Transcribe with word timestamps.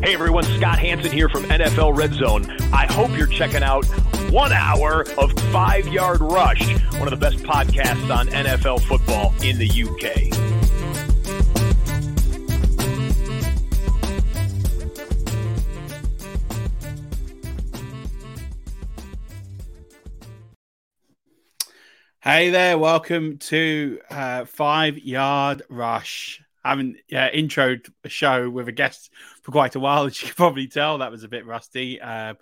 Hey 0.00 0.14
everyone, 0.14 0.44
Scott 0.44 0.78
Hanson 0.78 1.10
here 1.10 1.28
from 1.28 1.42
NFL 1.42 1.96
Red 1.96 2.14
Zone. 2.14 2.48
I 2.72 2.86
hope 2.86 3.10
you're 3.18 3.26
checking 3.26 3.64
out 3.64 3.84
one 4.30 4.52
hour 4.52 5.04
of 5.18 5.32
Five 5.50 5.88
Yard 5.88 6.20
Rush, 6.20 6.80
one 7.00 7.02
of 7.02 7.10
the 7.10 7.16
best 7.16 7.38
podcasts 7.38 8.08
on 8.08 8.28
NFL 8.28 8.80
football 8.82 9.34
in 9.42 9.58
the 9.58 9.68
UK. 9.68 10.32
Hey 22.20 22.50
there, 22.50 22.78
welcome 22.78 23.38
to 23.38 23.98
uh, 24.10 24.44
Five 24.44 24.98
Yard 24.98 25.62
Rush. 25.68 26.40
Haven't 26.68 26.96
uh, 27.12 27.28
introed 27.34 27.90
a 28.04 28.08
show 28.08 28.48
with 28.50 28.68
a 28.68 28.72
guest 28.72 29.10
for 29.42 29.52
quite 29.52 29.74
a 29.74 29.80
while, 29.80 30.04
as 30.04 30.20
you 30.20 30.28
can 30.28 30.34
probably 30.36 30.68
tell. 30.68 30.98
That 30.98 31.10
was 31.10 31.24
a 31.24 31.28
bit 31.28 31.46
rusty. 31.46 32.00
Uh, 32.00 32.34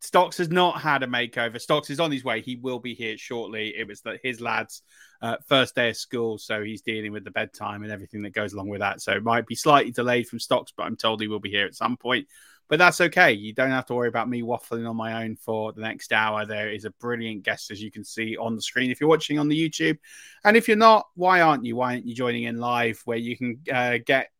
Stocks 0.00 0.38
has 0.38 0.48
not 0.48 0.80
had 0.80 1.02
a 1.02 1.06
makeover. 1.06 1.60
Stocks 1.60 1.90
is 1.90 2.00
on 2.00 2.10
his 2.10 2.24
way. 2.24 2.40
He 2.40 2.56
will 2.56 2.78
be 2.78 2.94
here 2.94 3.18
shortly. 3.18 3.74
It 3.76 3.86
was 3.86 4.00
the, 4.00 4.18
his 4.22 4.40
lads' 4.40 4.82
uh, 5.20 5.36
first 5.46 5.74
day 5.74 5.90
of 5.90 5.96
school, 5.96 6.38
so 6.38 6.62
he's 6.62 6.80
dealing 6.80 7.12
with 7.12 7.22
the 7.22 7.30
bedtime 7.30 7.82
and 7.82 7.92
everything 7.92 8.22
that 8.22 8.30
goes 8.30 8.54
along 8.54 8.68
with 8.68 8.80
that. 8.80 9.02
So 9.02 9.12
it 9.12 9.22
might 9.22 9.46
be 9.46 9.54
slightly 9.54 9.92
delayed 9.92 10.26
from 10.26 10.40
Stocks, 10.40 10.72
but 10.74 10.84
I'm 10.84 10.96
told 10.96 11.20
he 11.20 11.28
will 11.28 11.38
be 11.38 11.50
here 11.50 11.66
at 11.66 11.74
some 11.74 11.98
point. 11.98 12.26
But 12.68 12.78
that's 12.78 13.00
okay. 13.00 13.32
You 13.32 13.52
don't 13.52 13.72
have 13.72 13.86
to 13.86 13.94
worry 13.94 14.08
about 14.08 14.28
me 14.28 14.42
waffling 14.42 14.88
on 14.88 14.96
my 14.96 15.24
own 15.24 15.36
for 15.36 15.72
the 15.72 15.80
next 15.80 16.12
hour. 16.12 16.46
There 16.46 16.70
is 16.70 16.84
a 16.84 16.90
brilliant 16.92 17.42
guest, 17.42 17.70
as 17.70 17.82
you 17.82 17.90
can 17.90 18.04
see 18.04 18.36
on 18.36 18.54
the 18.54 18.62
screen 18.62 18.90
if 18.90 19.00
you're 19.00 19.10
watching 19.10 19.38
on 19.40 19.48
the 19.48 19.68
YouTube. 19.68 19.98
And 20.44 20.56
if 20.56 20.68
you're 20.68 20.76
not, 20.76 21.08
why 21.14 21.40
aren't 21.40 21.64
you? 21.64 21.76
Why 21.76 21.94
aren't 21.94 22.06
you 22.06 22.14
joining 22.14 22.44
in 22.44 22.58
live 22.58 23.02
where 23.04 23.18
you 23.18 23.36
can 23.36 23.60
uh, 23.70 23.98
get 24.06 24.30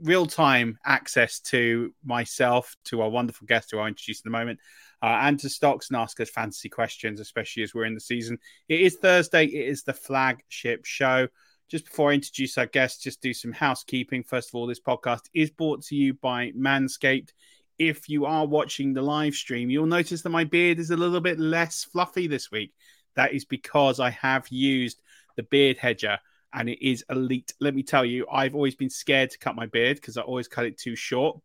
real 0.00 0.26
time 0.26 0.78
access 0.84 1.40
to 1.40 1.94
myself, 2.04 2.76
to 2.84 3.02
our 3.02 3.10
wonderful 3.10 3.46
guest 3.46 3.70
who 3.70 3.78
I'll 3.78 3.86
introduce 3.86 4.20
in 4.20 4.28
a 4.28 4.32
moment, 4.32 4.60
uh, 5.02 5.18
and 5.22 5.38
to 5.40 5.48
Stocks 5.48 5.88
and 5.88 5.96
ask 5.96 6.20
us 6.20 6.30
fantasy 6.30 6.68
questions, 6.68 7.20
especially 7.20 7.62
as 7.62 7.74
we're 7.74 7.84
in 7.84 7.94
the 7.94 8.00
season. 8.00 8.38
It 8.68 8.80
is 8.80 8.96
Thursday, 8.96 9.44
it 9.44 9.68
is 9.68 9.82
the 9.82 9.92
flagship 9.92 10.84
show. 10.84 11.28
Just 11.68 11.84
before 11.84 12.10
I 12.10 12.14
introduce 12.14 12.56
our 12.56 12.66
guest, 12.66 13.02
just 13.02 13.20
do 13.20 13.34
some 13.34 13.52
housekeeping. 13.52 14.22
First 14.22 14.48
of 14.48 14.54
all, 14.54 14.66
this 14.66 14.80
podcast 14.80 15.22
is 15.34 15.50
brought 15.50 15.82
to 15.84 15.94
you 15.94 16.14
by 16.14 16.52
Manscaped 16.52 17.30
if 17.78 18.08
you 18.08 18.26
are 18.26 18.46
watching 18.46 18.92
the 18.92 19.02
live 19.02 19.34
stream, 19.34 19.70
you'll 19.70 19.86
notice 19.86 20.22
that 20.22 20.30
my 20.30 20.44
beard 20.44 20.78
is 20.78 20.90
a 20.90 20.96
little 20.96 21.20
bit 21.20 21.38
less 21.38 21.84
fluffy 21.84 22.26
this 22.26 22.50
week. 22.50 22.72
That 23.14 23.32
is 23.32 23.44
because 23.44 24.00
I 24.00 24.10
have 24.10 24.48
used 24.48 25.00
the 25.36 25.44
beard 25.44 25.78
hedger 25.78 26.18
and 26.52 26.68
it 26.68 26.84
is 26.84 27.04
elite. 27.10 27.52
Let 27.60 27.74
me 27.74 27.82
tell 27.82 28.04
you, 28.04 28.26
I've 28.30 28.54
always 28.54 28.74
been 28.74 28.90
scared 28.90 29.30
to 29.30 29.38
cut 29.38 29.56
my 29.56 29.66
beard 29.66 29.96
because 29.96 30.16
I 30.16 30.22
always 30.22 30.48
cut 30.48 30.66
it 30.66 30.78
too 30.78 30.96
short. 30.96 31.40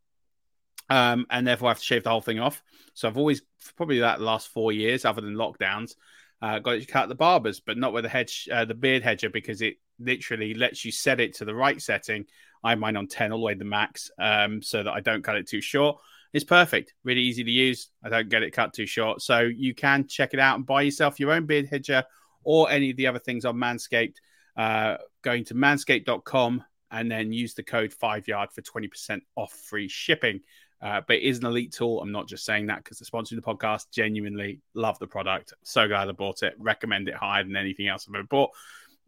Um, 0.90 1.26
and 1.30 1.46
therefore 1.46 1.68
I 1.68 1.70
have 1.70 1.78
to 1.78 1.84
shave 1.84 2.04
the 2.04 2.10
whole 2.10 2.20
thing 2.20 2.40
off. 2.40 2.62
So 2.94 3.08
I've 3.08 3.16
always, 3.16 3.42
probably 3.76 4.00
that 4.00 4.20
last 4.20 4.48
four 4.48 4.72
years, 4.72 5.04
other 5.04 5.20
than 5.20 5.34
lockdowns, 5.34 5.94
uh, 6.42 6.58
got 6.58 6.72
to 6.72 6.84
cut 6.84 7.08
the 7.08 7.14
barbers, 7.14 7.60
but 7.60 7.78
not 7.78 7.92
with 7.92 8.04
the 8.04 8.10
hedge, 8.10 8.48
uh, 8.52 8.64
the 8.64 8.74
beard 8.74 9.02
hedger, 9.02 9.30
because 9.30 9.62
it 9.62 9.76
literally 9.98 10.52
lets 10.54 10.84
you 10.84 10.92
set 10.92 11.20
it 11.20 11.34
to 11.36 11.44
the 11.44 11.54
right 11.54 11.80
setting. 11.80 12.26
I 12.62 12.70
have 12.70 12.78
mine 12.78 12.96
on 12.96 13.06
10 13.06 13.32
all 13.32 13.38
the 13.38 13.44
way 13.44 13.54
to 13.54 13.58
the 13.58 13.64
max 13.64 14.10
um, 14.18 14.62
so 14.62 14.82
that 14.82 14.92
I 14.92 15.00
don't 15.00 15.22
cut 15.22 15.36
it 15.36 15.48
too 15.48 15.60
short. 15.60 15.98
It's 16.32 16.44
perfect, 16.44 16.94
really 17.04 17.20
easy 17.20 17.44
to 17.44 17.50
use. 17.50 17.90
I 18.02 18.08
don't 18.08 18.28
get 18.28 18.42
it 18.42 18.50
cut 18.50 18.72
too 18.72 18.86
short. 18.86 19.22
So 19.22 19.40
you 19.40 19.74
can 19.74 20.08
check 20.08 20.34
it 20.34 20.40
out 20.40 20.56
and 20.56 20.66
buy 20.66 20.82
yourself 20.82 21.20
your 21.20 21.32
own 21.32 21.46
beard 21.46 21.68
hedger 21.70 22.04
or 22.42 22.70
any 22.70 22.90
of 22.90 22.96
the 22.96 23.06
other 23.06 23.18
things 23.18 23.44
on 23.44 23.56
Manscaped. 23.56 24.16
Uh, 24.56 24.96
going 25.22 25.44
to 25.44 25.54
manscaped.com 25.54 26.64
and 26.90 27.10
then 27.10 27.32
use 27.32 27.54
the 27.54 27.62
code 27.62 27.92
5yard 27.92 28.52
for 28.52 28.62
20% 28.62 29.20
off 29.36 29.52
free 29.52 29.88
shipping. 29.88 30.40
Uh, 30.80 31.00
but 31.06 31.16
it 31.16 31.22
is 31.22 31.38
an 31.38 31.46
elite 31.46 31.72
tool. 31.72 32.00
I'm 32.00 32.12
not 32.12 32.28
just 32.28 32.44
saying 32.44 32.66
that 32.66 32.84
because 32.84 32.98
the 32.98 33.04
sponsor 33.04 33.36
of 33.36 33.42
the 33.42 33.50
podcast 33.50 33.86
genuinely 33.90 34.60
love 34.74 34.98
the 34.98 35.06
product. 35.06 35.54
So 35.62 35.88
glad 35.88 36.08
I 36.08 36.12
bought 36.12 36.42
it. 36.42 36.54
Recommend 36.58 37.08
it 37.08 37.14
higher 37.14 37.42
than 37.42 37.56
anything 37.56 37.88
else 37.88 38.06
I've 38.08 38.14
ever 38.14 38.24
bought. 38.24 38.50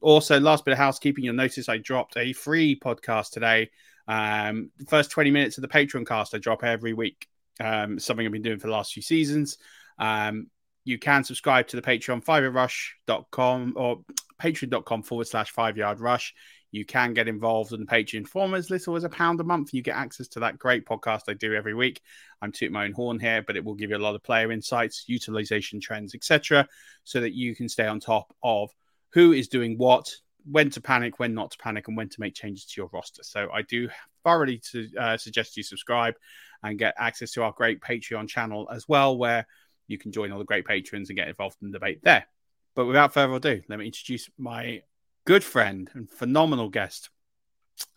Also, 0.00 0.40
last 0.40 0.64
bit 0.64 0.72
of 0.72 0.78
housekeeping, 0.78 1.24
you'll 1.24 1.34
notice 1.34 1.68
I 1.68 1.78
dropped 1.78 2.16
a 2.16 2.32
free 2.32 2.78
podcast 2.78 3.30
today 3.30 3.70
um, 4.08 4.70
the 4.78 4.84
first 4.84 5.10
20 5.10 5.30
minutes 5.30 5.58
of 5.58 5.62
the 5.62 5.68
Patreon 5.68 6.06
cast 6.06 6.34
I 6.34 6.38
drop 6.38 6.62
every 6.64 6.92
week. 6.92 7.26
Um, 7.58 7.98
something 7.98 8.26
I've 8.26 8.32
been 8.32 8.42
doing 8.42 8.58
for 8.58 8.66
the 8.66 8.72
last 8.72 8.92
few 8.92 9.02
seasons. 9.02 9.58
Um, 9.98 10.48
you 10.84 10.98
can 10.98 11.24
subscribe 11.24 11.66
to 11.68 11.76
the 11.76 11.82
Patreon, 11.82 12.24
fiverush.com 12.24 13.74
or 13.76 14.04
patreon.com 14.40 15.02
forward 15.02 15.26
slash 15.26 15.50
five 15.50 15.76
yard 15.76 16.00
rush. 16.00 16.34
You 16.72 16.84
can 16.84 17.14
get 17.14 17.28
involved 17.28 17.72
in 17.72 17.80
the 17.80 17.86
Patreon 17.86 18.26
form 18.26 18.54
as 18.54 18.70
little 18.70 18.96
as 18.96 19.04
a 19.04 19.08
pound 19.08 19.40
a 19.40 19.44
month. 19.44 19.72
You 19.72 19.82
get 19.82 19.96
access 19.96 20.28
to 20.28 20.40
that 20.40 20.58
great 20.58 20.84
podcast 20.84 21.22
I 21.28 21.34
do 21.34 21.54
every 21.54 21.74
week. 21.74 22.02
I'm 22.42 22.52
tooting 22.52 22.74
my 22.74 22.84
own 22.84 22.92
horn 22.92 23.18
here, 23.18 23.42
but 23.42 23.56
it 23.56 23.64
will 23.64 23.74
give 23.74 23.90
you 23.90 23.96
a 23.96 23.98
lot 23.98 24.14
of 24.14 24.22
player 24.22 24.52
insights, 24.52 25.04
utilization 25.06 25.80
trends, 25.80 26.14
etc., 26.14 26.68
so 27.04 27.20
that 27.20 27.32
you 27.32 27.54
can 27.54 27.68
stay 27.68 27.86
on 27.86 28.00
top 28.00 28.34
of 28.42 28.70
who 29.10 29.32
is 29.32 29.48
doing 29.48 29.78
what, 29.78 30.12
when 30.44 30.68
to 30.70 30.80
panic, 30.80 31.18
when 31.18 31.34
not 31.34 31.52
to 31.52 31.58
panic, 31.58 31.88
and 31.88 31.96
when 31.96 32.08
to 32.10 32.20
make 32.20 32.34
changes 32.34 32.66
to 32.66 32.80
your 32.80 32.90
roster. 32.92 33.22
So 33.22 33.48
I 33.52 33.62
do 33.62 33.88
thoroughly 34.24 34.60
to, 34.72 34.88
uh, 34.98 35.16
suggest 35.16 35.56
you 35.56 35.62
subscribe 35.62 36.14
and 36.62 36.78
get 36.78 36.94
access 36.98 37.32
to 37.32 37.42
our 37.42 37.52
great 37.52 37.80
Patreon 37.80 38.28
channel 38.28 38.68
as 38.70 38.86
well, 38.86 39.16
where 39.16 39.46
you 39.86 39.98
can 39.98 40.12
join 40.12 40.32
all 40.32 40.38
the 40.38 40.44
great 40.44 40.66
patrons 40.66 41.08
and 41.08 41.16
get 41.16 41.28
involved 41.28 41.56
in 41.62 41.70
the 41.70 41.78
debate 41.78 42.00
there. 42.02 42.26
But 42.76 42.86
without 42.86 43.14
further 43.14 43.34
ado, 43.34 43.62
let 43.68 43.78
me 43.78 43.86
introduce 43.86 44.30
my 44.38 44.82
good 45.24 45.42
friend 45.42 45.90
and 45.94 46.08
phenomenal 46.08 46.68
guest. 46.68 47.10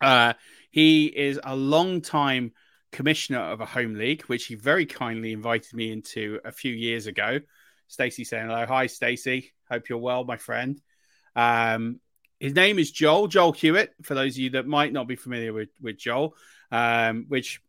Uh, 0.00 0.32
he 0.70 1.06
is 1.06 1.38
a 1.44 1.54
long 1.54 2.00
time 2.00 2.52
commissioner 2.90 3.40
of 3.40 3.60
a 3.60 3.66
home 3.66 3.94
league, 3.94 4.22
which 4.22 4.46
he 4.46 4.54
very 4.54 4.86
kindly 4.86 5.32
invited 5.32 5.74
me 5.74 5.92
into 5.92 6.40
a 6.44 6.50
few 6.50 6.72
years 6.72 7.06
ago. 7.06 7.40
Stacey 7.86 8.24
saying 8.24 8.48
hello. 8.48 8.66
Hi, 8.66 8.86
Stacey. 8.86 9.52
Hope 9.70 9.88
you're 9.88 9.98
well, 9.98 10.24
my 10.24 10.38
friend. 10.38 10.80
Um, 11.36 12.00
his 12.40 12.54
name 12.54 12.78
is 12.78 12.90
Joel, 12.90 13.28
Joel 13.28 13.52
Hewitt, 13.52 13.92
for 14.02 14.14
those 14.14 14.34
of 14.34 14.38
you 14.38 14.50
that 14.50 14.66
might 14.66 14.94
not 14.94 15.06
be 15.06 15.16
familiar 15.16 15.52
with, 15.52 15.68
with 15.80 15.98
Joel, 15.98 16.34
um, 16.72 17.26
which, 17.28 17.60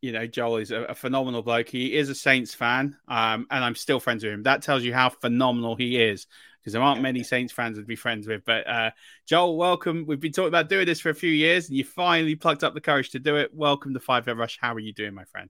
you 0.00 0.10
know, 0.10 0.26
Joel 0.26 0.56
is 0.56 0.72
a, 0.72 0.82
a, 0.82 0.94
phenomenal 0.94 1.42
bloke. 1.42 1.68
He 1.68 1.94
is 1.94 2.08
a 2.08 2.14
Saints 2.14 2.52
fan, 2.52 2.96
um, 3.06 3.46
and 3.50 3.64
I'm 3.64 3.76
still 3.76 4.00
friends 4.00 4.24
with 4.24 4.32
him. 4.32 4.42
That 4.42 4.62
tells 4.62 4.82
you 4.82 4.92
how 4.92 5.08
phenomenal 5.08 5.76
he 5.76 6.02
is, 6.02 6.26
because 6.68 6.74
there 6.74 6.82
aren't 6.82 7.00
many 7.00 7.22
Saints 7.22 7.50
fans 7.50 7.78
I'd 7.78 7.86
be 7.86 7.96
friends 7.96 8.26
with. 8.26 8.44
But 8.44 8.68
uh, 8.68 8.90
Joel, 9.26 9.56
welcome. 9.56 10.04
We've 10.06 10.20
been 10.20 10.32
talking 10.32 10.48
about 10.48 10.68
doing 10.68 10.84
this 10.84 11.00
for 11.00 11.08
a 11.08 11.14
few 11.14 11.30
years, 11.30 11.68
and 11.68 11.78
you 11.78 11.82
finally 11.82 12.34
plucked 12.34 12.62
up 12.62 12.74
the 12.74 12.80
courage 12.82 13.08
to 13.10 13.18
do 13.18 13.36
it. 13.36 13.54
Welcome 13.54 13.94
to 13.94 14.00
Five 14.00 14.26
Yard 14.26 14.38
Rush. 14.38 14.58
How 14.60 14.74
are 14.74 14.78
you 14.78 14.92
doing, 14.92 15.14
my 15.14 15.24
friend? 15.24 15.48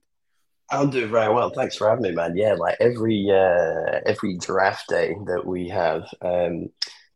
I'm 0.71 0.91
doing 0.91 1.11
very 1.11 1.35
well. 1.35 1.51
Thanks 1.51 1.75
for 1.75 1.89
having 1.89 2.05
me, 2.05 2.13
man. 2.13 2.37
Yeah, 2.37 2.55
like 2.55 2.77
every 2.79 3.27
uh, 3.33 3.99
every 4.07 4.39
draft 4.39 4.89
day 4.89 5.17
that 5.27 5.45
we 5.45 5.69
have, 5.71 6.05
um, 6.23 6.69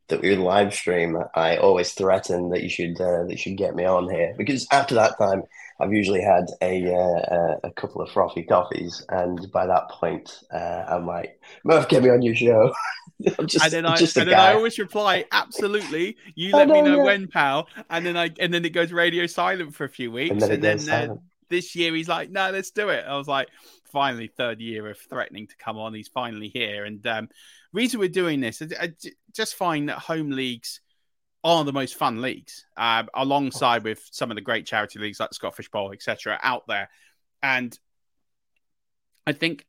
that 0.08 0.20
we 0.20 0.34
live 0.34 0.74
stream, 0.74 1.16
I 1.36 1.58
always 1.58 1.92
threaten 1.92 2.50
that 2.50 2.64
you 2.64 2.68
should 2.68 3.00
uh, 3.00 3.22
that 3.22 3.30
you 3.30 3.36
should 3.36 3.56
get 3.56 3.76
me 3.76 3.84
on 3.84 4.10
here 4.10 4.34
because 4.36 4.66
after 4.72 4.96
that 4.96 5.16
time, 5.16 5.44
I've 5.78 5.92
usually 5.92 6.22
had 6.22 6.46
a 6.60 6.92
uh, 6.92 7.56
a 7.62 7.70
couple 7.72 8.02
of 8.02 8.10
frothy 8.10 8.42
coffees, 8.42 9.04
and 9.10 9.50
by 9.52 9.66
that 9.66 9.90
point, 9.90 10.40
uh, 10.52 10.86
I'm 10.88 11.06
like, 11.06 11.40
Murf, 11.64 11.88
get 11.88 12.02
me 12.02 12.10
on 12.10 12.22
your 12.22 12.34
show. 12.34 12.72
I'm 13.38 13.46
just, 13.46 13.64
and 13.64 13.72
then 13.72 13.86
I 13.86 13.96
and 13.96 14.08
then 14.08 14.34
I 14.34 14.54
always 14.54 14.78
reply, 14.78 15.24
absolutely. 15.32 16.16
You 16.34 16.52
let 16.52 16.68
me 16.68 16.82
know 16.82 17.00
when, 17.00 17.28
pal. 17.28 17.68
And 17.90 18.04
then 18.04 18.16
I 18.16 18.30
and 18.40 18.52
then 18.52 18.64
it 18.64 18.70
goes 18.70 18.92
radio 18.92 19.26
silent 19.26 19.74
for 19.74 19.84
a 19.84 19.88
few 19.88 20.10
weeks, 20.10 20.30
and 20.30 20.40
then, 20.40 20.64
and 20.64 20.80
then 20.80 21.10
uh, 21.10 21.14
this 21.48 21.76
year 21.76 21.94
he's 21.94 22.08
like, 22.08 22.30
no, 22.30 22.50
let's 22.50 22.70
do 22.70 22.88
it. 22.88 23.04
I 23.06 23.16
was 23.16 23.28
like, 23.28 23.48
finally, 23.92 24.26
third 24.26 24.60
year 24.60 24.88
of 24.88 24.98
threatening 24.98 25.46
to 25.46 25.56
come 25.56 25.78
on. 25.78 25.94
He's 25.94 26.08
finally 26.08 26.48
here. 26.48 26.84
And 26.84 27.06
um, 27.06 27.28
reason 27.72 28.00
we're 28.00 28.08
doing 28.08 28.40
this, 28.40 28.62
I, 28.62 28.66
I 28.80 28.92
just 29.32 29.54
find 29.54 29.88
that 29.88 29.98
home 29.98 30.30
leagues 30.30 30.80
are 31.44 31.64
the 31.64 31.72
most 31.72 31.96
fun 31.96 32.22
leagues, 32.22 32.64
uh, 32.76 33.04
alongside 33.14 33.84
with 33.84 34.02
some 34.10 34.30
of 34.30 34.36
the 34.36 34.40
great 34.40 34.66
charity 34.66 34.98
leagues 34.98 35.20
like 35.20 35.30
the 35.30 35.34
Scottish 35.34 35.68
Bowl, 35.70 35.92
etc., 35.92 36.38
out 36.42 36.66
there. 36.66 36.88
And 37.42 37.76
I 39.26 39.32
think 39.32 39.66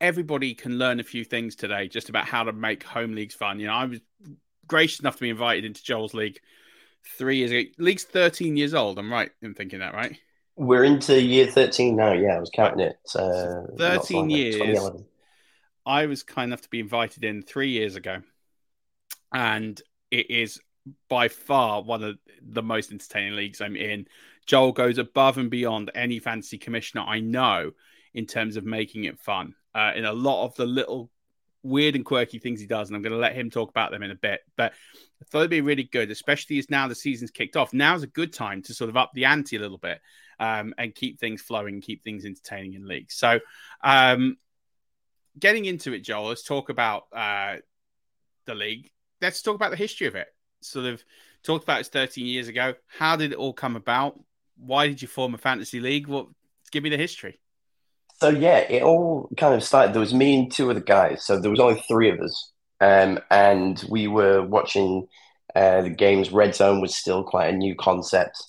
everybody 0.00 0.54
can 0.54 0.78
learn 0.78 1.00
a 1.00 1.04
few 1.04 1.24
things 1.24 1.56
today 1.56 1.88
just 1.88 2.08
about 2.08 2.26
how 2.26 2.44
to 2.44 2.52
make 2.52 2.82
home 2.82 3.14
leagues 3.14 3.34
fun. 3.34 3.60
You 3.60 3.66
know, 3.66 3.74
I 3.74 3.84
was 3.84 4.00
gracious 4.66 5.00
enough 5.00 5.16
to 5.16 5.22
be 5.22 5.30
invited 5.30 5.64
into 5.64 5.82
Joel's 5.82 6.14
league 6.14 6.38
three 7.18 7.38
years 7.38 7.50
ago. 7.50 7.70
League's 7.78 8.04
13 8.04 8.56
years 8.56 8.74
old. 8.74 8.98
I'm 8.98 9.12
right 9.12 9.30
in 9.42 9.54
thinking 9.54 9.80
that, 9.80 9.94
right? 9.94 10.16
We're 10.56 10.84
into 10.84 11.20
year 11.20 11.46
13 11.46 11.96
now. 11.96 12.12
Yeah, 12.12 12.36
I 12.36 12.40
was 12.40 12.50
counting 12.50 12.80
it. 12.80 12.96
Uh, 13.14 13.62
13 13.76 14.30
years. 14.30 14.90
I 15.86 16.06
was 16.06 16.22
kind 16.22 16.48
enough 16.48 16.62
to 16.62 16.70
be 16.70 16.80
invited 16.80 17.24
in 17.24 17.42
three 17.42 17.70
years 17.70 17.96
ago. 17.96 18.22
And 19.32 19.80
it 20.10 20.30
is 20.30 20.60
by 21.08 21.28
far 21.28 21.82
one 21.82 22.02
of 22.02 22.16
the 22.40 22.62
most 22.62 22.92
entertaining 22.92 23.36
leagues 23.36 23.60
I'm 23.60 23.76
in. 23.76 24.06
Joel 24.46 24.72
goes 24.72 24.98
above 24.98 25.38
and 25.38 25.50
beyond 25.50 25.90
any 25.94 26.18
fantasy 26.18 26.58
commissioner 26.58 27.04
I 27.06 27.20
know 27.20 27.72
in 28.12 28.26
terms 28.26 28.56
of 28.56 28.64
making 28.64 29.04
it 29.04 29.18
fun. 29.18 29.54
Uh, 29.74 29.92
in 29.96 30.04
a 30.04 30.12
lot 30.12 30.44
of 30.44 30.54
the 30.54 30.66
little 30.66 31.10
weird 31.64 31.96
and 31.96 32.04
quirky 32.04 32.38
things 32.38 32.60
he 32.60 32.66
does, 32.66 32.88
and 32.88 32.96
I'm 32.96 33.02
going 33.02 33.12
to 33.12 33.18
let 33.18 33.34
him 33.34 33.50
talk 33.50 33.70
about 33.70 33.90
them 33.90 34.02
in 34.02 34.10
a 34.10 34.16
bit. 34.16 34.40
But 34.56 34.72
I 35.20 35.24
thought 35.24 35.40
it'd 35.40 35.50
be 35.50 35.62
really 35.62 35.84
good, 35.84 36.10
especially 36.10 36.58
as 36.58 36.70
now 36.70 36.86
the 36.86 36.94
season's 36.94 37.30
kicked 37.30 37.56
off. 37.56 37.72
Now's 37.72 38.02
a 38.02 38.08
good 38.08 38.32
time 38.32 38.62
to 38.62 38.74
sort 38.74 38.90
of 38.90 38.96
up 38.96 39.10
the 39.14 39.24
ante 39.24 39.56
a 39.56 39.60
little 39.60 39.78
bit 39.78 40.00
um, 40.38 40.74
and 40.78 40.94
keep 40.94 41.18
things 41.18 41.42
flowing, 41.42 41.80
keep 41.80 42.04
things 42.04 42.24
entertaining 42.24 42.74
in 42.74 42.86
leagues. 42.86 43.14
So, 43.14 43.40
um, 43.82 44.36
getting 45.38 45.64
into 45.64 45.92
it, 45.92 46.00
Joel, 46.00 46.28
let's 46.28 46.44
talk 46.44 46.68
about 46.68 47.04
uh, 47.12 47.56
the 48.46 48.54
league. 48.54 48.90
Let's 49.20 49.42
talk 49.42 49.54
about 49.54 49.70
the 49.70 49.76
history 49.76 50.06
of 50.06 50.14
it. 50.14 50.28
Sort 50.60 50.86
of 50.86 51.02
talked 51.42 51.64
about 51.64 51.80
it 51.80 51.86
13 51.86 52.26
years 52.26 52.48
ago. 52.48 52.74
How 52.86 53.16
did 53.16 53.32
it 53.32 53.38
all 53.38 53.52
come 53.52 53.76
about? 53.76 54.20
Why 54.56 54.86
did 54.86 55.02
you 55.02 55.08
form 55.08 55.34
a 55.34 55.38
fantasy 55.38 55.80
league? 55.80 56.06
What? 56.06 56.28
Give 56.70 56.82
me 56.82 56.90
the 56.90 56.96
history. 56.96 57.40
So 58.20 58.28
yeah, 58.28 58.58
it 58.58 58.82
all 58.82 59.28
kind 59.36 59.54
of 59.54 59.62
started. 59.62 59.92
There 59.92 60.00
was 60.00 60.14
me 60.14 60.38
and 60.38 60.52
two 60.52 60.70
other 60.70 60.80
guys. 60.80 61.24
So 61.24 61.38
there 61.38 61.50
was 61.50 61.60
only 61.60 61.82
three 61.88 62.10
of 62.10 62.20
us, 62.20 62.52
um, 62.80 63.18
and 63.30 63.82
we 63.88 64.06
were 64.06 64.42
watching 64.42 65.08
uh, 65.54 65.82
the 65.82 65.90
games. 65.90 66.32
Red 66.32 66.54
Zone 66.54 66.80
was 66.80 66.94
still 66.94 67.24
quite 67.24 67.52
a 67.52 67.56
new 67.56 67.74
concept, 67.74 68.42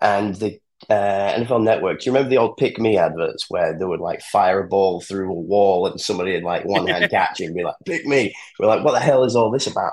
and 0.00 0.34
the 0.36 0.58
uh, 0.88 1.34
NFL 1.34 1.62
Network. 1.62 2.00
Do 2.00 2.06
you 2.06 2.12
remember 2.12 2.30
the 2.30 2.38
old 2.38 2.56
"Pick 2.56 2.78
Me" 2.78 2.96
adverts 2.96 3.46
where 3.48 3.78
they 3.78 3.84
would 3.84 4.00
like 4.00 4.22
fire 4.22 4.60
a 4.64 4.68
ball 4.68 5.00
through 5.00 5.30
a 5.30 5.34
wall 5.34 5.86
and 5.86 6.00
somebody 6.00 6.34
in 6.34 6.42
like 6.42 6.64
one 6.64 6.86
hand 6.86 7.10
catch 7.10 7.40
it 7.40 7.46
and 7.46 7.54
be 7.54 7.62
like, 7.62 7.76
"Pick 7.84 8.06
me"? 8.06 8.34
We're 8.58 8.66
like, 8.66 8.84
"What 8.84 8.92
the 8.92 9.00
hell 9.00 9.24
is 9.24 9.36
all 9.36 9.50
this 9.50 9.66
about?" 9.66 9.92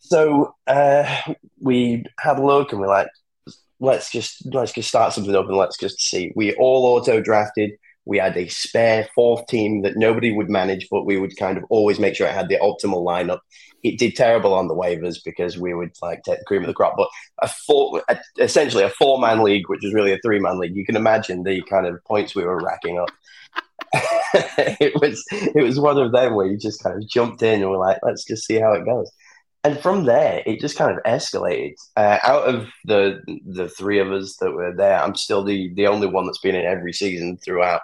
So 0.00 0.54
uh, 0.66 1.20
we 1.60 2.04
had 2.18 2.38
a 2.38 2.44
look 2.44 2.72
and 2.72 2.80
we're 2.80 2.88
like, 2.88 3.08
"Let's 3.78 4.10
just 4.12 4.44
let's 4.52 4.72
just 4.72 4.88
start 4.88 5.14
something 5.14 5.34
up 5.34 5.46
and 5.46 5.56
let's 5.56 5.78
just 5.78 6.00
see." 6.00 6.32
We 6.36 6.54
all 6.54 6.84
auto 6.84 7.20
drafted. 7.20 7.72
We 8.10 8.18
had 8.18 8.36
a 8.36 8.48
spare 8.48 9.08
fourth 9.14 9.46
team 9.46 9.82
that 9.82 9.96
nobody 9.96 10.32
would 10.32 10.50
manage, 10.50 10.88
but 10.90 11.06
we 11.06 11.16
would 11.16 11.36
kind 11.38 11.56
of 11.56 11.64
always 11.70 11.98
make 11.98 12.14
sure 12.14 12.26
it 12.26 12.34
had 12.34 12.48
the 12.48 12.58
optimal 12.58 13.04
lineup 13.04 13.40
it 13.82 13.98
did 13.98 14.16
terrible 14.16 14.54
on 14.54 14.68
the 14.68 14.74
waivers 14.74 15.18
because 15.24 15.58
we 15.58 15.74
would 15.74 15.92
like 16.02 16.22
take 16.22 16.38
the 16.38 16.44
cream 16.44 16.62
of 16.62 16.68
the 16.68 16.74
crop. 16.74 16.94
But 16.96 17.08
a 17.42 17.48
four, 17.48 18.02
essentially 18.38 18.84
a 18.84 18.90
four 18.90 19.18
man 19.18 19.42
league, 19.42 19.68
which 19.68 19.84
is 19.84 19.94
really 19.94 20.12
a 20.12 20.18
three 20.18 20.38
man 20.38 20.58
league, 20.58 20.76
you 20.76 20.84
can 20.84 20.96
imagine 20.96 21.42
the 21.42 21.62
kind 21.62 21.86
of 21.86 22.02
points 22.04 22.34
we 22.34 22.44
were 22.44 22.60
racking 22.60 22.98
up. 22.98 23.10
it 24.80 25.00
was 25.00 25.24
it 25.30 25.62
was 25.62 25.80
one 25.80 25.98
of 25.98 26.12
them 26.12 26.34
where 26.34 26.46
you 26.46 26.56
just 26.56 26.82
kind 26.82 26.96
of 26.96 27.08
jumped 27.08 27.42
in 27.42 27.62
and 27.62 27.70
were 27.70 27.78
like, 27.78 27.98
let's 28.02 28.24
just 28.24 28.46
see 28.46 28.56
how 28.56 28.72
it 28.72 28.84
goes. 28.84 29.10
And 29.62 29.78
from 29.78 30.04
there, 30.04 30.42
it 30.46 30.60
just 30.60 30.78
kind 30.78 30.90
of 30.90 31.02
escalated. 31.04 31.74
Uh, 31.96 32.18
out 32.22 32.44
of 32.44 32.68
the 32.84 33.20
the 33.46 33.68
three 33.68 33.98
of 33.98 34.10
us 34.12 34.36
that 34.36 34.52
were 34.52 34.74
there, 34.74 35.02
I'm 35.02 35.14
still 35.14 35.44
the 35.44 35.72
the 35.74 35.86
only 35.86 36.06
one 36.06 36.26
that's 36.26 36.38
been 36.38 36.54
in 36.54 36.66
every 36.66 36.92
season 36.92 37.38
throughout. 37.38 37.80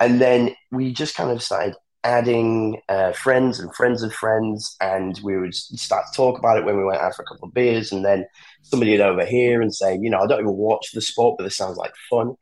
And 0.00 0.20
then 0.20 0.54
we 0.70 0.92
just 0.92 1.14
kind 1.14 1.30
of 1.30 1.42
started 1.42 1.74
adding 2.02 2.80
uh, 2.88 3.12
friends 3.12 3.60
and 3.60 3.74
friends 3.74 4.02
of 4.02 4.12
friends, 4.12 4.76
and 4.80 5.20
we 5.22 5.38
would 5.38 5.54
start 5.54 6.06
to 6.06 6.16
talk 6.16 6.38
about 6.38 6.56
it 6.56 6.64
when 6.64 6.76
we 6.76 6.84
went 6.84 7.00
out 7.00 7.14
for 7.14 7.22
a 7.22 7.26
couple 7.26 7.48
of 7.48 7.54
beers, 7.54 7.92
and 7.92 8.04
then 8.04 8.26
somebody 8.62 8.92
would 8.92 9.00
overhear 9.00 9.60
and 9.60 9.74
say, 9.74 9.98
you 10.00 10.10
know, 10.10 10.20
I 10.20 10.26
don't 10.26 10.40
even 10.40 10.52
watch 10.52 10.92
the 10.92 11.02
sport, 11.02 11.36
but 11.36 11.44
this 11.44 11.56
sounds 11.56 11.76
like 11.76 11.92
fun. 12.08 12.34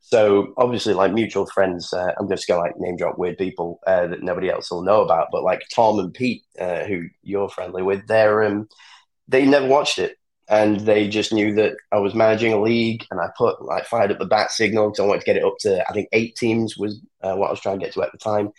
So 0.00 0.52
obviously, 0.58 0.92
like 0.92 1.12
mutual 1.12 1.46
friends, 1.46 1.92
uh, 1.92 2.12
I'm 2.18 2.28
just 2.28 2.46
gonna 2.46 2.60
like 2.60 2.78
name 2.78 2.96
drop 2.96 3.16
weird 3.16 3.38
people 3.38 3.80
uh, 3.86 4.06
that 4.08 4.22
nobody 4.22 4.50
else 4.50 4.70
will 4.70 4.82
know 4.82 5.02
about, 5.02 5.28
but 5.32 5.44
like 5.44 5.62
Tom 5.74 5.98
and 5.98 6.12
Pete, 6.12 6.42
uh, 6.60 6.84
who 6.84 7.04
you're 7.22 7.48
friendly 7.48 7.82
with, 7.82 8.06
they're 8.06 8.42
um, 8.42 8.68
they 9.28 9.46
never 9.46 9.66
watched 9.66 9.98
it, 9.98 10.16
and 10.48 10.80
they 10.80 11.08
just 11.08 11.32
knew 11.32 11.54
that 11.54 11.76
I 11.92 11.98
was 11.98 12.14
managing 12.14 12.52
a 12.52 12.60
league, 12.60 13.06
and 13.10 13.20
I 13.20 13.28
put 13.36 13.62
like 13.62 13.86
fired 13.86 14.12
up 14.12 14.18
the 14.18 14.26
bat 14.26 14.50
signal 14.50 14.90
because 14.90 15.00
I 15.00 15.06
wanted 15.06 15.20
to 15.20 15.26
get 15.26 15.36
it 15.36 15.44
up 15.44 15.54
to 15.60 15.84
I 15.88 15.92
think 15.92 16.08
eight 16.12 16.36
teams 16.36 16.76
was 16.76 17.00
uh, 17.22 17.34
what 17.34 17.48
I 17.48 17.50
was 17.50 17.60
trying 17.60 17.78
to 17.78 17.84
get 17.84 17.94
to 17.94 18.02
at 18.02 18.12
the 18.12 18.18
time 18.18 18.50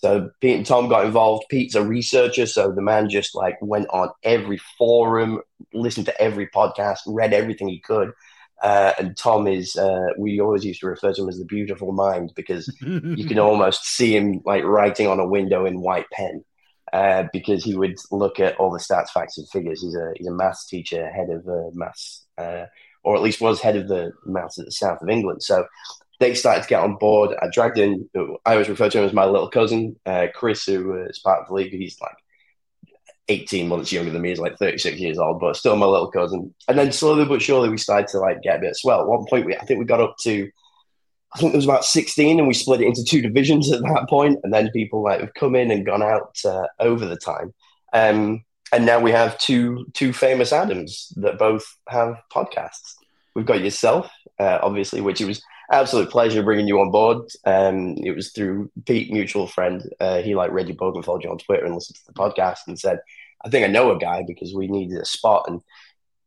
so 0.00 0.30
Pete 0.40 0.56
and 0.56 0.66
Tom 0.66 0.88
got 0.88 1.04
involved. 1.04 1.44
Pete's 1.50 1.74
a 1.74 1.84
researcher, 1.84 2.46
so 2.46 2.72
the 2.72 2.80
man 2.80 3.10
just 3.10 3.34
like 3.34 3.56
went 3.60 3.86
on 3.90 4.08
every 4.22 4.58
forum, 4.78 5.40
listened 5.74 6.06
to 6.06 6.20
every 6.20 6.46
podcast, 6.48 7.00
read 7.06 7.34
everything 7.34 7.68
he 7.68 7.80
could. 7.80 8.12
Uh, 8.62 8.92
and 8.98 9.16
Tom 9.16 9.46
is, 9.46 9.76
uh, 9.76 10.08
we 10.18 10.40
always 10.40 10.64
used 10.64 10.80
to 10.80 10.86
refer 10.86 11.12
to 11.12 11.22
him 11.22 11.28
as 11.28 11.38
the 11.38 11.44
beautiful 11.44 11.92
mind 11.92 12.32
because 12.34 12.74
you 12.80 13.26
can 13.26 13.38
almost 13.38 13.84
see 13.84 14.16
him 14.16 14.40
like 14.46 14.64
writing 14.64 15.06
on 15.06 15.20
a 15.20 15.28
window 15.28 15.66
in 15.66 15.82
white 15.82 16.08
pen. 16.12 16.44
Uh, 16.92 17.24
because 17.32 17.62
he 17.62 17.76
would 17.76 17.96
look 18.10 18.40
at 18.40 18.56
all 18.56 18.72
the 18.72 18.78
stats, 18.78 19.10
facts, 19.10 19.38
and 19.38 19.48
figures. 19.48 19.80
He's 19.80 19.94
a 19.94 20.12
he's 20.16 20.26
a 20.26 20.32
maths 20.32 20.66
teacher, 20.66 21.08
head 21.08 21.30
of 21.30 21.46
uh, 21.46 21.70
maths, 21.72 22.24
uh, 22.36 22.64
or 23.04 23.14
at 23.14 23.22
least 23.22 23.40
was 23.40 23.60
head 23.60 23.76
of 23.76 23.86
the 23.86 24.12
maths 24.26 24.58
at 24.58 24.64
the 24.64 24.72
south 24.72 25.00
of 25.00 25.08
England. 25.08 25.42
So 25.42 25.66
they 26.20 26.34
started 26.34 26.62
to 26.62 26.68
get 26.68 26.82
on 26.82 26.96
board. 26.96 27.34
I 27.40 27.48
dragged 27.50 27.78
in, 27.78 28.08
I 28.44 28.52
always 28.52 28.68
refer 28.68 28.90
to 28.90 28.98
him 28.98 29.04
as 29.04 29.12
my 29.12 29.24
little 29.24 29.48
cousin, 29.48 29.96
uh, 30.04 30.26
Chris, 30.34 30.64
who 30.66 31.02
is 31.04 31.18
part 31.18 31.40
of 31.40 31.48
the 31.48 31.54
league. 31.54 31.72
He's 31.72 31.98
like 32.00 32.16
18 33.28 33.68
months 33.68 33.90
younger 33.90 34.10
than 34.10 34.20
me. 34.20 34.28
He's 34.28 34.38
like 34.38 34.58
36 34.58 34.98
years 34.98 35.18
old, 35.18 35.40
but 35.40 35.56
still 35.56 35.76
my 35.76 35.86
little 35.86 36.10
cousin. 36.10 36.54
And 36.68 36.78
then 36.78 36.92
slowly 36.92 37.24
but 37.24 37.40
surely, 37.40 37.70
we 37.70 37.78
started 37.78 38.08
to 38.08 38.18
like 38.18 38.42
get 38.42 38.58
a 38.58 38.60
bit 38.60 38.76
swell. 38.76 39.00
At 39.00 39.06
one 39.06 39.24
point, 39.30 39.46
we, 39.46 39.56
I 39.56 39.64
think 39.64 39.78
we 39.78 39.86
got 39.86 40.00
up 40.00 40.16
to, 40.22 40.50
I 41.34 41.38
think 41.38 41.52
it 41.54 41.56
was 41.56 41.64
about 41.64 41.84
16, 41.84 42.38
and 42.38 42.48
we 42.48 42.54
split 42.54 42.80
it 42.80 42.86
into 42.86 43.04
two 43.04 43.22
divisions 43.22 43.72
at 43.72 43.82
that 43.82 44.06
point. 44.08 44.38
And 44.42 44.52
then 44.52 44.70
people 44.70 45.02
like 45.02 45.20
have 45.20 45.34
come 45.34 45.54
in 45.54 45.70
and 45.70 45.86
gone 45.86 46.02
out 46.02 46.36
uh, 46.44 46.66
over 46.80 47.06
the 47.06 47.16
time. 47.16 47.54
Um, 47.92 48.44
and 48.72 48.86
now 48.86 49.00
we 49.00 49.10
have 49.10 49.38
two 49.38 49.86
two 49.94 50.12
famous 50.12 50.52
Adams 50.52 51.12
that 51.16 51.38
both 51.38 51.76
have 51.88 52.16
podcasts. 52.32 52.94
We've 53.34 53.46
got 53.46 53.62
yourself, 53.62 54.10
uh, 54.38 54.58
obviously, 54.62 55.00
which 55.00 55.20
it 55.20 55.26
was 55.26 55.42
absolute 55.70 56.10
pleasure 56.10 56.42
bringing 56.42 56.68
you 56.68 56.80
on 56.80 56.90
board. 56.90 57.28
Um, 57.44 57.96
it 57.98 58.14
was 58.14 58.32
through 58.32 58.70
Pete, 58.86 59.12
mutual 59.12 59.46
friend. 59.46 59.82
Uh, 60.00 60.20
he 60.20 60.34
like 60.34 60.52
read 60.52 60.68
your 60.68 60.76
book 60.76 60.94
and 60.94 61.04
followed 61.04 61.24
you 61.24 61.30
on 61.30 61.38
Twitter 61.38 61.64
and 61.64 61.74
listened 61.74 61.96
to 61.96 62.06
the 62.06 62.12
podcast 62.12 62.58
and 62.66 62.78
said, 62.78 63.00
"I 63.44 63.48
think 63.48 63.64
I 63.64 63.68
know 63.68 63.90
a 63.90 63.98
guy 63.98 64.24
because 64.26 64.54
we 64.54 64.68
needed 64.68 65.00
a 65.00 65.04
spot." 65.04 65.46
And 65.48 65.62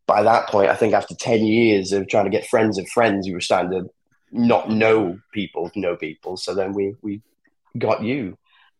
by 0.05 0.23
that 0.23 0.49
point, 0.49 0.69
I 0.69 0.75
think 0.75 0.93
after 0.93 1.15
ten 1.15 1.45
years 1.45 1.91
of 1.91 2.07
trying 2.07 2.25
to 2.25 2.31
get 2.31 2.47
friends 2.47 2.77
of 2.77 2.87
friends, 2.89 3.27
we 3.27 3.33
were 3.33 3.41
starting 3.41 3.71
to 3.71 3.89
not 4.33 4.69
know 4.69 5.19
people, 5.31 5.71
know 5.75 5.95
people. 5.95 6.37
So 6.37 6.53
then 6.53 6.73
we 6.73 6.95
we 7.01 7.21
got 7.77 8.03
you. 8.03 8.37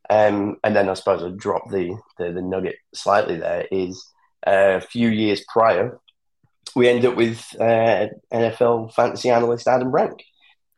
Um, 0.10 0.58
and 0.64 0.76
then 0.76 0.90
I 0.90 0.96
suppose 0.96 1.24
I 1.24 1.30
dropped 1.30 1.72
the, 1.72 1.98
the, 2.18 2.34
the 2.34 2.42
nugget 2.42 2.76
slightly. 2.94 3.38
There 3.38 3.66
is 3.72 4.06
uh, 4.46 4.78
a 4.78 4.82
few 4.82 5.08
years 5.10 5.44
prior, 5.52 5.98
we 6.76 6.90
end 6.90 7.06
up 7.06 7.16
with 7.16 7.46
uh, 7.60 8.08
NFL 8.32 8.94
fantasy 8.94 9.30
analyst 9.30 9.68
Adam 9.68 9.90
Rank 9.90 10.24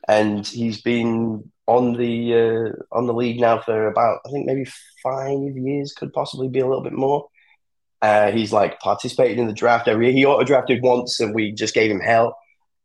and 0.08 0.46
he's 0.46 0.82
been 0.82 1.52
on 1.68 1.94
the 1.94 2.34
uh, 2.34 2.96
on 2.96 3.08
the 3.08 3.14
league 3.14 3.40
now 3.40 3.60
for 3.60 3.88
about 3.88 4.20
I 4.26 4.30
think 4.30 4.46
maybe 4.46 4.66
five 5.02 5.40
years, 5.56 5.94
could 5.94 6.14
possibly 6.14 6.48
be 6.48 6.60
a 6.60 6.68
little 6.68 6.84
bit 6.84 6.94
more. 6.94 7.28
Uh, 8.02 8.32
he's 8.32 8.54
like 8.54 8.80
participated 8.80 9.40
in 9.40 9.48
the 9.48 9.54
draft 9.54 9.88
every 9.88 10.08
year. 10.08 10.14
He 10.14 10.26
auto 10.26 10.44
drafted 10.44 10.84
once, 10.84 11.20
and 11.20 11.34
we 11.34 11.52
just 11.52 11.74
gave 11.74 11.90
him 11.90 12.00
hell. 12.00 12.38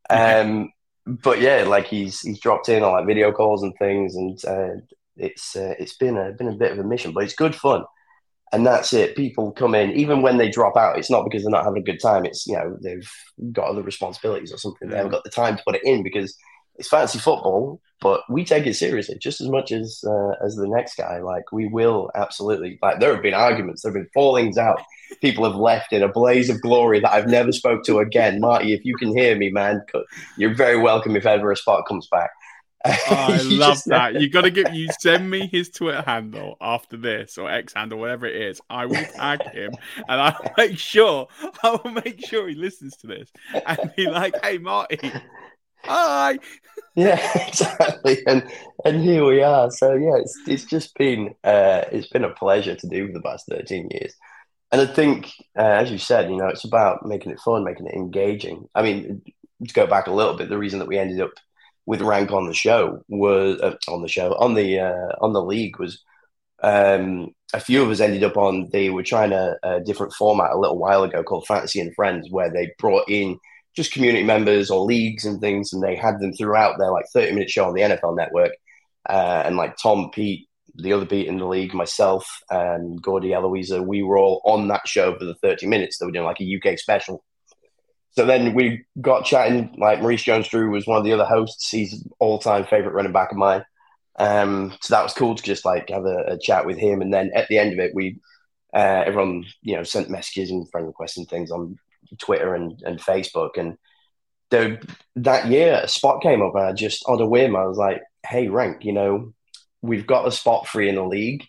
Um, 0.09 0.71
but 1.05 1.41
yeah, 1.41 1.63
like 1.63 1.87
he's 1.87 2.21
he's 2.21 2.39
dropped 2.39 2.69
in 2.69 2.83
on 2.83 2.91
like 2.91 3.07
video 3.07 3.31
calls 3.31 3.63
and 3.63 3.73
things, 3.77 4.15
and 4.15 4.43
uh, 4.45 4.81
it's 5.17 5.55
uh, 5.55 5.73
it's 5.79 5.97
been 5.97 6.17
a 6.17 6.31
been 6.31 6.47
a 6.47 6.55
bit 6.55 6.71
of 6.71 6.79
a 6.79 6.83
mission, 6.83 7.11
but 7.11 7.23
it's 7.23 7.35
good 7.35 7.55
fun. 7.55 7.83
And 8.53 8.65
that's 8.67 8.91
it. 8.91 9.15
People 9.15 9.53
come 9.53 9.75
in, 9.75 9.91
even 9.91 10.21
when 10.21 10.37
they 10.37 10.49
drop 10.49 10.75
out. 10.75 10.97
It's 10.97 11.09
not 11.09 11.23
because 11.23 11.43
they're 11.43 11.51
not 11.51 11.63
having 11.63 11.81
a 11.81 11.85
good 11.85 12.01
time. 12.01 12.25
It's 12.25 12.45
you 12.45 12.55
know 12.55 12.77
they've 12.81 13.09
got 13.51 13.67
other 13.67 13.81
responsibilities 13.81 14.51
or 14.51 14.57
something. 14.57 14.89
They 14.89 14.97
haven't 14.97 15.13
got 15.13 15.23
the 15.23 15.29
time 15.29 15.57
to 15.57 15.63
put 15.65 15.75
it 15.75 15.83
in 15.85 16.03
because 16.03 16.35
it's 16.81 16.89
fancy 16.89 17.19
football, 17.19 17.79
but 17.99 18.21
we 18.27 18.43
take 18.43 18.65
it 18.65 18.73
seriously 18.73 19.15
just 19.21 19.39
as 19.39 19.47
much 19.47 19.71
as 19.71 20.03
uh, 20.03 20.31
as 20.43 20.55
the 20.55 20.67
next 20.67 20.95
guy. 20.95 21.19
Like 21.19 21.51
we 21.51 21.67
will 21.67 22.09
absolutely. 22.15 22.79
Like 22.81 22.99
there 22.99 23.13
have 23.13 23.21
been 23.21 23.35
arguments, 23.35 23.83
there 23.83 23.91
have 23.91 24.01
been 24.01 24.09
fallings 24.15 24.57
out. 24.57 24.81
People 25.21 25.43
have 25.45 25.55
left 25.55 25.93
in 25.93 26.01
a 26.01 26.07
blaze 26.07 26.49
of 26.49 26.59
glory 26.61 26.99
that 26.99 27.13
I've 27.13 27.27
never 27.27 27.51
spoke 27.51 27.83
to 27.83 27.99
again. 27.99 28.39
Marty, 28.39 28.73
if 28.73 28.83
you 28.83 28.97
can 28.97 29.15
hear 29.15 29.37
me, 29.37 29.51
man, 29.51 29.83
you're 30.37 30.55
very 30.55 30.79
welcome 30.79 31.15
if 31.15 31.27
ever 31.27 31.51
a 31.51 31.55
spot 31.55 31.85
comes 31.87 32.07
back. 32.07 32.31
Oh, 32.83 32.93
I 33.09 33.41
love 33.43 33.83
that. 33.85 34.19
You 34.19 34.27
got 34.27 34.41
to 34.41 34.49
get 34.49 34.73
you 34.73 34.89
send 34.99 35.29
me 35.29 35.45
his 35.45 35.69
Twitter 35.69 36.01
handle 36.01 36.57
after 36.59 36.97
this 36.97 37.37
or 37.37 37.47
X 37.47 37.73
handle, 37.73 37.99
whatever 37.99 38.25
it 38.25 38.35
is. 38.35 38.59
I 38.71 38.87
will 38.87 39.05
tag 39.15 39.43
him 39.51 39.73
and 40.09 40.21
I'll 40.21 40.51
make 40.57 40.79
sure 40.79 41.27
I 41.61 41.77
will 41.83 41.91
make 41.91 42.25
sure 42.25 42.47
he 42.47 42.55
listens 42.55 42.97
to 42.97 43.07
this 43.07 43.31
and 43.67 43.93
be 43.95 44.07
like, 44.07 44.33
"Hey, 44.43 44.57
Marty, 44.57 44.99
hi." 45.83 46.39
Yeah, 46.95 47.19
exactly. 47.47 48.19
And 48.27 48.43
and 48.85 49.01
here 49.01 49.25
we 49.25 49.41
are. 49.41 49.71
So 49.71 49.93
yeah, 49.93 50.17
it's 50.17 50.37
it's 50.47 50.65
just 50.65 50.95
been 50.95 51.35
uh, 51.43 51.83
it's 51.91 52.07
been 52.07 52.23
a 52.23 52.33
pleasure 52.33 52.75
to 52.75 52.87
do 52.87 53.07
for 53.07 53.13
the 53.13 53.21
past 53.21 53.47
thirteen 53.49 53.89
years. 53.91 54.13
And 54.71 54.81
I 54.81 54.85
think, 54.85 55.31
uh, 55.57 55.63
as 55.63 55.91
you 55.91 55.97
said, 55.97 56.29
you 56.29 56.37
know, 56.37 56.47
it's 56.47 56.63
about 56.63 57.05
making 57.05 57.33
it 57.33 57.39
fun, 57.41 57.65
making 57.65 57.87
it 57.87 57.93
engaging. 57.93 58.69
I 58.73 58.81
mean, 58.83 59.21
to 59.67 59.73
go 59.73 59.85
back 59.85 60.07
a 60.07 60.13
little 60.13 60.35
bit, 60.35 60.47
the 60.49 60.57
reason 60.57 60.79
that 60.79 60.87
we 60.87 60.97
ended 60.97 61.19
up 61.19 61.31
with 61.85 62.01
rank 62.01 62.31
on 62.31 62.47
the 62.47 62.53
show 62.53 63.03
was 63.09 63.59
uh, 63.59 63.75
on 63.89 64.01
the 64.01 64.07
show 64.07 64.33
on 64.35 64.53
the 64.53 64.79
uh, 64.79 65.15
on 65.21 65.33
the 65.33 65.43
league 65.43 65.79
was 65.79 66.01
um, 66.63 67.29
a 67.53 67.59
few 67.59 67.81
of 67.81 67.89
us 67.89 67.99
ended 67.99 68.23
up 68.23 68.37
on 68.37 68.69
they 68.71 68.89
were 68.89 69.03
trying 69.03 69.33
a, 69.33 69.55
a, 69.63 69.81
different 69.81 70.13
format 70.13 70.51
a 70.51 70.59
little 70.59 70.77
while 70.77 71.03
ago 71.03 71.23
called 71.23 71.45
fantasy 71.47 71.79
and 71.79 71.93
friends 71.95 72.27
where 72.29 72.51
they 72.51 72.71
brought 72.77 73.09
in 73.09 73.37
just 73.75 73.93
community 73.93 74.23
members 74.23 74.69
or 74.69 74.85
leagues 74.85 75.25
and 75.25 75.39
things 75.39 75.73
and 75.73 75.81
they 75.81 75.95
had 75.95 76.19
them 76.19 76.33
throughout 76.33 76.77
their 76.77 76.91
like 76.91 77.05
30 77.13 77.33
minute 77.33 77.49
show 77.49 77.65
on 77.65 77.73
the 77.73 77.81
nfl 77.81 78.15
network 78.15 78.51
uh, 79.09 79.43
and 79.45 79.57
like 79.57 79.75
tom 79.77 80.09
pete 80.13 80.47
the 80.75 80.93
other 80.93 81.05
Pete 81.05 81.27
in 81.27 81.37
the 81.37 81.45
league 81.45 81.73
myself 81.73 82.25
and 82.49 83.01
gordy 83.01 83.33
eloisa 83.33 83.81
we 83.81 84.01
were 84.01 84.17
all 84.17 84.41
on 84.45 84.69
that 84.69 84.87
show 84.87 85.17
for 85.17 85.25
the 85.25 85.35
30 85.35 85.67
minutes 85.67 85.97
they 85.97 86.05
were 86.05 86.11
doing 86.11 86.25
like 86.25 86.39
a 86.39 86.57
uk 86.57 86.79
special 86.79 87.23
so 88.11 88.25
then 88.25 88.53
we 88.53 88.83
got 88.99 89.25
chatting. 89.25 89.73
Like 89.77 90.01
Maurice 90.01 90.23
Jones-Drew 90.23 90.69
was 90.69 90.85
one 90.85 90.97
of 90.97 91.03
the 91.03 91.13
other 91.13 91.25
hosts. 91.25 91.69
He's 91.69 92.05
all 92.19 92.39
time 92.39 92.65
favorite 92.65 92.93
running 92.93 93.13
back 93.13 93.31
of 93.31 93.37
mine. 93.37 93.63
Um, 94.19 94.75
so 94.81 94.93
that 94.93 95.03
was 95.03 95.13
cool 95.13 95.35
to 95.35 95.43
just 95.43 95.65
like 95.65 95.89
have 95.89 96.05
a, 96.05 96.33
a, 96.33 96.37
chat 96.37 96.65
with 96.65 96.77
him. 96.77 97.01
And 97.01 97.13
then 97.13 97.31
at 97.33 97.47
the 97.47 97.57
end 97.57 97.71
of 97.71 97.79
it, 97.79 97.95
we 97.95 98.19
uh, 98.73 99.03
everyone 99.05 99.45
you 99.61 99.75
know 99.75 99.83
sent 99.83 100.09
messages 100.09 100.51
and 100.51 100.69
friend 100.69 100.85
requests 100.85 101.17
and 101.17 101.27
things 101.27 101.51
on 101.51 101.77
Twitter 102.17 102.55
and, 102.55 102.81
and 102.85 102.99
Facebook. 102.99 103.57
And 103.57 103.77
the, 104.49 104.85
that 105.17 105.47
year, 105.47 105.81
a 105.83 105.87
spot 105.87 106.21
came 106.21 106.41
up, 106.41 106.55
and 106.55 106.65
I 106.65 106.73
just 106.73 107.03
on 107.07 107.21
a 107.21 107.25
whim, 107.25 107.55
I 107.55 107.65
was 107.65 107.77
like, 107.77 108.01
"Hey, 108.27 108.47
rank, 108.47 108.85
you 108.85 108.93
know, 108.93 109.33
we've 109.81 110.07
got 110.07 110.27
a 110.27 110.31
spot 110.31 110.67
free 110.67 110.89
in 110.89 110.95
the 110.95 111.05
league 111.05 111.47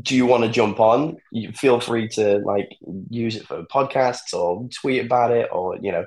do 0.00 0.16
you 0.16 0.24
want 0.24 0.42
to 0.44 0.50
jump 0.50 0.80
on? 0.80 1.18
You 1.30 1.52
feel 1.52 1.78
free 1.78 2.08
to 2.08 2.38
like 2.38 2.76
use 3.10 3.36
it 3.36 3.46
for 3.46 3.62
podcasts 3.64 4.32
or 4.32 4.68
tweet 4.80 5.04
about 5.04 5.32
it, 5.32 5.50
or 5.52 5.76
you 5.80 5.92
know, 5.92 6.06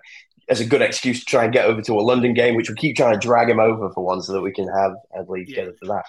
as 0.50 0.60
a 0.60 0.66
good 0.66 0.82
excuse 0.82 1.20
to 1.20 1.26
try 1.26 1.44
and 1.44 1.54
get 1.54 1.66
over 1.66 1.82
to 1.84 1.94
a 1.94 2.02
London 2.02 2.34
game, 2.34 2.56
which 2.56 2.70
we 2.70 2.76
keep 2.76 2.96
trying 2.96 3.14
to 3.14 3.20
drag 3.20 3.50
him 3.50 3.60
over 3.60 3.92
for 3.92 4.04
one, 4.04 4.22
so 4.22 4.34
that 4.34 4.42
we 4.42 4.52
can 4.52 4.68
have 4.68 4.94
a 5.16 5.22
league 5.32 5.50
yeah. 5.50 5.56
together 5.58 5.78
for 5.80 5.88
that. 5.88 6.06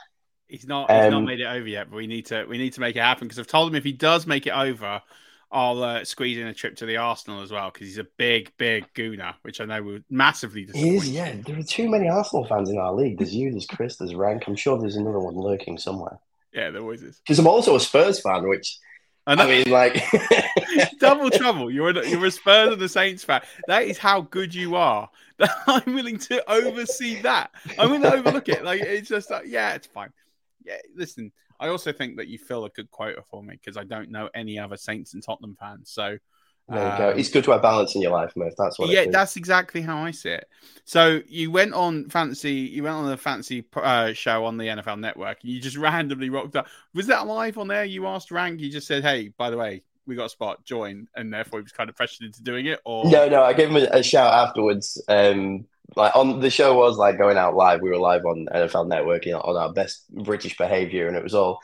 He's 0.49 0.67
not. 0.67 0.91
He's 0.91 1.05
um, 1.05 1.11
not 1.11 1.21
made 1.21 1.41
it 1.41 1.47
over 1.47 1.67
yet, 1.67 1.91
but 1.91 1.97
we 1.97 2.07
need 2.07 2.26
to. 2.26 2.47
We 2.47 2.57
need 2.57 2.73
to 2.75 2.81
make 2.81 2.97
it 2.97 3.00
happen 3.00 3.26
because 3.26 3.38
I've 3.38 3.47
told 3.47 3.69
him 3.69 3.75
if 3.75 3.85
he 3.85 3.93
does 3.93 4.26
make 4.26 4.47
it 4.47 4.55
over, 4.55 5.03
I'll 5.50 5.83
uh, 5.83 6.05
squeeze 6.05 6.38
in 6.38 6.47
a 6.47 6.55
trip 6.55 6.76
to 6.76 6.87
the 6.87 6.97
Arsenal 6.97 7.43
as 7.43 7.53
well 7.53 7.71
because 7.71 7.87
he's 7.87 7.99
a 7.99 8.07
big, 8.17 8.53
big 8.59 8.87
gooner, 8.95 9.35
which 9.43 9.61
I 9.61 9.65
know 9.65 9.83
would 9.83 10.05
massively 10.11 10.65
disappoint. 10.65 10.87
He 10.87 10.97
is, 10.97 11.11
yeah. 11.11 11.35
There 11.47 11.59
are 11.59 11.62
too 11.62 11.88
many 11.88 12.09
Arsenal 12.09 12.45
fans 12.45 12.69
in 12.69 12.79
our 12.79 12.93
league. 12.93 13.19
There's 13.19 13.35
you, 13.35 13.50
there's 13.53 13.67
Chris, 13.67 13.97
there's 13.97 14.15
Rank. 14.15 14.45
I'm 14.47 14.57
sure 14.57 14.79
there's 14.79 14.97
another 14.97 15.21
one 15.21 15.37
lurking 15.37 15.79
somewhere. 15.79 16.19
Yeah, 16.53 16.71
there 16.71 16.83
always 16.83 17.03
is. 17.03 17.19
Because 17.19 17.38
I'm 17.38 17.47
also 17.47 17.76
a 17.76 17.81
Spurs 17.81 18.21
fan, 18.21 18.49
which 18.49 18.79
I, 19.26 19.35
I 19.35 19.47
mean, 19.47 19.71
like 19.71 20.03
double 20.99 21.31
trouble. 21.31 21.71
You're 21.71 21.91
a, 21.91 22.09
you're 22.09 22.25
a 22.25 22.31
Spurs 22.31 22.73
and 22.73 22.83
a 22.83 22.88
Saints 22.88 23.25
fan. 23.25 23.43
That 23.67 23.85
is 23.85 23.99
how 23.99 24.23
good 24.23 24.55
you 24.55 24.76
are. 24.76 25.11
I'm 25.67 25.95
willing 25.95 26.19
to 26.19 26.50
oversee 26.50 27.21
that. 27.23 27.50
I'm 27.79 27.91
willing 27.91 28.03
to 28.03 28.15
overlook 28.15 28.49
it. 28.49 28.65
Like 28.65 28.81
it's 28.81 29.09
just 29.09 29.31
like, 29.31 29.45
yeah, 29.47 29.75
it's 29.75 29.87
fine. 29.87 30.11
Yeah, 30.66 30.78
listen. 30.94 31.32
I 31.58 31.68
also 31.68 31.92
think 31.92 32.16
that 32.16 32.28
you 32.28 32.38
fill 32.38 32.64
a 32.64 32.70
good 32.70 32.90
quota 32.90 33.23
for 33.30 33.42
me 33.42 33.54
because 33.54 33.76
I 33.76 33.85
don't 33.85 34.11
know 34.11 34.28
any 34.35 34.58
other 34.58 34.76
Saints 34.76 35.14
and 35.14 35.23
Tottenham 35.23 35.56
fans. 35.58 35.90
So 35.90 36.18
there 36.68 36.85
you 36.85 36.92
um, 36.92 36.99
go. 36.99 37.08
It's 37.11 37.28
good 37.28 37.44
to 37.44 37.52
have 37.52 37.62
balance 37.62 37.94
in 37.94 38.02
your 38.02 38.11
life, 38.11 38.32
mate. 38.35 38.54
That's 38.58 38.78
what. 38.78 38.88
Yeah, 38.88 39.06
that's 39.08 39.37
exactly 39.37 39.82
how 39.82 39.99
I 39.99 40.11
see 40.11 40.30
it. 40.30 40.49
So 40.85 41.20
you 41.28 41.52
went 41.52 41.75
on 41.75 42.08
fancy. 42.08 42.52
You 42.52 42.82
went 42.82 42.96
on 42.96 43.12
a 43.12 43.16
fancy 43.16 43.64
uh, 43.76 44.12
show 44.12 44.44
on 44.44 44.56
the 44.56 44.64
NFL 44.64 44.99
Network. 44.99 45.38
And 45.42 45.52
you 45.52 45.61
just 45.61 45.76
randomly 45.78 46.28
rocked 46.28 46.56
up. 46.56 46.66
Was 46.92 47.06
that 47.06 47.26
live 47.26 47.56
on 47.56 47.68
there? 47.68 47.85
You 47.85 48.06
asked 48.06 48.32
Rank. 48.32 48.61
You 48.61 48.70
just 48.70 48.88
said, 48.88 49.04
"Hey, 49.04 49.28
by 49.37 49.50
the 49.50 49.56
way, 49.56 49.82
we 50.06 50.16
got 50.16 50.26
a 50.26 50.30
spot. 50.30 50.64
Join," 50.64 51.06
and 51.14 51.32
therefore 51.32 51.61
he 51.61 51.62
was 51.62 51.73
kind 51.73 51.88
of 51.88 51.94
pressured 51.94 52.26
into 52.26 52.42
doing 52.42 52.66
it. 52.66 52.80
Or 52.85 53.08
no, 53.08 53.28
no. 53.28 53.44
I 53.44 53.52
gave 53.52 53.70
him 53.70 53.76
a, 53.76 53.99
a 53.99 54.02
shout 54.02 54.35
afterwards. 54.49 55.00
Um, 55.06 55.66
like 55.95 56.14
on 56.16 56.40
the 56.40 56.50
show 56.50 56.75
was 56.75 56.97
like 56.97 57.19
going 57.19 57.37
out 57.37 57.55
live. 57.55 57.81
We 57.81 57.90
were 57.90 57.99
live 57.99 58.25
on 58.25 58.49
NFL 58.52 58.88
Network 58.88 59.26
you 59.26 59.33
know, 59.33 59.40
on 59.40 59.57
our 59.57 59.73
best 59.73 60.05
British 60.11 60.57
behavior, 60.57 61.07
and 61.07 61.16
it 61.16 61.23
was 61.23 61.35
all 61.35 61.61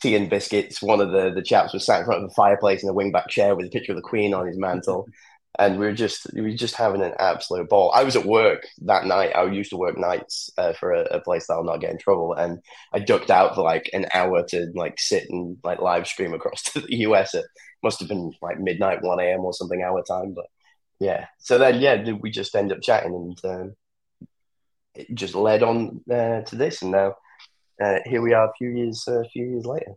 tea 0.00 0.14
and 0.14 0.30
biscuits. 0.30 0.82
One 0.82 1.00
of 1.00 1.10
the 1.10 1.30
the 1.30 1.42
chaps 1.42 1.72
was 1.72 1.84
sat 1.84 2.00
in 2.00 2.06
front 2.06 2.22
of 2.22 2.28
the 2.28 2.34
fireplace 2.34 2.82
in 2.82 2.88
a 2.88 2.94
wingback 2.94 3.28
chair 3.28 3.54
with 3.54 3.66
a 3.66 3.70
picture 3.70 3.92
of 3.92 3.96
the 3.96 4.02
Queen 4.02 4.34
on 4.34 4.46
his 4.46 4.56
mantle. 4.56 5.08
and 5.58 5.78
we 5.78 5.86
were 5.86 5.92
just 5.92 6.26
we 6.34 6.42
were 6.42 6.50
just 6.50 6.74
having 6.74 7.02
an 7.02 7.14
absolute 7.18 7.68
ball. 7.68 7.92
I 7.94 8.04
was 8.04 8.16
at 8.16 8.26
work 8.26 8.66
that 8.82 9.06
night. 9.06 9.34
I 9.34 9.44
used 9.44 9.70
to 9.70 9.76
work 9.76 9.96
nights 9.96 10.50
uh, 10.58 10.72
for 10.74 10.92
a, 10.92 11.02
a, 11.04 11.20
place 11.20 11.46
that 11.46 11.54
I'll 11.54 11.64
not 11.64 11.80
get 11.80 11.90
in 11.90 11.98
trouble, 11.98 12.34
and 12.34 12.60
I 12.92 12.98
ducked 12.98 13.30
out 13.30 13.54
for 13.54 13.62
like 13.62 13.88
an 13.92 14.06
hour 14.12 14.44
to 14.48 14.70
like 14.74 14.98
sit 14.98 15.28
and 15.30 15.56
like 15.64 15.80
live 15.80 16.06
stream 16.06 16.34
across 16.34 16.62
to 16.72 16.80
the 16.80 16.96
US. 16.98 17.34
It 17.34 17.46
must 17.82 18.00
have 18.00 18.08
been 18.08 18.32
like 18.42 18.60
midnight, 18.60 19.02
one 19.02 19.20
a.m. 19.20 19.40
or 19.40 19.52
something 19.52 19.82
our 19.82 20.02
time, 20.02 20.34
but 20.34 20.46
yeah. 20.98 21.26
So 21.38 21.58
then 21.58 21.80
yeah, 21.80 22.12
we 22.12 22.30
just 22.30 22.54
end 22.54 22.72
up 22.72 22.80
chatting, 22.82 23.14
and 23.14 23.44
um, 23.44 23.76
it 24.94 25.14
just 25.14 25.34
led 25.34 25.62
on 25.62 26.00
uh, 26.10 26.42
to 26.42 26.56
this, 26.56 26.82
and 26.82 26.92
now 26.92 27.14
uh, 27.82 27.98
here 28.04 28.22
we 28.22 28.32
are 28.32 28.48
a 28.48 28.52
few 28.56 28.70
years 28.70 29.04
uh, 29.06 29.20
a 29.20 29.28
few 29.28 29.46
years 29.46 29.66
later. 29.66 29.92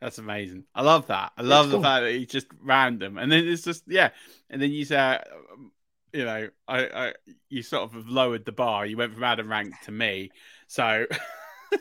That's 0.00 0.18
amazing. 0.18 0.64
I 0.74 0.82
love 0.82 1.06
that. 1.06 1.30
I 1.36 1.42
love 1.42 1.70
the 1.70 1.80
fact 1.80 2.04
that 2.04 2.12
he's 2.12 2.26
just 2.26 2.48
random, 2.60 3.18
and 3.18 3.30
then 3.30 3.46
it's 3.46 3.62
just 3.62 3.84
yeah, 3.86 4.10
and 4.50 4.60
then 4.60 4.72
you 4.72 4.84
say, 4.84 4.98
um, 4.98 5.70
you 6.12 6.24
know, 6.24 6.48
I, 6.66 6.86
I 6.86 7.12
you 7.48 7.62
sort 7.62 7.84
of 7.84 8.08
lowered 8.08 8.44
the 8.44 8.52
bar. 8.52 8.84
You 8.84 8.96
went 8.96 9.14
from 9.14 9.24
Adam 9.24 9.48
Rank 9.48 9.74
to 9.84 9.92
me, 9.92 10.30
so. 10.66 11.06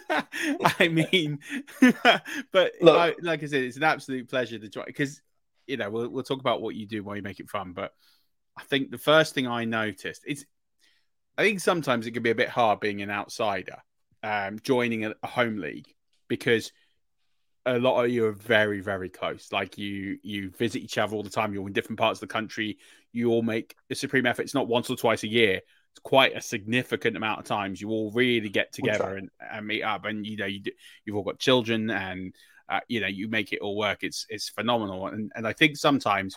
I 0.10 0.88
mean, 0.88 1.40
but 2.54 2.72
Look, 2.80 2.98
I, 2.98 3.14
like 3.22 3.44
I 3.44 3.46
said, 3.48 3.64
it's 3.64 3.76
an 3.76 3.84
absolute 3.84 4.30
pleasure 4.30 4.58
to 4.58 4.70
join 4.70 4.86
because 4.88 5.22
you 5.68 5.76
know 5.76 5.90
we'll 5.90 6.08
we'll 6.08 6.24
talk 6.24 6.40
about 6.40 6.62
what 6.62 6.76
you 6.76 6.86
do 6.86 7.04
while 7.04 7.18
you 7.18 7.22
make 7.22 7.42
it 7.42 7.50
fun. 7.50 7.74
But 7.74 7.92
I 8.58 8.64
think 8.64 8.92
the 8.92 8.98
first 8.98 9.34
thing 9.34 9.48
I 9.48 9.66
noticed 9.66 10.24
is, 10.28 10.46
I 11.38 11.44
think 11.44 11.60
sometimes 11.60 12.06
it 12.06 12.12
can 12.12 12.24
be 12.24 12.32
a 12.32 12.36
bit 12.36 12.50
hard 12.50 12.80
being 12.80 13.02
an 13.02 13.10
outsider 13.10 13.78
um, 14.24 14.60
joining 14.62 15.06
a, 15.06 15.14
a 15.24 15.28
home 15.28 15.58
league 15.58 15.88
because 16.28 16.72
a 17.66 17.78
lot 17.78 18.04
of 18.04 18.10
you 18.10 18.26
are 18.26 18.32
very 18.32 18.82
very 18.82 19.10
close. 19.10 19.52
Like 19.52 19.78
you 19.78 20.18
you 20.24 20.50
visit 20.52 20.82
each 20.82 20.98
other 20.98 21.16
all 21.16 21.24
the 21.24 21.30
time 21.30 21.54
you're 21.54 21.68
in 21.68 21.74
different 21.74 22.00
parts 22.00 22.22
of 22.22 22.28
the 22.28 22.34
country 22.34 22.80
you 23.14 23.30
all 23.30 23.42
make 23.42 23.76
a 23.90 23.96
supreme 23.96 24.26
effort. 24.26 24.44
It's 24.44 24.54
not 24.54 24.68
once 24.68 24.90
or 24.90 24.96
twice 24.96 25.24
a 25.24 25.28
year. 25.28 25.56
It's 25.92 26.00
quite 26.04 26.36
a 26.36 26.42
significant 26.42 27.18
amount 27.18 27.40
of 27.40 27.46
times 27.46 27.82
you 27.82 27.90
all 27.90 28.12
really 28.12 28.50
get 28.50 28.72
together 28.72 29.18
and, 29.18 29.30
and, 29.52 29.68
meet 29.68 29.84
up 29.84 30.06
and 30.06 30.26
you 30.26 30.38
know 30.38 30.46
you 30.46 30.62
you've 31.04 31.16
all 31.16 31.24
got 31.24 31.38
children 31.38 31.90
and 31.90 32.34
uh, 32.70 32.80
you 32.88 33.02
know 33.02 33.08
you 33.08 33.28
make 33.28 33.52
it 33.52 33.60
all 33.60 33.78
work. 33.78 34.00
It's 34.02 34.26
it's 34.30 34.50
phenomenal. 34.50 35.08
And 35.08 35.32
and 35.36 35.46
i 35.46 35.54
think 35.54 35.78
sometimes 35.78 36.36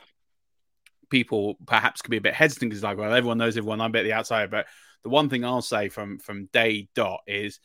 people 1.11 1.57
perhaps 1.67 2.03
could 2.03 2.11
be 2.11 2.17
a 2.17 2.23
bit 2.23 2.35
hesitant 2.35 2.71
because 2.71 2.83
like 2.83 2.99
well 2.99 3.13
everyone 3.13 3.39
knows 3.39 3.57
everyone 3.57 3.81
i'm 3.81 3.91
a 3.91 3.93
bit 3.93 4.05
the 4.05 4.13
outsider 4.13 4.49
but 4.49 4.67
the 5.05 5.11
one 5.11 5.29
thing 5.29 5.45
I'll 5.45 5.63
say 5.63 5.89
from 5.91 6.19
from 6.19 6.47
day 6.47 6.89
dot 6.95 7.21
is 7.29 7.61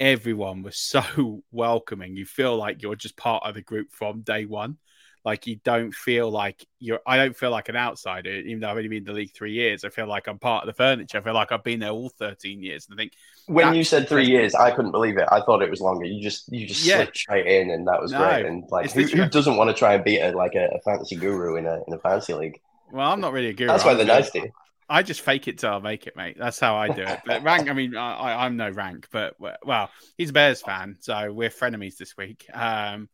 everyone 0.00 0.62
was 0.62 0.76
so 0.78 1.44
welcoming. 1.52 2.16
You 2.16 2.24
feel 2.24 2.56
like 2.56 2.82
you're 2.82 2.96
just 2.96 3.16
part 3.16 3.44
of 3.46 3.54
the 3.54 3.62
group 3.62 3.92
from 3.92 4.22
day 4.22 4.46
one. 4.46 4.78
like 5.24 5.46
you 5.46 5.56
don't 5.62 5.92
feel 5.92 6.30
like 6.30 6.66
you're. 6.78 7.00
I 7.06 7.18
don't 7.18 7.36
feel 7.36 7.50
like 7.50 7.68
an 7.68 7.76
outsider, 7.76 8.30
even 8.30 8.60
though 8.60 8.70
I've 8.70 8.76
only 8.76 8.88
been 8.88 8.98
in 8.98 9.04
the 9.04 9.12
league 9.12 9.34
three 9.34 9.52
years. 9.52 9.84
I 9.84 9.90
feel 9.90 10.06
like 10.06 10.26
I'm 10.28 10.38
part 10.38 10.64
of 10.64 10.68
the 10.68 10.72
furniture. 10.72 11.18
I 11.18 11.20
feel 11.20 11.34
like 11.34 11.52
I've 11.52 11.64
been 11.64 11.80
there 11.80 11.90
all 11.90 12.08
13 12.08 12.62
years. 12.62 12.86
And 12.88 12.98
I 12.98 13.02
think 13.02 13.12
when 13.46 13.74
you 13.74 13.84
said 13.84 14.08
three 14.08 14.26
years, 14.26 14.54
I 14.54 14.70
couldn't 14.70 14.92
believe 14.92 15.18
it. 15.18 15.28
I 15.30 15.42
thought 15.42 15.60
it 15.60 15.70
was 15.70 15.82
longer. 15.82 16.06
You 16.06 16.22
just 16.22 16.50
you 16.50 16.66
just 16.66 16.86
yeah. 16.86 16.96
slipped 16.96 17.18
straight 17.18 17.46
in, 17.46 17.70
and 17.70 17.86
that 17.86 18.00
was 18.00 18.12
no, 18.12 18.18
great. 18.18 18.46
And 18.46 18.64
like, 18.70 18.90
who, 18.92 19.02
who, 19.02 19.28
doesn't 19.28 19.56
want 19.56 19.68
to 19.68 19.74
try 19.74 19.94
and 19.94 20.04
beat 20.04 20.20
a 20.20 20.30
like 20.32 20.54
a, 20.54 20.70
a 20.74 20.80
fantasy 20.80 21.16
guru 21.16 21.56
in 21.56 21.66
a 21.66 21.82
in 21.86 21.92
a 21.92 21.98
fantasy 21.98 22.32
league? 22.32 22.60
Well, 22.92 23.10
I'm 23.10 23.20
not 23.20 23.32
really 23.32 23.48
a 23.48 23.52
guru. 23.52 23.68
That's 23.68 23.84
why 23.84 23.94
they're 23.94 24.06
nice 24.06 24.30
to 24.30 24.40
you. 24.40 24.50
I 24.90 25.02
just 25.02 25.20
fake 25.20 25.48
it 25.48 25.58
till 25.58 25.70
I 25.70 25.78
make 25.80 26.06
it, 26.06 26.16
mate. 26.16 26.36
That's 26.38 26.58
how 26.58 26.76
I 26.76 26.88
do 26.88 27.02
it. 27.02 27.20
But 27.26 27.42
rank, 27.42 27.68
I 27.68 27.74
mean, 27.74 27.94
I, 27.94 28.46
am 28.46 28.56
no 28.56 28.70
rank, 28.70 29.08
but 29.10 29.34
well, 29.38 29.90
he's 30.16 30.30
a 30.30 30.32
Bears 30.32 30.62
fan, 30.62 30.96
so 31.00 31.30
we're 31.30 31.50
frenemies 31.50 31.98
this 31.98 32.16
week. 32.16 32.46
Um, 32.54 33.10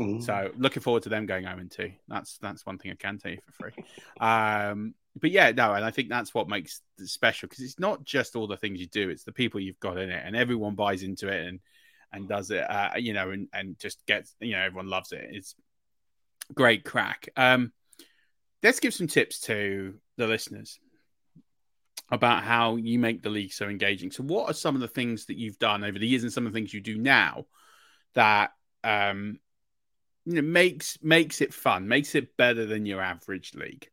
mm. 0.00 0.22
So 0.22 0.52
looking 0.56 0.82
forward 0.82 1.02
to 1.02 1.08
them 1.08 1.26
going 1.26 1.44
home 1.44 1.58
in 1.58 1.68
two. 1.68 1.90
That's 2.06 2.38
that's 2.38 2.64
one 2.64 2.78
thing 2.78 2.92
I 2.92 2.94
can 2.94 3.18
tell 3.18 3.32
you 3.32 3.38
for 3.44 3.70
free. 3.70 3.84
Um, 4.20 4.94
but 5.20 5.32
yeah, 5.32 5.50
no, 5.50 5.72
and 5.72 5.84
I 5.84 5.90
think 5.90 6.10
that's 6.10 6.32
what 6.32 6.48
makes 6.48 6.80
it 7.00 7.08
special 7.08 7.48
because 7.48 7.64
it's 7.64 7.80
not 7.80 8.04
just 8.04 8.36
all 8.36 8.46
the 8.46 8.56
things 8.56 8.78
you 8.78 8.86
do; 8.86 9.08
it's 9.08 9.24
the 9.24 9.32
people 9.32 9.58
you've 9.58 9.80
got 9.80 9.98
in 9.98 10.10
it, 10.10 10.22
and 10.24 10.36
everyone 10.36 10.76
buys 10.76 11.02
into 11.02 11.26
it 11.26 11.46
and 11.46 11.60
and 12.12 12.28
does 12.28 12.52
it. 12.52 12.62
Uh, 12.70 12.90
you 12.98 13.14
know, 13.14 13.30
and 13.30 13.48
and 13.52 13.78
just 13.80 14.04
gets 14.06 14.32
you 14.40 14.52
know 14.52 14.60
everyone 14.60 14.88
loves 14.88 15.10
it. 15.10 15.26
It's 15.32 15.56
great 16.54 16.84
crack. 16.84 17.30
Um, 17.36 17.72
let's 18.62 18.80
give 18.80 18.94
some 18.94 19.06
tips 19.06 19.40
to 19.40 19.94
the 20.16 20.26
listeners 20.26 20.78
about 22.10 22.44
how 22.44 22.76
you 22.76 22.98
make 22.98 23.22
the 23.22 23.30
league 23.30 23.52
so 23.52 23.68
engaging. 23.68 24.10
So, 24.10 24.22
what 24.22 24.50
are 24.50 24.54
some 24.54 24.74
of 24.74 24.80
the 24.80 24.88
things 24.88 25.26
that 25.26 25.38
you've 25.38 25.58
done 25.58 25.84
over 25.84 25.98
the 25.98 26.06
years, 26.06 26.22
and 26.22 26.32
some 26.32 26.46
of 26.46 26.52
the 26.52 26.58
things 26.58 26.72
you 26.72 26.80
do 26.80 26.98
now 26.98 27.46
that 28.14 28.50
um, 28.84 29.38
you 30.24 30.34
know 30.34 30.42
makes 30.42 30.98
makes 31.02 31.40
it 31.40 31.52
fun, 31.52 31.88
makes 31.88 32.14
it 32.14 32.36
better 32.36 32.66
than 32.66 32.86
your 32.86 33.00
average 33.00 33.54
league? 33.54 33.88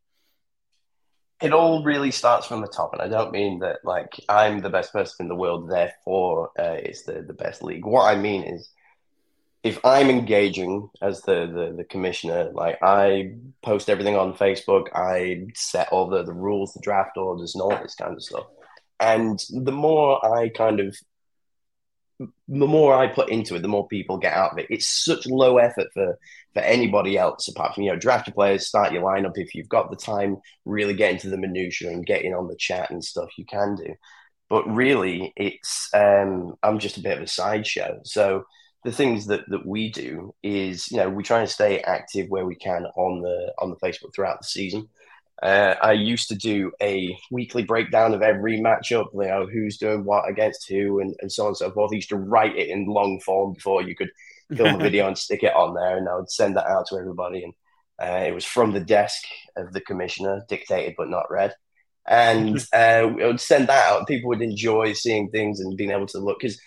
It 1.42 1.52
all 1.52 1.82
really 1.82 2.12
starts 2.12 2.46
from 2.46 2.60
the 2.60 2.68
top, 2.68 2.92
and 2.92 3.02
I 3.02 3.08
don't 3.08 3.32
mean 3.32 3.58
that 3.60 3.78
like 3.84 4.12
I'm 4.28 4.60
the 4.60 4.70
best 4.70 4.92
person 4.92 5.24
in 5.24 5.28
the 5.28 5.34
world, 5.34 5.70
therefore 5.70 6.50
uh, 6.58 6.76
it's 6.78 7.02
the 7.02 7.22
the 7.26 7.34
best 7.34 7.62
league. 7.62 7.84
What 7.84 8.04
I 8.04 8.16
mean 8.16 8.44
is 8.44 8.70
if 9.64 9.82
I'm 9.82 10.10
engaging 10.10 10.90
as 11.00 11.22
the, 11.22 11.46
the, 11.46 11.74
the 11.78 11.84
commissioner, 11.84 12.50
like 12.52 12.78
I 12.82 13.32
post 13.62 13.88
everything 13.88 14.14
on 14.14 14.34
Facebook, 14.34 14.88
I 14.94 15.46
set 15.54 15.88
all 15.88 16.06
the, 16.06 16.22
the 16.22 16.34
rules, 16.34 16.74
the 16.74 16.80
draft 16.82 17.16
orders, 17.16 17.54
and 17.54 17.62
all 17.62 17.70
this 17.70 17.94
kind 17.94 18.12
of 18.12 18.22
stuff. 18.22 18.44
And 19.00 19.42
the 19.50 19.72
more 19.72 20.24
I 20.24 20.50
kind 20.50 20.80
of, 20.80 20.94
the 22.20 22.28
more 22.66 22.94
I 22.94 23.06
put 23.06 23.30
into 23.30 23.54
it, 23.54 23.62
the 23.62 23.68
more 23.68 23.88
people 23.88 24.18
get 24.18 24.34
out 24.34 24.52
of 24.52 24.58
it. 24.58 24.66
It's 24.68 25.02
such 25.02 25.26
low 25.26 25.56
effort 25.56 25.88
for 25.94 26.18
for 26.52 26.60
anybody 26.60 27.18
else 27.18 27.48
apart 27.48 27.74
from 27.74 27.84
you 27.84 27.90
know 27.90 27.98
draft 27.98 28.28
your 28.28 28.34
players, 28.34 28.68
start 28.68 28.92
your 28.92 29.02
lineup. 29.02 29.32
If 29.36 29.54
you've 29.54 29.68
got 29.68 29.90
the 29.90 29.96
time, 29.96 30.36
really 30.66 30.94
get 30.94 31.12
into 31.12 31.30
the 31.30 31.38
minutia 31.38 31.90
and 31.90 32.06
getting 32.06 32.34
on 32.34 32.48
the 32.48 32.56
chat 32.56 32.90
and 32.90 33.02
stuff, 33.02 33.30
you 33.38 33.46
can 33.46 33.76
do. 33.76 33.94
But 34.50 34.64
really, 34.68 35.32
it's 35.36 35.88
um, 35.94 36.54
I'm 36.62 36.78
just 36.78 36.98
a 36.98 37.02
bit 37.02 37.16
of 37.16 37.24
a 37.24 37.26
sideshow. 37.26 38.00
So 38.04 38.44
the 38.84 38.92
things 38.92 39.26
that, 39.26 39.48
that 39.48 39.66
we 39.66 39.90
do 39.90 40.34
is 40.42 40.90
you 40.90 40.98
know 40.98 41.08
we 41.08 41.22
try 41.22 41.40
and 41.40 41.48
stay 41.48 41.80
active 41.80 42.28
where 42.28 42.44
we 42.46 42.54
can 42.54 42.84
on 42.96 43.22
the 43.22 43.52
on 43.58 43.70
the 43.70 43.76
Facebook 43.76 44.14
throughout 44.14 44.40
the 44.40 44.46
season. 44.46 44.88
Uh, 45.42 45.74
I 45.82 45.92
used 45.92 46.28
to 46.28 46.36
do 46.36 46.70
a 46.80 47.18
weekly 47.30 47.64
breakdown 47.64 48.14
of 48.14 48.22
every 48.22 48.60
matchup, 48.60 49.08
you 49.12 49.26
know, 49.26 49.46
who's 49.46 49.78
doing 49.78 50.04
what 50.04 50.28
against 50.28 50.68
who, 50.68 51.00
and, 51.00 51.14
and 51.20 51.32
so 51.32 51.42
on 51.42 51.48
and 51.48 51.56
so 51.56 51.72
forth. 51.72 51.90
I 51.92 51.96
used 51.96 52.10
to 52.10 52.16
write 52.16 52.56
it 52.56 52.68
in 52.68 52.86
long 52.86 53.20
form 53.20 53.52
before 53.54 53.82
you 53.82 53.96
could 53.96 54.10
film 54.54 54.76
a 54.76 54.82
video 54.82 55.06
and 55.08 55.18
stick 55.18 55.42
it 55.42 55.54
on 55.54 55.74
there, 55.74 55.96
and 55.96 56.08
I 56.08 56.16
would 56.16 56.30
send 56.30 56.56
that 56.56 56.66
out 56.66 56.86
to 56.88 56.96
everybody. 56.96 57.42
And 57.42 57.52
uh, 58.00 58.24
it 58.24 58.34
was 58.34 58.44
from 58.44 58.72
the 58.72 58.80
desk 58.80 59.24
of 59.56 59.72
the 59.72 59.80
commissioner, 59.80 60.44
dictated 60.48 60.94
but 60.96 61.10
not 61.10 61.30
read. 61.30 61.54
And 62.06 62.58
uh, 62.72 62.76
I 62.76 63.26
would 63.26 63.40
send 63.40 63.68
that 63.68 63.90
out. 63.90 64.06
People 64.06 64.28
would 64.28 64.42
enjoy 64.42 64.92
seeing 64.92 65.30
things 65.30 65.60
and 65.60 65.76
being 65.76 65.90
able 65.90 66.06
to 66.08 66.18
look 66.18 66.38
because 66.40 66.60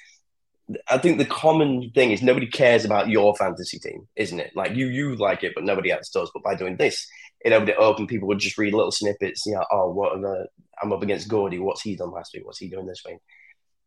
I 0.90 0.98
think 0.98 1.18
the 1.18 1.26
common 1.26 1.92
thing 1.96 2.12
is 2.12 2.22
nobody 2.22 2.48
cares 2.48 2.84
about 2.84 3.10
your 3.10 3.36
fantasy 3.36 3.80
team, 3.80 4.08
isn't 4.16 4.40
it? 4.40 4.52
Like 4.56 4.76
you, 4.76 4.88
you 4.88 5.16
like 5.16 5.44
it, 5.44 5.54
but 5.56 5.64
nobody 5.64 5.92
else 5.92 6.10
does. 6.10 6.30
But 6.34 6.44
by 6.44 6.56
doing 6.56 6.76
this, 6.76 7.08
it 7.42 7.54
opened 7.54 8.10
it 8.10 8.10
people 8.10 8.28
would 8.28 8.40
just 8.40 8.58
read 8.58 8.74
little 8.74 8.92
snippets. 8.92 9.46
You 9.46 9.56
know, 9.56 9.66
oh, 9.72 9.92
what 9.92 10.20
the, 10.22 10.48
I'm 10.82 10.92
up 10.92 11.04
against 11.04 11.30
Gordy. 11.30 11.60
What's 11.60 11.82
he 11.82 11.96
done 11.96 12.12
last 12.12 12.32
week? 12.34 12.46
What's 12.46 12.60
he 12.60 12.70
doing 12.70 12.86
this 12.86 13.04
week? 13.06 13.20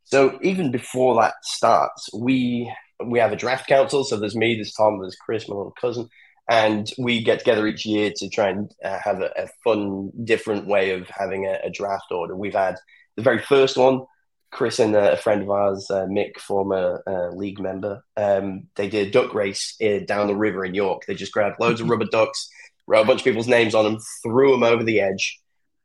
So 0.04 0.38
even 0.42 0.70
before 0.70 1.20
that 1.20 1.34
starts, 1.42 2.08
we 2.14 2.72
we 3.04 3.18
have 3.18 3.32
a 3.32 3.36
draft 3.36 3.66
council. 3.66 4.04
So 4.04 4.16
there's 4.16 4.36
me, 4.36 4.54
there's 4.54 4.72
Tom, 4.72 4.98
there's 5.00 5.16
Chris, 5.16 5.48
my 5.48 5.56
little 5.56 5.74
cousin, 5.78 6.08
and 6.48 6.90
we 6.98 7.22
get 7.22 7.40
together 7.40 7.66
each 7.66 7.84
year 7.84 8.12
to 8.16 8.28
try 8.28 8.48
and 8.48 8.70
uh, 8.84 8.98
have 9.02 9.20
a, 9.20 9.30
a, 9.36 9.48
fun, 9.64 10.10
different 10.24 10.66
way 10.66 10.90
of 10.90 11.08
having 11.08 11.46
a, 11.46 11.58
a 11.64 11.70
draft 11.70 12.10
order. 12.10 12.36
We've 12.36 12.54
had 12.54 12.76
the 13.16 13.22
very 13.22 13.38
first 13.38 13.76
one 13.76 14.04
Chris 14.50 14.80
and 14.80 14.96
a 14.96 15.16
friend 15.16 15.42
of 15.42 15.50
ours, 15.50 15.90
uh, 15.90 16.06
Mick, 16.06 16.38
former 16.38 17.02
uh, 17.06 17.28
league 17.34 17.60
member, 17.60 18.04
um, 18.16 18.66
they 18.74 18.88
did 18.88 19.08
a 19.08 19.10
duck 19.10 19.32
race 19.32 19.76
uh, 19.82 20.00
down 20.06 20.26
the 20.26 20.34
river 20.34 20.64
in 20.64 20.74
York. 20.74 21.02
They 21.06 21.14
just 21.14 21.32
grabbed 21.32 21.60
loads 21.60 21.80
of 21.80 21.88
rubber 21.88 22.06
ducks, 22.10 22.48
wrote 22.86 23.02
a 23.02 23.06
bunch 23.06 23.20
of 23.20 23.24
people's 23.24 23.48
names 23.48 23.74
on 23.74 23.84
them, 23.84 23.98
threw 24.22 24.50
them 24.50 24.64
over 24.64 24.82
the 24.82 25.00
edge, 25.00 25.38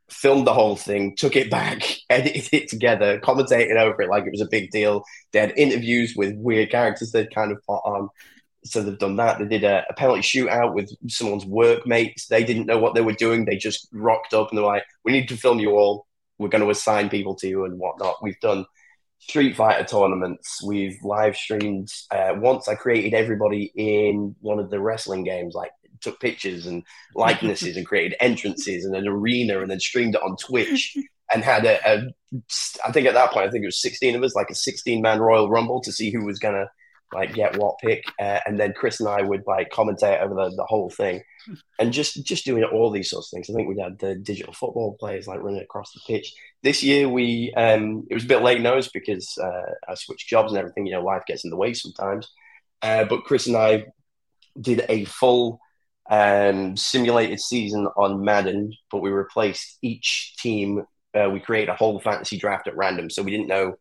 filmed 0.10 0.48
the 0.48 0.54
whole 0.54 0.76
thing, 0.76 1.16
took 1.16 1.36
it 1.36 1.52
back, 1.52 1.84
edited 2.10 2.50
it 2.52 2.68
together, 2.68 3.20
commentated 3.20 3.78
over 3.78 4.02
it 4.02 4.10
like 4.10 4.26
it 4.26 4.32
was 4.32 4.42
a 4.42 4.50
big 4.50 4.72
deal. 4.72 5.04
They 5.32 5.40
had 5.40 5.54
interviews 5.58 6.16
with 6.16 6.36
weird 6.36 6.72
characters 6.72 7.12
they'd 7.12 7.34
kind 7.34 7.52
of 7.52 7.64
put 7.68 7.82
on. 7.86 8.10
So 8.64 8.82
they've 8.82 8.98
done 8.98 9.18
that. 9.18 9.38
They 9.38 9.46
did 9.46 9.64
a, 9.64 9.86
a 9.88 9.94
penalty 9.94 10.22
shootout 10.22 10.74
with 10.74 10.92
someone's 11.08 11.46
workmates. 11.46 12.26
They 12.26 12.44
didn't 12.44 12.66
know 12.66 12.80
what 12.80 12.96
they 12.96 13.02
were 13.02 13.14
doing. 13.14 13.46
They 13.46 13.58
just 13.58 13.88
rocked 13.94 14.34
up 14.34 14.50
and 14.50 14.58
they're 14.58 14.66
like, 14.66 14.86
"We 15.04 15.12
need 15.12 15.30
to 15.30 15.38
film 15.38 15.60
you 15.60 15.78
all 15.78 16.08
we're 16.38 16.50
going 16.50 16.64
to 16.64 16.70
assign 16.70 17.10
people 17.10 17.36
to 17.36 17.48
you 17.48 17.66
and 17.66 17.80
whatnot. 17.80 18.22
We've 18.22 18.40
done 18.40 18.66
Street 19.20 19.56
Fighter 19.56 19.86
tournaments. 19.86 20.62
We've 20.64 20.98
live 21.04 21.36
streamed. 21.36 21.90
Uh, 22.12 22.34
once 22.38 22.68
I 22.68 22.76
created 22.76 23.14
everybody 23.14 23.72
in 23.76 24.36
one 24.42 24.60
of 24.60 24.70
the 24.70 24.80
wrestling 24.80 25.24
games, 25.24 25.56
like 25.56 25.72
took 26.02 26.20
pictures 26.20 26.66
and 26.66 26.84
likenesses 27.16 27.78
and 27.78 27.86
created 27.86 28.16
entrances 28.20 28.86
and 28.86 28.96
an 28.96 29.08
arena 29.08 29.62
and 29.62 29.72
then 29.72 29.80
streamed 29.80 30.16
it 30.16 30.22
on 30.22 30.36
Twitch 30.38 30.96
and 31.34 31.44
had 31.44 31.66
a, 31.66 31.80
a 31.86 32.08
I 32.86 32.92
think 32.92 33.08
at 33.08 33.14
that 33.14 33.32
point, 33.32 33.48
I 33.48 33.52
think 33.52 33.64
it 33.64 33.68
was 33.68 33.82
16 33.82 34.16
of 34.16 34.24
us, 34.24 34.36
like 34.36 34.50
a 34.50 34.56
16 34.56 35.02
man 35.02 35.20
Royal 35.20 35.50
Rumble 35.50 35.82
to 35.82 35.92
see 35.92 36.12
who 36.12 36.26
was 36.26 36.40
going 36.40 36.56
to 36.56 36.70
like 37.14 37.34
get 37.34 37.58
what 37.58 37.78
pick, 37.80 38.04
uh, 38.20 38.40
and 38.46 38.60
then 38.60 38.74
Chris 38.74 39.00
and 39.00 39.08
I 39.08 39.22
would 39.22 39.44
like 39.48 39.70
commentate 39.72 40.22
over 40.22 40.34
the, 40.34 40.54
the 40.56 40.66
whole 40.66 40.90
thing, 40.90 41.22
and 41.80 41.94
just 41.94 42.24
just 42.26 42.46
doing 42.46 42.64
all 42.64 42.92
these 42.92 43.10
sorts 43.10 43.32
of 43.32 43.38
things. 43.38 43.50
I 43.50 43.54
think 43.54 43.68
we 43.68 43.82
had 43.82 44.00
the 44.00 44.16
digital 44.16 44.54
football 44.54 44.96
players 45.00 45.28
like 45.28 45.42
running 45.42 45.62
across 45.62 45.92
the 45.94 46.02
pitch. 46.08 46.34
This 46.64 46.84
year 46.84 47.08
we 47.10 47.54
um, 47.56 48.06
it 48.10 48.14
was 48.14 48.26
a 48.26 48.28
bit 48.28 48.42
late 48.42 48.62
nose 48.62 48.90
because 48.90 49.38
uh, 49.38 49.72
I 49.88 49.96
switched 49.96 50.30
jobs 50.30 50.52
and 50.52 50.60
everything. 50.60 50.86
You 50.86 50.94
know, 50.94 51.04
life 51.04 51.24
gets 51.28 51.44
in 51.44 51.50
the 51.50 51.58
way 51.58 51.74
sometimes. 51.74 52.30
Uh, 52.82 53.06
but 53.06 53.24
Chris 53.24 53.48
and 53.48 53.58
I 53.58 53.86
did 54.60 54.86
a 54.90 55.06
full 55.06 55.60
um, 56.10 56.78
simulated 56.78 57.40
season 57.40 57.88
on 57.98 58.24
Madden, 58.24 58.74
but 58.92 59.02
we 59.02 59.10
replaced 59.10 59.78
each 59.82 60.36
team. 60.38 60.86
Uh, 61.14 61.30
we 61.30 61.40
created 61.40 61.70
a 61.70 61.76
whole 61.76 62.00
fantasy 62.00 62.38
draft 62.38 62.68
at 62.68 62.78
random, 62.78 63.10
so 63.10 63.24
we 63.24 63.32
didn't 63.32 63.48
know 63.48 63.76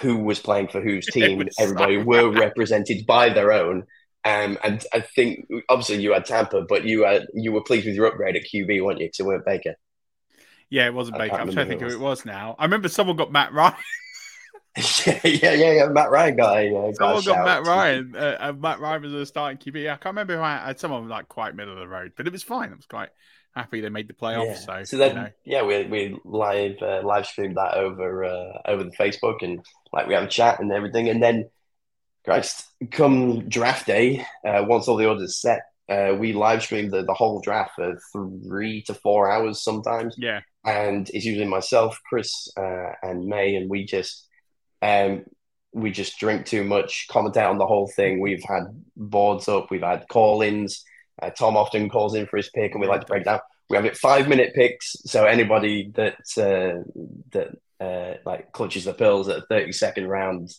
who 0.00 0.18
was 0.18 0.40
playing 0.40 0.68
for 0.68 0.80
whose 0.80 1.06
team. 1.12 1.46
Everybody 1.58 1.98
were 1.98 2.30
represented 2.30 3.06
by 3.06 3.28
their 3.28 3.52
own. 3.52 3.84
Um, 4.24 4.58
and 4.64 4.84
I 4.92 5.00
think 5.00 5.46
obviously 5.68 6.02
you 6.02 6.12
had 6.12 6.24
Tampa, 6.24 6.62
but 6.62 6.84
you 6.84 7.04
had 7.04 7.26
you 7.34 7.52
were 7.52 7.62
pleased 7.62 7.86
with 7.86 7.94
your 7.94 8.06
upgrade 8.06 8.36
at 8.36 8.42
QB, 8.42 8.82
weren't 8.82 9.00
you? 9.00 9.06
Because 9.06 9.20
it 9.20 9.26
weren't 9.26 9.44
Baker. 9.44 9.74
Yeah, 10.70 10.86
it 10.86 10.94
wasn't 10.94 11.18
Baker. 11.18 11.36
I'm 11.36 11.52
trying 11.52 11.66
to 11.66 11.70
think 11.70 11.82
who 11.82 11.88
it 11.88 12.00
was 12.00 12.24
now. 12.24 12.56
I 12.58 12.64
remember 12.64 12.88
someone 12.88 13.16
got 13.16 13.30
Matt 13.30 13.52
Ryan. 13.52 13.74
yeah, 15.06 15.20
yeah, 15.22 15.52
yeah, 15.52 15.72
yeah. 15.72 15.86
Matt 15.86 16.10
Ryan 16.10 16.36
got 16.36 16.58
a. 16.58 16.68
Uh, 16.68 16.92
someone 16.94 17.22
got, 17.22 17.24
got 17.24 17.44
Matt 17.44 17.66
Ryan. 17.66 18.16
Uh, 18.16 18.52
Matt 18.58 18.80
Ryan 18.80 19.02
was 19.02 19.12
a 19.12 19.24
starting 19.24 19.58
QB. 19.58 19.84
I 19.84 19.96
can't 19.96 20.06
remember 20.06 20.36
who 20.36 20.42
I 20.42 20.56
had. 20.56 20.80
Someone 20.80 21.08
like 21.08 21.28
quite 21.28 21.54
middle 21.54 21.74
of 21.74 21.78
the 21.78 21.86
road, 21.86 22.12
but 22.16 22.26
it 22.26 22.32
was 22.32 22.42
fine. 22.42 22.72
I 22.72 22.74
was 22.74 22.86
quite 22.86 23.10
happy 23.54 23.80
they 23.80 23.88
made 23.88 24.08
the 24.08 24.14
playoffs. 24.14 24.46
Yeah. 24.46 24.82
So, 24.82 24.84
so 24.84 24.96
then, 24.96 25.10
you 25.10 25.14
know. 25.14 25.28
yeah, 25.44 25.62
we 25.62 25.84
we 25.84 26.18
live 26.24 26.76
uh, 26.82 27.02
live 27.04 27.26
streamed 27.26 27.56
that 27.56 27.74
over 27.74 28.24
uh, 28.24 28.58
over 28.64 28.82
the 28.82 28.96
Facebook 28.98 29.42
and 29.42 29.64
like 29.92 30.08
we 30.08 30.14
have 30.14 30.24
a 30.24 30.28
chat 30.28 30.58
and 30.58 30.72
everything, 30.72 31.08
and 31.08 31.22
then 31.22 31.48
Christ, 32.24 32.66
come 32.90 33.48
draft 33.48 33.86
day, 33.86 34.24
uh, 34.46 34.64
once 34.66 34.88
all 34.88 34.96
the 34.96 35.08
orders 35.08 35.40
set, 35.40 35.62
uh, 35.88 36.14
we 36.18 36.32
live 36.32 36.62
stream 36.62 36.90
the, 36.90 37.02
the 37.02 37.14
whole 37.14 37.40
draft 37.40 37.72
for 37.76 37.98
three 38.46 38.82
to 38.82 38.94
four 38.94 39.30
hours 39.30 39.62
sometimes. 39.62 40.14
Yeah, 40.18 40.40
and 40.64 41.08
it's 41.10 41.24
usually 41.24 41.46
myself, 41.46 42.00
Chris, 42.08 42.48
uh, 42.56 42.92
and 43.02 43.26
May, 43.26 43.56
and 43.56 43.68
we 43.68 43.84
just 43.84 44.26
um 44.80 45.24
we 45.72 45.90
just 45.90 46.18
drink 46.18 46.46
too 46.46 46.62
much, 46.64 47.06
commentate 47.10 47.50
on 47.50 47.58
the 47.58 47.66
whole 47.66 47.88
thing. 47.88 48.20
We've 48.20 48.44
had 48.44 48.64
boards 48.96 49.48
up, 49.48 49.70
we've 49.70 49.82
had 49.82 50.06
call-ins 50.08 50.84
uh, 51.20 51.30
Tom 51.30 51.56
often 51.56 51.88
calls 51.88 52.14
in 52.14 52.26
for 52.26 52.36
his 52.36 52.50
pick, 52.50 52.72
and 52.72 52.80
we 52.80 52.86
like 52.86 53.00
to 53.00 53.06
break 53.06 53.24
down. 53.24 53.40
We 53.70 53.76
have 53.76 53.86
it 53.86 53.96
five 53.96 54.28
minute 54.28 54.54
picks, 54.54 54.96
so 55.04 55.24
anybody 55.24 55.90
that 55.94 56.16
uh, 56.36 56.82
that 57.32 57.56
uh, 57.80 58.18
like 58.26 58.52
clutches 58.52 58.84
the 58.84 58.94
pearls 58.94 59.28
at 59.28 59.38
a 59.38 59.46
thirty 59.48 59.72
second 59.72 60.08
round 60.08 60.52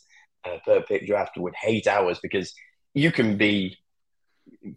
uh, 0.45 0.58
per 0.65 0.81
pick 0.81 1.08
draft 1.08 1.38
would 1.38 1.55
hate 1.55 1.88
ours 1.88 2.19
because 2.21 2.53
you 2.93 3.12
can 3.12 3.38
be 3.38 3.77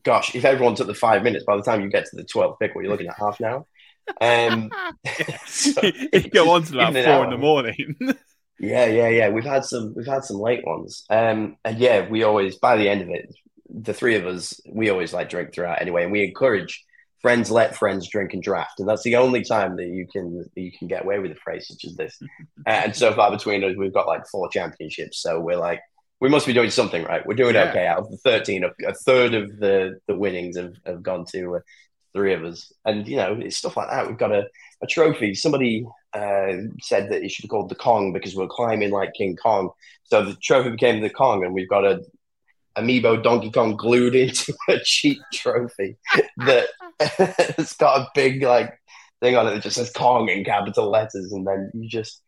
gosh, 0.03 0.35
if 0.35 0.45
everyone 0.45 0.75
took 0.75 0.87
the 0.87 0.95
five 0.95 1.23
minutes, 1.23 1.45
by 1.45 1.57
the 1.57 1.63
time 1.63 1.83
you 1.83 1.89
get 1.89 2.07
to 2.07 2.17
the 2.17 2.25
12th 2.25 2.59
pick, 2.59 2.75
what 2.75 2.83
you're 2.83 2.91
looking 2.91 3.09
at 3.09 3.17
half 3.19 3.41
an 3.41 3.47
hour. 3.47 3.67
Um, 4.21 4.71
so, 5.47 5.81
you 6.13 6.31
go 6.31 6.51
on 6.51 6.63
to 6.65 6.75
about 6.75 6.93
four 6.93 7.25
in 7.25 7.31
the 7.31 7.39
morning. 7.39 7.97
yeah, 8.59 8.87
yeah, 8.87 9.09
yeah. 9.09 9.29
We've 9.31 9.45
had 9.45 9.65
some, 9.65 9.95
we've 9.97 10.07
had 10.07 10.25
some 10.25 10.39
late 10.39 10.67
ones. 10.67 11.05
Um, 11.11 11.57
and 11.65 11.79
yeah, 11.79 12.09
we 12.09 12.23
always, 12.23 12.57
by 12.57 12.77
the 12.77 12.89
end 12.89 13.03
of 13.03 13.09
it, 13.11 13.35
the 13.69 13.95
three 13.95 14.17
of 14.17 14.27
us, 14.27 14.61
we 14.71 14.91
always 14.91 15.13
like 15.13 15.29
drink 15.29 15.53
throughout 15.53 15.83
anyway, 15.83 16.05
and 16.05 16.13
we 16.13 16.25
encourage 16.25 16.85
friends 17.21 17.51
let 17.51 17.77
friends 17.77 18.09
drink 18.09 18.33
and 18.33 18.43
draft, 18.43 18.81
and 18.81 18.89
that's 18.89 19.03
the 19.03 19.17
only 19.17 19.43
time 19.43 19.77
that 19.77 19.87
you 19.87 20.07
can 20.07 20.39
that 20.39 20.61
you 20.61 20.73
can 20.77 20.89
get 20.89 21.05
away 21.05 21.19
with 21.19 21.33
a 21.33 21.37
phrase 21.37 21.69
such 21.69 21.85
as 21.85 21.97
this. 21.97 22.19
and 22.67 22.95
so 22.95 23.13
far 23.13 23.31
between 23.31 23.65
us, 23.65 23.77
we've 23.77 23.93
got 23.95 24.07
like 24.07 24.27
four 24.27 24.49
championships, 24.49 25.23
so 25.23 25.41
we're 25.41 25.57
like 25.57 25.81
we 26.21 26.29
must 26.29 26.47
be 26.47 26.53
doing 26.53 26.71
something 26.71 27.05
right. 27.05 27.25
We're 27.25 27.35
doing 27.35 27.55
yeah. 27.55 27.71
okay. 27.71 27.87
Out 27.87 27.99
of 27.99 28.11
the 28.11 28.17
thirteen, 28.19 28.65
a, 28.65 28.71
a, 28.87 28.95
third 28.95 29.35
of 29.35 29.59
the 29.59 29.99
the 30.07 30.17
winnings 30.17 30.57
have, 30.57 30.75
have 30.85 31.03
gone 31.03 31.25
to 31.33 31.57
uh, 31.57 31.61
three 32.13 32.35
of 32.35 32.45
us, 32.45 32.73
and 32.85 33.07
you 33.07 33.17
know 33.17 33.39
it's 33.41 33.57
stuff 33.57 33.77
like 33.77 33.91
that. 33.91 34.07
We've 34.07 34.19
got 34.19 34.33
a, 34.33 34.47
a 34.83 34.87
trophy. 34.87 35.35
Somebody 35.35 35.87
uh, 36.15 36.53
said 36.81 37.11
that 37.11 37.23
it 37.23 37.31
should 37.31 37.43
be 37.43 37.49
called 37.49 37.69
the 37.69 37.75
Kong 37.75 38.13
because 38.13 38.35
we're 38.35 38.49
climbing 38.49 38.91
like 38.91 39.15
King 39.15 39.37
Kong. 39.37 39.71
So 40.05 40.25
the 40.25 40.37
trophy 40.43 40.71
became 40.71 41.01
the 41.01 41.11
Kong, 41.11 41.45
and 41.45 41.55
we've 41.55 41.69
got 41.69 41.85
a 41.85 42.01
amiibo 42.77 43.23
Donkey 43.23 43.51
Kong 43.51 43.77
glued 43.77 44.15
into 44.17 44.55
a 44.69 44.79
cheap 44.81 45.19
trophy 45.33 45.97
that 46.39 46.69
it's 47.19 47.77
got 47.77 48.01
a 48.01 48.09
big 48.15 48.43
like 48.43 48.73
thing 49.21 49.37
on 49.37 49.47
it 49.47 49.51
that 49.51 49.63
just 49.63 49.77
says 49.77 49.91
Kong 49.91 50.29
in 50.29 50.45
capital 50.45 50.91
letters, 50.91 51.33
and 51.33 51.47
then 51.47 51.71
you 51.75 51.89
just 51.89 52.23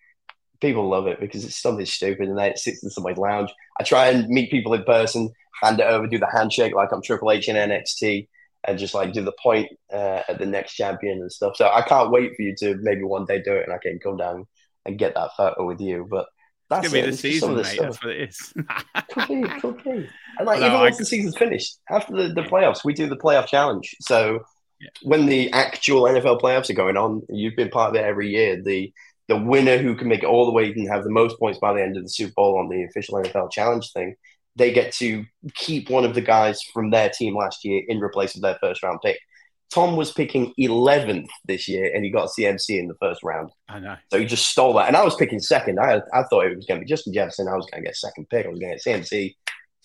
people 0.60 0.88
love 0.88 1.06
it 1.06 1.20
because 1.20 1.44
it's 1.44 1.60
something 1.60 1.86
stupid, 1.86 2.28
and 2.28 2.38
then 2.38 2.50
it 2.50 2.58
sits 2.58 2.82
in 2.82 2.90
somebody's 2.90 3.18
lounge. 3.18 3.50
I 3.78 3.84
try 3.84 4.08
and 4.08 4.28
meet 4.28 4.50
people 4.50 4.74
in 4.74 4.84
person, 4.84 5.30
hand 5.62 5.80
it 5.80 5.84
over, 5.86 6.06
do 6.06 6.18
the 6.18 6.30
handshake 6.30 6.74
like 6.74 6.92
I'm 6.92 7.02
Triple 7.02 7.30
H 7.30 7.48
in 7.48 7.56
NXT, 7.56 8.28
and 8.66 8.78
just 8.78 8.94
like 8.94 9.12
do 9.12 9.22
the 9.22 9.34
point 9.42 9.68
uh, 9.92 10.22
at 10.28 10.38
the 10.38 10.46
next 10.46 10.74
champion 10.74 11.20
and 11.20 11.32
stuff. 11.32 11.56
So 11.56 11.68
I 11.68 11.82
can't 11.82 12.10
wait 12.10 12.32
for 12.36 12.42
you 12.42 12.54
to 12.58 12.76
maybe 12.80 13.02
one 13.02 13.24
day 13.24 13.42
do 13.42 13.54
it, 13.54 13.64
and 13.64 13.72
I 13.72 13.78
can 13.78 13.98
come 13.98 14.16
down 14.16 14.46
and 14.84 14.98
get 14.98 15.14
that 15.14 15.30
photo 15.36 15.66
with 15.66 15.80
you. 15.80 16.06
But 16.08 16.26
that's 16.68 16.86
it's 16.86 16.94
gonna 16.94 17.06
be 17.06 17.10
the 17.10 17.16
season, 17.16 17.56
mate. 17.56 17.66
Stuff. 17.66 17.84
That's 17.84 18.04
what 18.04 18.12
it 18.14 18.28
is. 18.28 18.54
could 19.10 19.28
be, 19.28 19.60
could 19.60 19.84
be. 19.84 20.08
And 20.38 20.46
like 20.46 20.60
no, 20.60 20.66
even 20.66 20.78
I... 20.78 20.82
once 20.82 20.98
the 20.98 21.04
season's 21.04 21.36
finished, 21.36 21.78
after 21.90 22.14
the, 22.14 22.34
the 22.34 22.42
playoffs, 22.42 22.84
we 22.84 22.94
do 22.94 23.08
the 23.08 23.16
playoff 23.16 23.46
challenge. 23.46 23.96
So. 24.00 24.40
When 25.02 25.26
the 25.26 25.50
actual 25.52 26.02
NFL 26.02 26.40
playoffs 26.40 26.70
are 26.70 26.74
going 26.74 26.96
on, 26.96 27.22
you've 27.28 27.56
been 27.56 27.70
part 27.70 27.90
of 27.90 27.96
it 27.96 28.04
every 28.04 28.30
year. 28.30 28.62
The 28.62 28.92
the 29.28 29.36
winner 29.36 29.78
who 29.78 29.94
can 29.94 30.08
make 30.08 30.24
it 30.24 30.26
all 30.26 30.44
the 30.44 30.52
way 30.52 30.72
and 30.72 30.88
have 30.88 31.04
the 31.04 31.10
most 31.10 31.38
points 31.38 31.60
by 31.60 31.72
the 31.72 31.80
end 31.80 31.96
of 31.96 32.02
the 32.02 32.08
Super 32.08 32.32
Bowl 32.34 32.58
on 32.58 32.68
the 32.68 32.82
official 32.82 33.14
NFL 33.14 33.52
challenge 33.52 33.92
thing, 33.92 34.16
they 34.56 34.72
get 34.72 34.92
to 34.94 35.24
keep 35.54 35.88
one 35.88 36.04
of 36.04 36.14
the 36.14 36.20
guys 36.20 36.60
from 36.74 36.90
their 36.90 37.08
team 37.10 37.36
last 37.36 37.64
year 37.64 37.80
in 37.86 38.00
replace 38.00 38.34
of 38.34 38.42
their 38.42 38.58
first 38.60 38.82
round 38.82 38.98
pick. 39.04 39.20
Tom 39.72 39.94
was 39.94 40.10
picking 40.10 40.52
11th 40.58 41.28
this 41.44 41.68
year 41.68 41.92
and 41.94 42.04
he 42.04 42.10
got 42.10 42.30
CMC 42.36 42.70
in 42.70 42.88
the 42.88 42.96
first 43.00 43.22
round. 43.22 43.52
I 43.68 43.78
know. 43.78 43.94
So 44.10 44.18
he 44.18 44.26
just 44.26 44.48
stole 44.48 44.74
that. 44.74 44.88
And 44.88 44.96
I 44.96 45.04
was 45.04 45.14
picking 45.14 45.38
second. 45.38 45.78
I, 45.78 46.02
I 46.12 46.24
thought 46.24 46.46
it 46.46 46.56
was 46.56 46.66
going 46.66 46.80
to 46.80 46.84
be 46.84 46.90
Justin 46.90 47.12
Jefferson. 47.12 47.46
I 47.46 47.54
was 47.54 47.68
going 47.70 47.84
to 47.84 47.88
get 47.88 47.96
second 47.96 48.28
pick. 48.28 48.46
I 48.46 48.48
was 48.48 48.58
going 48.58 48.76
to 48.76 48.82
get 48.82 49.00
CMC. 49.00 49.36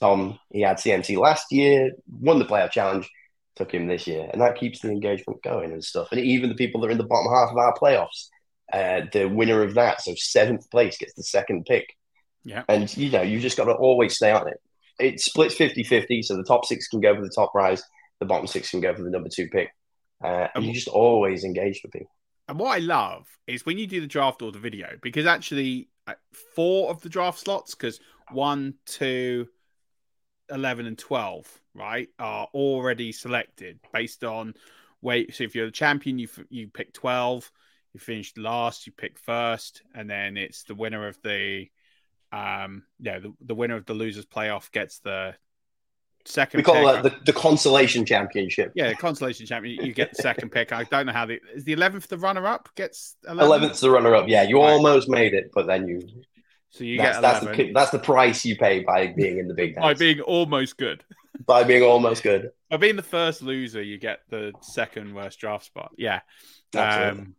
Tom, 0.01 0.39
he 0.51 0.62
had 0.62 0.77
CMC 0.77 1.17
last 1.17 1.51
year, 1.51 1.91
won 2.19 2.39
the 2.39 2.45
playoff 2.45 2.71
challenge, 2.71 3.08
took 3.56 3.74
him 3.74 3.88
this 3.88 4.08
year. 4.08 4.30
And 4.32 4.41
that 4.41 4.58
keeps 4.58 4.80
the 4.80 4.89
engagement 4.89 5.44
going 5.44 5.72
and 5.72 5.84
stuff. 5.84 6.10
And 6.12 6.20
even 6.22 6.50
the 6.50 6.56
people 6.56 6.82
that 6.82 6.88
are 6.88 6.91
in 6.91 6.98
the 6.98 7.04
bottom 7.04 7.32
half 7.32 7.52
of 7.52 7.58
our 7.58 7.74
playoffs, 7.74 8.28
uh, 8.74 9.08
the 9.12 9.26
winner 9.26 9.63
of 9.63 9.76
that, 9.76 10.02
so 10.02 10.13
seventh 10.15 10.70
place, 10.70 10.98
gets 10.98 11.13
the 11.13 11.24
second 11.24 11.65
pick. 11.65 11.96
Yeah. 12.44 12.63
And, 12.68 12.96
you 12.98 13.10
know, 13.10 13.22
you 13.22 13.39
just 13.39 13.58
got 13.58 13.65
to 13.65 13.74
always 13.74 14.15
stay 14.15 14.32
on 14.32 14.48
it. 14.48 14.62
It 15.00 15.20
splits 15.20 15.56
50 15.56 15.84
50. 15.84 16.22
So 16.22 16.38
the 16.38 16.44
top 16.44 16.65
six 16.65 16.88
can 16.88 17.02
go 17.02 17.15
for 17.15 17.22
the 17.22 17.32
top 17.34 17.52
prize 17.52 17.84
the 18.20 18.26
bottom 18.26 18.48
six 18.48 18.72
can 18.72 18.82
go 18.82 18.94
for 18.96 19.04
the 19.04 19.10
number 19.10 19.30
two 19.30 19.48
pick. 19.48 19.70
Uh, 20.24 20.48
and 20.56 20.63
you 20.63 20.74
just 20.74 20.88
always 20.88 21.44
engage 21.44 21.82
with 21.84 21.91
people. 21.91 22.12
And 22.48 22.60
what 22.60 22.76
I 22.76 22.80
love 22.80 23.28
is 23.48 23.65
when 23.65 23.78
you 23.78 23.88
do 23.88 24.02
the 24.02 24.08
draft 24.08 24.41
order 24.41 24.60
video, 24.60 24.89
because 25.02 25.26
actually 25.26 25.89
uh, 26.08 26.13
four 26.56 26.89
of 26.89 27.02
the 27.02 27.10
draft 27.10 27.39
slots, 27.39 27.76
because 27.76 28.00
one, 28.32 28.76
two, 28.86 29.48
11, 30.49 30.86
and 30.86 30.97
12, 30.97 31.62
right, 31.73 32.10
are 32.19 32.47
already 32.53 33.12
selected 33.12 33.79
based 33.93 34.23
on 34.23 34.53
wait. 35.01 35.36
So 35.36 35.43
if 35.43 35.55
you're 35.55 35.67
the 35.67 35.71
champion, 35.71 36.19
you 36.19 36.27
you 36.49 36.67
pick 36.67 36.93
12. 36.93 37.51
You 37.93 37.99
finished 37.99 38.38
last, 38.38 38.86
you 38.86 38.91
pick 38.91 39.17
first, 39.17 39.81
and 39.93 40.10
then 40.10 40.36
it's 40.36 40.63
the 40.63 40.75
winner 40.75 41.08
of 41.08 41.17
the 41.23 41.67
um 42.31 42.84
yeah 42.99 43.19
the, 43.19 43.31
the 43.39 43.55
winner 43.55 43.75
of 43.75 43.86
the 43.86 43.93
losers 43.93 44.25
playoff 44.25 44.71
gets 44.71 44.99
the 44.99 45.36
second. 46.25 46.58
We 46.60 46.63
call 46.63 46.75
pick. 46.75 47.03
that 47.03 47.25
the, 47.25 47.31
the 47.31 47.39
consolation 47.39 48.05
championship. 48.05 48.71
Yeah, 48.75 48.89
the 48.89 48.95
consolation 48.95 49.45
champion. 49.45 49.86
You 49.86 49.93
get 49.93 50.12
the 50.13 50.21
second 50.21 50.51
pick. 50.51 50.73
I 50.73 50.84
don't 50.84 51.05
know 51.05 51.13
how 51.13 51.25
the 51.25 51.39
is 51.53 51.63
the 51.63 51.73
eleventh 51.73 52.08
the 52.08 52.17
runner 52.17 52.45
up 52.47 52.69
gets 52.75 53.15
eleventh 53.27 53.79
the 53.79 53.89
runner 53.89 54.13
up. 54.13 54.27
Yeah, 54.27 54.43
you 54.43 54.60
right. 54.60 54.71
almost 54.71 55.08
made 55.08 55.34
it, 55.34 55.51
but 55.53 55.67
then 55.67 55.88
you. 55.88 56.01
So 56.76 56.84
you 56.84 56.98
that's, 56.98 57.18
get 57.18 57.22
that's 57.22 57.58
the, 57.58 57.72
that's 57.74 57.92
the 57.92 58.00
price 58.00 58.44
you 58.44 58.58
pay 58.58 58.82
by 58.82 59.08
being 59.08 59.38
in 59.38 59.48
the 59.48 59.54
big 59.54 59.76
by 59.76 59.94
being 59.94 60.20
almost 60.20 60.78
good. 60.78 61.06
by 61.46 61.64
being 61.64 61.84
almost 61.84 62.22
good. 62.22 62.52
By 62.70 62.78
being 62.78 62.98
the 62.98 63.04
first 63.04 63.42
loser, 63.42 63.82
you 63.82 63.98
get 63.98 64.20
the 64.30 64.52
second 64.62 65.16
worst 65.16 65.40
draft 65.40 65.66
spot. 65.66 65.92
Yeah. 65.98 66.20
Um, 66.78 67.36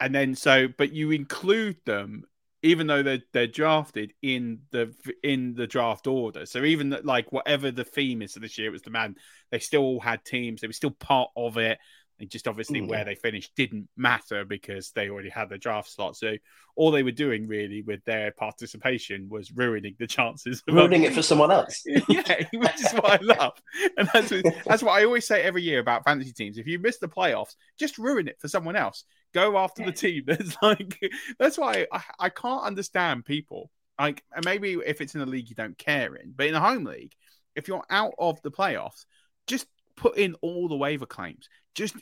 and 0.00 0.14
then 0.14 0.34
so, 0.34 0.68
but 0.68 0.92
you 0.92 1.12
include 1.12 1.76
them 1.86 2.24
even 2.62 2.86
though 2.86 3.02
they're 3.02 3.22
they're 3.32 3.46
drafted 3.46 4.12
in 4.22 4.60
the 4.70 4.94
in 5.22 5.54
the 5.54 5.66
draft 5.66 6.06
order. 6.06 6.46
So 6.46 6.62
even 6.62 6.90
that, 6.90 7.04
like 7.04 7.32
whatever 7.32 7.70
the 7.70 7.84
theme 7.84 8.22
is 8.22 8.36
of 8.36 8.42
this 8.42 8.58
year, 8.58 8.68
it 8.68 8.72
was 8.72 8.82
the 8.82 8.90
man. 8.90 9.16
They 9.50 9.58
still 9.58 9.82
all 9.82 10.00
had 10.00 10.24
teams. 10.24 10.60
They 10.60 10.68
were 10.68 10.72
still 10.72 10.90
part 10.90 11.30
of 11.36 11.56
it. 11.56 11.78
And 12.20 12.30
just 12.30 12.46
obviously 12.46 12.80
mm. 12.80 12.88
where 12.88 13.04
they 13.04 13.14
finished 13.14 13.52
didn't 13.56 13.88
matter 13.96 14.44
because 14.44 14.92
they 14.92 15.08
already 15.08 15.28
had 15.28 15.48
the 15.48 15.58
draft 15.58 15.90
slot. 15.90 16.16
So 16.16 16.34
all 16.76 16.90
they 16.90 17.02
were 17.02 17.10
doing 17.10 17.46
really 17.48 17.82
with 17.82 18.04
their 18.04 18.32
participation 18.32 19.28
was 19.28 19.50
ruining 19.52 19.96
the 19.98 20.06
chances. 20.06 20.62
ruining 20.68 21.02
it 21.02 21.12
for 21.12 21.22
someone 21.22 21.50
else. 21.50 21.82
yeah, 22.08 22.42
which 22.52 22.80
is 22.80 22.92
what 22.92 23.20
I 23.20 23.22
love. 23.22 23.52
And 23.96 24.08
that's 24.12 24.30
what, 24.30 24.44
that's 24.64 24.82
what 24.82 24.92
I 24.92 25.04
always 25.04 25.26
say 25.26 25.42
every 25.42 25.62
year 25.62 25.80
about 25.80 26.04
fantasy 26.04 26.32
teams. 26.32 26.58
If 26.58 26.66
you 26.66 26.78
miss 26.78 26.98
the 26.98 27.08
playoffs, 27.08 27.56
just 27.78 27.98
ruin 27.98 28.28
it 28.28 28.40
for 28.40 28.48
someone 28.48 28.76
else. 28.76 29.04
Go 29.34 29.58
after 29.58 29.84
the 29.84 29.92
team. 29.92 30.24
That's 30.26 30.56
like 30.62 30.98
that's 31.38 31.58
why 31.58 31.86
I, 31.92 32.02
I 32.18 32.28
can't 32.28 32.64
understand 32.64 33.24
people. 33.24 33.70
Like 33.98 34.22
and 34.34 34.44
maybe 34.44 34.74
if 34.84 35.00
it's 35.00 35.14
in 35.14 35.20
a 35.20 35.26
league 35.26 35.48
you 35.48 35.54
don't 35.54 35.76
care 35.76 36.14
in, 36.14 36.32
but 36.34 36.46
in 36.46 36.54
a 36.54 36.60
home 36.60 36.84
league, 36.84 37.12
if 37.54 37.68
you're 37.68 37.84
out 37.90 38.14
of 38.18 38.40
the 38.42 38.50
playoffs, 38.50 39.04
just 39.46 39.66
put 39.96 40.16
in 40.16 40.34
all 40.40 40.68
the 40.68 40.76
waiver 40.76 41.06
claims. 41.06 41.48
Just 41.74 41.96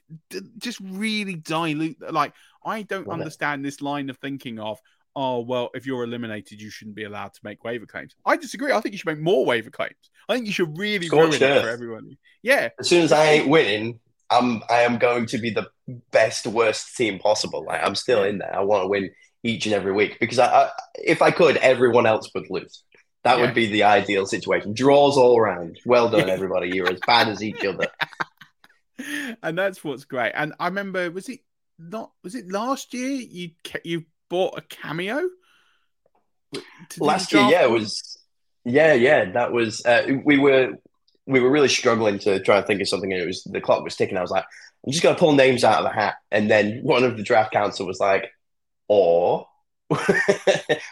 just 0.59 0.80
really 0.80 1.35
dilute. 1.35 1.96
Like 2.12 2.33
I 2.64 2.83
don't 2.83 3.09
understand 3.09 3.64
this 3.64 3.80
line 3.80 4.11
of 4.11 4.18
thinking 4.18 4.59
of 4.59 4.78
oh 5.16 5.40
well 5.40 5.70
if 5.74 5.87
you're 5.87 6.04
eliminated 6.04 6.61
you 6.61 6.70
shouldn't 6.70 6.94
be 6.94 7.02
allowed 7.02 7.35
to 7.35 7.40
make 7.42 7.64
waiver 7.64 7.85
claims 7.85 8.14
i 8.24 8.37
disagree 8.37 8.70
i 8.70 8.80
think 8.80 8.92
you 8.92 8.98
should 8.98 9.09
make 9.09 9.18
more 9.18 9.44
waiver 9.44 9.68
claims 9.68 9.96
i 10.28 10.35
think 10.35 10.46
you 10.46 10.52
should 10.52 10.78
really 10.78 11.09
ruin 11.09 11.33
it 11.33 11.38
for 11.40 11.68
everyone 11.68 12.16
yeah 12.42 12.68
as 12.78 12.88
soon 12.88 13.02
as 13.02 13.11
i 13.11 13.24
ain't 13.24 13.48
winning 13.48 13.98
I'm 14.30 14.62
I 14.70 14.83
am 14.83 14.98
going 14.98 15.26
to 15.26 15.38
be 15.38 15.50
the 15.50 15.66
best 16.12 16.46
worst 16.46 16.96
team 16.96 17.18
possible. 17.18 17.64
Like 17.64 17.83
I'm 17.83 17.94
still 17.94 18.22
in 18.22 18.38
there. 18.38 18.54
I 18.54 18.61
want 18.62 18.85
to 18.85 18.88
win 18.88 19.11
each 19.42 19.66
and 19.66 19.74
every 19.74 19.92
week 19.92 20.18
because 20.20 20.38
I, 20.38 20.46
I 20.46 20.70
if 20.94 21.20
I 21.20 21.30
could, 21.30 21.56
everyone 21.59 22.06
else 22.06 22.30
would 22.35 22.48
lose. 22.48 22.85
That 23.24 23.38
yeah. 23.38 23.44
would 23.44 23.54
be 23.54 23.66
the 23.66 23.83
ideal 23.83 24.24
situation. 24.26 24.72
Draws 24.72 25.16
all 25.16 25.38
around. 25.38 25.80
Well 25.85 26.09
done, 26.09 26.30
everybody. 26.30 26.70
You're 26.70 26.90
as 26.90 27.00
bad 27.06 27.28
as 27.28 27.42
each 27.42 27.64
other. 27.64 27.88
And 29.43 29.57
that's 29.57 29.83
what's 29.83 30.05
great. 30.05 30.33
And 30.35 30.55
I 30.59 30.67
remember, 30.67 31.11
was 31.11 31.29
it 31.29 31.41
not? 31.79 32.13
Was 32.23 32.35
it 32.35 32.51
last 32.51 32.95
year? 32.95 33.11
You 33.11 33.51
you 33.85 34.05
bought 34.29 34.59
a 34.59 34.63
cameo. 34.63 35.23
Last 36.99 37.33
year, 37.33 37.43
yeah, 37.43 37.65
it 37.65 37.71
was. 37.71 38.19
Yeah, 38.65 38.93
yeah, 38.95 39.33
that 39.33 39.53
was. 39.53 39.85
Uh, 39.85 40.19
we 40.25 40.39
were 40.39 40.73
we 41.27 41.41
were 41.41 41.51
really 41.51 41.69
struggling 41.69 42.19
to 42.21 42.41
try 42.41 42.59
and 42.59 42.67
think 42.67 42.81
of 42.81 42.89
something, 42.89 43.13
and 43.13 43.23
it 43.23 43.27
was 43.27 43.43
the 43.45 43.61
clock 43.61 43.85
was 43.85 43.97
ticking. 43.97 44.17
I 44.17 44.23
was 44.23 44.31
like, 44.31 44.45
I'm 44.85 44.93
just 44.93 45.03
going 45.03 45.15
to 45.15 45.19
pull 45.19 45.33
names 45.33 45.65
out 45.65 45.79
of 45.79 45.85
the 45.85 45.93
hat, 45.93 46.17
and 46.31 46.51
then 46.51 46.81
one 46.83 47.05
of 47.05 47.17
the 47.17 47.23
draft 47.23 47.53
council 47.53 47.87
was 47.87 48.01
like, 48.01 48.27
or 48.89 49.47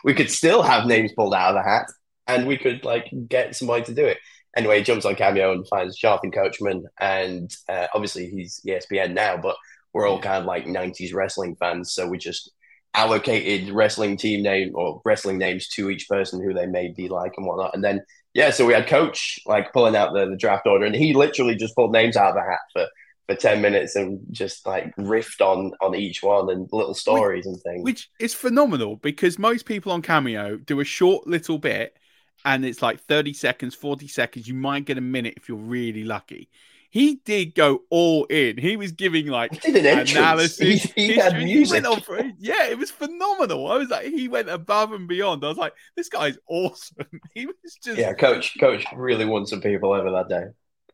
we 0.05 0.14
could 0.14 0.31
still 0.31 0.62
have 0.62 0.87
names 0.87 1.12
pulled 1.12 1.35
out 1.35 1.57
of 1.57 1.62
the 1.62 1.68
hat, 1.68 1.87
and 2.27 2.47
we 2.47 2.57
could 2.57 2.85
like 2.85 3.11
get 3.29 3.57
somebody 3.57 3.85
to 3.85 3.94
do 3.94 4.05
it. 4.05 4.18
Anyway, 4.59 4.79
he 4.79 4.85
jumps 4.85 5.05
on 5.05 5.14
Cameo 5.14 5.53
and 5.53 5.66
finds 5.68 5.97
Jonathan 5.97 6.33
Coachman, 6.33 6.83
and 6.99 7.55
uh, 7.68 7.87
obviously 7.94 8.29
he's 8.29 8.61
ESPN 8.66 9.14
now, 9.14 9.37
but 9.37 9.57
we're 9.92 10.09
all 10.09 10.21
kind 10.21 10.40
of 10.40 10.47
like 10.47 10.66
90s 10.66 11.14
wrestling 11.14 11.55
fans, 11.61 11.92
so 11.92 12.09
we 12.09 12.18
just 12.18 12.51
allocated 12.92 13.71
wrestling 13.73 14.16
team 14.16 14.42
name 14.42 14.73
or 14.75 15.01
wrestling 15.05 15.38
names 15.38 15.68
to 15.68 15.90
each 15.90 16.09
person 16.09 16.42
who 16.42 16.53
they 16.53 16.66
may 16.66 16.92
be 16.97 17.09
like 17.09 17.35
and 17.37 17.47
whatnot. 17.47 17.73
And 17.73 17.85
then 17.85 18.03
yeah, 18.35 18.51
so 18.51 18.66
we 18.66 18.73
had 18.73 18.88
coach 18.88 19.38
like 19.47 19.73
pulling 19.73 19.94
out 19.94 20.12
the, 20.12 20.29
the 20.29 20.37
draft 20.37 20.66
order, 20.66 20.85
and 20.85 20.94
he 20.94 21.14
literally 21.14 21.55
just 21.55 21.77
pulled 21.77 21.92
names 21.92 22.16
out 22.16 22.31
of 22.31 22.35
the 22.35 22.42
hat 22.42 22.61
for 22.73 22.88
for 23.29 23.35
10 23.35 23.61
minutes 23.61 23.94
and 23.94 24.21
just 24.31 24.66
like 24.66 24.97
riffed 24.97 25.42
on 25.42 25.73
on 25.83 25.94
each 25.94 26.23
one 26.23 26.51
and 26.51 26.66
little 26.73 26.94
stories 26.94 27.44
which, 27.44 27.53
and 27.53 27.62
things 27.62 27.85
which 27.85 28.11
is 28.18 28.33
phenomenal 28.33 28.97
because 28.97 29.38
most 29.38 29.66
people 29.66 29.92
on 29.92 30.01
cameo 30.01 30.57
do 30.57 30.81
a 30.81 30.85
short 30.85 31.27
little 31.27 31.59
bit 31.59 31.97
and 32.44 32.64
it's 32.64 32.83
like 32.83 33.01
30 33.01 33.33
seconds, 33.33 33.74
40 33.74 34.09
seconds. 34.09 34.48
You 34.48 34.55
might 34.55 34.85
get 34.85 34.98
a 34.98 35.03
minute 35.03 35.35
if 35.37 35.48
you're 35.48 35.59
really 35.59 36.05
lucky. 36.05 36.48
He 36.90 37.16
did 37.16 37.55
go 37.55 37.83
all 37.90 38.24
in. 38.27 38.57
He 38.57 38.79
was 38.79 38.92
giving 38.92 39.27
like 39.27 39.62
He 39.62 39.72
did 39.72 39.85
an 39.85 39.98
analysis. 40.09 40.59
He- 40.94 41.09
he 41.09 41.12
had 41.18 41.37
music. 41.37 41.87
on 41.87 42.01
for. 42.01 42.18
Yeah, 42.38 42.66
it 42.68 42.79
was 42.79 42.90
phenomenal. 42.90 43.70
I 43.70 43.77
was 43.77 43.90
like, 43.90 44.07
he 44.07 44.27
went 44.29 44.48
above 44.48 44.92
and 44.92 45.07
beyond. 45.07 45.44
I 45.44 45.48
was 45.48 45.59
like, 45.59 45.74
this 45.96 46.09
guy's 46.09 46.38
awesome. 46.48 47.07
He 47.35 47.44
was 47.44 47.57
just 47.85 47.98
Yeah, 47.98 48.14
coach, 48.14 48.57
coach 48.59 48.87
really 48.96 49.27
won 49.27 49.44
some 49.46 49.61
people 49.61 49.92
over 49.92 50.11
that 50.12 50.29
day. 50.31 50.44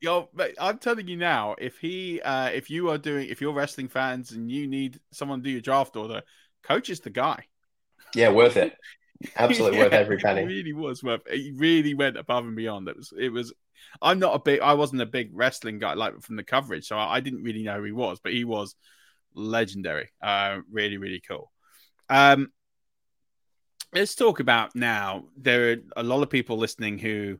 Yo, 0.00 0.28
mate, 0.35 0.57
I'm 0.61 0.78
telling 0.78 1.07
you 1.07 1.16
now, 1.16 1.54
if 1.59 1.78
he, 1.78 2.20
uh, 2.20 2.46
if 2.48 2.68
you 2.70 2.90
are 2.90 2.98
doing, 2.98 3.28
if 3.28 3.40
you're 3.40 3.54
wrestling 3.54 3.88
fans 3.88 4.33
and 4.33 4.50
you 4.50 4.66
need 4.66 4.98
someone 5.12 5.38
to 5.38 5.44
do 5.44 5.50
your 5.50 5.61
draft 5.61 5.94
order, 5.96 6.22
coach 6.64 6.90
is 6.90 7.00
the 7.00 7.11
guy. 7.11 7.44
Yeah, 8.14 8.30
worth 8.30 8.57
it. 8.57 8.76
Absolutely 9.37 9.79
worth 9.79 9.92
Yeah, 9.92 9.98
every 9.98 10.18
It 10.18 10.20
penny. 10.20 10.42
really 10.42 10.72
was 10.72 11.03
worth. 11.03 11.22
He 11.31 11.53
really 11.57 11.94
went 11.94 12.16
above 12.16 12.44
and 12.44 12.57
beyond. 12.57 12.88
It 12.88 12.96
was. 12.96 13.12
It 13.18 13.31
was. 13.31 13.53
I'm 14.03 14.18
not 14.18 14.35
a 14.35 14.38
big. 14.38 14.61
I 14.61 14.74
wasn't 14.74 15.03
a 15.03 15.07
big 15.07 15.31
wrestling 15.33 15.79
guy 15.79 15.94
like 15.94 16.20
from 16.22 16.37
the 16.37 16.44
coverage, 16.44 16.87
so 16.87 16.96
I, 16.96 17.16
I 17.16 17.20
didn't 17.20 17.42
really 17.42 17.62
know 17.62 17.79
who 17.79 17.85
he 17.85 17.92
was, 17.92 18.20
but 18.20 18.33
he 18.33 18.44
was 18.44 18.74
legendary. 19.35 20.11
Uh, 20.22 20.61
really, 20.70 20.96
really 20.96 21.22
cool. 21.27 21.53
Um, 22.09 22.53
let's 23.94 24.14
talk 24.14 24.40
about 24.40 24.74
now. 24.74 25.24
There 25.37 25.72
are 25.72 25.77
a 25.96 26.03
lot 26.03 26.22
of 26.22 26.31
people 26.31 26.57
listening 26.59 26.98
who 26.98 27.38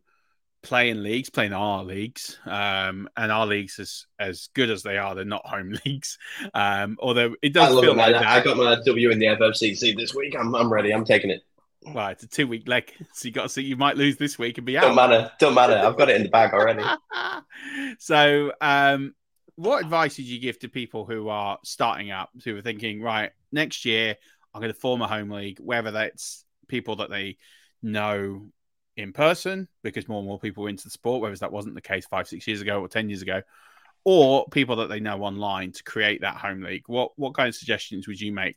play 0.63 0.91
in 0.91 1.03
leagues, 1.03 1.31
play 1.31 1.47
in 1.47 1.53
our 1.53 1.85
leagues, 1.85 2.39
um, 2.47 3.09
and 3.17 3.31
our 3.33 3.47
leagues 3.47 3.79
as 3.79 4.07
as 4.19 4.49
good 4.55 4.71
as 4.71 4.83
they 4.83 4.97
are, 4.99 5.15
they're 5.15 5.25
not 5.25 5.47
home 5.47 5.75
leagues. 5.87 6.19
Um, 6.55 6.97
although 7.01 7.35
it 7.43 7.53
does 7.53 7.75
feel 7.79 7.93
it, 7.93 7.97
like 7.97 8.19
that. 8.19 8.27
I 8.27 8.41
got 8.43 8.57
my 8.57 8.77
W 8.85 9.11
in 9.11 9.19
the 9.19 9.27
FFCC 9.27 9.95
this 9.97 10.15
week. 10.15 10.35
I'm, 10.39 10.55
I'm 10.55 10.73
ready. 10.73 10.93
I'm 10.93 11.05
taking 11.05 11.31
it. 11.31 11.43
Well, 11.87 12.09
it's 12.09 12.25
a 12.25 12.29
two 12.29 12.47
week 12.47 12.67
leg, 12.69 12.93
so 13.13 13.29
you 13.29 13.33
got 13.33 13.45
to 13.45 13.49
see. 13.49 13.63
You 13.63 13.77
might 13.77 13.97
lose 13.97 14.17
this 14.17 14.39
week 14.39 14.59
and 14.59 14.67
be 14.67 14.79
out. 14.79 14.83
Don't 14.83 14.95
matter. 14.95 15.31
Don't 15.39 15.55
matter. 15.55 15.75
I've 15.75 15.97
got 15.97 16.09
it 16.09 16.17
in 16.17 16.25
the 16.25 16.29
bag 16.29 16.53
already. 16.53 16.85
so, 17.99 18.53
um, 18.61 19.15
what 19.57 19.83
advice 19.83 20.17
did 20.17 20.27
you 20.27 20.41
give 20.41 20.59
to 20.61 20.69
people 20.69 21.05
who 21.05 21.29
are 21.29 21.59
starting 21.65 22.11
up, 22.11 22.31
who 22.45 22.57
are 22.57 22.63
thinking, 22.63 23.03
right, 23.03 23.31
next 23.53 23.85
year 23.85 24.17
I'm 24.53 24.61
going 24.61 24.73
to 24.73 24.79
form 24.79 25.03
a 25.03 25.07
home 25.07 25.31
league, 25.31 25.59
whether 25.61 25.91
that's 25.91 26.45
people 26.69 26.97
that 26.97 27.11
they 27.11 27.37
know 27.83 28.47
in 28.97 29.13
person, 29.13 29.69
because 29.83 30.09
more 30.09 30.19
and 30.19 30.29
more 30.29 30.39
people 30.39 30.67
are 30.67 30.69
into 30.69 30.85
the 30.85 30.91
sport, 30.91 31.21
whereas 31.21 31.41
that 31.41 31.53
wasn't 31.53 31.75
the 31.75 31.81
case 31.81 32.07
five, 32.07 32.29
six 32.29 32.47
years 32.47 32.61
ago 32.61 32.81
or 32.81 32.89
10 32.89 33.09
years 33.09 33.23
ago, 33.23 33.43
or 34.05 34.47
people 34.51 34.77
that 34.77 34.89
they 34.89 35.01
know 35.01 35.23
online 35.23 35.73
to 35.73 35.85
create 35.85 36.23
that 36.23 36.37
home 36.37 36.63
league? 36.63 36.85
What, 36.87 37.13
what 37.17 37.35
kind 37.35 37.49
of 37.49 37.55
suggestions 37.55 38.09
would 38.09 38.21
you 38.21 38.33
make 38.33 38.57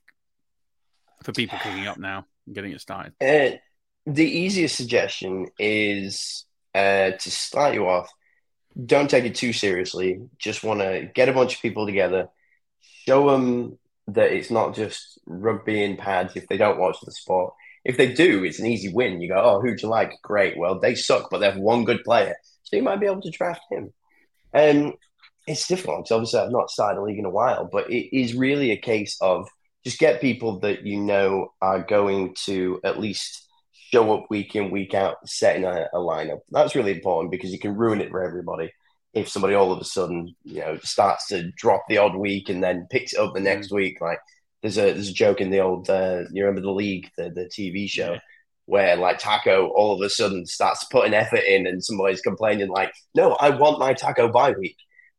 for 1.24 1.32
people 1.32 1.58
kicking 1.62 1.88
up 1.88 1.98
now 1.98 2.26
getting 2.52 2.72
it 2.72 2.82
started? 2.82 3.14
Uh, 3.22 3.58
the 4.06 4.26
easiest 4.26 4.76
suggestion 4.76 5.48
is 5.60 6.46
uh, 6.74 7.12
to 7.12 7.32
start 7.32 7.74
you 7.74 7.88
off. 7.88 8.10
Don't 8.86 9.10
take 9.10 9.26
it 9.26 9.36
too 9.36 9.54
seriously. 9.54 10.22
Just 10.38 10.64
want 10.64 10.82
to 10.82 11.10
get 11.14 11.30
a 11.30 11.34
bunch 11.34 11.56
of 11.56 11.62
people 11.62 11.86
together, 11.86 12.28
show 13.06 13.32
them 13.32 13.78
that 14.08 14.32
it's 14.32 14.52
not 14.52 14.76
just 14.76 15.20
rugby 15.26 15.84
and 15.84 15.98
pads 15.98 16.36
if 16.36 16.48
they 16.48 16.58
don't 16.58 16.80
watch 16.80 16.98
the 17.04 17.12
sport. 17.12 17.54
If 17.84 17.98
they 17.98 18.14
do, 18.14 18.44
it's 18.44 18.60
an 18.60 18.68
easy 18.68 18.94
win. 18.94 19.22
You 19.22 19.30
go, 19.30 19.42
oh, 19.42 19.62
who'd 19.62 19.82
you 19.82 19.90
like? 19.90 20.12
Great. 20.22 20.58
Well, 20.58 20.80
they 20.80 20.96
suck, 20.96 21.30
but 21.30 21.40
they 21.40 21.50
have 21.50 21.58
one 21.58 21.86
good 21.86 22.04
player, 22.04 22.36
so 22.64 22.76
you 22.76 22.84
might 22.84 23.00
be 23.00 23.06
able 23.06 23.22
to 23.22 23.32
draft 23.32 23.62
him. 23.72 23.94
And 24.54 24.94
it's 25.48 25.68
difficult 25.68 26.12
obviously 26.12 26.40
I've 26.40 26.52
not 26.52 26.70
started 26.70 27.00
a 27.00 27.04
league 27.04 27.20
in 27.20 27.26
a 27.26 27.30
while, 27.30 27.68
but 27.72 27.90
it 27.90 28.16
is 28.16 28.36
really 28.36 28.72
a 28.72 28.78
case 28.78 29.18
of 29.22 29.48
just 29.88 30.00
get 30.00 30.20
people 30.20 30.60
that 30.60 30.86
you 30.86 31.00
know 31.00 31.54
are 31.62 31.82
going 31.82 32.36
to 32.46 32.82
at 32.84 33.00
least 33.00 33.48
show 33.72 34.14
up 34.14 34.26
week 34.30 34.54
in, 34.54 34.70
week 34.70 34.94
out, 34.94 35.16
setting 35.26 35.64
a, 35.64 35.88
a 35.94 35.98
lineup. 35.98 36.40
That's 36.52 36.76
really 36.76 36.92
important 36.94 37.32
because 37.32 37.52
you 37.54 37.60
can 37.60 37.74
ruin 37.78 38.02
it 38.02 38.12
for 38.12 38.22
everybody. 38.22 38.70
If 39.14 39.30
somebody 39.30 39.54
all 39.54 39.72
of 39.72 39.80
a 39.80 39.86
sudden, 39.86 40.36
you 40.44 40.60
know, 40.60 40.78
starts 40.84 41.28
to 41.28 41.52
drop 41.56 41.84
the 41.88 42.00
odd 42.00 42.18
week 42.18 42.50
and 42.50 42.62
then 42.62 42.88
picks 42.92 43.14
it 43.14 43.20
up 43.20 43.34
the 43.34 43.40
next 43.40 43.72
week, 43.72 44.02
like 44.02 44.20
there's 44.62 44.78
a 44.78 44.92
there's 44.92 45.10
a 45.10 45.14
joke 45.14 45.40
in 45.40 45.52
the 45.52 45.62
old 45.62 45.90
uh, 45.90 46.24
you 46.34 46.44
remember 46.44 46.62
the 46.62 46.72
league, 46.72 47.10
the 47.18 47.30
the 47.30 47.46
TV 47.46 47.90
show, 47.90 48.14
Yeah. 48.14 48.20
where 48.66 48.98
like 48.98 49.20
Taco 49.20 49.68
all 49.68 49.94
of 49.96 50.02
a 50.02 50.10
sudden 50.10 50.46
starts 50.46 50.84
putting 50.92 51.14
effort 51.14 51.46
in 51.48 51.66
and 51.66 51.82
somebody's 51.82 52.20
complaining 52.22 52.68
like, 52.68 52.92
no, 53.16 53.36
I 53.40 53.52
want 53.52 53.80
my 53.80 53.94
Taco 53.94 54.28
bye 54.30 54.52
week. 54.60 54.76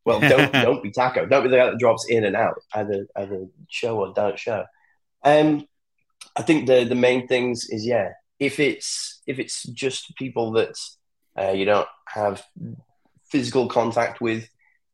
Well, 0.09 0.21
don't 0.21 0.53
don't 0.65 0.83
be 0.83 0.91
Taco. 0.91 1.27
Don't 1.27 1.43
be 1.43 1.51
the 1.51 1.57
guy 1.57 1.67
that 1.67 1.79
drops 1.79 2.07
in 2.09 2.25
and 2.25 2.35
out. 2.35 2.55
Either 2.75 3.07
either 3.15 3.47
show 3.69 3.99
or 3.99 4.15
don't 4.15 4.39
show. 4.39 4.65
Um, 5.23 5.67
I 6.35 6.43
think 6.43 6.67
the 6.67 6.85
the 6.85 6.95
main 6.95 7.29
things 7.29 7.69
is 7.69 7.87
yeah. 7.87 8.13
If 8.39 8.59
it's 8.59 9.21
if 9.27 9.39
it's 9.39 9.65
just 9.65 10.17
people 10.17 10.53
that 10.53 10.75
uh, 11.39 11.51
you 11.51 11.67
don't 11.67 11.89
have 12.07 12.43
physical 13.31 13.69
contact 13.69 14.21
with, 14.21 14.49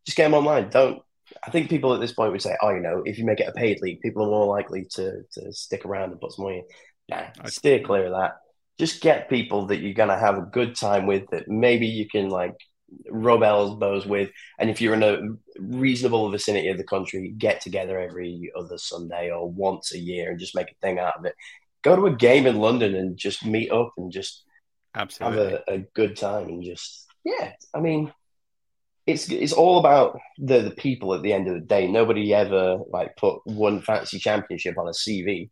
just 0.04 0.16
get 0.16 0.24
them 0.24 0.34
online. 0.34 0.68
Don't. 0.70 1.00
I 1.46 1.50
think 1.50 1.70
people 1.70 1.94
at 1.94 2.00
this 2.00 2.12
point 2.12 2.32
would 2.32 2.42
say, 2.42 2.56
oh, 2.60 2.70
you 2.70 2.80
know, 2.80 3.02
if 3.04 3.18
you 3.18 3.24
make 3.24 3.40
it 3.40 3.48
a 3.48 3.52
paid 3.52 3.80
league, 3.80 4.00
people 4.00 4.24
are 4.24 4.30
more 4.30 4.46
likely 4.46 4.86
to 4.96 5.22
to 5.32 5.52
stick 5.52 5.84
around 5.84 6.10
and 6.10 6.20
put 6.20 6.32
some 6.32 6.44
money 6.46 6.58
in. 6.58 6.64
Nah, 7.08 7.26
I- 7.40 7.48
steer 7.50 7.80
clear 7.80 8.06
of 8.06 8.12
that. 8.12 8.38
Just 8.78 9.00
get 9.00 9.30
people 9.30 9.66
that 9.66 9.78
you're 9.78 9.94
gonna 9.94 10.18
have 10.18 10.36
a 10.38 10.48
good 10.58 10.74
time 10.74 11.06
with. 11.06 11.28
That 11.30 11.46
maybe 11.46 11.86
you 11.86 12.08
can 12.08 12.30
like 12.30 12.56
rub 13.10 13.42
elbows 13.42 14.06
with, 14.06 14.30
and 14.58 14.70
if 14.70 14.80
you're 14.80 14.94
in 14.94 15.02
a 15.02 15.20
reasonable 15.58 16.30
vicinity 16.30 16.68
of 16.68 16.78
the 16.78 16.84
country, 16.84 17.34
get 17.36 17.60
together 17.60 17.98
every 17.98 18.52
other 18.58 18.78
Sunday 18.78 19.30
or 19.30 19.50
once 19.50 19.92
a 19.92 19.98
year 19.98 20.30
and 20.30 20.40
just 20.40 20.54
make 20.54 20.70
a 20.70 20.74
thing 20.82 20.98
out 20.98 21.18
of 21.18 21.24
it. 21.24 21.34
Go 21.82 21.96
to 21.96 22.06
a 22.06 22.16
game 22.16 22.46
in 22.46 22.56
London 22.56 22.94
and 22.94 23.16
just 23.16 23.44
meet 23.44 23.70
up 23.70 23.92
and 23.96 24.10
just 24.10 24.44
have 24.94 25.36
a, 25.36 25.62
a 25.68 25.78
good 25.94 26.16
time 26.16 26.48
and 26.48 26.62
just 26.62 27.06
yeah. 27.24 27.52
I 27.74 27.80
mean, 27.80 28.12
it's 29.06 29.28
it's 29.28 29.52
all 29.52 29.78
about 29.78 30.18
the 30.38 30.60
the 30.60 30.70
people 30.70 31.14
at 31.14 31.22
the 31.22 31.32
end 31.32 31.48
of 31.48 31.54
the 31.54 31.60
day. 31.60 31.86
Nobody 31.86 32.32
ever 32.32 32.78
like 32.88 33.16
put 33.16 33.40
one 33.44 33.80
fantasy 33.82 34.18
championship 34.18 34.78
on 34.78 34.86
a 34.86 34.92
CV. 34.92 35.50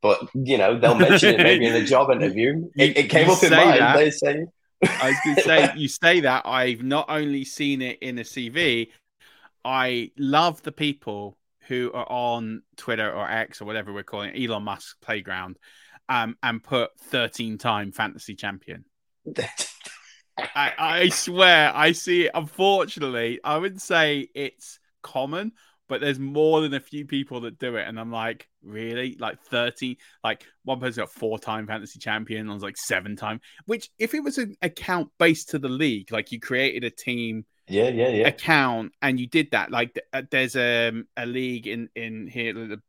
But 0.00 0.20
you 0.34 0.58
know 0.58 0.78
they'll 0.78 0.96
mention 0.96 1.34
it 1.34 1.42
maybe 1.42 1.66
in 1.66 1.74
a 1.74 1.84
job 1.86 2.10
interview. 2.10 2.68
It, 2.76 2.96
it 2.96 3.10
came 3.10 3.30
up 3.30 3.42
in 3.42 3.50
mine. 3.50 3.78
that. 3.78 3.96
They 3.96 4.10
say 4.10 4.46
I 4.82 5.08
was 5.08 5.16
going 5.24 5.36
to 5.36 5.42
say, 5.42 5.72
you 5.76 5.88
say 5.88 6.20
that 6.20 6.46
I've 6.46 6.82
not 6.82 7.06
only 7.08 7.44
seen 7.44 7.82
it 7.82 7.98
in 8.00 8.18
a 8.18 8.22
CV, 8.22 8.88
I 9.64 10.10
love 10.18 10.62
the 10.62 10.72
people 10.72 11.38
who 11.68 11.92
are 11.94 12.10
on 12.10 12.62
Twitter 12.76 13.10
or 13.10 13.30
X 13.30 13.60
or 13.60 13.64
whatever 13.64 13.92
we're 13.92 14.02
calling 14.02 14.34
it, 14.34 14.44
Elon 14.44 14.64
Musk 14.64 15.00
playground, 15.00 15.58
um, 16.08 16.36
and 16.42 16.62
put 16.62 16.90
13 16.98 17.58
time 17.58 17.92
fantasy 17.92 18.34
champion. 18.34 18.84
I, 20.38 20.72
I 20.78 21.08
swear, 21.10 21.72
I 21.74 21.92
see 21.92 22.24
it. 22.24 22.32
Unfortunately, 22.34 23.38
I 23.44 23.58
would 23.58 23.80
say 23.80 24.28
it's 24.34 24.80
common, 25.02 25.52
but 25.88 26.00
there's 26.00 26.18
more 26.18 26.60
than 26.60 26.74
a 26.74 26.80
few 26.80 27.06
people 27.06 27.40
that 27.42 27.58
do 27.58 27.76
it. 27.76 27.86
And 27.86 27.98
I'm 27.98 28.10
like, 28.10 28.48
really? 28.62 29.16
Like 29.18 29.40
30, 29.42 29.98
like 30.24 30.44
one 30.64 30.80
person 30.80 31.02
got 31.02 31.12
four 31.12 31.38
time 31.38 31.66
fantasy 31.66 31.98
champion, 31.98 32.48
I 32.48 32.54
was 32.54 32.62
like 32.62 32.76
seven 32.76 33.16
time, 33.16 33.40
which 33.66 33.90
if 33.98 34.14
it 34.14 34.22
was 34.22 34.38
an 34.38 34.56
account 34.62 35.10
based 35.18 35.50
to 35.50 35.58
the 35.58 35.68
league, 35.68 36.12
like 36.12 36.32
you 36.32 36.40
created 36.40 36.84
a 36.84 36.90
team 36.90 37.44
yeah, 37.68 37.88
yeah, 37.88 38.08
yeah. 38.08 38.28
account 38.28 38.92
and 39.02 39.18
you 39.20 39.26
did 39.26 39.50
that, 39.52 39.70
like 39.70 39.98
uh, 40.12 40.22
there's 40.30 40.56
um, 40.56 41.06
a 41.16 41.26
league 41.26 41.66
in, 41.66 41.88
in 41.94 42.26
here 42.26 42.54
the, 42.54 42.80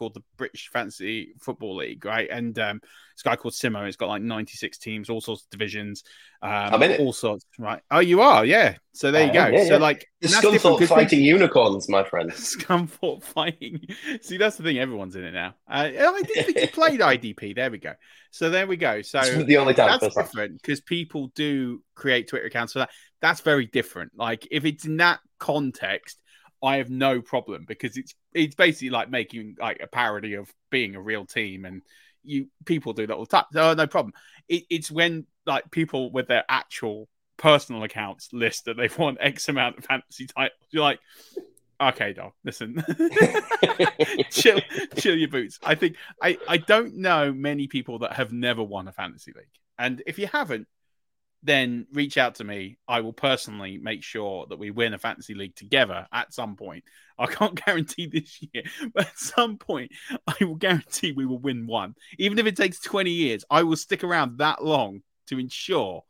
called 0.00 0.14
the 0.14 0.22
British 0.38 0.70
Fantasy 0.72 1.34
Football 1.40 1.76
League, 1.76 2.02
right? 2.06 2.26
And 2.30 2.58
um, 2.58 2.80
this 3.14 3.22
guy 3.22 3.36
called 3.36 3.52
Simo, 3.52 3.86
it's 3.86 3.98
got 3.98 4.08
like 4.08 4.22
96 4.22 4.78
teams, 4.78 5.10
all 5.10 5.20
sorts 5.20 5.42
of 5.42 5.50
divisions, 5.50 6.04
um, 6.40 6.50
I'm 6.50 6.82
in 6.82 6.92
it. 6.92 7.00
all 7.00 7.12
sorts, 7.12 7.44
right? 7.58 7.82
Oh, 7.90 7.98
you 7.98 8.22
are, 8.22 8.46
yeah. 8.46 8.76
So 8.94 9.10
there 9.10 9.26
you 9.26 9.32
go. 9.32 9.48
yeah, 9.48 9.64
so 9.64 9.74
yeah. 9.74 9.76
like 9.76 10.08
The 10.22 10.28
and 10.28 10.32
that's 10.32 10.50
different 10.50 10.78
Scunthorpe 10.78 10.88
fighting 10.88 11.20
unicorns, 11.20 11.86
my 11.90 12.02
friend. 12.02 12.30
Scunthorpe 12.32 13.22
fighting. 13.22 13.86
See, 14.22 14.38
that's 14.38 14.56
the 14.56 14.62
thing. 14.62 14.78
Everyone's 14.78 15.16
in 15.16 15.24
it 15.24 15.32
now. 15.32 15.54
Uh, 15.70 15.90
oh, 15.98 16.14
I 16.14 16.22
didn't 16.22 16.46
think 16.46 16.60
you 16.60 16.68
played 16.72 17.00
IDP. 17.00 17.54
There 17.54 17.70
we 17.70 17.76
go. 17.76 17.92
So 18.30 18.48
there 18.48 18.66
we 18.66 18.78
go. 18.78 19.02
So 19.02 19.20
the 19.20 19.58
only 19.58 19.74
time. 19.74 19.98
that's 20.00 20.14
different 20.14 20.54
because 20.62 20.80
people 20.80 21.30
do 21.34 21.82
create 21.94 22.26
Twitter 22.28 22.46
accounts 22.46 22.72
for 22.72 22.78
that. 22.78 22.90
That's 23.20 23.42
very 23.42 23.66
different. 23.66 24.12
Like 24.16 24.48
if 24.50 24.64
it's 24.64 24.86
in 24.86 24.96
that 24.96 25.20
context, 25.38 26.18
I 26.62 26.76
have 26.76 26.90
no 26.90 27.22
problem 27.22 27.64
because 27.66 27.96
it's 27.96 28.14
it's 28.34 28.54
basically 28.54 28.90
like 28.90 29.10
making 29.10 29.56
like 29.58 29.80
a 29.82 29.86
parody 29.86 30.34
of 30.34 30.52
being 30.70 30.94
a 30.94 31.00
real 31.00 31.24
team, 31.24 31.64
and 31.64 31.82
you 32.22 32.48
people 32.64 32.92
do 32.92 33.06
that 33.06 33.14
all 33.14 33.24
the 33.24 33.30
time. 33.30 33.44
So 33.52 33.74
no 33.74 33.86
problem. 33.86 34.12
It, 34.48 34.64
it's 34.70 34.90
when 34.90 35.26
like 35.46 35.70
people 35.70 36.12
with 36.12 36.28
their 36.28 36.44
actual 36.48 37.08
personal 37.36 37.82
accounts 37.82 38.28
list 38.32 38.66
that 38.66 38.76
they've 38.76 38.96
won 38.98 39.16
X 39.20 39.48
amount 39.48 39.78
of 39.78 39.84
fantasy 39.84 40.26
titles. 40.26 40.58
You're 40.70 40.82
like, 40.82 41.00
okay, 41.80 42.12
dog, 42.12 42.32
listen, 42.44 42.84
chill, 44.30 44.60
chill 44.96 45.16
your 45.16 45.28
boots. 45.28 45.58
I 45.62 45.74
think 45.74 45.96
I 46.22 46.38
I 46.46 46.58
don't 46.58 46.96
know 46.96 47.32
many 47.32 47.66
people 47.66 48.00
that 48.00 48.14
have 48.14 48.32
never 48.32 48.62
won 48.62 48.86
a 48.86 48.92
fantasy 48.92 49.32
league, 49.34 49.46
and 49.78 50.02
if 50.06 50.18
you 50.18 50.26
haven't, 50.26 50.68
then 51.42 51.86
reach 51.92 52.18
out 52.18 52.36
to 52.36 52.44
me. 52.44 52.78
I 52.86 53.00
will 53.00 53.12
personally 53.12 53.78
make 53.78 54.02
sure 54.02 54.46
that 54.48 54.58
we 54.58 54.70
win 54.70 54.94
a 54.94 54.98
fantasy 54.98 55.34
league 55.34 55.54
together 55.56 56.06
at 56.12 56.34
some 56.34 56.56
point. 56.56 56.84
I 57.18 57.26
can't 57.26 57.54
guarantee 57.66 58.06
this 58.06 58.40
year, 58.52 58.64
but 58.94 59.06
at 59.06 59.18
some 59.18 59.56
point, 59.56 59.92
I 60.26 60.44
will 60.44 60.56
guarantee 60.56 61.12
we 61.12 61.26
will 61.26 61.38
win 61.38 61.66
one. 61.66 61.94
Even 62.18 62.38
if 62.38 62.46
it 62.46 62.56
takes 62.56 62.80
20 62.80 63.10
years, 63.10 63.44
I 63.50 63.62
will 63.62 63.76
stick 63.76 64.04
around 64.04 64.38
that 64.38 64.64
long 64.64 65.00
to 65.28 65.38
ensure 65.38 66.04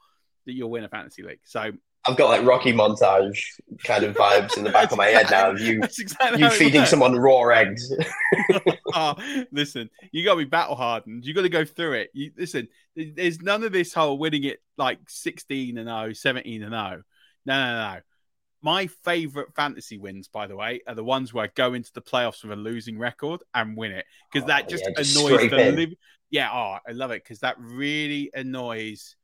that 0.47 0.53
you'll 0.53 0.71
win 0.71 0.85
a 0.85 0.89
fantasy 0.89 1.23
league. 1.23 1.41
So 1.45 1.73
I've 2.07 2.17
got 2.17 2.31
like 2.31 2.47
Rocky 2.47 2.73
montage 2.73 3.39
kind 3.85 4.05
of 4.05 4.17
vibes 4.17 4.57
in 4.57 4.65
the 4.65 4.71
back 4.71 4.91
of 4.91 4.97
my 4.97 5.07
head 5.07 5.31
now 5.31 5.51
you 5.57 5.83
exactly 5.83 6.43
you 6.43 6.51
feeding 6.51 6.87
someone 6.87 7.15
raw 7.17 7.49
eggs. 7.49 7.93
oh, 8.95 9.15
listen, 9.53 9.91
you 10.11 10.25
got 10.25 10.35
to 10.35 10.39
be 10.39 10.45
battle 10.45 10.77
hardened. 10.77 11.25
You 11.27 11.35
got 11.35 11.43
to 11.43 11.51
go 11.51 11.65
through 11.65 11.93
it. 11.93 12.11
You, 12.15 12.33
listen, 12.37 12.69
there's 12.97 13.41
none 13.43 13.65
of 13.65 13.73
this 13.73 13.93
whole 13.93 14.19
winning 14.19 14.45
it 14.45 14.63
like 14.79 14.99
16 15.09 15.77
and 15.77 15.89
0, 15.89 16.13
17 16.15 16.63
and 16.63 16.73
0. 16.73 16.81
No, 16.81 17.03
no, 17.47 17.93
no. 17.95 18.01
My 18.63 18.87
favorite 19.05 19.55
fantasy 19.55 19.97
wins, 19.97 20.29
by 20.29 20.47
the 20.47 20.57
way, 20.57 20.81
are 20.87 20.95
the 20.95 21.05
ones 21.05 21.33
where 21.33 21.45
I 21.45 21.51
go 21.55 21.73
into 21.75 21.93
the 21.95 22.03
playoffs 22.03 22.43
with 22.43 22.53
a 22.53 22.57
losing 22.57 22.99
record 22.99 23.43
and 23.55 23.77
win 23.77 23.93
it 23.93 24.05
because 24.31 24.47
that 24.49 24.65
Oh, 24.65 24.69
just 24.69 24.85
yeah, 24.85 25.03
just 25.03 25.17
annoys 25.17 25.51
the 25.51 25.69
in. 25.69 25.77
liv- 25.77 25.95
Yeah, 26.31 26.51
oh, 26.53 26.77
I 26.87 26.93
love 26.93 27.11
it 27.11 27.23
because 27.25 27.41
that 27.41 27.57
really 27.59 28.31
annoys. 28.35 29.17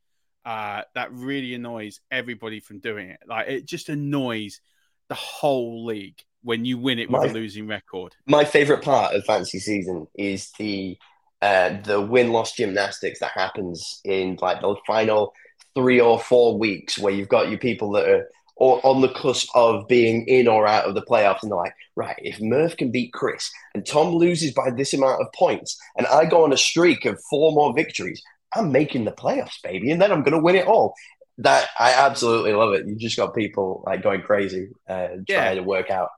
Uh, 0.47 0.83
that 0.95 1.13
really 1.13 1.55
annoys 1.55 1.99
everybody 2.13 2.61
from 2.61 2.79
doing 2.79 3.09
it. 3.11 3.19
Like 3.27 3.49
it 3.49 3.67
just 3.67 3.89
annoys 3.89 4.61
the 5.09 5.17
whole 5.17 5.85
league 5.85 6.21
when 6.43 6.65
you 6.65 6.79
win 6.79 7.01
it 7.01 7.11
with 7.11 7.23
My- 7.23 7.29
a 7.29 7.33
losing 7.33 7.67
record. 7.67 8.15
my 8.27 8.45
favorite 8.45 8.83
part 8.83 9.13
of 9.15 9.25
fantasy 9.25 9.59
season 9.59 10.07
is 10.15 10.53
the 10.59 10.97
uh, 11.43 11.81
the 11.83 12.01
win 12.01 12.31
loss 12.33 12.53
gymnastics 12.53 13.19
that 13.21 13.33
happens 13.33 14.01
in 14.05 14.39
like 14.41 14.61
the 14.61 14.75
final 14.87 15.35
three 15.75 16.01
or 16.01 16.19
four 16.21 16.57
weeks 16.57 16.97
where 16.99 17.13
you've 17.13 17.29
got 17.29 17.51
your 17.51 17.59
people 17.59 17.91
that 17.93 18.09
are 18.09 18.29
or 18.59 18.81
on 18.87 19.03
the 19.03 19.09
cusp 19.11 19.49
of 19.55 19.87
being 19.89 20.25
in 20.29 20.49
or 20.49 20.67
out 20.67 20.87
of 20.87 20.95
the 20.95 21.03
playoffs 21.03 21.43
and 21.43 21.51
they're 21.51 21.59
like 21.59 21.75
right 21.97 22.17
if 22.19 22.39
Murf 22.39 22.77
can 22.79 22.91
beat 22.91 23.13
Chris 23.13 23.51
and 23.75 23.85
Tom 23.85 24.15
loses 24.15 24.53
by 24.53 24.71
this 24.71 24.95
amount 24.95 25.21
of 25.21 25.27
points 25.35 25.77
and 25.99 26.07
I 26.07 26.25
go 26.25 26.45
on 26.45 26.53
a 26.53 26.57
streak 26.57 27.05
of 27.05 27.21
four 27.29 27.53
more 27.53 27.75
victories 27.75 28.23
I'm 28.57 28.73
making 28.73 29.05
the 29.05 29.13
playoffs 29.13 29.63
baby 29.63 29.91
and 29.91 30.01
then 30.01 30.13
I'm 30.13 30.23
going 30.23 30.35
to 30.35 30.43
win 30.43 30.57
it 30.57 30.67
all 30.67 30.95
that 31.39 31.69
I 31.79 31.93
absolutely 31.93 32.53
love 32.55 32.75
it 32.75 32.87
you 32.87 32.97
just 32.97 33.17
got 33.17 33.35
people 33.35 33.83
like 33.87 34.03
going 34.03 34.23
crazy 34.23 34.69
uh, 34.89 35.09
trying 35.29 35.57
Yeah. 35.57 35.57
to 35.57 35.63
work 35.63 35.91
out 35.91 36.11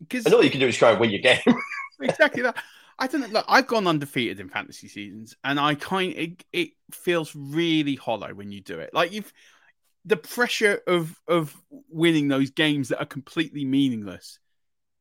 Because 0.00 0.32
all 0.32 0.44
you 0.44 0.50
can 0.50 0.60
do 0.60 0.68
is 0.68 0.76
try 0.76 0.90
and 0.90 1.00
win 1.00 1.10
your 1.10 1.20
game 1.20 1.40
exactly 2.00 2.42
that. 2.42 2.56
I 2.98 3.06
don't 3.06 3.22
know. 3.22 3.26
Look, 3.28 3.44
I've 3.48 3.66
gone 3.66 3.86
undefeated 3.86 4.38
in 4.40 4.48
fantasy 4.48 4.88
seasons, 4.88 5.34
and 5.42 5.58
I 5.58 5.74
kind 5.74 6.12
it, 6.16 6.44
it 6.52 6.70
feels 6.92 7.34
really 7.34 7.96
hollow 7.96 8.32
when 8.34 8.52
you 8.52 8.60
do 8.60 8.78
it. 8.78 8.90
Like 8.94 9.12
you've 9.12 9.32
the 10.04 10.16
pressure 10.18 10.80
of 10.86 11.20
of 11.28 11.56
winning 11.90 12.28
those 12.28 12.50
games 12.50 12.88
that 12.90 13.00
are 13.00 13.06
completely 13.06 13.64
meaningless, 13.64 14.38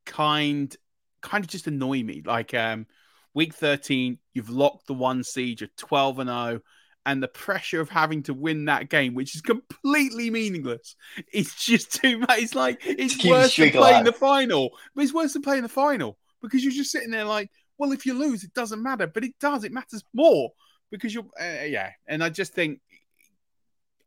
kind 0.05 0.75
kind 1.21 1.43
of 1.43 1.49
just 1.51 1.67
annoy 1.67 2.03
me. 2.03 2.23
Like 2.25 2.53
um, 2.53 2.87
week 3.34 3.54
thirteen, 3.54 4.19
you've 4.34 4.50
locked 4.50 4.88
the 4.88 4.93
one 4.93 5.24
seed, 5.24 5.62
you're 5.62 5.69
twelve 5.78 6.19
and 6.19 6.30
zero. 6.30 6.62
And 7.06 7.22
the 7.22 7.28
pressure 7.28 7.82
of 7.82 7.89
having 7.89 8.24
to 8.24 8.34
win 8.34 8.63
that 8.65 8.88
game, 8.88 9.13
which 9.13 9.36
is 9.36 9.41
completely 9.41 10.30
meaningless, 10.30 10.96
it's 11.34 11.54
just 11.54 12.02
too 12.02 12.19
much. 12.19 12.39
It's 12.39 12.56
like 12.56 12.80
it's 12.86 13.17
keep 13.17 13.32
worse 13.32 13.54
than 13.58 13.72
playing 13.72 13.96
alive. 13.96 14.06
the 14.06 14.13
final, 14.13 14.69
but 14.96 15.04
it's 15.04 15.13
worse 15.13 15.34
than 15.34 15.41
playing 15.41 15.63
the 15.63 15.69
final 15.69 16.17
because 16.41 16.63
you're 16.63 16.72
just 16.72 16.91
sitting 16.91 17.12
there 17.12 17.26
like, 17.26 17.52
well, 17.78 17.91
if 17.91 18.06
you 18.06 18.13
lose, 18.13 18.46
it 18.46 18.54
doesn't 18.54 18.82
matter, 18.82 19.06
but 19.08 19.26
it 19.26 19.34
does. 19.39 19.65
It 19.65 19.74
matters 19.74 20.04
more 20.13 20.52
because 20.91 21.13
you're, 21.13 21.26
uh, 21.38 21.65
yeah. 21.65 21.89
And 22.08 22.24
I 22.24 22.30
just 22.30 22.54
think, 22.54 22.80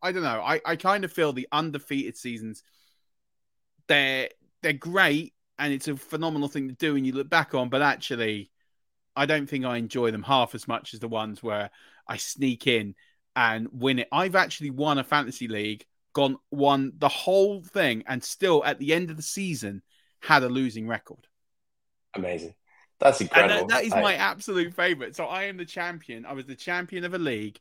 I 0.00 0.12
don't 0.12 0.22
know. 0.22 0.40
I, 0.40 0.60
I 0.64 0.76
kind 0.76 1.04
of 1.04 1.12
feel 1.12 1.34
the 1.34 1.48
undefeated 1.52 2.16
seasons, 2.16 2.62
they're 3.88 4.30
they're 4.62 4.72
great 4.72 5.34
and 5.58 5.72
it's 5.72 5.88
a 5.88 5.96
phenomenal 5.96 6.48
thing 6.48 6.68
to 6.68 6.74
do, 6.74 6.96
and 6.96 7.06
you 7.06 7.12
look 7.12 7.28
back 7.28 7.54
on. 7.54 7.68
But 7.68 7.82
actually, 7.82 8.50
I 9.16 9.26
don't 9.26 9.48
think 9.48 9.64
I 9.64 9.76
enjoy 9.78 10.10
them 10.10 10.22
half 10.22 10.54
as 10.54 10.68
much 10.68 10.94
as 10.94 11.00
the 11.00 11.08
ones 11.08 11.42
where 11.42 11.70
I 12.06 12.16
sneak 12.18 12.66
in 12.66 12.94
and 13.34 13.68
win 13.72 13.98
it. 14.00 14.08
I've 14.12 14.34
actually 14.36 14.70
won 14.70 14.98
a 14.98 15.04
fantasy 15.04 15.48
league, 15.48 15.84
gone 16.12 16.36
won 16.50 16.92
the 16.98 17.08
whole 17.08 17.62
thing, 17.62 18.04
and 18.06 18.22
still 18.22 18.64
at 18.64 18.78
the 18.78 18.92
end 18.92 19.10
of 19.10 19.16
the 19.16 19.22
season 19.22 19.82
had 20.20 20.42
a 20.42 20.48
losing 20.48 20.86
record. 20.86 21.26
Amazing. 22.14 22.54
That's 22.98 23.20
And 23.20 23.28
incredible. 23.30 23.68
that, 23.68 23.74
that 23.74 23.84
is 23.84 23.92
I- 23.92 24.00
my 24.00 24.14
absolute 24.14 24.74
favorite. 24.74 25.16
So 25.16 25.26
I 25.26 25.44
am 25.44 25.56
the 25.56 25.66
champion. 25.66 26.24
I 26.24 26.32
was 26.32 26.46
the 26.46 26.54
champion 26.54 27.04
of 27.04 27.14
a 27.14 27.18
league 27.18 27.58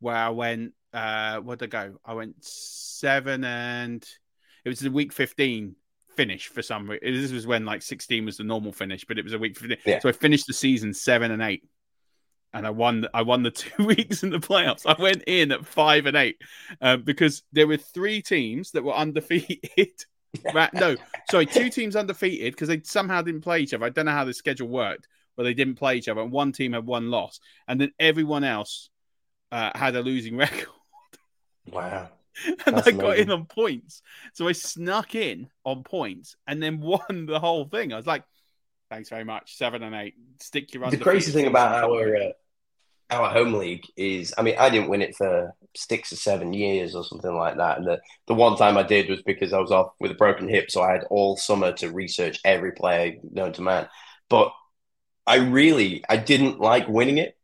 where 0.00 0.16
I 0.16 0.30
went. 0.30 0.72
Uh, 0.92 1.40
where'd 1.40 1.62
I 1.62 1.66
go? 1.66 2.00
I 2.04 2.14
went 2.14 2.36
seven 2.42 3.44
and 3.44 4.02
it 4.64 4.68
was 4.70 4.78
the 4.80 4.90
week 4.90 5.12
fifteen 5.12 5.76
finish 6.18 6.48
for 6.48 6.62
some 6.62 6.90
reason. 6.90 7.22
This 7.22 7.30
was 7.30 7.46
when 7.46 7.64
like 7.64 7.80
sixteen 7.80 8.24
was 8.24 8.38
the 8.38 8.44
normal 8.44 8.72
finish, 8.72 9.04
but 9.04 9.18
it 9.18 9.24
was 9.24 9.32
a 9.32 9.38
week. 9.38 9.56
Yeah. 9.86 10.00
So 10.00 10.08
I 10.08 10.12
finished 10.12 10.48
the 10.48 10.52
season 10.52 10.92
seven 10.92 11.30
and 11.30 11.40
eight, 11.40 11.62
and 12.52 12.66
I 12.66 12.70
won. 12.70 13.06
I 13.14 13.22
won 13.22 13.44
the 13.44 13.50
two 13.62 13.84
weeks 13.84 14.24
in 14.24 14.30
the 14.30 14.40
playoffs. 14.40 14.84
I 14.84 15.00
went 15.00 15.22
in 15.28 15.52
at 15.52 15.64
five 15.64 16.06
and 16.06 16.16
eight 16.16 16.42
um, 16.80 17.02
because 17.02 17.44
there 17.52 17.68
were 17.68 17.76
three 17.76 18.20
teams 18.20 18.72
that 18.72 18.84
were 18.84 18.94
undefeated. 18.94 19.92
Right, 20.52 20.72
no, 20.74 20.94
sorry, 21.30 21.46
two 21.46 21.70
teams 21.70 21.96
undefeated 21.96 22.52
because 22.52 22.68
they 22.68 22.82
somehow 22.82 23.22
didn't 23.22 23.40
play 23.40 23.60
each 23.60 23.72
other. 23.72 23.86
I 23.86 23.88
don't 23.88 24.04
know 24.04 24.12
how 24.12 24.26
the 24.26 24.34
schedule 24.34 24.68
worked, 24.68 25.08
but 25.38 25.44
they 25.44 25.54
didn't 25.54 25.76
play 25.76 25.96
each 25.96 26.06
other. 26.06 26.20
And 26.20 26.30
one 26.30 26.52
team 26.52 26.74
had 26.74 26.84
one 26.84 27.10
loss, 27.10 27.40
and 27.66 27.80
then 27.80 27.92
everyone 27.98 28.44
else 28.44 28.90
uh, 29.50 29.70
had 29.74 29.96
a 29.96 30.02
losing 30.02 30.36
record. 30.44 30.68
Wow. 31.66 32.10
and 32.66 32.76
That's 32.76 32.88
I 32.88 32.92
got 32.92 33.18
in 33.18 33.30
on 33.30 33.46
points, 33.46 34.02
so 34.32 34.48
I 34.48 34.52
snuck 34.52 35.14
in 35.14 35.48
on 35.64 35.82
points 35.82 36.36
and 36.46 36.62
then 36.62 36.80
won 36.80 37.26
the 37.26 37.40
whole 37.40 37.64
thing. 37.66 37.92
I 37.92 37.96
was 37.96 38.06
like, 38.06 38.24
"Thanks 38.90 39.08
very 39.08 39.24
much, 39.24 39.56
seven 39.56 39.82
and 39.82 39.94
eight. 39.94 40.14
Stick 40.40 40.72
your 40.74 40.90
The 40.90 40.96
crazy 40.96 41.32
thing 41.32 41.46
about 41.46 41.84
our 41.84 42.16
uh, 42.16 42.30
our 43.10 43.30
home 43.30 43.54
league 43.54 43.84
is, 43.96 44.34
I 44.36 44.42
mean, 44.42 44.56
I 44.58 44.68
didn't 44.68 44.90
win 44.90 45.02
it 45.02 45.16
for 45.16 45.54
six 45.74 46.12
or 46.12 46.16
seven 46.16 46.52
years 46.52 46.94
or 46.94 47.04
something 47.04 47.34
like 47.34 47.56
that. 47.56 47.78
And 47.78 47.86
the, 47.86 48.00
the 48.26 48.34
one 48.34 48.56
time 48.56 48.76
I 48.76 48.82
did 48.82 49.08
was 49.08 49.22
because 49.22 49.52
I 49.52 49.58
was 49.58 49.70
off 49.70 49.92
with 49.98 50.10
a 50.10 50.14
broken 50.14 50.48
hip, 50.48 50.70
so 50.70 50.82
I 50.82 50.92
had 50.92 51.04
all 51.10 51.36
summer 51.36 51.72
to 51.72 51.90
research 51.90 52.38
every 52.44 52.72
player 52.72 53.14
known 53.30 53.52
to 53.54 53.62
man. 53.62 53.88
But 54.28 54.52
I 55.26 55.36
really, 55.36 56.04
I 56.08 56.18
didn't 56.18 56.60
like 56.60 56.88
winning 56.88 57.18
it. 57.18 57.37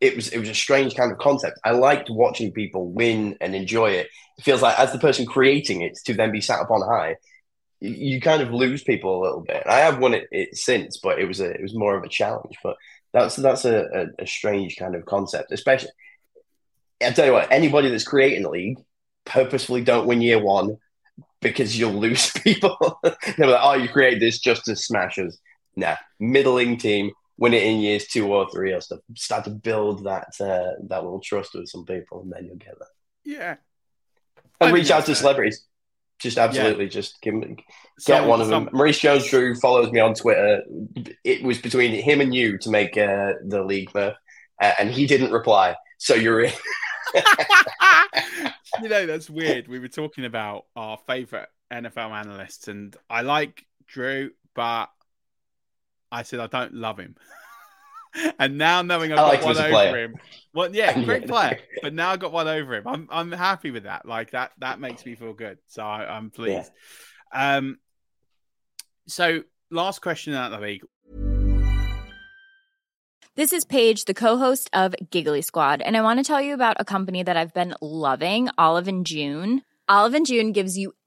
It 0.00 0.16
was 0.16 0.28
it 0.28 0.38
was 0.38 0.48
a 0.48 0.54
strange 0.54 0.94
kind 0.94 1.12
of 1.12 1.18
concept. 1.18 1.58
I 1.64 1.72
liked 1.72 2.10
watching 2.10 2.52
people 2.52 2.90
win 2.90 3.36
and 3.40 3.54
enjoy 3.54 3.90
it. 3.90 4.08
It 4.38 4.44
feels 4.44 4.62
like 4.62 4.78
as 4.78 4.92
the 4.92 4.98
person 4.98 5.26
creating 5.26 5.80
it 5.80 5.98
to 6.06 6.14
then 6.14 6.32
be 6.32 6.40
sat 6.40 6.60
up 6.60 6.70
on 6.70 6.82
high, 6.82 7.16
you, 7.80 8.20
kind 8.20 8.42
of 8.42 8.52
lose 8.52 8.82
people 8.82 9.20
a 9.20 9.22
little 9.22 9.40
bit. 9.42 9.62
I 9.66 9.80
have 9.80 9.98
won 9.98 10.14
it, 10.14 10.26
it 10.30 10.56
since, 10.56 10.98
but 10.98 11.18
it 11.18 11.26
was 11.26 11.40
a 11.40 11.50
it 11.50 11.62
was 11.62 11.74
more 11.74 11.96
of 11.96 12.04
a 12.04 12.08
challenge. 12.08 12.56
But 12.62 12.76
that's 13.12 13.36
that's 13.36 13.64
a, 13.64 13.84
a, 13.94 14.22
a 14.22 14.26
strange 14.26 14.76
kind 14.76 14.94
of 14.94 15.04
concept, 15.04 15.52
especially. 15.52 15.90
I 17.02 17.10
tell 17.10 17.26
you 17.26 17.32
what, 17.32 17.50
anybody 17.50 17.88
that's 17.90 18.04
creating 18.04 18.44
a 18.44 18.50
league 18.50 18.78
purposefully 19.24 19.82
don't 19.82 20.06
win 20.06 20.22
year 20.22 20.42
one 20.42 20.78
because 21.40 21.78
you'll 21.78 21.92
lose 22.00 22.30
people. 22.32 23.00
They're 23.02 23.48
like, 23.48 23.60
oh, 23.62 23.74
you 23.74 23.88
create 23.88 24.20
this 24.20 24.38
just 24.38 24.64
to 24.66 24.76
smash 24.76 25.18
us. 25.18 25.38
Nah, 25.76 25.96
middling 26.20 26.76
team, 26.76 27.10
win 27.36 27.54
it 27.54 27.62
in 27.62 27.80
years 27.80 28.06
two 28.06 28.32
or 28.32 28.48
three 28.50 28.72
or 28.72 28.80
stuff. 28.80 29.00
Start 29.16 29.44
to 29.44 29.50
build 29.50 30.04
that 30.04 30.28
uh, 30.40 30.72
that 30.88 31.02
little 31.02 31.20
trust 31.20 31.54
with 31.54 31.68
some 31.68 31.84
people, 31.84 32.22
and 32.22 32.32
then 32.32 32.46
you'll 32.46 32.56
get 32.56 32.78
that. 32.78 32.88
yeah, 33.24 33.56
And 34.60 34.70
I 34.70 34.72
reach 34.72 34.90
out 34.90 35.04
to 35.04 35.08
that's 35.08 35.20
celebrities. 35.20 35.66
Just 36.20 36.38
absolutely, 36.38 36.88
just 36.88 37.20
give 37.20 37.34
get 37.40 37.58
Some- 37.98 38.28
one 38.28 38.40
of 38.40 38.48
them. 38.48 38.70
Maurice 38.72 39.00
Jones-Drew 39.00 39.56
follows 39.56 39.90
me 39.90 40.00
on 40.00 40.14
Twitter. 40.14 40.62
It 41.24 41.42
was 41.42 41.58
between 41.58 41.92
him 41.92 42.20
and 42.20 42.34
you 42.34 42.56
to 42.58 42.70
make 42.70 42.96
uh, 42.96 43.32
the 43.44 43.62
league, 43.64 43.90
Murf, 43.90 44.14
uh, 44.62 44.72
and 44.78 44.90
he 44.90 45.06
didn't 45.06 45.32
reply. 45.32 45.74
So 45.98 46.14
you're 46.14 46.42
in. 46.42 46.52
you 48.82 48.88
know, 48.88 49.06
that's 49.06 49.28
weird. 49.28 49.68
We 49.68 49.78
were 49.78 49.88
talking 49.88 50.24
about 50.24 50.66
our 50.76 50.98
favorite 51.06 51.48
NFL 51.72 52.10
analysts, 52.12 52.68
and 52.68 52.96
I 53.10 53.22
like 53.22 53.64
Drew, 53.86 54.30
but 54.54 54.90
I 56.14 56.22
said 56.22 56.38
I 56.38 56.46
don't 56.46 56.74
love 56.74 56.98
him. 56.98 57.16
and 58.38 58.56
now 58.56 58.82
knowing 58.82 59.12
I've 59.12 59.18
I 59.18 59.22
got 59.22 59.28
like 59.28 59.40
him 59.40 59.46
one 59.46 59.56
over 59.56 59.70
player. 59.70 60.04
him, 60.04 60.14
well, 60.54 60.70
yeah, 60.74 61.02
great 61.02 61.26
player. 61.26 61.58
But 61.82 61.92
now 61.92 62.10
I've 62.10 62.20
got 62.20 62.32
one 62.32 62.46
over 62.46 62.74
him. 62.76 62.86
I'm 62.86 63.08
I'm 63.10 63.32
happy 63.32 63.70
with 63.70 63.82
that. 63.82 64.06
Like 64.06 64.30
that 64.30 64.52
that 64.58 64.78
makes 64.78 65.04
me 65.04 65.16
feel 65.16 65.32
good. 65.32 65.58
So 65.66 65.82
I, 65.82 66.16
I'm 66.16 66.30
pleased. 66.30 66.70
Um. 67.32 67.78
So 69.06 69.42
last 69.70 70.00
question 70.00 70.34
out 70.34 70.52
of 70.52 70.60
the 70.60 70.66
league. 70.66 70.82
This 73.36 73.52
is 73.52 73.64
Paige, 73.64 74.04
the 74.04 74.14
co-host 74.14 74.70
of 74.72 74.94
Giggly 75.10 75.42
Squad, 75.42 75.82
and 75.82 75.96
I 75.96 76.02
want 76.02 76.20
to 76.20 76.24
tell 76.24 76.40
you 76.40 76.54
about 76.54 76.76
a 76.78 76.84
company 76.84 77.24
that 77.24 77.36
I've 77.36 77.52
been 77.52 77.74
loving, 77.80 78.48
Olive 78.56 78.86
and 78.86 79.04
June. 79.04 79.62
Olive 79.88 80.14
and 80.14 80.24
June 80.24 80.52
gives 80.52 80.78
you 80.78 80.94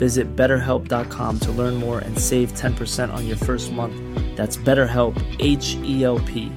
Visit 0.00 0.34
betterhelp.com 0.34 1.40
to 1.40 1.52
learn 1.52 1.74
more 1.74 1.98
and 1.98 2.18
save 2.18 2.54
10% 2.54 3.12
on 3.12 3.26
your 3.26 3.36
first 3.36 3.70
month. 3.70 3.94
That's 4.34 4.56
BetterHelp, 4.56 5.14
H 5.40 5.76
E 5.84 6.04
L 6.04 6.18
P. 6.20 6.50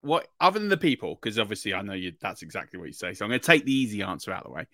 What 0.00 0.28
other 0.40 0.58
than 0.58 0.70
the 0.70 0.78
people, 0.78 1.14
because 1.14 1.38
obviously 1.38 1.74
I 1.74 1.82
know 1.82 1.92
you 1.92 2.14
that's 2.18 2.40
exactly 2.40 2.78
what 2.78 2.86
you 2.86 2.94
say. 2.94 3.12
So 3.12 3.26
I'm 3.26 3.30
gonna 3.30 3.38
take 3.38 3.66
the 3.66 3.74
easy 3.74 4.00
answer 4.00 4.32
out 4.32 4.44
of 4.44 4.46
the 4.46 4.54
way. 4.54 4.66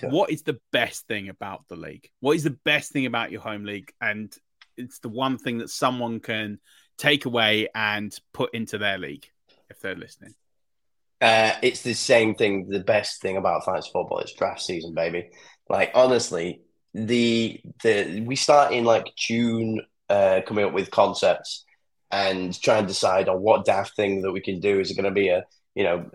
Sure. 0.00 0.08
What 0.08 0.30
is 0.30 0.42
the 0.42 0.58
best 0.72 1.06
thing 1.06 1.28
about 1.28 1.68
the 1.68 1.76
league? 1.76 2.08
What 2.20 2.34
is 2.34 2.44
the 2.44 2.58
best 2.64 2.90
thing 2.90 3.04
about 3.04 3.30
your 3.30 3.42
home 3.42 3.64
league? 3.64 3.92
And 4.00 4.34
it's 4.78 5.00
the 5.00 5.10
one 5.10 5.36
thing 5.36 5.58
that 5.58 5.68
someone 5.68 6.20
can 6.20 6.60
take 6.96 7.26
away 7.26 7.68
and 7.74 8.10
put 8.32 8.54
into 8.54 8.78
their 8.78 8.96
league 8.96 9.26
if 9.68 9.80
they're 9.80 9.94
listening. 9.94 10.34
Uh, 11.22 11.54
it's 11.62 11.82
the 11.82 11.94
same 11.94 12.34
thing. 12.34 12.68
The 12.68 12.80
best 12.80 13.22
thing 13.22 13.36
about 13.38 13.64
fantasy 13.64 13.90
football 13.92 14.20
is 14.20 14.32
draft 14.32 14.62
season, 14.62 14.94
baby. 14.94 15.30
Like 15.70 15.92
honestly, 15.94 16.62
the 16.94 17.60
the 17.84 18.24
we 18.26 18.36
start 18.36 18.72
in 18.72 18.84
like 18.84 19.06
June, 19.16 19.82
uh, 20.10 20.40
coming 20.46 20.64
up 20.64 20.74
with 20.74 20.90
concepts 20.90 21.64
and 22.10 22.60
trying 22.60 22.82
to 22.82 22.88
decide 22.88 23.28
on 23.28 23.40
what 23.40 23.64
daft 23.64 23.96
thing 23.96 24.22
that 24.22 24.32
we 24.32 24.40
can 24.40 24.60
do. 24.60 24.80
Is 24.80 24.90
it 24.90 24.96
going 24.96 25.04
to 25.04 25.12
be 25.12 25.28
a 25.28 25.44
you 25.76 25.84
know 25.84 26.10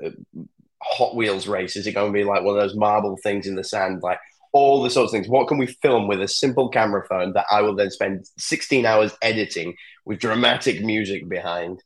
Hot 0.84 1.16
Wheels 1.16 1.48
race? 1.48 1.78
Is 1.78 1.88
it 1.88 1.94
going 1.94 2.12
to 2.12 2.18
be 2.18 2.26
like 2.26 2.44
one 2.44 2.56
of 2.58 2.62
those 2.62 2.76
marble 2.76 3.18
things 3.24 3.48
in 3.48 3.56
the 3.56 3.64
sand? 3.64 4.02
Like 4.04 4.20
all 4.54 4.84
the 4.84 4.90
sorts 4.90 5.14
of 5.14 5.18
things. 5.18 5.30
What 5.30 5.48
can 5.48 5.58
we 5.58 5.68
film 5.68 6.08
with 6.08 6.22
a 6.22 6.28
simple 6.28 6.70
camera 6.70 7.06
phone 7.08 7.34
that 7.34 7.46
I 7.52 7.62
will 7.62 7.76
then 7.76 7.92
spend 7.92 8.26
16 8.38 8.86
hours 8.86 9.16
editing 9.22 9.76
with 10.06 10.20
dramatic 10.20 10.84
music 10.84 11.30
behind? 11.30 11.82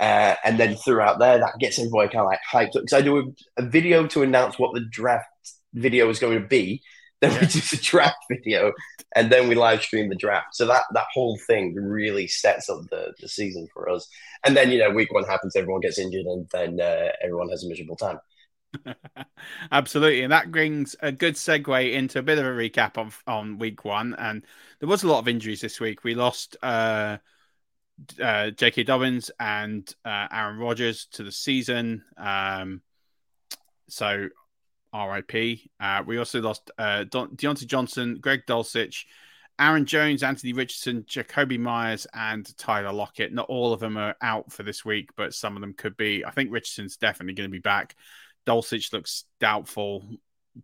Uh, 0.00 0.34
and 0.44 0.58
then 0.58 0.76
throughout 0.76 1.18
there, 1.18 1.38
that 1.38 1.58
gets 1.60 1.78
everybody 1.78 2.08
kind 2.08 2.20
of 2.20 2.26
like 2.26 2.40
hyped 2.50 2.74
up. 2.74 2.82
Because 2.82 2.94
I 2.94 3.02
do 3.02 3.18
a, 3.18 3.62
a, 3.62 3.66
video 3.66 4.06
to 4.06 4.22
announce 4.22 4.58
what 4.58 4.72
the 4.72 4.80
draft 4.90 5.28
video 5.74 6.08
is 6.08 6.18
going 6.18 6.40
to 6.40 6.46
be. 6.46 6.82
Then 7.20 7.34
we 7.34 7.40
do 7.46 7.60
the 7.60 7.78
draft 7.82 8.16
video, 8.30 8.72
and 9.14 9.30
then 9.30 9.46
we 9.46 9.54
live 9.54 9.82
stream 9.82 10.08
the 10.08 10.14
draft. 10.14 10.54
So 10.54 10.66
that 10.68 10.84
that 10.94 11.04
whole 11.12 11.38
thing 11.46 11.74
really 11.74 12.26
sets 12.26 12.70
up 12.70 12.80
the, 12.90 13.12
the 13.20 13.28
season 13.28 13.68
for 13.74 13.90
us. 13.90 14.08
And 14.42 14.56
then 14.56 14.70
you 14.70 14.78
know, 14.78 14.88
week 14.88 15.12
one 15.12 15.24
happens, 15.24 15.54
everyone 15.54 15.82
gets 15.82 15.98
injured, 15.98 16.24
and 16.24 16.48
then 16.50 16.80
uh, 16.80 17.10
everyone 17.22 17.50
has 17.50 17.62
a 17.62 17.68
miserable 17.68 17.96
time. 17.96 18.20
Absolutely, 19.70 20.22
and 20.22 20.32
that 20.32 20.50
brings 20.50 20.96
a 21.00 21.12
good 21.12 21.34
segue 21.34 21.92
into 21.92 22.20
a 22.20 22.22
bit 22.22 22.38
of 22.38 22.46
a 22.46 22.48
recap 22.48 22.96
of 22.96 23.22
on 23.26 23.58
week 23.58 23.84
one. 23.84 24.14
And 24.14 24.46
there 24.78 24.88
was 24.88 25.02
a 25.02 25.08
lot 25.08 25.18
of 25.18 25.28
injuries 25.28 25.60
this 25.60 25.78
week. 25.78 26.04
We 26.04 26.14
lost. 26.14 26.56
Uh, 26.62 27.18
uh, 28.22 28.50
J.K. 28.50 28.84
Dobbins 28.84 29.30
and 29.38 29.92
uh, 30.04 30.26
Aaron 30.30 30.58
Rodgers 30.58 31.06
to 31.12 31.22
the 31.22 31.32
season. 31.32 32.02
Um, 32.16 32.82
so 33.88 34.28
RIP. 34.94 35.60
Uh, 35.78 36.02
we 36.06 36.18
also 36.18 36.40
lost 36.40 36.70
uh, 36.78 37.04
Don- 37.04 37.36
Diontae 37.36 37.66
Johnson, 37.66 38.18
Greg 38.20 38.42
Dulcich, 38.46 39.04
Aaron 39.58 39.84
Jones, 39.84 40.22
Anthony 40.22 40.52
Richardson, 40.52 41.02
Jakobi 41.02 41.58
Meyers, 41.58 42.06
and 42.14 42.56
Tyler 42.56 42.92
Lockett. 42.92 43.32
Not 43.32 43.48
all 43.48 43.72
of 43.72 43.80
them 43.80 43.96
are 43.96 44.16
out 44.22 44.52
for 44.52 44.62
this 44.62 44.84
week, 44.84 45.10
but 45.16 45.34
some 45.34 45.56
of 45.56 45.60
them 45.60 45.74
could 45.74 45.96
be. 45.96 46.24
I 46.24 46.30
think 46.30 46.50
Richardson's 46.50 46.96
definitely 46.96 47.34
going 47.34 47.50
to 47.50 47.52
be 47.52 47.58
back. 47.58 47.94
Dulcich 48.46 48.92
looks 48.92 49.24
doubtful. 49.38 50.08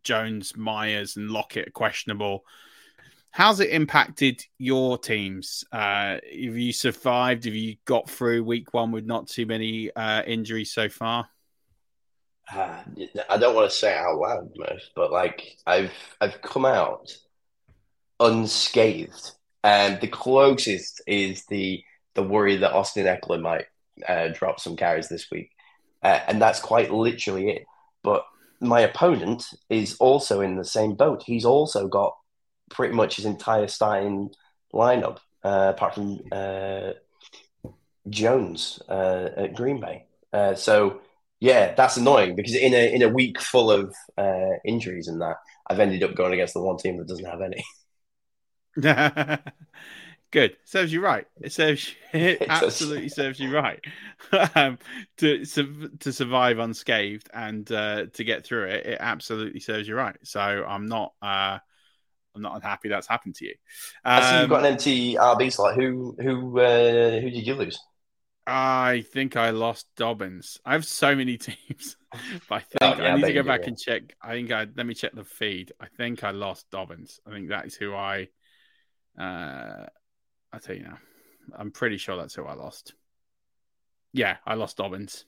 Jones, 0.03 0.57
Meyers, 0.57 1.17
and 1.17 1.31
Lockett 1.31 1.69
are 1.69 1.73
questionable. 1.73 2.45
How's 3.37 3.61
it 3.61 3.69
impacted 3.69 4.43
your 4.57 4.97
teams? 4.97 5.63
Uh, 5.71 6.17
have 6.23 6.57
you 6.57 6.73
survived? 6.73 7.45
Have 7.45 7.55
you 7.55 7.77
got 7.85 8.09
through 8.09 8.43
week 8.45 8.73
one 8.73 8.93
with 8.93 9.05
not 9.05 9.29
too 9.29 9.45
many 9.45 9.95
uh, 9.95 10.23
injuries 10.23 10.73
so 10.73 10.89
far? 10.89 11.29
Uh, 12.51 12.79
I 13.29 13.37
don't 13.37 13.55
want 13.55 13.71
to 13.71 13.77
say 13.77 13.93
it 13.93 13.99
out 13.99 14.19
loud, 14.19 14.55
Murf, 14.59 14.81
but 14.95 15.13
like 15.13 15.59
I've 15.67 15.93
I've 16.19 16.41
come 16.41 16.65
out 16.65 17.15
unscathed, 18.21 19.33
and 19.63 20.01
the 20.01 20.09
closest 20.09 21.03
is 21.07 21.45
the 21.45 21.85
the 22.15 22.23
worry 22.23 22.57
that 22.57 22.73
Austin 22.73 23.05
Ekeler 23.05 23.43
might 23.43 23.67
uh, 24.09 24.29
drop 24.29 24.61
some 24.61 24.77
carries 24.77 25.11
this 25.11 25.31
week, 25.31 25.51
uh, 26.03 26.21
and 26.27 26.41
that's 26.41 26.61
quite 26.61 26.91
literally 26.91 27.51
it. 27.51 27.67
But 28.03 28.25
my 28.61 28.81
opponent 28.81 29.45
is 29.69 29.95
also 29.99 30.41
in 30.41 30.57
the 30.57 30.65
same 30.65 30.95
boat. 30.95 31.23
He's 31.23 31.45
also 31.45 31.87
got 31.87 32.17
pretty 32.71 32.95
much 32.95 33.17
his 33.17 33.25
entire 33.25 33.69
starting 33.69 34.31
lineup, 34.73 35.19
uh, 35.45 35.73
apart 35.75 35.95
from 35.95 36.21
uh, 36.33 36.93
Jones 38.09 38.81
uh, 38.89 39.29
at 39.37 39.55
Green 39.55 39.81
Bay. 39.81 40.05
Uh, 40.33 40.55
so 40.55 41.01
yeah, 41.41 41.75
that's 41.75 41.97
annoying 41.97 42.35
because 42.37 42.55
in 42.55 42.75
a 42.75 42.95
in 42.95 43.03
a 43.03 43.09
week 43.09 43.41
full 43.41 43.71
of 43.71 43.95
uh, 44.17 44.57
injuries 44.65 45.09
and 45.09 45.21
that, 45.21 45.37
I've 45.69 45.81
ended 45.81 46.03
up 46.03 46.15
going 46.15 46.33
against 46.33 46.55
the 46.55 46.63
one 46.63 46.79
team 46.79 46.99
that 46.99 47.09
doesn't 47.09 47.25
have 47.25 47.41
any. 47.43 47.65
Good. 50.33 50.57
Serves 50.65 50.93
you 50.93 51.01
right. 51.01 51.27
It 51.41 51.53
serves 51.53 51.89
you, 51.89 51.95
it, 52.21 52.43
it 52.43 52.49
absolutely 52.49 53.09
serves 53.09 53.39
you 53.41 53.55
right 53.55 53.81
um, 54.55 54.79
to 55.19 55.45
to 55.45 56.13
survive 56.13 56.59
unscathed 56.59 57.29
and 57.33 57.71
uh, 57.71 58.07
to 58.13 58.25
get 58.25 58.45
through 58.45 58.65
it. 58.67 58.87
It 58.87 58.99
absolutely 59.01 59.61
serves 59.61 59.89
you 59.89 59.95
right. 59.95 60.17
So 60.25 60.41
I'm 60.41 60.87
not 60.87 61.15
uh, 61.23 61.59
I'm 62.37 62.43
not 62.43 62.55
unhappy 62.55 62.89
that's 62.89 63.07
happened 63.07 63.35
to 63.37 63.47
you. 63.47 63.55
Um, 64.05 64.23
I 64.23 64.31
see 64.31 64.41
you've 64.41 64.51
got 64.51 64.61
an 64.61 64.73
empty 64.73 65.15
RB 65.15 65.53
slot. 65.53 65.75
Who 65.75 66.17
who 66.21 66.61
uh, 66.61 67.21
who 67.21 67.31
did 67.31 67.47
you 67.47 67.55
lose? 67.55 67.81
I 68.47 69.05
think 69.13 69.37
I 69.37 69.51
lost 69.51 69.89
Dobbins. 69.97 70.61
I 70.65 70.75
have 70.75 70.85
so 70.85 71.17
many 71.17 71.37
teams, 71.39 71.97
but 72.49 72.55
I 72.55 72.61
think 72.61 72.79
oh, 72.83 73.03
yeah, 73.03 73.15
I 73.15 73.17
need 73.17 73.25
I 73.25 73.29
to 73.29 73.35
go 73.35 73.43
back 73.43 73.63
do, 73.63 73.69
and 73.69 73.79
check. 73.79 74.03
I 74.23 74.33
think 74.33 74.53
I 74.53 74.67
let 74.77 74.87
me 74.87 74.95
check 74.95 75.15
the 75.15 75.25
feed. 75.25 75.73
I 75.81 75.87
think 75.97 76.23
I 76.23 76.31
lost 76.31 76.71
Dobbins. 76.71 77.19
I 77.27 77.31
think 77.31 77.49
that 77.49 77.67
is 77.67 77.75
who 77.75 77.95
I. 77.95 78.29
Uh, 79.19 79.87
I 80.53 80.59
tell 80.59 80.77
you 80.77 80.83
now, 80.83 80.99
I'm 81.57 81.71
pretty 81.71 81.97
sure 81.97 82.17
that's 82.17 82.35
who 82.35 82.45
I 82.45 82.55
lost. 82.55 82.95
Yeah, 84.13 84.37
I 84.47 84.55
lost 84.55 84.77
Dobbins. 84.77 85.25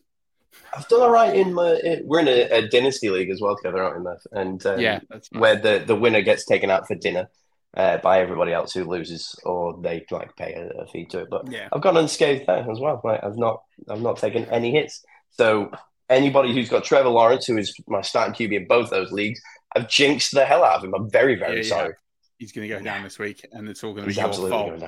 I've 0.76 0.88
done 0.88 1.02
all 1.02 1.10
right 1.10 1.34
in 1.34 1.54
my. 1.54 2.00
We're 2.04 2.20
in 2.20 2.28
a, 2.28 2.58
a 2.58 2.68
dynasty 2.68 3.10
league 3.10 3.30
as 3.30 3.40
well 3.40 3.56
together, 3.56 3.82
aren't 3.82 4.04
we, 4.04 4.40
And 4.40 4.64
um, 4.66 4.80
yeah, 4.80 5.00
where 5.32 5.56
the 5.56 5.82
the 5.86 5.96
winner 5.96 6.22
gets 6.22 6.44
taken 6.44 6.70
out 6.70 6.86
for 6.86 6.94
dinner 6.94 7.28
uh, 7.76 7.98
by 7.98 8.20
everybody 8.20 8.52
else 8.52 8.72
who 8.72 8.84
loses, 8.84 9.38
or 9.44 9.78
they 9.80 10.04
like 10.10 10.34
pay 10.36 10.54
a, 10.54 10.82
a 10.82 10.86
fee 10.86 11.06
to 11.06 11.20
it. 11.20 11.28
But 11.30 11.50
yeah. 11.50 11.68
I've 11.72 11.82
gone 11.82 11.96
unscathed 11.96 12.46
there 12.46 12.70
as 12.70 12.80
well. 12.80 13.00
Like, 13.04 13.22
I've 13.22 13.36
not 13.36 13.62
I've 13.88 14.00
not 14.00 14.18
taken 14.18 14.44
any 14.46 14.72
hits. 14.72 15.04
So 15.30 15.70
anybody 16.08 16.52
who's 16.52 16.68
got 16.68 16.84
Trevor 16.84 17.10
Lawrence, 17.10 17.46
who 17.46 17.56
is 17.56 17.74
my 17.86 18.00
starting 18.02 18.34
QB 18.34 18.56
in 18.56 18.66
both 18.66 18.90
those 18.90 19.12
leagues, 19.12 19.40
I've 19.76 19.88
jinxed 19.88 20.32
the 20.32 20.44
hell 20.44 20.64
out 20.64 20.78
of 20.78 20.84
him. 20.84 20.94
I'm 20.94 21.10
very 21.10 21.36
very 21.36 21.58
yeah, 21.58 21.68
sorry. 21.68 21.88
Yeah. 21.88 21.94
He's 22.38 22.52
going 22.52 22.68
to 22.68 22.74
go 22.74 22.80
down 22.80 23.02
this 23.02 23.18
week, 23.18 23.44
and 23.50 23.68
it's 23.68 23.82
all 23.82 23.92
going 23.92 24.08
to 24.08 24.14
be 24.14 24.14
your 24.14 24.32
fault. 24.32 24.84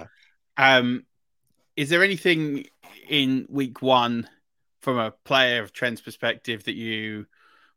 Um, 0.57 1.05
is 1.77 1.89
there 1.89 2.05
anything 2.05 2.67
in 3.09 3.47
week 3.49 3.83
one? 3.83 4.29
From 4.81 4.99
a 4.99 5.12
player 5.24 5.62
of 5.62 5.72
Trent's 5.72 6.01
perspective 6.01 6.64
that 6.64 6.74
you 6.74 7.26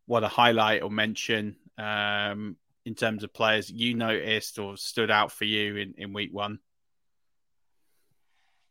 want 0.08 0.24
to 0.24 0.30
highlight 0.30 0.84
or 0.84 0.89
mention 0.89 1.56
um, 1.78 2.56
in 2.86 2.95
terms 2.95 3.24
of 3.24 3.34
players 3.34 3.70
you 3.70 3.93
noticed 3.93 4.60
or 4.60 4.78
stood 4.78 5.12
out 5.12 5.32
for 5.32 5.45
you 5.45 5.78
in, 5.78 5.93
in 5.97 6.14
week 6.14 6.34
one? 6.34 6.60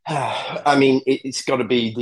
I 0.07 0.77
mean, 0.77 1.01
it, 1.07 1.25
has 1.25 1.43
got 1.43 1.57
to 1.57 1.65
be 1.65 1.95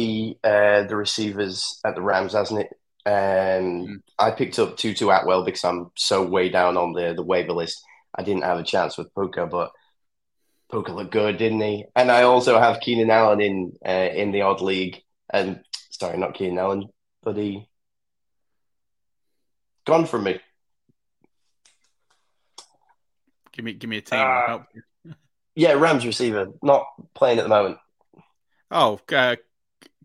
the 0.42 0.48
uh, 0.48 0.82
the 0.84 0.96
receivers 0.96 1.80
at 1.84 1.94
the 1.94 2.02
Rams, 2.02 2.32
hasn't 2.32 2.60
it? 2.60 2.68
Um, 3.06 3.12
mm. 3.12 3.96
I 4.18 4.30
picked 4.30 4.58
up 4.58 4.76
Tutu 4.76 5.08
Atwell 5.08 5.44
because 5.44 5.64
I'm 5.64 5.90
so 5.96 6.24
way 6.24 6.48
down 6.48 6.76
on 6.76 6.92
the 6.92 7.14
the 7.14 7.22
waiver 7.22 7.52
list. 7.52 7.82
I 8.14 8.22
didn't 8.22 8.44
have 8.44 8.58
a 8.58 8.64
chance 8.64 8.96
with 8.96 9.14
Puka, 9.14 9.46
but 9.46 9.72
Puka 10.70 10.92
looked 10.92 11.12
good, 11.12 11.38
didn't 11.38 11.60
he? 11.60 11.84
And 11.94 12.10
I 12.10 12.22
also 12.22 12.58
have 12.58 12.80
Keenan 12.80 13.10
Allen 13.10 13.40
in 13.40 13.72
uh, 13.86 14.10
in 14.14 14.32
the 14.32 14.42
odd 14.42 14.60
league, 14.60 15.02
and 15.32 15.60
sorry, 16.00 16.16
not 16.16 16.34
Keenan 16.34 16.58
Allen, 16.58 16.88
but 17.22 17.36
he 17.36 17.68
gone 19.86 20.06
from 20.06 20.24
me. 20.24 20.40
Give 23.52 23.64
me, 23.64 23.74
give 23.74 23.90
me 23.90 23.98
a 23.98 24.00
team. 24.00 24.18
Uh, 24.18 24.46
help 24.46 24.62
Yeah, 25.54 25.72
Rams 25.72 26.06
receiver, 26.06 26.48
not 26.62 26.86
playing 27.14 27.38
at 27.38 27.42
the 27.42 27.48
moment. 27.48 27.76
Oh, 28.70 29.00
uh, 29.12 29.36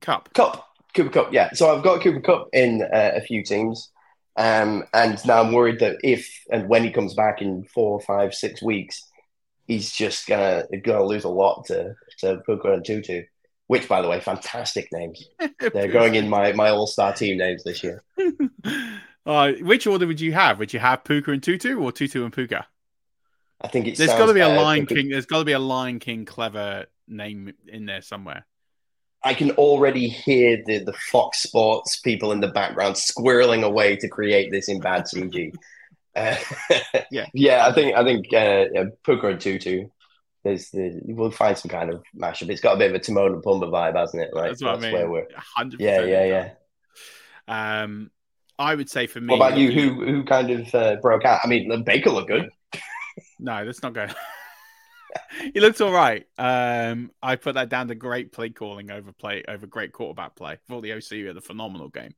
Cup, 0.01 0.29
Kupp. 0.33 0.65
Cooper 0.93 1.09
Kupp, 1.09 1.33
yeah. 1.33 1.51
So 1.53 1.75
I've 1.75 1.83
got 1.83 2.01
Cooper 2.01 2.21
Kupp 2.21 2.49
in 2.53 2.81
uh, 2.81 3.11
a 3.15 3.21
few 3.21 3.43
teams. 3.43 3.91
Um, 4.37 4.83
and 4.93 5.17
now 5.25 5.41
I'm 5.41 5.53
worried 5.53 5.79
that 5.79 5.97
if 6.03 6.29
and 6.51 6.67
when 6.67 6.83
he 6.83 6.91
comes 6.91 7.13
back 7.13 7.41
in 7.41 7.65
four, 7.73 8.01
five, 8.01 8.33
six 8.33 8.61
weeks, 8.61 9.01
he's 9.65 9.91
just 9.91 10.27
gonna 10.27 10.65
gonna 10.83 11.05
lose 11.05 11.23
a 11.23 11.29
lot 11.29 11.65
to 11.67 11.93
to 12.19 12.41
Puka 12.45 12.73
and 12.73 12.85
Tutu. 12.85 13.23
Which, 13.67 13.87
by 13.87 14.01
the 14.01 14.07
way, 14.07 14.19
fantastic 14.19 14.87
names. 14.91 15.27
They're 15.73 15.91
going 15.91 16.15
in 16.15 16.29
my 16.29 16.51
my 16.53 16.69
all 16.69 16.87
star 16.87 17.13
team 17.13 17.37
names 17.37 17.63
this 17.63 17.83
year. 17.83 18.03
uh, 19.25 19.53
which 19.61 19.87
order 19.87 20.05
would 20.05 20.21
you 20.21 20.33
have? 20.33 20.59
Would 20.59 20.73
you 20.73 20.79
have 20.79 21.03
Puka 21.03 21.31
and 21.31 21.41
Tutu 21.41 21.79
or 21.79 21.91
Tutu 21.91 22.23
and 22.23 22.33
Puka? 22.33 22.67
I 23.61 23.67
think 23.67 23.87
it's 23.87 23.97
there's 23.97 24.11
got 24.11 24.27
to 24.27 24.33
be 24.33 24.41
a 24.41 24.49
Lion 24.49 24.85
King. 24.85 25.09
There's 25.09 25.25
got 25.25 25.39
to 25.39 25.45
be 25.45 25.53
a 25.53 25.59
Lion 25.59 25.99
King 25.99 26.25
clever 26.25 26.85
name 27.07 27.53
in 27.67 27.85
there 27.85 28.01
somewhere. 28.01 28.45
I 29.23 29.33
can 29.33 29.51
already 29.51 30.07
hear 30.07 30.61
the, 30.65 30.79
the 30.79 30.93
Fox 30.93 31.41
Sports 31.41 31.99
people 31.99 32.31
in 32.31 32.41
the 32.41 32.49
background 32.49 32.95
squirreling 32.95 33.63
away 33.63 33.95
to 33.97 34.07
create 34.07 34.51
this 34.51 34.69
in 34.69 34.79
bad 34.79 35.05
CG. 35.05 35.51
uh, 36.15 36.35
yeah, 37.09 37.25
yeah. 37.33 37.65
I 37.65 37.73
think 37.73 37.97
I 37.97 38.03
think 38.03 38.31
uh, 38.33 38.85
Puka 39.03 39.27
and 39.29 39.41
Tutu. 39.41 39.87
There's 40.45 40.69
the 40.69 41.01
we'll 41.03 41.31
find 41.31 41.57
some 41.57 41.69
kind 41.69 41.89
of 41.89 42.03
mashup. 42.15 42.49
It's 42.49 42.61
got 42.61 42.75
a 42.75 42.77
bit 42.77 42.91
of 42.91 42.95
a 42.95 42.99
Timon 42.99 43.33
and 43.33 43.43
Pumbaa 43.43 43.71
vibe, 43.71 43.97
hasn't 43.97 44.21
it? 44.21 44.29
Like, 44.31 44.51
that's 44.51 44.63
what 44.63 44.79
that's 44.79 44.85
I 44.85 44.91
mean. 44.91 45.09
Where 45.09 45.09
we're, 45.09 45.27
100% 45.57 45.75
yeah, 45.79 46.03
yeah, 46.03 46.51
yeah. 47.47 47.81
Um, 47.81 48.11
I 48.59 48.75
would 48.75 48.87
say 48.87 49.07
for 49.07 49.19
me. 49.19 49.31
What 49.31 49.37
about 49.37 49.57
you? 49.57 49.71
Who 49.71 50.05
who 50.05 50.23
kind 50.23 50.51
of 50.51 50.75
uh, 50.75 50.97
broke 51.01 51.25
out? 51.25 51.39
I 51.43 51.47
mean, 51.47 51.83
Baker 51.83 52.11
looked 52.11 52.27
good. 52.29 52.51
no, 53.39 53.65
that's 53.65 53.81
not 53.81 53.93
good. 53.93 54.13
he 55.53 55.59
looks 55.59 55.81
all 55.81 55.91
right. 55.91 56.27
Um, 56.37 57.09
I 57.23 57.37
put 57.37 57.55
that 57.55 57.69
down 57.69 57.87
to 57.87 57.95
great 57.95 58.31
play 58.31 58.51
calling 58.51 58.91
over 58.91 59.11
play 59.11 59.43
over 59.47 59.65
great 59.65 59.93
quarterback 59.93 60.35
play. 60.35 60.59
For 60.67 60.79
the 60.79 60.93
OC 60.93 61.25
had 61.25 61.37
a 61.37 61.41
phenomenal 61.41 61.89
game. 61.89 62.13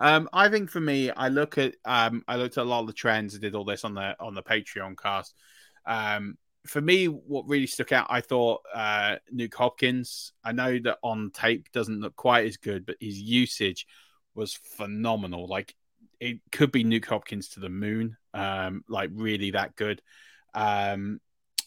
Um, 0.00 0.28
I 0.32 0.48
think 0.48 0.68
for 0.68 0.80
me, 0.80 1.10
I 1.10 1.28
look 1.28 1.58
at 1.58 1.76
um, 1.84 2.24
I 2.26 2.38
looked 2.38 2.58
at 2.58 2.64
a 2.64 2.68
lot 2.68 2.80
of 2.80 2.88
the 2.88 2.92
trends. 2.92 3.36
I 3.36 3.38
did 3.38 3.54
all 3.54 3.64
this 3.64 3.84
on 3.84 3.94
the 3.94 4.16
on 4.18 4.34
the 4.34 4.42
Patreon 4.42 4.98
cast. 5.00 5.32
Um, 5.86 6.36
for 6.68 6.80
me, 6.80 7.06
what 7.06 7.48
really 7.48 7.66
stuck 7.66 7.92
out, 7.92 8.06
I 8.10 8.20
thought 8.20 8.62
uh, 8.74 9.16
Nuk 9.34 9.54
Hopkins. 9.54 10.32
I 10.44 10.52
know 10.52 10.78
that 10.84 10.98
on 11.02 11.30
tape 11.32 11.72
doesn't 11.72 12.00
look 12.00 12.14
quite 12.16 12.46
as 12.46 12.58
good, 12.58 12.84
but 12.84 12.96
his 13.00 13.18
usage 13.20 13.86
was 14.34 14.54
phenomenal. 14.54 15.48
Like 15.48 15.74
it 16.20 16.40
could 16.52 16.70
be 16.70 16.84
Nuk 16.84 17.06
Hopkins 17.06 17.50
to 17.50 17.60
the 17.60 17.68
moon. 17.68 18.16
Um, 18.34 18.84
like 18.88 19.10
really 19.12 19.52
that 19.52 19.76
good. 19.76 20.02
Um, 20.54 21.20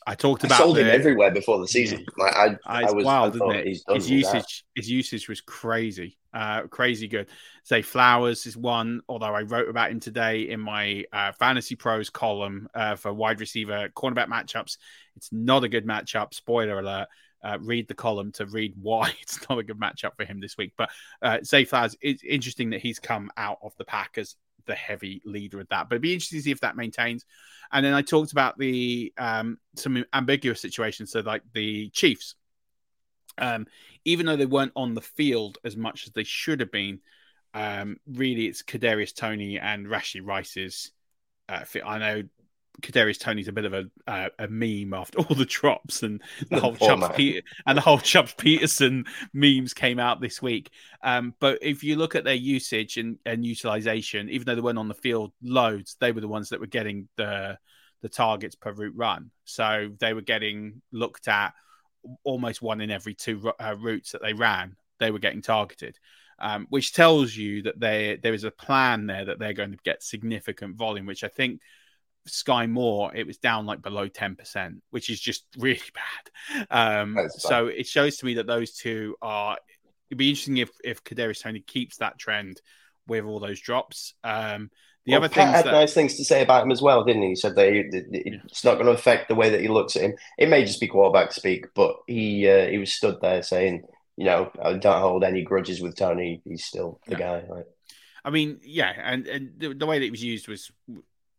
I 0.07 0.15
talked 0.15 0.43
about 0.43 0.59
I 0.59 0.63
sold 0.63 0.77
the, 0.77 0.81
him 0.81 0.87
everywhere 0.87 1.31
before 1.31 1.59
the 1.59 1.67
season. 1.67 1.99
Yeah. 1.99 2.23
Like 2.23 2.35
I, 2.35 2.57
I, 2.65 2.83
I 2.85 2.91
was 2.91 3.05
wild, 3.05 3.35
isn't 3.35 3.51
it? 3.51 3.79
His 3.87 4.09
usage, 4.09 4.65
his 4.75 4.89
usage 4.89 5.29
was 5.29 5.41
crazy, 5.41 6.17
uh, 6.33 6.63
crazy 6.63 7.07
good. 7.07 7.27
Zay 7.67 7.83
Flowers 7.83 8.45
is 8.47 8.57
one, 8.57 9.01
although 9.07 9.33
I 9.33 9.43
wrote 9.43 9.69
about 9.69 9.91
him 9.91 9.99
today 9.99 10.49
in 10.49 10.59
my 10.59 11.05
uh, 11.13 11.33
fantasy 11.33 11.75
pros 11.75 12.09
column 12.09 12.67
uh, 12.73 12.95
for 12.95 13.13
wide 13.13 13.39
receiver 13.39 13.89
cornerback 13.95 14.27
matchups. 14.27 14.77
It's 15.15 15.29
not 15.31 15.63
a 15.63 15.69
good 15.69 15.85
matchup. 15.85 16.33
Spoiler 16.33 16.79
alert. 16.79 17.07
Uh, 17.43 17.57
read 17.59 17.87
the 17.87 17.95
column 17.95 18.31
to 18.31 18.45
read 18.45 18.73
why 18.81 19.11
it's 19.21 19.47
not 19.49 19.59
a 19.59 19.63
good 19.63 19.79
matchup 19.79 20.15
for 20.15 20.25
him 20.25 20.39
this 20.39 20.57
week. 20.57 20.73
But 20.77 20.89
uh, 21.21 21.39
Zay 21.43 21.65
Flowers, 21.65 21.95
it's 22.01 22.23
interesting 22.23 22.71
that 22.71 22.81
he's 22.81 22.99
come 22.99 23.31
out 23.37 23.59
of 23.61 23.73
the 23.77 23.85
pack 23.85 24.17
as 24.17 24.35
the 24.65 24.75
heavy 24.75 25.21
leader 25.25 25.59
of 25.59 25.67
that. 25.69 25.89
But 25.89 25.95
it'd 25.95 26.01
be 26.01 26.13
interesting 26.13 26.39
to 26.39 26.43
see 26.43 26.51
if 26.51 26.61
that 26.61 26.75
maintains. 26.75 27.25
And 27.71 27.85
then 27.85 27.93
I 27.93 28.01
talked 28.01 28.31
about 28.31 28.57
the 28.57 29.13
um, 29.17 29.57
some 29.75 30.03
ambiguous 30.13 30.61
situations. 30.61 31.11
So 31.11 31.21
like 31.21 31.43
the 31.53 31.89
Chiefs, 31.89 32.35
um, 33.37 33.67
even 34.05 34.25
though 34.25 34.35
they 34.35 34.45
weren't 34.45 34.73
on 34.75 34.93
the 34.93 35.01
field 35.01 35.57
as 35.63 35.75
much 35.77 36.05
as 36.05 36.13
they 36.13 36.23
should 36.23 36.59
have 36.59 36.71
been, 36.71 36.99
um, 37.53 37.97
really 38.07 38.47
it's 38.47 38.63
Kadarius 38.63 39.15
Toney 39.15 39.59
and 39.59 39.87
Rashee 39.87 40.25
Rice's. 40.25 40.91
Uh, 41.49 41.63
I 41.85 41.97
know 41.97 42.23
Kadarius 42.81 43.19
Toney's 43.19 43.47
a 43.47 43.51
bit 43.51 43.65
of 43.65 43.73
a 43.73 43.85
uh, 44.07 44.29
a 44.39 44.47
meme 44.47 44.93
after 44.93 45.19
all 45.19 45.35
the 45.35 45.45
drops 45.45 46.03
and 46.03 46.21
the 46.49 46.59
whole 46.59 46.75
Chubbs 46.75 47.09
Pe- 47.15 47.41
and 47.65 47.77
the 47.77 47.81
whole 47.81 47.99
Chubbs 47.99 48.33
Peterson 48.33 49.05
memes 49.33 49.73
came 49.73 49.99
out 49.99 50.21
this 50.21 50.41
week. 50.41 50.69
Um, 51.03 51.33
but 51.39 51.59
if 51.61 51.83
you 51.83 51.95
look 51.95 52.15
at 52.15 52.23
their 52.23 52.33
usage 52.33 52.97
and, 52.97 53.17
and 53.25 53.45
utilization, 53.45 54.29
even 54.29 54.45
though 54.45 54.55
they 54.55 54.61
weren't 54.61 54.79
on 54.79 54.87
the 54.87 54.93
field 54.93 55.31
loads, 55.41 55.95
they 55.99 56.11
were 56.11 56.21
the 56.21 56.27
ones 56.27 56.49
that 56.49 56.59
were 56.59 56.67
getting 56.67 57.07
the 57.17 57.57
the 58.01 58.09
targets 58.09 58.55
per 58.55 58.73
route 58.73 58.95
run. 58.95 59.31
So 59.45 59.91
they 59.99 60.13
were 60.13 60.21
getting 60.21 60.81
looked 60.91 61.27
at 61.27 61.53
almost 62.23 62.61
one 62.61 62.81
in 62.81 62.91
every 62.91 63.13
two 63.13 63.51
uh, 63.59 63.75
routes 63.77 64.11
that 64.11 64.21
they 64.21 64.33
ran. 64.33 64.75
They 64.99 65.11
were 65.11 65.19
getting 65.19 65.41
targeted. 65.41 65.97
Um, 66.39 66.65
which 66.71 66.93
tells 66.93 67.35
you 67.35 67.61
that 67.63 67.79
they, 67.79 68.17
there 68.23 68.33
is 68.33 68.45
a 68.45 68.49
plan 68.49 69.05
there 69.05 69.25
that 69.25 69.37
they're 69.37 69.53
going 69.53 69.73
to 69.73 69.77
get 69.83 70.01
significant 70.01 70.75
volume, 70.75 71.05
which 71.05 71.23
I 71.23 71.27
think 71.27 71.61
Skyy 72.27 72.69
Moore, 72.69 73.13
it 73.15 73.25
was 73.25 73.37
down 73.37 73.65
like 73.65 73.81
below 73.81 74.07
10%, 74.07 74.81
which 74.89 75.09
is 75.09 75.19
just 75.19 75.45
really 75.57 75.81
bad. 75.93 77.01
Um, 77.01 77.17
so 77.29 77.67
it 77.67 77.87
shows 77.87 78.17
to 78.17 78.25
me 78.25 78.35
that 78.35 78.47
those 78.47 78.73
two 78.73 79.15
are. 79.21 79.57
It'd 80.09 80.17
be 80.17 80.29
interesting 80.29 80.57
if 80.57 80.71
if 80.83 81.03
Kadarius 81.05 81.41
Toney 81.41 81.61
keeps 81.61 81.97
that 81.97 82.17
trend 82.19 82.61
with 83.07 83.23
all 83.23 83.39
those 83.39 83.61
drops. 83.61 84.13
Um, 84.25 84.69
the 85.05 85.13
well, 85.13 85.23
other 85.23 85.33
thing 85.33 85.47
had 85.47 85.65
that... 85.65 85.71
nice 85.71 85.93
things 85.93 86.17
to 86.17 86.25
say 86.25 86.43
about 86.43 86.63
him 86.63 86.71
as 86.71 86.81
well, 86.81 87.03
didn't 87.03 87.23
he? 87.23 87.29
He 87.29 87.35
said 87.35 87.55
that 87.55 87.69
it's 88.11 88.63
not 88.63 88.75
going 88.75 88.85
to 88.85 88.91
affect 88.91 89.29
the 89.29 89.35
way 89.35 89.49
that 89.49 89.61
he 89.61 89.67
looks 89.67 89.95
at 89.95 90.03
him. 90.03 90.15
It 90.37 90.49
may 90.49 90.63
just 90.63 90.79
be 90.79 90.87
quarterback 90.87 91.31
speak, 91.31 91.67
but 91.73 91.95
he 92.07 92.47
uh, 92.47 92.67
he 92.67 92.77
was 92.77 92.93
stood 92.93 93.19
there 93.21 93.41
saying, 93.41 93.83
you 94.17 94.25
know, 94.25 94.51
I 94.61 94.73
don't 94.73 95.01
hold 95.01 95.23
any 95.23 95.43
grudges 95.43 95.81
with 95.81 95.95
Toney. 95.95 96.41
He's 96.45 96.65
still 96.65 96.99
the 97.07 97.13
yeah. 97.13 97.17
guy. 97.17 97.43
Right? 97.49 97.65
I 98.23 98.29
mean, 98.29 98.59
yeah, 98.63 98.93
and, 98.95 99.27
and 99.27 99.53
the, 99.57 99.73
the, 99.73 99.85
way 99.87 99.97
that 99.97 100.05
it 100.05 100.11
was 100.11 100.23
used 100.23 100.47
was 100.47 100.71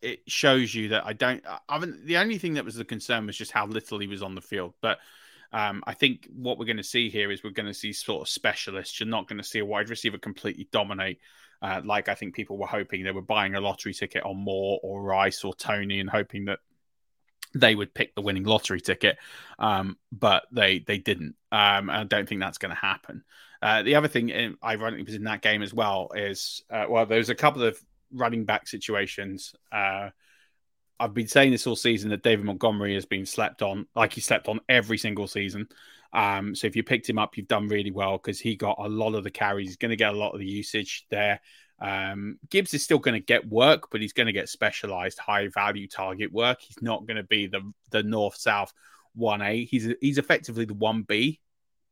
it 0.03 0.21
shows 0.27 0.75
you 0.75 0.89
that 0.89 1.07
I 1.07 1.13
don't. 1.13 1.45
I 1.69 1.79
mean, 1.79 2.01
the 2.05 2.19
only 2.19 2.39
thing 2.39 2.55
that 2.55 2.65
was 2.65 2.75
the 2.75 2.85
concern 2.85 3.27
was 3.27 3.37
just 3.37 3.53
how 3.53 3.67
little 3.67 3.99
he 3.99 4.07
was 4.07 4.23
on 4.23 4.35
the 4.35 4.41
field. 4.41 4.75
But 4.81 4.99
um, 5.53 5.83
I 5.87 5.95
think 5.95 6.29
what 6.35 6.59
we're 6.59 6.67
going 6.67 6.77
to 6.79 6.83
see 6.83 7.11
here 7.11 7.31
is 7.31 7.43
we're 7.43 7.51
going 7.51 7.67
to 7.67 7.75
see 7.75 7.93
sort 7.93 8.23
of 8.23 8.29
specialists. 8.29 8.99
You're 8.99 9.09
not 9.09 9.29
going 9.29 9.39
to 9.39 9.45
see 9.45 9.61
a 9.61 9.65
wide 9.65 9.91
receiver 9.91 10.19
completely 10.19 10.69
dominate. 10.73 11.19
Uh, 11.61 11.81
like 11.85 12.09
I 12.09 12.15
think 12.15 12.35
people 12.35 12.59
were 12.59 12.67
hoping 12.67 13.05
they 13.05 13.13
were 13.13 13.23
buying 13.23 13.55
a 13.55 13.61
lottery 13.61 13.95
ticket 13.95 14.25
on 14.25 14.37
Moore 14.37 14.81
or 14.83 15.03
Rice 15.03 15.45
or 15.45 15.55
Toney 15.55 16.01
and 16.01 16.11
hoping 16.11 16.47
that 16.47 16.59
they 17.55 17.75
would 17.75 17.95
pick 17.95 18.15
the 18.15 18.23
winning 18.23 18.45
lottery 18.45 18.81
ticket, 18.81 19.19
um, 19.59 19.99
but 20.11 20.45
they 20.51 20.81
they 20.81 20.99
didn't. 20.99 21.37
Um, 21.53 21.91
I 21.91 22.05
don't 22.05 22.29
think 22.29 22.41
that's 22.41 22.59
going 22.59 22.75
to 22.75 22.81
happen. 22.81 23.25
Uh, 23.61 23.83
the 23.83 23.95
other 23.95 24.09
thing, 24.09 24.33
uh, 24.33 24.51
ironically, 24.65 25.05
was 25.05 25.15
in 25.15 25.25
that 25.25 25.43
game 25.43 25.63
as 25.63 25.73
well 25.73 26.11
is 26.15 26.65
uh, 26.71 26.87
well, 26.89 27.07
there 27.07 27.19
was 27.19 27.31
a 27.31 27.35
couple 27.35 27.63
of 27.63 27.79
running 28.13 28.45
back 28.45 28.69
situations. 28.69 29.55
Uh, 29.71 30.11
I've 30.99 31.15
been 31.15 31.29
saying 31.29 31.51
this 31.51 31.67
all 31.67 31.77
season 31.77 32.11
that 32.11 32.23
David 32.23 32.45
Montgomery 32.45 32.95
has 32.95 33.07
been 33.07 33.27
slept 33.27 33.63
on, 33.63 33.87
like 33.97 34.13
he 34.13 34.21
slept 34.21 34.49
on 34.49 34.61
every 34.69 34.99
single 34.99 35.27
season. 35.27 35.69
Um, 36.13 36.55
so 36.55 36.67
if 36.67 36.77
you 36.77 36.83
picked 36.83 37.09
him 37.09 37.19
up, 37.19 37.37
you've 37.37 37.49
done 37.49 37.69
really 37.69 37.91
well 37.91 38.19
because 38.19 38.39
he 38.39 38.55
got 38.55 38.77
a 38.79 38.89
lot 38.89 39.15
of 39.15 39.25
the 39.25 39.31
carries. 39.31 39.69
He's 39.69 39.77
going 39.77 39.91
to 39.91 39.97
get 39.97 40.15
a 40.15 40.17
lot 40.17 40.33
of 40.33 40.41
the 40.41 40.47
usage 40.47 41.07
there. 41.11 41.41
Um, 41.81 42.39
Gibbs 42.51 42.75
is 42.75 42.83
still 42.85 42.99
going 42.99 43.15
to 43.15 43.25
get 43.25 43.49
work, 43.49 43.91
but 43.91 44.01
he's 44.01 44.13
going 44.13 44.29
to 44.29 44.33
get 44.33 44.49
specialized, 44.49 45.19
high 45.19 45.49
value 45.49 45.89
target 45.89 46.33
work. 46.33 46.61
He's 46.61 46.81
not 46.81 47.07
going 47.07 47.17
to 47.17 47.25
be 47.25 47.49
the 47.49 47.73
the 47.91 48.05
north 48.05 48.37
south 48.37 48.73
one 49.15 49.43
A. 49.43 49.65
He's 49.65 49.89
he's 50.01 50.19
effectively 50.19 50.65
the 50.65 50.75
one 50.75 51.03
B, 51.03 51.41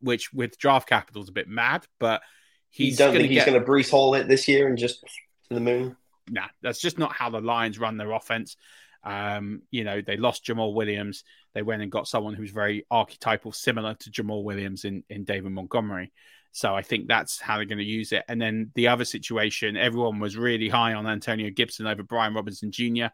which 0.01 0.33
with 0.33 0.59
draft 0.59 0.89
capital 0.89 1.23
is 1.23 1.29
a 1.29 1.33
bit 1.33 1.49
mad, 1.49 1.87
but 1.99 2.23
he's. 2.69 2.93
You 2.93 3.07
don't 3.07 3.15
think 3.15 3.31
he's 3.31 3.45
going 3.45 3.61
to 3.61 3.67
Breece 3.67 3.91
Hall 3.91 4.15
it 4.15 4.29
this 4.29 4.47
year 4.47 4.69
and 4.69 4.79
just 4.79 5.01
to 5.49 5.55
the 5.55 5.61
moon? 5.61 5.97
Nah, 6.31 6.47
that's 6.63 6.81
just 6.81 6.99
not 6.99 7.13
how 7.13 7.31
the 7.31 7.41
Lions 7.41 7.79
run 7.79 7.97
their 7.97 8.13
offense. 8.13 8.57
Um, 9.03 9.63
you 9.71 9.85
know, 9.85 10.01
they 10.01 10.17
lost 10.17 10.45
Jamaal 10.45 10.75
Williams. 10.75 11.25
They 11.55 11.63
went 11.63 11.83
and 11.83 11.91
got 11.91 12.07
someone 12.07 12.35
who's 12.35 12.51
very 12.51 12.87
archetypal, 12.91 13.53
similar 13.53 13.95
to 13.95 14.11
Jamaal 14.11 14.45
Williams 14.45 14.85
in, 14.85 15.05
in 15.09 15.25
David 15.25 15.53
Montgomery. 15.53 16.13
So 16.53 16.75
I 16.75 16.83
think 16.83 17.07
that's 17.07 17.41
how 17.41 17.57
they're 17.57 17.65
going 17.65 17.79
to 17.79 17.85
use 17.85 18.13
it. 18.13 18.25
And 18.29 18.41
then 18.41 18.73
the 18.75 18.89
other 18.89 19.05
situation, 19.05 19.77
everyone 19.77 20.19
was 20.19 20.37
really 20.37 20.69
high 20.69 20.95
on 20.95 21.07
Antonio 21.07 21.51
Gibson 21.51 21.87
over 21.87 22.03
Brian 22.03 22.35
Robinson 22.35 22.73
Jr. 22.73 23.07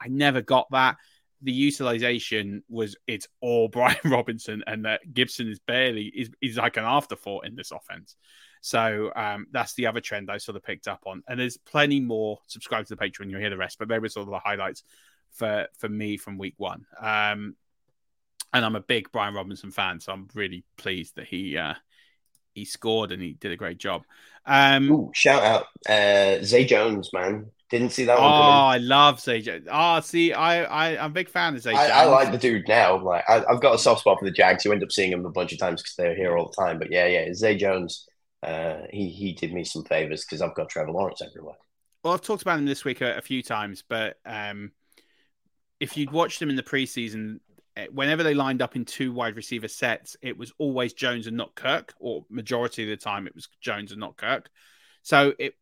I 0.00 0.08
never 0.08 0.42
got 0.42 0.66
that. 0.72 0.96
The 1.42 1.52
utilization 1.52 2.62
was 2.68 2.96
it's 3.06 3.28
all 3.40 3.68
Brian 3.72 3.96
Robinson, 4.04 4.62
and 4.66 4.84
that 4.84 5.00
Gibson 5.12 5.48
is 5.48 5.60
barely 5.60 6.06
is, 6.06 6.30
is 6.42 6.56
like 6.56 6.76
an 6.76 6.84
afterthought 6.84 7.46
in 7.46 7.54
this 7.54 7.70
offense. 7.70 8.16
So 8.60 9.10
um, 9.16 9.46
that's 9.50 9.74
the 9.74 9.86
other 9.86 10.00
trend 10.00 10.30
I 10.30 10.38
sort 10.38 10.56
of 10.56 10.62
picked 10.62 10.88
up 10.88 11.02
on. 11.06 11.22
And 11.28 11.40
there's 11.40 11.56
plenty 11.56 12.00
more. 12.00 12.38
Subscribe 12.46 12.86
to 12.86 12.94
the 12.94 13.02
Patreon, 13.02 13.30
you'll 13.30 13.40
hear 13.40 13.50
the 13.50 13.56
rest. 13.56 13.78
But 13.78 13.88
they 13.88 13.98
were 13.98 14.08
sort 14.08 14.26
of 14.26 14.32
the 14.32 14.38
highlights 14.38 14.82
for 15.32 15.66
for 15.78 15.88
me 15.88 16.16
from 16.16 16.38
week 16.38 16.54
one. 16.58 16.86
Um, 17.00 17.56
and 18.52 18.64
I'm 18.64 18.76
a 18.76 18.80
big 18.80 19.12
Brian 19.12 19.34
Robinson 19.34 19.70
fan, 19.70 20.00
so 20.00 20.12
I'm 20.12 20.28
really 20.34 20.64
pleased 20.76 21.16
that 21.16 21.26
he 21.26 21.56
uh, 21.56 21.74
he 22.54 22.64
scored 22.64 23.12
and 23.12 23.22
he 23.22 23.32
did 23.34 23.52
a 23.52 23.56
great 23.56 23.78
job. 23.78 24.02
Um, 24.46 24.90
Ooh, 24.90 25.10
shout 25.14 25.42
out 25.42 25.66
uh, 25.88 26.42
Zay 26.42 26.64
Jones, 26.64 27.10
man. 27.12 27.50
Didn't 27.70 27.90
see 27.90 28.04
that 28.04 28.18
one. 28.18 28.28
coming. 28.28 28.44
I 28.44 28.78
love 28.78 29.20
Zay 29.20 29.40
Jones. 29.42 29.68
Oh, 29.70 30.00
see, 30.00 30.32
I, 30.32 30.64
I 30.64 31.04
I'm 31.04 31.12
a 31.12 31.14
big 31.14 31.28
fan 31.28 31.54
of 31.54 31.62
Zay 31.62 31.72
Jones. 31.72 31.90
I, 31.90 32.02
I 32.02 32.04
like 32.06 32.32
the 32.32 32.38
dude 32.38 32.66
now. 32.66 33.02
Like 33.02 33.24
I, 33.28 33.44
I've 33.48 33.60
got 33.60 33.76
a 33.76 33.78
soft 33.78 34.00
spot 34.00 34.18
for 34.18 34.24
the 34.24 34.32
Jags. 34.32 34.64
You 34.64 34.72
end 34.72 34.82
up 34.82 34.90
seeing 34.90 35.12
him 35.12 35.24
a 35.24 35.30
bunch 35.30 35.52
of 35.52 35.60
times 35.60 35.80
because 35.80 35.94
they're 35.94 36.16
here 36.16 36.36
all 36.36 36.50
the 36.54 36.62
time. 36.62 36.78
But 36.78 36.90
yeah, 36.90 37.06
yeah, 37.06 37.32
Zay 37.32 37.56
Jones. 37.56 38.08
Uh, 38.42 38.82
he 38.90 39.08
he 39.10 39.32
did 39.32 39.52
me 39.52 39.64
some 39.64 39.84
favors 39.84 40.24
because 40.24 40.40
I've 40.40 40.54
got 40.54 40.68
Trevor 40.68 40.92
Lawrence 40.92 41.22
everywhere. 41.22 41.56
Well, 42.02 42.14
I've 42.14 42.22
talked 42.22 42.42
about 42.42 42.58
him 42.58 42.66
this 42.66 42.84
week 42.84 43.02
a, 43.02 43.18
a 43.18 43.20
few 43.20 43.42
times, 43.42 43.84
but 43.86 44.16
um, 44.24 44.72
if 45.78 45.96
you'd 45.96 46.10
watched 46.10 46.40
him 46.40 46.48
in 46.48 46.56
the 46.56 46.62
preseason, 46.62 47.40
eh, 47.76 47.86
whenever 47.92 48.22
they 48.22 48.32
lined 48.32 48.62
up 48.62 48.76
in 48.76 48.86
two 48.86 49.12
wide 49.12 49.36
receiver 49.36 49.68
sets, 49.68 50.16
it 50.22 50.38
was 50.38 50.52
always 50.58 50.94
Jones 50.94 51.26
and 51.26 51.36
not 51.36 51.54
Kirk, 51.54 51.94
or 52.00 52.24
majority 52.30 52.84
of 52.84 52.88
the 52.88 53.02
time 53.02 53.26
it 53.26 53.34
was 53.34 53.48
Jones 53.60 53.90
and 53.92 54.00
not 54.00 54.16
Kirk. 54.16 54.48
So 55.02 55.34
it, 55.38 55.54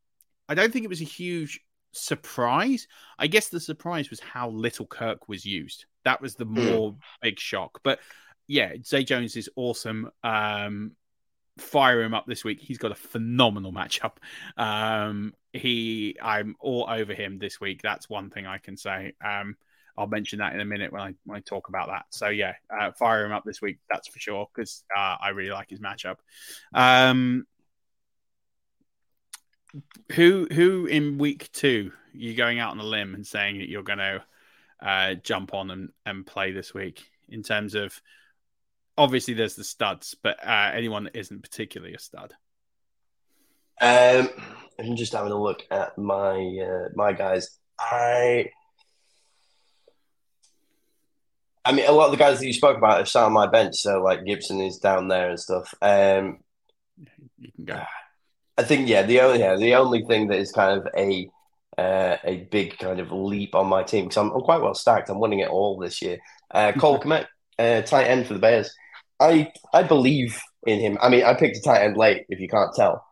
I 0.49 0.55
don't 0.55 0.73
think 0.73 0.85
it 0.85 0.89
was 0.89 1.01
a 1.01 1.05
huge 1.05 1.61
surprise. 1.93 2.87
I 3.19 3.27
guess 3.27 3.49
the 3.49 3.61
surprise 3.61 4.11
was 4.11 4.21
how 4.21 4.51
little 4.51 4.87
Kirk 4.87 5.29
was 5.29 5.45
used. 5.45 5.87
That 6.05 6.21
was 6.21 6.35
the 6.37 6.45
more 6.45 6.97
big 7.21 7.41
shock. 7.41 7.81
But 7.83 7.99
yeah, 8.47 8.73
Zay 8.85 9.05
Jones 9.05 9.37
is 9.37 9.51
awesome. 9.57 10.11
Um, 10.23 10.93
fire 11.61 12.03
him 12.03 12.15
up 12.15 12.27
this 12.27 12.45
week. 12.45 12.61
He's 12.61 12.79
got 12.79 12.93
a 12.93 12.97
phenomenal 12.97 13.73
matchup. 13.73 14.17
Um, 14.57 15.35
he, 15.53 16.17
I'm 16.23 16.57
all 16.61 16.87
over 16.89 17.15
him 17.15 17.39
this 17.39 17.61
week. 17.61 17.83
That's 17.83 18.09
one 18.09 18.31
thing 18.31 18.47
I 18.47 18.59
can 18.59 18.77
say. 18.77 19.15
Um, 19.25 19.57
I'll 19.97 20.07
mention 20.07 20.39
that 20.39 20.55
in 20.55 20.61
a 20.61 20.65
minute 20.65 20.93
when 20.93 21.03
I 21.03 21.15
when 21.25 21.39
I 21.39 21.41
talk 21.41 21.69
about 21.69 21.89
that. 21.89 22.07
So 22.11 22.29
yeah, 22.29 22.55
uh, 22.71 22.93
fire 22.93 23.27
him 23.27 23.33
up 23.33 23.45
this 23.45 23.61
week. 23.61 23.79
That's 23.91 24.07
for 24.07 24.21
sure 24.21 24.49
because 24.55 24.85
uh, 24.97 25.17
I 25.21 25.31
really 25.31 25.51
like 25.51 25.71
his 25.71 25.81
matchup. 25.81 26.19
Um, 26.73 27.47
who 30.13 30.47
who 30.53 30.87
in 30.87 31.19
week 31.19 31.51
two 31.53 31.93
you 32.13 32.35
going 32.35 32.59
out 32.59 32.71
on 32.71 32.81
a 32.81 32.85
limb 32.85 33.15
and 33.15 33.27
saying 33.27 33.59
that 33.59 33.69
you're 33.69 33.83
going 33.83 33.99
to 33.99 34.25
uh, 34.81 35.15
jump 35.15 35.55
on 35.55 35.71
and, 35.71 35.91
and 36.07 36.27
play 36.27 36.53
this 36.53 36.73
week 36.73 37.11
in 37.29 37.43
terms 37.43 37.75
of 37.75 38.01
obviously 38.99 39.33
there's 39.33 39.55
the 39.55 39.65
studs, 39.65 40.15
but 40.23 40.37
uh, 40.47 40.71
anyone 40.75 41.05
that 41.05 41.17
isn't 41.17 41.43
particularly 41.43 41.95
a 41.95 41.99
stud. 41.99 42.35
Um, 43.81 44.29
I'm 44.79 44.97
just 44.97 45.13
having 45.13 45.33
a 45.33 45.41
look 45.41 45.63
at 45.71 45.97
my 45.97 46.37
uh, 46.37 46.89
my 46.95 47.13
guys. 47.13 47.59
I 47.79 48.51
I 51.65 51.73
mean, 51.73 51.87
a 51.87 51.93
lot 51.93 52.07
of 52.07 52.13
the 52.13 52.17
guys 52.17 52.41
that 52.41 52.47
you 52.47 52.53
spoke 52.53 52.79
about 52.79 52.99
have 52.99 53.09
sat 53.09 53.25
on 53.25 53.33
my 53.33 53.47
bench, 53.47 53.77
so 53.77 54.03
like 54.03 54.25
Gibson 54.25 54.61
is 54.61 54.79
down 54.79 55.09
there 55.09 55.31
and 55.31 55.41
stuff. 55.41 55.75
Um, 55.83 56.39
You 57.39 57.53
can 57.55 57.65
go. 57.65 57.83
I 58.57 58.63
think 58.65 58.89
yeah, 58.89 59.03
the 59.03 59.21
only 59.21 59.41
yeah, 59.41 59.57
the 59.57 59.75
only 59.77 60.03
thing 60.05 60.29
that 60.29 60.39
is 60.39 60.51
kind 60.51 60.81
of 60.81 60.89
a 60.97 61.31
uh, 61.77 62.17
a 62.25 62.49
big 62.51 62.79
kind 62.79 62.99
of 62.99 63.13
leap 63.13 63.55
on 63.55 63.69
my 63.69 63.85
team 63.85 64.05
because 64.05 64.17
I'm, 64.17 64.33
I'm 64.33 64.41
quite 64.41 64.61
well 64.61 64.75
stacked. 64.75 65.11
I'm 65.11 65.21
winning 65.21 65.41
it 65.41 65.49
all 65.49 65.79
this 65.79 66.03
year. 66.03 66.19
Uh, 66.51 66.73
Cole 66.73 66.99
Kmet, 67.03 67.27
uh, 67.59 67.83
tight 67.83 68.07
end 68.07 68.27
for 68.27 68.35
the 68.35 68.41
Bears. 68.41 68.75
I 69.21 69.53
I 69.73 69.83
believe 69.83 70.41
in 70.67 70.81
him. 70.81 70.99
I 71.01 71.09
mean, 71.09 71.25
I 71.25 71.35
picked 71.35 71.57
a 71.57 71.63
tight 71.63 71.83
end 71.83 71.97
late, 71.97 72.27
if 72.29 72.41
you 72.41 72.49
can't 72.49 72.75
tell, 72.75 73.05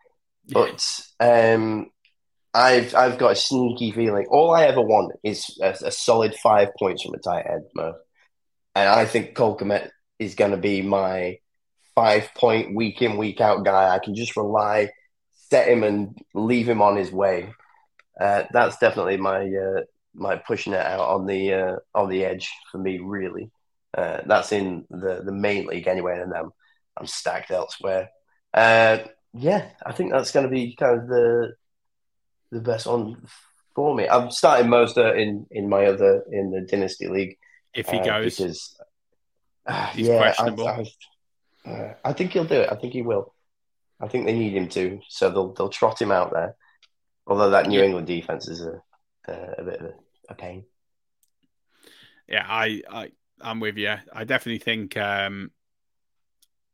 but 0.48 1.00
um, 1.20 1.90
I've 2.54 2.94
I've 2.94 3.18
got 3.18 3.32
a 3.32 3.36
sneaky 3.36 3.92
feeling. 3.92 4.26
All 4.30 4.52
I 4.54 4.64
ever 4.64 4.80
want 4.80 5.12
is 5.22 5.58
a, 5.62 5.70
a 5.84 5.90
solid 5.90 6.34
five 6.36 6.68
points 6.78 7.02
from 7.02 7.14
a 7.14 7.18
tight 7.18 7.46
end, 7.48 7.64
Mo. 7.74 7.94
And 8.74 8.88
I 8.88 9.06
think 9.06 9.34
Cole 9.34 9.56
Kmet 9.56 9.90
is 10.18 10.34
going 10.34 10.52
to 10.52 10.56
be 10.56 10.82
my 10.82 11.38
five 11.94 12.28
point 12.34 12.74
week 12.74 13.02
in 13.02 13.16
week 13.16 13.40
out 13.40 13.64
guy. 13.64 13.94
I 13.94 13.98
can 13.98 14.14
just 14.14 14.36
rely, 14.36 14.90
set 15.50 15.68
him 15.68 15.82
and 15.82 16.16
leave 16.34 16.68
him 16.68 16.82
on 16.82 16.96
his 16.96 17.10
way. 17.10 17.52
Uh, 18.20 18.44
that's 18.52 18.78
definitely 18.78 19.16
my 19.16 19.40
uh, 19.44 19.82
my 20.14 20.36
pushing 20.36 20.72
it 20.72 20.80
out 20.80 21.00
on 21.00 21.26
the 21.26 21.52
uh, 21.52 21.76
on 21.94 22.08
the 22.08 22.24
edge 22.24 22.50
for 22.70 22.78
me. 22.78 22.98
Really, 22.98 23.50
uh, 23.96 24.20
that's 24.26 24.52
in 24.52 24.84
the 24.90 25.22
the 25.24 25.32
main 25.32 25.66
league 25.66 25.88
anyway, 25.88 26.20
and 26.20 26.32
then 26.32 26.44
I'm 26.96 27.06
stacked 27.06 27.50
elsewhere. 27.50 28.10
Uh, 28.54 28.98
yeah, 29.32 29.70
I 29.84 29.92
think 29.92 30.12
that's 30.12 30.32
going 30.32 30.44
to 30.46 30.50
be 30.50 30.76
kind 30.76 31.00
of 31.00 31.08
the 31.08 31.54
the 32.52 32.60
best 32.60 32.86
one 32.86 33.26
for 33.74 33.94
me. 33.94 34.08
I'm 34.08 34.30
starting 34.30 34.68
Mostert 34.68 35.18
in 35.20 35.46
in 35.50 35.68
my 35.68 35.86
other 35.86 36.24
in 36.30 36.50
the 36.50 36.60
dynasty 36.62 37.08
league 37.08 37.36
If 37.74 37.88
he 37.88 37.98
uh, 37.98 38.04
goes, 38.04 38.36
because 38.36 38.76
uh, 39.66 39.86
He's 39.88 40.08
yeah, 40.08 40.18
questionable. 40.18 40.68
I, 40.68 40.84
I, 41.66 41.70
uh, 41.70 41.94
I 42.04 42.12
think 42.12 42.32
he'll 42.32 42.44
do 42.44 42.60
it. 42.60 42.72
I 42.72 42.76
think 42.76 42.92
he 42.92 43.02
will. 43.02 43.34
I 44.00 44.08
think 44.08 44.26
they 44.26 44.32
need 44.38 44.54
him 44.54 44.68
to, 44.70 45.00
so 45.08 45.30
they'll 45.30 45.52
they'll 45.54 45.68
trot 45.70 46.00
him 46.00 46.12
out 46.12 46.32
there. 46.32 46.54
Although 47.26 47.50
that 47.50 47.66
New 47.66 47.80
Yeah. 47.80 47.86
England 47.86 48.06
defense 48.06 48.48
is 48.48 48.60
a 48.62 48.80
a, 49.28 49.32
a 49.58 49.64
bit 49.64 49.80
of 49.80 49.86
a, 49.86 49.94
a 50.30 50.34
pain. 50.34 50.64
yeah, 52.28 52.44
I, 52.48 52.82
I, 52.90 53.10
I'm 53.40 53.60
with 53.60 53.76
you. 53.76 53.94
I 54.12 54.24
definitely 54.24 54.58
think, 54.58 54.96
um, 54.96 55.50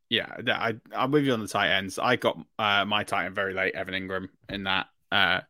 yeah, 0.09 0.27
I, 0.47 0.75
I'm 0.95 1.11
with 1.11 1.25
you 1.25 1.33
on 1.33 1.41
the 1.41 1.49
tight 1.49 1.71
ends. 1.71 1.99
I 1.99 2.17
got 2.17 2.39
uh, 2.59 2.85
my 2.85 3.05
tight 3.05 3.27
end 3.27 3.35
very 3.35 3.55
late, 3.55 3.75
Evan 3.75 3.95
Engram, 3.95 4.29
in 4.49 4.65
that. 4.65 4.87
Uh, 5.11 5.41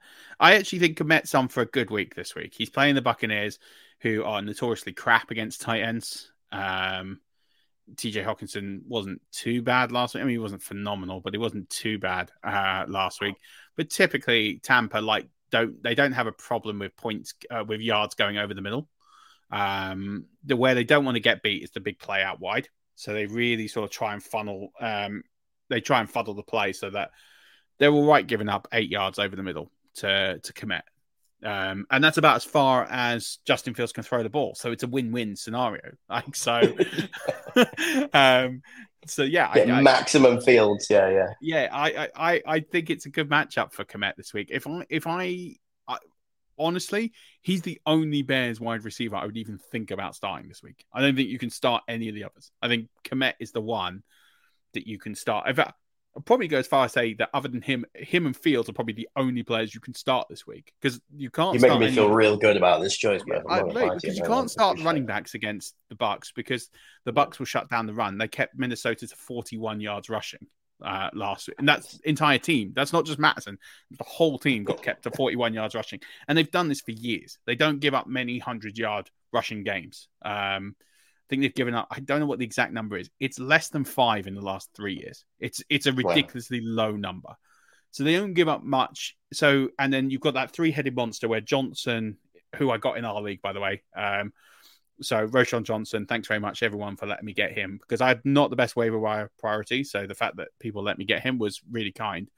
I 0.41 0.55
actually 0.55 0.81
think 0.81 0.99
Kmet's 0.99 1.35
on 1.35 1.49
for 1.49 1.63
a 1.63 1.67
good 1.67 1.91
week 1.91 2.15
this 2.15 2.35
week. 2.35 2.55
He's 2.57 2.71
playing 2.71 2.95
the 2.95 3.03
Buccaneers, 3.03 3.59
who 4.01 4.25
are 4.25 4.43
notoriously 4.43 4.93
crap 4.93 5.31
against 5.31 5.61
tight 5.61 5.83
ends. 5.83 6.33
Um, 6.51 7.21
TJ 7.95 8.25
Hockenson 8.25 8.81
wasn't 8.87 9.21
too 9.31 9.63
bad 9.63 9.93
last 9.93 10.15
week. 10.15 10.23
I 10.23 10.25
mean, 10.25 10.35
he 10.35 10.39
wasn't 10.39 10.63
phenomenal, 10.63 11.21
but 11.21 11.35
he 11.35 11.39
wasn't 11.39 11.71
too 11.71 11.99
bad 11.99 12.31
uh, 12.43 12.85
last 12.89 13.21
week. 13.21 13.35
But 13.77 13.91
typically, 13.91 14.59
Tampa 14.63 14.99
like 14.99 15.29
don't 15.51 15.83
they 15.83 15.95
don't 15.95 16.13
have 16.13 16.27
a 16.27 16.33
problem 16.33 16.79
with 16.79 16.97
points 16.97 17.35
uh, 17.51 17.65
with 17.67 17.81
yards 17.81 18.15
going 18.15 18.39
over 18.39 18.55
the 18.55 18.63
middle. 18.63 18.89
Um, 19.53 20.25
the 20.45 20.57
where 20.57 20.75
they 20.75 20.85
don't 20.85 21.05
want 21.05 21.15
to 21.17 21.21
get 21.21 21.43
beat 21.43 21.63
is 21.63 21.71
the 21.71 21.81
big 21.81 21.99
play 21.99 22.23
out 22.23 22.41
wide. 22.41 22.69
So 22.97 23.13
they 23.13 23.27
really 23.27 23.69
sort 23.69 23.85
of 23.85 23.91
try 23.91 24.15
and 24.15 24.23
funnel. 24.23 24.73
Um, 24.81 25.23
they 25.69 25.81
try 25.81 26.01
and 26.01 26.11
fuddle 26.11 26.35
the 26.35 26.43
play 26.43 26.73
so 26.73 26.91
that 26.91 27.11
they're 27.79 27.91
all 27.93 28.07
right 28.07 28.27
giving 28.27 28.49
up 28.49 28.67
eight 28.73 28.91
yards 28.91 29.19
over 29.19 29.37
the 29.37 29.43
middle 29.43 29.71
to 29.97 30.39
to 30.43 30.53
Kmet. 30.53 30.83
Um, 31.45 31.87
and 31.91 32.05
that's 32.05 32.19
about 32.19 32.37
as 32.37 32.45
far 32.45 32.87
as 32.89 33.39
Justin 33.45 33.75
Fields 33.75 33.93
can 33.93 34.05
throw 34.05 34.23
the 34.23 34.31
ball. 34.31 34.55
So 34.55 34.71
it's 34.71 34.85
a 34.85 34.87
win-win 34.87 35.35
scenario. 35.37 35.83
Like 36.09 36.37
so, 36.37 36.61
um, 38.13 38.63
so 39.07 39.23
yeah, 39.25 39.51
I, 39.53 39.63
I, 39.63 39.81
maximum 39.83 40.41
fields, 40.41 40.87
yeah, 40.89 41.09
yeah. 41.11 41.27
yeah, 41.41 41.69
I, 41.73 41.89
I, 41.91 42.09
I- 42.35 42.43
I 42.47 42.61
think 42.61 42.91
it's 42.91 43.07
a 43.07 43.11
good 43.11 43.29
matchup 43.29 43.73
for 43.73 43.85
Kmet 43.85 44.15
this 44.17 44.33
week. 44.33 44.49
If 44.53 44.67
I, 44.67 44.87
if 44.89 45.07
I, 45.07 45.57
I, 45.89 45.99
honestly, 46.63 47.13
he's 47.41 47.63
the 47.63 47.81
only 47.87 48.23
Bears 48.23 48.61
wide 48.61 48.85
receiver 48.85 49.17
I 49.17 49.27
would 49.27 49.37
even 49.37 49.59
think 49.59 49.91
about 49.91 50.15
starting 50.15 50.49
this 50.49 50.63
week. 50.63 50.85
I 50.93 51.01
don't 51.01 51.17
think 51.17 51.29
you 51.29 51.39
can 51.39 51.51
start 51.51 51.83
any 51.89 52.09
of 52.09 52.15
the 52.15 52.25
others. 52.25 52.51
I 52.61 52.69
think 52.69 52.89
Kmet 53.05 53.35
is 53.41 53.53
the 53.53 53.61
one 53.61 54.03
that 54.75 54.87
you 54.87 54.99
can 54.99 55.15
start. 55.15 55.49
In 55.49 55.55
fact, 55.55 55.75
I'll 56.15 56.23
probably 56.23 56.49
go 56.49 56.59
as 56.59 56.67
far 56.67 56.85
as 56.85 56.93
say 56.93 57.15
that 57.15 57.31
other 57.33 57.49
than 57.49 57.63
him, 57.63 57.87
him 57.95 58.27
and 58.27 58.37
Fields 58.37 58.69
are 58.69 58.75
probably 58.75 58.93
the 58.93 59.09
only 59.17 59.43
players 59.43 59.75
you 59.75 59.81
can 59.81 59.95
start 59.95 60.29
this 60.29 60.47
week 60.47 60.73
because 60.81 61.01
you 61.17 61.31
can't. 61.31 61.55
You're 61.55 61.69
start 61.69 61.81
making 61.81 61.97
me 61.97 62.03
feel 62.03 62.11
real 62.11 62.37
good 62.37 62.57
about 62.57 62.83
this 62.83 62.97
choice, 62.97 63.23
man. 63.27 63.43
I, 63.49 63.61
I'm 63.61 63.67
not 63.67 63.75
mate, 63.75 63.75
gonna 63.75 63.87
lie 63.87 63.95
to 63.95 64.01
because 64.03 64.19
you 64.19 64.25
can't 64.25 64.51
start 64.51 64.79
running 64.83 65.07
backs 65.07 65.35
against 65.35 65.75
the 65.89 65.95
Bucks 65.95 66.31
because 66.35 66.69
the 67.07 67.13
Bucks 67.13 67.39
will 67.39 67.47
shut 67.47 67.71
down 67.71 67.87
the 67.87 67.95
run. 67.95 68.19
They 68.19 68.29
kept 68.29 68.59
Minnesota 68.59 69.07
to 69.07 69.17
41 69.17 69.81
yards 69.81 70.11
rushing 70.11 70.47
uh, 70.85 71.11
last 71.15 71.49
week, 71.49 71.57
and 71.59 71.69
that's 71.69 71.99
entire 72.01 72.39
team. 72.39 72.73
That's 72.75 72.93
not 72.93 73.07
just 73.07 73.19
Mattison. 73.19 73.59
The 73.91 74.05
whole 74.05 74.39
team 74.39 74.65
got 74.65 74.83
kept 74.83 75.05
to 75.05 75.11
41 75.11 75.55
yards 75.55 75.75
rushing, 75.75 76.01
and 76.29 76.37
they've 76.37 76.51
done 76.51 76.69
this 76.69 76.81
for 76.81 76.91
years. 76.93 77.39
They 77.47 77.55
don't 77.55 77.81
give 77.81 77.95
up 77.95 78.07
many 78.07 78.39
hundred 78.39 78.77
yard 78.79 79.11
rushing 79.33 79.63
games. 79.65 80.09
Um, 80.23 80.75
I 80.79 81.25
think 81.31 81.43
they've 81.43 81.55
given 81.55 81.75
up. 81.75 81.89
I 81.91 82.01
don't 82.01 82.21
know 82.21 82.27
what 82.27 82.39
the 82.39 82.45
exact 82.45 82.73
number 82.73 82.97
is. 82.97 83.09
It's 83.19 83.39
less 83.39 83.69
than 83.69 83.85
five 83.85 84.27
in 84.27 84.35
the 84.35 84.43
last 84.43 84.71
three 84.75 84.95
years. 84.95 85.25
It's 85.41 85.63
it's 85.71 85.87
a 85.87 85.93
Wow. 85.93 86.11
ridiculously 86.11 86.61
low 86.61 86.93
number. 86.97 87.31
So 87.91 88.05
they 88.05 88.15
don't 88.15 88.35
give 88.35 88.49
up 88.49 88.63
much. 88.63 89.17
So 89.33 89.69
and 89.79 89.93
then 89.93 90.11
you've 90.11 90.21
got 90.21 90.35
that 90.35 90.51
three 90.53 90.71
headed 90.71 90.97
monster 90.97 91.29
where 91.29 91.41
Johnson, 91.41 92.17
who 92.57 92.71
I 92.71 92.79
got 92.79 92.99
in 92.99 93.05
our 93.05 93.21
league 93.23 93.41
by 93.43 93.53
the 93.53 93.61
way. 93.61 93.83
Um, 93.97 94.33
so 95.01 95.27
Roschon 95.27 95.65
Johnson, 95.65 96.07
thanks 96.07 96.29
very 96.29 96.41
much 96.41 96.63
everyone 96.63 96.97
for 96.97 97.07
letting 97.07 97.25
me 97.25 97.33
get 97.33 97.53
him 97.53 97.79
because 97.81 98.01
I 98.01 98.09
had 98.09 98.21
not 98.25 98.51
the 98.51 98.57
best 98.57 98.77
waiver 98.77 98.99
wire 98.99 99.31
priority. 99.39 99.85
So 99.85 100.07
the 100.07 100.15
fact 100.15 100.37
that 100.37 100.49
people 100.61 100.83
let 100.83 100.99
me 100.99 101.05
get 101.05 101.23
him 101.23 101.39
was 101.39 101.61
really 101.71 101.93
kind. 101.93 102.31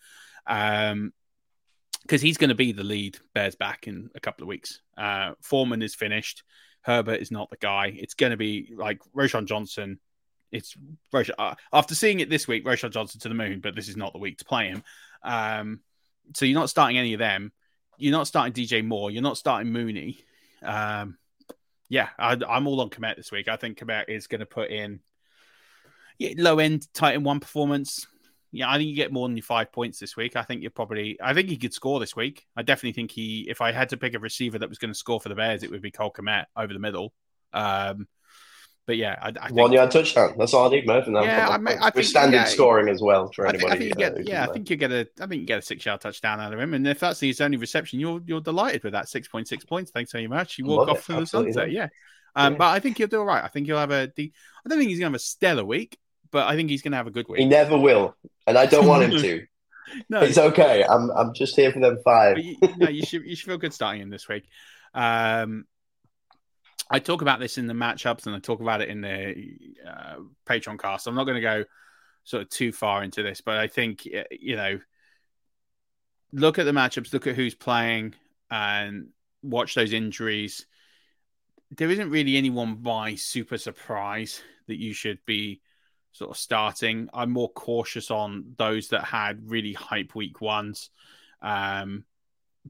Um, 0.46 1.12
because 2.02 2.20
he's 2.20 2.36
going 2.36 2.50
to 2.50 2.54
be 2.54 2.72
the 2.72 2.84
lead 2.84 3.18
Bears 3.34 3.54
back 3.54 3.88
in 3.88 4.10
a 4.14 4.20
couple 4.20 4.44
of 4.44 4.48
weeks. 4.48 4.82
Uh, 4.96 5.32
Foreman 5.40 5.80
is 5.80 5.94
finished. 5.94 6.42
Herbert 6.82 7.22
is 7.22 7.30
not 7.30 7.48
the 7.48 7.56
guy. 7.56 7.94
It's 7.96 8.12
going 8.12 8.30
to 8.30 8.36
be 8.36 8.74
like 8.76 9.00
Roschon 9.16 9.46
Johnson. 9.46 9.98
It's 10.52 10.76
Roschon, 11.14 11.32
uh, 11.38 11.54
after 11.72 11.94
seeing 11.94 12.20
it 12.20 12.28
this 12.28 12.46
week, 12.46 12.66
Roschon 12.66 12.90
Johnson 12.90 13.20
to 13.20 13.30
the 13.30 13.34
moon, 13.34 13.60
but 13.60 13.74
this 13.74 13.88
is 13.88 13.96
not 13.96 14.12
the 14.12 14.18
week 14.18 14.36
to 14.38 14.44
play 14.44 14.68
him. 14.68 14.82
Um, 15.22 15.80
so 16.36 16.44
you're 16.44 16.60
not 16.60 16.68
starting 16.68 16.98
any 16.98 17.14
of 17.14 17.20
them. 17.20 17.52
You're 17.96 18.12
not 18.12 18.26
starting 18.26 18.52
DJ 18.52 18.84
Moore. 18.84 19.10
You're 19.10 19.22
not 19.22 19.38
starting 19.38 19.72
Mooney. 19.72 20.18
Um, 20.62 21.16
yeah, 21.88 22.08
I, 22.18 22.32
am 22.32 22.66
all 22.66 22.80
on 22.80 22.90
Kmet 22.90 23.16
this 23.16 23.32
week. 23.32 23.48
I 23.48 23.56
think 23.56 23.78
Kmet 23.78 24.08
is 24.08 24.26
going 24.26 24.40
to 24.40 24.46
put 24.46 24.70
in 24.70 25.00
yeah, 26.18 26.30
low 26.36 26.58
end 26.58 26.86
tight 26.94 27.14
end 27.14 27.24
one 27.24 27.40
performance. 27.40 28.06
Yeah, 28.52 28.70
I 28.70 28.76
think 28.76 28.88
you 28.88 28.94
get 28.94 29.12
more 29.12 29.26
than 29.26 29.36
your 29.36 29.42
five 29.42 29.72
points 29.72 29.98
this 29.98 30.16
week. 30.16 30.36
I 30.36 30.42
think 30.42 30.62
you're 30.62 30.70
probably. 30.70 31.18
I 31.20 31.34
think 31.34 31.48
he 31.48 31.56
could 31.56 31.74
score 31.74 31.98
this 31.98 32.14
week. 32.14 32.46
I 32.56 32.62
definitely 32.62 32.92
think 32.92 33.10
he. 33.10 33.46
If 33.48 33.60
I 33.60 33.72
had 33.72 33.88
to 33.88 33.96
pick 33.96 34.14
a 34.14 34.18
receiver 34.18 34.58
that 34.58 34.68
was 34.68 34.78
going 34.78 34.92
to 34.92 34.98
score 34.98 35.20
for 35.20 35.28
the 35.28 35.34
Bears, 35.34 35.62
it 35.62 35.70
would 35.70 35.82
be 35.82 35.90
Cole 35.90 36.12
Kmet 36.12 36.44
over 36.56 36.72
the 36.72 36.78
middle. 36.78 37.12
Um, 37.52 38.06
but 38.86 38.96
yeah, 38.96 39.16
I, 39.20 39.28
I 39.40 39.46
think, 39.48 39.58
one 39.58 39.72
yard 39.72 39.90
touchdown. 39.90 40.34
That's 40.38 40.52
all 40.52 40.66
I 40.66 40.70
need, 40.70 40.86
Murf. 40.86 41.06
Yeah, 41.06 41.48
I, 41.48 41.58
mean, 41.58 41.78
I 41.80 41.90
think 41.90 42.06
standard 42.06 42.36
yeah, 42.36 42.44
scoring 42.44 42.88
as 42.88 43.00
well 43.00 43.30
for 43.34 43.46
I 43.46 43.50
anybody. 43.50 43.78
think, 43.78 44.00
I 44.00 44.04
think 44.10 44.18
you 44.18 44.24
get, 44.24 44.28
yeah, 44.28 44.44
I 44.44 44.52
think 44.52 44.70
you 44.70 44.76
get 44.76 44.92
a, 44.92 45.08
I 45.20 45.26
think 45.26 45.40
you 45.40 45.46
get 45.46 45.58
a 45.58 45.62
six 45.62 45.84
yard 45.86 46.00
touchdown 46.00 46.40
out 46.40 46.52
of 46.52 46.60
him, 46.60 46.74
and 46.74 46.86
if 46.86 47.00
that's 47.00 47.20
his 47.20 47.40
only 47.40 47.56
reception, 47.56 48.00
you're 48.00 48.20
you're 48.26 48.40
delighted 48.40 48.84
with 48.84 48.92
that 48.92 49.08
six 49.08 49.28
point 49.28 49.48
six 49.48 49.64
points. 49.64 49.90
Thanks 49.90 50.12
very 50.12 50.26
much. 50.26 50.58
You 50.58 50.66
walk 50.66 50.88
off 50.88 50.98
it. 50.98 51.04
through 51.04 51.20
the 51.20 51.26
sunset, 51.26 51.70
yeah. 51.70 51.88
Um, 52.36 52.56
But 52.56 52.68
I 52.68 52.80
think 52.80 52.98
he'll 52.98 53.06
do 53.06 53.20
all 53.20 53.26
right. 53.26 53.44
I 53.44 53.48
think 53.48 53.66
he'll 53.66 53.78
have 53.78 53.90
a. 53.90 54.08
De- 54.08 54.32
I 54.64 54.68
don't 54.68 54.78
think 54.78 54.90
he's 54.90 54.98
gonna 54.98 55.10
have 55.10 55.14
a 55.14 55.18
stellar 55.20 55.64
week, 55.64 55.98
but 56.30 56.46
I 56.46 56.56
think 56.56 56.68
he's 56.70 56.82
gonna 56.82 56.96
have 56.96 57.06
a 57.06 57.12
good 57.12 57.28
week. 57.28 57.40
He 57.40 57.46
never 57.46 57.78
will, 57.78 58.16
and 58.46 58.58
I 58.58 58.66
don't 58.66 58.86
want 58.86 59.04
him 59.04 59.20
to. 59.20 59.46
no, 60.08 60.20
It's 60.20 60.38
okay. 60.38 60.84
I'm 60.84 61.10
I'm 61.10 61.32
just 61.34 61.56
here 61.56 61.72
for 61.72 61.80
them 61.80 61.98
five. 62.04 62.36
but 62.36 62.44
you, 62.44 62.56
no, 62.76 62.88
you 62.88 63.04
should 63.04 63.24
you 63.24 63.36
should 63.36 63.46
feel 63.46 63.58
good 63.58 63.72
starting 63.72 64.02
him 64.02 64.10
this 64.10 64.28
week. 64.28 64.44
Um, 64.92 65.64
I 66.94 67.00
talk 67.00 67.22
about 67.22 67.40
this 67.40 67.58
in 67.58 67.66
the 67.66 67.74
matchups, 67.74 68.26
and 68.26 68.36
I 68.36 68.38
talk 68.38 68.60
about 68.60 68.80
it 68.80 68.88
in 68.88 69.00
the 69.00 69.34
uh, 69.84 70.16
Patreon 70.46 70.78
cast. 70.78 71.08
I'm 71.08 71.16
not 71.16 71.24
going 71.24 71.34
to 71.34 71.40
go 71.40 71.64
sort 72.22 72.44
of 72.44 72.50
too 72.50 72.70
far 72.70 73.02
into 73.02 73.24
this, 73.24 73.40
but 73.40 73.58
I 73.58 73.66
think 73.66 74.04
you 74.04 74.54
know, 74.54 74.78
look 76.32 76.60
at 76.60 76.66
the 76.66 76.70
matchups, 76.70 77.12
look 77.12 77.26
at 77.26 77.34
who's 77.34 77.56
playing, 77.56 78.14
and 78.48 79.08
watch 79.42 79.74
those 79.74 79.92
injuries. 79.92 80.66
There 81.72 81.90
isn't 81.90 82.10
really 82.10 82.36
anyone 82.36 82.76
by 82.76 83.16
super 83.16 83.58
surprise 83.58 84.40
that 84.68 84.78
you 84.78 84.92
should 84.92 85.18
be 85.26 85.62
sort 86.12 86.30
of 86.30 86.36
starting. 86.36 87.08
I'm 87.12 87.32
more 87.32 87.50
cautious 87.50 88.12
on 88.12 88.54
those 88.56 88.90
that 88.90 89.02
had 89.02 89.50
really 89.50 89.72
hype 89.72 90.14
week 90.14 90.40
ones. 90.40 90.90
Um, 91.42 92.04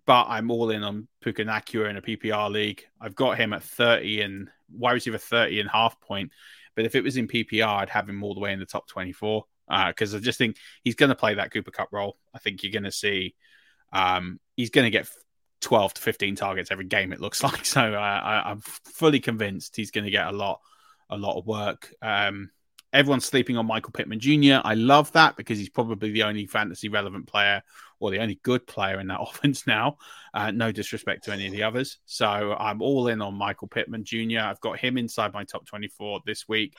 but 0.07 0.27
I'm 0.29 0.51
all 0.51 0.71
in 0.71 0.83
on 0.83 1.09
Puka 1.21 1.45
Nacua 1.45 1.91
in 1.91 1.97
a 1.97 2.03
PPR 2.03 2.51
league. 2.51 2.85
I've 3.01 3.15
got 3.15 3.39
him 3.39 3.53
at 3.53 3.63
30 3.63 4.23
and 4.23 4.51
wide 4.73 4.93
receiver 4.93 5.19
30 5.19 5.61
and 5.61 5.71
half 5.71 6.01
point. 6.01 6.33
But 6.75 6.85
if 6.85 6.95
it 6.95 7.05
was 7.05 7.17
in 7.17 7.29
PPR, 7.29 7.67
I'd 7.67 7.91
have 7.91 8.09
him 8.09 8.23
all 8.23 8.35
the 8.35 8.41
way 8.41 8.53
in 8.53 8.59
the 8.59 8.67
top 8.67 8.89
24 8.89 9.45
because 9.89 10.15
I 10.15 10.19
just 10.19 10.39
think 10.39 10.57
he's 10.83 10.97
going 10.97 11.09
to 11.09 11.15
play 11.15 11.35
that 11.35 11.53
Cooper 11.53 11.71
Kupp 11.71 11.93
role. 11.93 12.17
I 12.35 12.39
think 12.39 12.63
you're 12.63 12.73
going 12.73 12.85
to 12.85 12.93
see 12.93 13.35
um, 13.93 14.41
he's 14.57 14.71
going 14.71 14.85
to 14.85 14.91
get 14.91 15.09
12 15.61 15.95
to 15.95 16.03
15 16.03 16.37
targets 16.37 16.71
every 16.71 16.85
game. 16.85 17.13
It 17.13 17.21
looks 17.21 17.43
like 17.45 17.65
so. 17.65 17.95
Uh, 17.95 17.97
I, 17.99 18.51
I'm 18.51 18.61
fully 18.61 19.21
convinced 19.21 19.77
he's 19.77 19.91
going 19.91 20.05
to 20.05 20.11
get 20.11 20.27
a 20.27 20.33
lot, 20.33 20.61
a 21.09 21.17
lot 21.17 21.39
of 21.39 21.47
work. 21.47 21.95
Um, 22.03 22.51
everyone's 22.93 23.25
sleeping 23.25 23.57
on 23.57 23.67
Michael 23.67 23.93
Pittman 23.93 24.21
Jr. 24.21 24.61
I 24.65 24.75
love 24.75 25.13
that 25.13 25.37
because 25.37 25.59
he's 25.59 25.71
probably 25.71 26.11
the 26.13 26.25
only 26.25 26.47
fantasy 26.47 26.89
relevant 26.89 27.27
player 27.27 27.63
or 28.01 28.11
the 28.11 28.19
only 28.19 28.41
good 28.43 28.67
player 28.67 29.01
in 29.01 29.07
that 29.09 29.21
offense 29.23 29.67
now. 29.67 29.97
Uh, 30.33 30.51
no 30.51 30.73
disrespect 30.73 31.25
to 31.25 31.33
any 31.33 31.47
of 31.47 31.53
the 31.53 31.63
others. 31.63 31.99
So 32.05 32.27
I'm 32.27 32.83
all 32.83 33.09
in 33.09 33.23
on 33.23 33.35
Michael 33.35 33.69
Pittman 33.69 34.05
Jr. 34.05 34.41
I've 34.41 34.61
got 34.61 34.79
him 34.79 34.99
inside 34.99 35.33
my 35.33 35.45
top 35.45 35.67
24 35.67 36.21
this 36.27 36.49
week. 36.49 36.75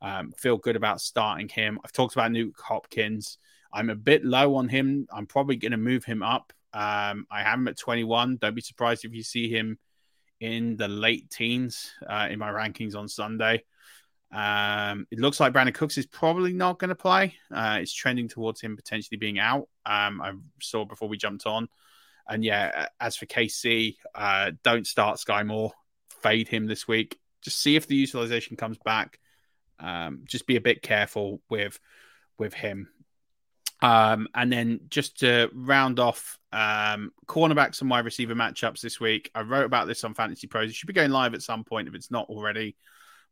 Um, 0.00 0.32
feel 0.32 0.56
good 0.56 0.76
about 0.76 1.00
starting 1.00 1.48
him. 1.48 1.78
I've 1.84 1.92
talked 1.92 2.14
about 2.14 2.30
Nuk 2.30 2.52
Hopkins. 2.62 3.38
I'm 3.72 3.90
a 3.90 3.94
bit 3.94 4.24
low 4.24 4.56
on 4.56 4.68
him. 4.68 5.06
I'm 5.12 5.26
probably 5.26 5.56
going 5.56 5.72
to 5.72 5.78
move 5.78 6.04
him 6.04 6.22
up. 6.22 6.52
Um, 6.72 7.26
I 7.30 7.42
have 7.42 7.58
him 7.58 7.68
at 7.68 7.78
21. 7.78 8.36
Don't 8.36 8.54
be 8.54 8.60
surprised 8.60 9.04
if 9.04 9.14
you 9.14 9.22
see 9.22 9.48
him 9.48 9.78
in 10.40 10.76
the 10.76 10.88
late 10.88 11.30
teens 11.30 11.92
uh, 12.08 12.28
in 12.30 12.38
my 12.38 12.50
rankings 12.50 12.94
on 12.94 13.08
Sunday. 13.08 13.64
Um, 14.30 15.06
it 15.10 15.18
looks 15.18 15.40
like 15.40 15.52
Brandin 15.52 15.74
Cooks 15.74 15.96
is 15.96 16.06
probably 16.06 16.52
not 16.52 16.78
going 16.78 16.90
to 16.90 16.94
play. 16.94 17.34
Uh, 17.52 17.78
it's 17.80 17.92
trending 17.92 18.28
towards 18.28 18.60
him 18.60 18.76
potentially 18.76 19.16
being 19.16 19.38
out. 19.38 19.68
Um, 19.86 20.20
I 20.20 20.32
saw 20.60 20.84
before 20.84 21.08
we 21.08 21.16
jumped 21.16 21.46
on. 21.46 21.68
And 22.28 22.44
yeah, 22.44 22.88
as 23.00 23.16
for 23.16 23.26
KC, 23.26 23.96
uh, 24.14 24.52
don't 24.62 24.86
start 24.86 25.18
Skyy 25.18 25.46
Moore. 25.46 25.72
Fade 26.22 26.48
him 26.48 26.66
this 26.66 26.86
week. 26.86 27.18
Just 27.42 27.60
see 27.60 27.76
if 27.76 27.86
the 27.86 27.96
utilization 27.96 28.56
comes 28.56 28.76
back. 28.84 29.18
Um, 29.80 30.22
just 30.24 30.46
be 30.46 30.56
a 30.56 30.60
bit 30.60 30.82
careful 30.82 31.40
with 31.48 31.78
with 32.36 32.52
him. 32.52 32.88
Um, 33.80 34.28
and 34.34 34.52
then 34.52 34.80
just 34.90 35.20
to 35.20 35.48
round 35.54 36.00
off 36.00 36.38
um, 36.52 37.12
cornerbacks 37.26 37.80
and 37.80 37.88
wide 37.88 38.04
receiver 38.04 38.34
matchups 38.34 38.80
this 38.80 38.98
week. 39.00 39.30
I 39.34 39.42
wrote 39.42 39.66
about 39.66 39.86
this 39.86 40.02
on 40.04 40.14
Fantasy 40.14 40.48
Pros. 40.48 40.68
It 40.68 40.74
should 40.74 40.88
be 40.88 40.92
going 40.92 41.12
live 41.12 41.34
at 41.34 41.42
some 41.42 41.64
point 41.64 41.88
if 41.88 41.94
it's 41.94 42.10
not 42.10 42.28
already 42.28 42.76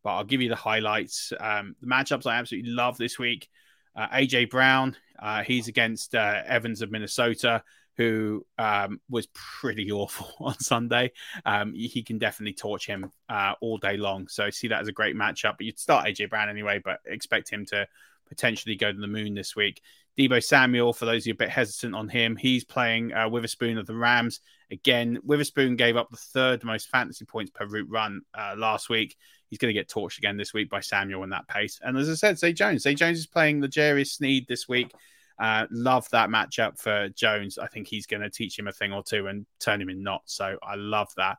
but 0.07 0.13
I'll 0.13 0.25
give 0.25 0.41
you 0.41 0.49
the 0.49 0.55
highlights. 0.55 1.33
Um, 1.41 1.75
the 1.81 1.89
matchups 1.89 2.29
I 2.29 2.37
absolutely 2.37 2.71
love 2.71 2.97
this 2.97 3.19
week. 3.19 3.49
Uh, 3.97 4.07
AJ 4.11 4.51
Brown, 4.51 4.97
uh, 5.19 5.43
he's 5.43 5.67
against 5.67 6.15
uh, 6.15 6.43
Evans 6.47 6.81
of 6.81 6.93
Minnesota, 6.93 7.65
who 7.97 8.47
um, 8.57 9.01
was 9.11 9.27
pretty 9.35 9.91
awful 9.93 10.33
on 10.39 10.57
Sunday. 10.61 11.11
Um, 11.45 11.73
he 11.75 12.05
can 12.05 12.19
definitely 12.19 12.53
torch 12.53 12.87
him 12.87 13.11
uh, 13.29 13.55
all 13.61 13.79
day 13.79 13.97
long. 13.97 14.29
So 14.29 14.45
I 14.45 14.51
see 14.51 14.69
that 14.69 14.81
as 14.81 14.87
a 14.87 14.93
great 14.93 15.17
matchup. 15.17 15.57
But 15.57 15.67
you'd 15.67 15.81
start 15.81 16.07
AJ 16.07 16.31
Brown 16.31 16.49
anyway, 16.49 16.81
but 16.85 17.01
expect 17.05 17.51
him 17.51 17.67
to 17.67 17.89
potentially 18.29 18.77
go 18.77 18.93
to 18.93 19.01
the 19.01 19.09
moon 19.09 19.35
this 19.35 19.57
week. 19.57 19.83
Deebo 20.17 20.43
Samuel, 20.43 20.93
for 20.93 21.05
those 21.05 21.25
of 21.25 21.27
you 21.27 21.33
a 21.33 21.37
bit 21.37 21.51
hesitant 21.51 21.97
on 21.97 22.09
him, 22.09 22.37
he's 22.37 22.65
playing 22.65 23.13
uh, 23.13 23.29
Witherspoon 23.29 23.77
of 23.77 23.87
the 23.87 23.97
Rams. 23.97 24.39
Again, 24.71 25.19
Witherspoon 25.25 25.75
gave 25.75 25.97
up 25.97 26.11
the 26.11 26.17
third 26.17 26.63
most 26.63 26.89
fantasy 26.91 27.25
points 27.25 27.51
per 27.51 27.67
route 27.67 27.89
run 27.91 28.23
uh, 28.35 28.55
last 28.57 28.89
week. 28.89 29.17
He's 29.49 29.59
going 29.59 29.75
to 29.75 29.79
get 29.79 29.89
torched 29.89 30.19
again 30.19 30.37
this 30.37 30.53
week 30.53 30.69
by 30.69 30.81
Samuel 30.81 31.23
in 31.25 31.31
that 31.31 31.49
pace. 31.49 31.79
And 31.83 31.97
as 31.97 32.09
I 32.09 32.15
said, 32.15 32.39
Zay 32.39 32.53
Jones. 32.53 32.83
Zay 32.83 32.95
Jones 32.95 33.19
is 33.19 33.27
playing 33.27 33.63
L'Jarius 33.63 34.09
Sneed 34.09 34.47
this 34.49 34.69
week. 34.69 34.93
Uh, 35.39 35.67
love 35.71 36.09
that 36.11 36.31
matchup 36.31 36.79
for 36.79 37.09
Jones. 37.11 37.59
I 37.59 37.67
think 37.67 37.89
he's 37.89 38.07
going 38.07 38.23
to 38.23 38.31
teach 38.31 38.59
him 38.59 38.69
a 38.69 38.73
thing 38.73 38.93
or 38.93 39.03
two 39.03 39.27
and 39.27 39.47
turn 39.61 39.81
him 39.81 39.91
in 39.91 40.03
knots. 40.03 40.35
So 40.35 40.57
I 40.63 40.77
love 40.77 41.09
that. 41.17 41.37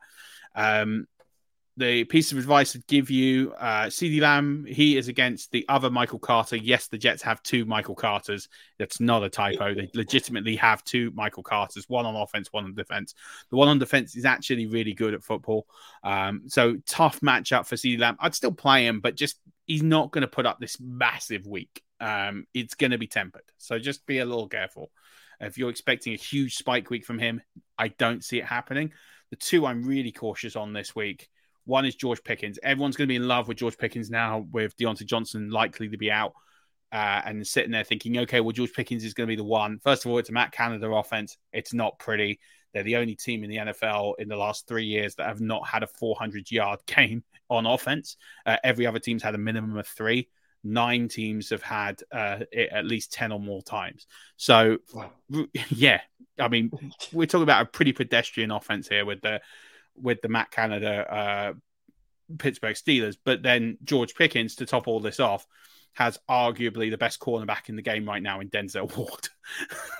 Um, 0.54 1.06
the 1.78 2.02
piece 2.04 2.32
of 2.32 2.38
advice 2.38 2.74
I'd 2.74 2.86
give 2.88 3.08
you, 3.08 3.54
uh, 3.58 3.84
CeeDee 3.84 4.20
Lamb, 4.20 4.66
he 4.68 4.96
is 4.96 5.06
against 5.06 5.52
the 5.52 5.64
other 5.68 5.90
Michael 5.90 6.18
Carter. 6.18 6.56
Yes, 6.56 6.88
the 6.88 6.98
Jets 6.98 7.22
have 7.22 7.40
two 7.44 7.64
Michael 7.64 7.94
Carters. 7.94 8.48
That's 8.78 8.98
not 8.98 9.22
a 9.22 9.30
typo. 9.30 9.74
They 9.74 9.88
legitimately 9.94 10.56
have 10.56 10.82
two 10.82 11.12
Michael 11.14 11.44
Carters, 11.44 11.88
one 11.88 12.04
on 12.04 12.16
offense, 12.16 12.52
one 12.52 12.64
on 12.64 12.74
defense. 12.74 13.14
The 13.50 13.56
one 13.56 13.68
on 13.68 13.78
defense 13.78 14.16
is 14.16 14.24
actually 14.24 14.66
really 14.66 14.92
good 14.92 15.14
at 15.14 15.22
football. 15.22 15.66
Um, 16.02 16.42
so 16.48 16.76
tough 16.84 17.20
matchup 17.20 17.66
for 17.66 17.76
CeeDee 17.76 18.00
Lamb. 18.00 18.16
I'd 18.18 18.34
still 18.34 18.52
play 18.52 18.84
him, 18.84 18.98
but 19.00 19.14
just 19.14 19.38
he's 19.66 19.82
not 19.82 20.10
going 20.10 20.22
to 20.22 20.28
put 20.28 20.46
up 20.46 20.58
this 20.58 20.80
massive 20.80 21.46
week. 21.46 21.82
Um, 22.00 22.46
it's 22.54 22.74
going 22.74 22.90
to 22.90 22.98
be 22.98 23.06
tempered. 23.06 23.42
So 23.56 23.78
just 23.78 24.04
be 24.04 24.18
a 24.18 24.26
little 24.26 24.48
careful. 24.48 24.90
If 25.40 25.56
you're 25.56 25.70
expecting 25.70 26.12
a 26.12 26.16
huge 26.16 26.56
spike 26.56 26.90
week 26.90 27.04
from 27.04 27.20
him, 27.20 27.40
I 27.78 27.88
don't 27.88 28.24
see 28.24 28.38
it 28.38 28.46
happening. 28.46 28.92
The 29.30 29.36
two 29.36 29.64
I'm 29.64 29.84
really 29.84 30.10
cautious 30.10 30.56
on 30.56 30.72
this 30.72 30.96
week. 30.96 31.28
One 31.68 31.84
is 31.84 31.94
George 31.94 32.24
Pickens. 32.24 32.58
Everyone's 32.62 32.96
going 32.96 33.06
to 33.06 33.12
be 33.12 33.16
in 33.16 33.28
love 33.28 33.46
with 33.46 33.58
George 33.58 33.76
Pickens 33.76 34.08
now, 34.08 34.46
with 34.52 34.74
Diontae 34.78 35.04
Johnson 35.04 35.50
likely 35.50 35.86
to 35.90 35.98
be 35.98 36.10
out, 36.10 36.32
uh, 36.92 37.20
and 37.26 37.46
sitting 37.46 37.72
there 37.72 37.84
thinking, 37.84 38.16
okay, 38.20 38.40
well, 38.40 38.52
George 38.52 38.72
Pickens 38.72 39.04
is 39.04 39.12
going 39.12 39.26
to 39.26 39.30
be 39.30 39.36
the 39.36 39.44
one. 39.44 39.78
First 39.84 40.06
of 40.06 40.10
all, 40.10 40.16
it's 40.16 40.30
a 40.30 40.32
Matt 40.32 40.50
Canada 40.50 40.88
offense. 40.88 41.36
It's 41.52 41.74
not 41.74 41.98
pretty. 41.98 42.40
They're 42.72 42.84
the 42.84 42.96
only 42.96 43.14
team 43.14 43.44
in 43.44 43.50
the 43.50 43.58
NFL 43.58 44.14
in 44.18 44.28
the 44.28 44.36
last 44.36 44.66
three 44.66 44.86
years 44.86 45.14
that 45.16 45.26
have 45.26 45.42
not 45.42 45.68
had 45.68 45.82
a 45.82 45.86
400 45.86 46.50
yard 46.50 46.80
game 46.86 47.22
on 47.50 47.66
offense. 47.66 48.16
Uh, 48.46 48.56
every 48.64 48.86
other 48.86 48.98
team's 48.98 49.22
had 49.22 49.34
a 49.34 49.38
minimum 49.38 49.76
of 49.76 49.86
three. 49.86 50.30
Nine 50.64 51.08
teams 51.08 51.50
have 51.50 51.62
had 51.62 52.00
uh, 52.10 52.38
it 52.50 52.70
at 52.72 52.86
least 52.86 53.12
10 53.12 53.30
or 53.30 53.40
more 53.40 53.60
times. 53.60 54.06
So, 54.38 54.78
yeah, 55.68 56.00
I 56.38 56.48
mean, 56.48 56.70
we're 57.12 57.26
talking 57.26 57.42
about 57.42 57.60
a 57.60 57.66
pretty 57.66 57.92
pedestrian 57.92 58.50
offense 58.50 58.88
here 58.88 59.04
with 59.04 59.20
the 59.20 59.42
with 60.00 60.20
the 60.22 60.28
Matt 60.28 60.50
Canada 60.50 61.12
uh, 61.12 61.52
Pittsburgh 62.38 62.76
Steelers. 62.76 63.16
But 63.22 63.42
then 63.42 63.78
George 63.84 64.14
Pickens, 64.14 64.56
to 64.56 64.66
top 64.66 64.88
all 64.88 65.00
this 65.00 65.20
off, 65.20 65.46
has 65.94 66.18
arguably 66.28 66.90
the 66.90 66.98
best 66.98 67.20
cornerback 67.20 67.68
in 67.68 67.76
the 67.76 67.82
game 67.82 68.06
right 68.06 68.22
now 68.22 68.40
in 68.40 68.50
Denzel 68.50 68.94
Ward. 68.96 69.28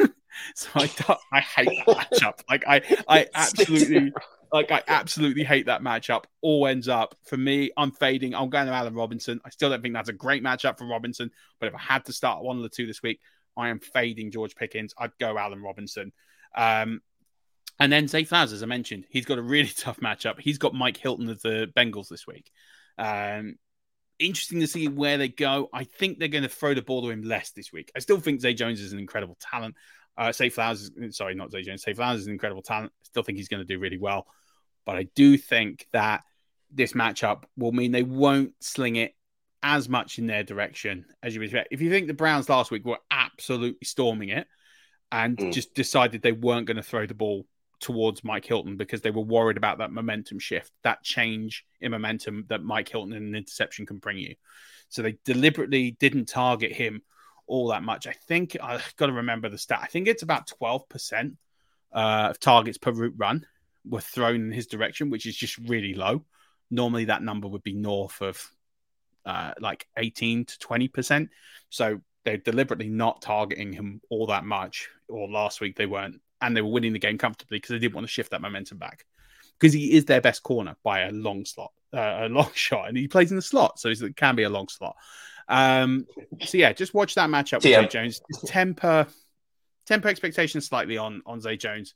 so 0.54 0.68
I 0.74 0.90
I 1.32 1.40
hate 1.40 1.82
that 1.86 2.10
matchup. 2.10 2.40
Like 2.48 2.64
I 2.66 2.82
I 3.08 3.26
absolutely 3.34 4.12
like 4.52 4.70
I 4.70 4.82
absolutely 4.86 5.44
hate 5.44 5.66
that 5.66 5.82
matchup. 5.82 6.24
All 6.40 6.66
ends 6.66 6.88
up 6.88 7.14
for 7.24 7.36
me. 7.36 7.70
I'm 7.76 7.92
fading. 7.92 8.34
I'm 8.34 8.50
going 8.50 8.66
to 8.66 8.72
Allen 8.72 8.94
Robinson. 8.94 9.40
I 9.44 9.50
still 9.50 9.70
don't 9.70 9.82
think 9.82 9.94
that's 9.94 10.08
a 10.08 10.14
great 10.14 10.42
matchup 10.42 10.78
for 10.78 10.86
Robinson. 10.86 11.30
But 11.60 11.68
if 11.68 11.74
I 11.74 11.80
had 11.80 12.04
to 12.06 12.12
start 12.12 12.42
one 12.42 12.56
of 12.56 12.62
the 12.62 12.68
two 12.68 12.86
this 12.86 13.02
week, 13.02 13.20
I 13.56 13.68
am 13.68 13.80
fading 13.80 14.30
George 14.30 14.54
Pickens. 14.54 14.94
I'd 14.96 15.16
go 15.18 15.36
Allen 15.36 15.62
Robinson. 15.62 16.12
Um, 16.56 17.02
and 17.78 17.92
then 17.92 18.08
Zay 18.08 18.24
Flowers, 18.24 18.52
as 18.52 18.62
I 18.62 18.66
mentioned, 18.66 19.04
he's 19.08 19.24
got 19.24 19.38
a 19.38 19.42
really 19.42 19.68
tough 19.76 20.00
matchup. 20.00 20.40
He's 20.40 20.58
got 20.58 20.74
Mike 20.74 20.96
Hilton 20.96 21.28
of 21.28 21.40
the 21.42 21.70
Bengals 21.76 22.08
this 22.08 22.26
week. 22.26 22.50
Um, 22.98 23.56
interesting 24.18 24.60
to 24.60 24.66
see 24.66 24.88
where 24.88 25.18
they 25.18 25.28
go. 25.28 25.68
I 25.72 25.84
think 25.84 26.18
they're 26.18 26.28
going 26.28 26.42
to 26.42 26.48
throw 26.48 26.74
the 26.74 26.82
ball 26.82 27.02
to 27.02 27.10
him 27.10 27.22
less 27.22 27.50
this 27.50 27.72
week. 27.72 27.92
I 27.96 28.00
still 28.00 28.18
think 28.18 28.40
Zay 28.40 28.54
Jones 28.54 28.80
is 28.80 28.92
an 28.92 28.98
incredible 28.98 29.36
talent. 29.40 29.76
Uh, 30.16 30.32
Zay 30.32 30.48
Flowers, 30.48 30.90
is, 30.96 31.16
sorry, 31.16 31.34
not 31.34 31.52
Zay 31.52 31.62
Jones. 31.62 31.82
Zay 31.82 31.94
Flowers 31.94 32.20
is 32.20 32.26
an 32.26 32.32
incredible 32.32 32.62
talent. 32.62 32.92
I 33.00 33.04
still 33.04 33.22
think 33.22 33.38
he's 33.38 33.48
going 33.48 33.64
to 33.64 33.72
do 33.72 33.78
really 33.78 33.98
well. 33.98 34.26
But 34.84 34.96
I 34.96 35.04
do 35.14 35.36
think 35.36 35.86
that 35.92 36.22
this 36.72 36.92
matchup 36.92 37.44
will 37.56 37.72
mean 37.72 37.92
they 37.92 38.02
won't 38.02 38.54
sling 38.60 38.96
it 38.96 39.14
as 39.62 39.88
much 39.88 40.18
in 40.18 40.26
their 40.26 40.42
direction 40.42 41.04
as 41.22 41.34
you 41.34 41.40
would 41.40 41.46
expect. 41.46 41.68
If 41.70 41.80
you 41.80 41.90
think 41.90 42.06
the 42.06 42.14
Browns 42.14 42.48
last 42.48 42.70
week 42.70 42.84
were 42.84 42.98
absolutely 43.10 43.84
storming 43.84 44.30
it 44.30 44.46
and 45.10 45.36
mm. 45.36 45.52
just 45.52 45.74
decided 45.74 46.22
they 46.22 46.32
weren't 46.32 46.66
going 46.66 46.76
to 46.76 46.82
throw 46.82 47.06
the 47.06 47.14
ball 47.14 47.46
towards 47.80 48.24
Mike 48.24 48.44
Hilton 48.44 48.76
because 48.76 49.02
they 49.02 49.10
were 49.10 49.22
worried 49.22 49.56
about 49.56 49.78
that 49.78 49.92
momentum 49.92 50.38
shift, 50.38 50.72
that 50.82 51.02
change 51.02 51.64
in 51.80 51.92
momentum 51.92 52.44
that 52.48 52.62
Mike 52.62 52.88
Hilton 52.88 53.12
and 53.12 53.28
an 53.28 53.34
interception 53.34 53.86
can 53.86 53.98
bring 53.98 54.18
you. 54.18 54.34
So 54.88 55.02
they 55.02 55.18
deliberately 55.24 55.92
didn't 55.92 56.26
target 56.26 56.72
him 56.72 57.02
all 57.46 57.68
that 57.68 57.82
much. 57.82 58.06
I 58.06 58.12
think 58.12 58.56
I've 58.62 58.94
got 58.96 59.06
to 59.06 59.12
remember 59.12 59.48
the 59.48 59.58
stat. 59.58 59.80
I 59.82 59.86
think 59.86 60.08
it's 60.08 60.22
about 60.22 60.50
12% 60.60 61.36
uh, 61.92 62.28
of 62.30 62.40
targets 62.40 62.78
per 62.78 62.92
route 62.92 63.14
run 63.16 63.46
were 63.84 64.00
thrown 64.00 64.36
in 64.36 64.52
his 64.52 64.66
direction, 64.66 65.10
which 65.10 65.26
is 65.26 65.36
just 65.36 65.58
really 65.58 65.94
low. 65.94 66.24
Normally 66.70 67.06
that 67.06 67.22
number 67.22 67.48
would 67.48 67.62
be 67.62 67.72
north 67.72 68.20
of 68.20 68.50
uh, 69.24 69.52
like 69.60 69.86
18 69.96 70.44
to 70.44 70.58
20%. 70.58 71.28
So 71.70 72.00
they're 72.24 72.36
deliberately 72.36 72.88
not 72.88 73.22
targeting 73.22 73.72
him 73.72 74.00
all 74.10 74.26
that 74.26 74.44
much. 74.44 74.88
Or 75.08 75.28
last 75.28 75.60
week 75.60 75.76
they 75.76 75.86
weren't. 75.86 76.20
And 76.40 76.56
they 76.56 76.62
were 76.62 76.70
winning 76.70 76.92
the 76.92 76.98
game 76.98 77.18
comfortably 77.18 77.58
because 77.58 77.70
they 77.70 77.78
didn't 77.78 77.94
want 77.94 78.06
to 78.06 78.12
shift 78.12 78.30
that 78.30 78.40
momentum 78.40 78.78
back. 78.78 79.04
Because 79.58 79.72
he 79.72 79.92
is 79.92 80.04
their 80.04 80.20
best 80.20 80.42
corner 80.44 80.76
by 80.84 81.00
a 81.00 81.10
long 81.10 81.44
slot, 81.44 81.72
uh, 81.92 82.18
a 82.20 82.28
long 82.28 82.50
shot, 82.54 82.88
and 82.88 82.96
he 82.96 83.08
plays 83.08 83.30
in 83.30 83.36
the 83.36 83.42
slot, 83.42 83.80
so 83.80 83.88
it 83.88 84.16
can 84.16 84.36
be 84.36 84.44
a 84.44 84.48
long 84.48 84.68
slot. 84.68 84.96
Um, 85.48 86.06
so 86.44 86.58
yeah, 86.58 86.72
just 86.72 86.94
watch 86.94 87.14
that 87.16 87.28
matchup 87.28 87.64
with 87.64 87.64
Zay 87.64 87.88
Jones. 87.88 88.20
Just 88.30 88.46
temper, 88.46 89.06
temper 89.86 90.08
expectations 90.08 90.66
slightly 90.66 90.96
on 90.96 91.22
on 91.26 91.40
Zay 91.40 91.56
Jones 91.56 91.94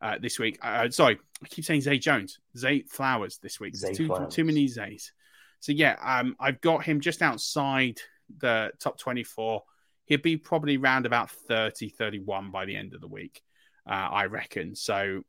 uh, 0.00 0.16
this 0.20 0.38
week. 0.38 0.58
Uh, 0.62 0.90
sorry, 0.90 1.18
I 1.42 1.48
keep 1.48 1.64
saying 1.64 1.82
Zay 1.82 1.98
Jones, 1.98 2.38
Zay 2.56 2.82
Flowers 2.82 3.38
this 3.38 3.58
week. 3.60 3.76
Zay 3.76 3.94
too, 3.94 4.26
too 4.30 4.44
many 4.44 4.66
Zays. 4.66 5.12
So 5.60 5.72
yeah, 5.72 5.96
um, 6.02 6.36
I've 6.38 6.60
got 6.60 6.84
him 6.84 7.00
just 7.00 7.22
outside 7.22 7.98
the 8.38 8.70
top 8.78 8.98
24. 8.98 9.62
He'll 10.04 10.18
be 10.18 10.36
probably 10.36 10.76
round 10.76 11.06
about 11.06 11.30
30, 11.30 11.90
31 11.90 12.50
by 12.50 12.64
the 12.64 12.76
end 12.76 12.94
of 12.94 13.00
the 13.00 13.08
week, 13.08 13.42
uh, 13.88 13.92
I 13.92 14.26
reckon. 14.26 14.74
So 14.74 15.22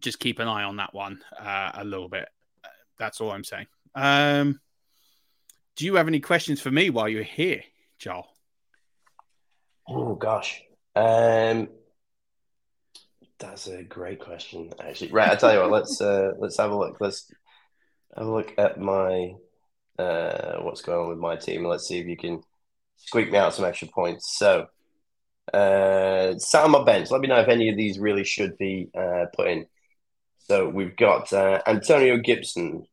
just 0.00 0.18
keep 0.18 0.38
an 0.38 0.48
eye 0.48 0.64
on 0.64 0.76
that 0.76 0.94
one 0.94 1.20
uh, 1.38 1.72
a 1.74 1.84
little 1.84 2.08
bit. 2.08 2.28
That's 2.98 3.20
all 3.20 3.30
I'm 3.30 3.44
saying. 3.44 3.66
Um, 3.94 4.60
do 5.76 5.84
you 5.84 5.96
have 5.96 6.08
any 6.08 6.20
questions 6.20 6.60
for 6.60 6.70
me 6.70 6.90
while 6.90 7.08
you're 7.08 7.22
here, 7.22 7.62
Joel? 7.98 8.26
Oh 9.88 10.14
gosh, 10.14 10.62
um, 10.94 11.68
that's 13.38 13.66
a 13.68 13.82
great 13.82 14.18
question. 14.18 14.72
Actually, 14.80 15.12
right. 15.12 15.30
I 15.30 15.36
tell 15.36 15.52
you 15.52 15.60
what. 15.60 15.70
Let's 15.70 16.00
uh, 16.00 16.32
let's 16.38 16.56
have 16.56 16.70
a 16.70 16.76
look. 16.76 16.96
Let's 17.00 17.30
have 18.16 18.26
a 18.26 18.30
look 18.30 18.54
at 18.58 18.80
my 18.80 19.34
uh, 19.98 20.56
what's 20.62 20.82
going 20.82 20.98
on 20.98 21.08
with 21.08 21.18
my 21.18 21.36
team. 21.36 21.64
Let's 21.64 21.86
see 21.86 21.98
if 21.98 22.06
you 22.06 22.16
can 22.16 22.42
squeak 22.96 23.30
me 23.30 23.38
out 23.38 23.54
some 23.54 23.64
extra 23.64 23.88
points. 23.88 24.36
So, 24.38 24.66
uh, 25.52 26.38
sat 26.38 26.64
on 26.64 26.70
my 26.70 26.84
bench. 26.84 27.10
Let 27.10 27.20
me 27.20 27.28
know 27.28 27.40
if 27.40 27.48
any 27.48 27.68
of 27.68 27.76
these 27.76 27.98
really 27.98 28.24
should 28.24 28.56
be 28.58 28.88
uh, 28.96 29.26
put 29.34 29.48
in. 29.48 29.66
So 30.48 30.68
we've 30.68 30.96
got 30.96 31.32
uh, 31.32 31.60
Antonio 31.66 32.18
Gibson. 32.18 32.86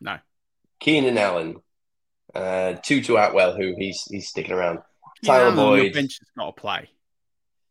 No. 0.00 0.18
Keenan 0.78 1.18
Allen. 1.18 1.56
Uh, 2.34 2.74
Tutu 2.74 3.16
Atwell, 3.16 3.56
who 3.56 3.74
he's 3.76 4.04
he's 4.04 4.28
sticking 4.28 4.54
around. 4.54 4.80
Tyler 5.24 5.54
Boyd. 5.54 5.92
bench 5.92 6.18
is 6.20 6.28
not 6.36 6.50
a 6.50 6.52
play. 6.52 6.90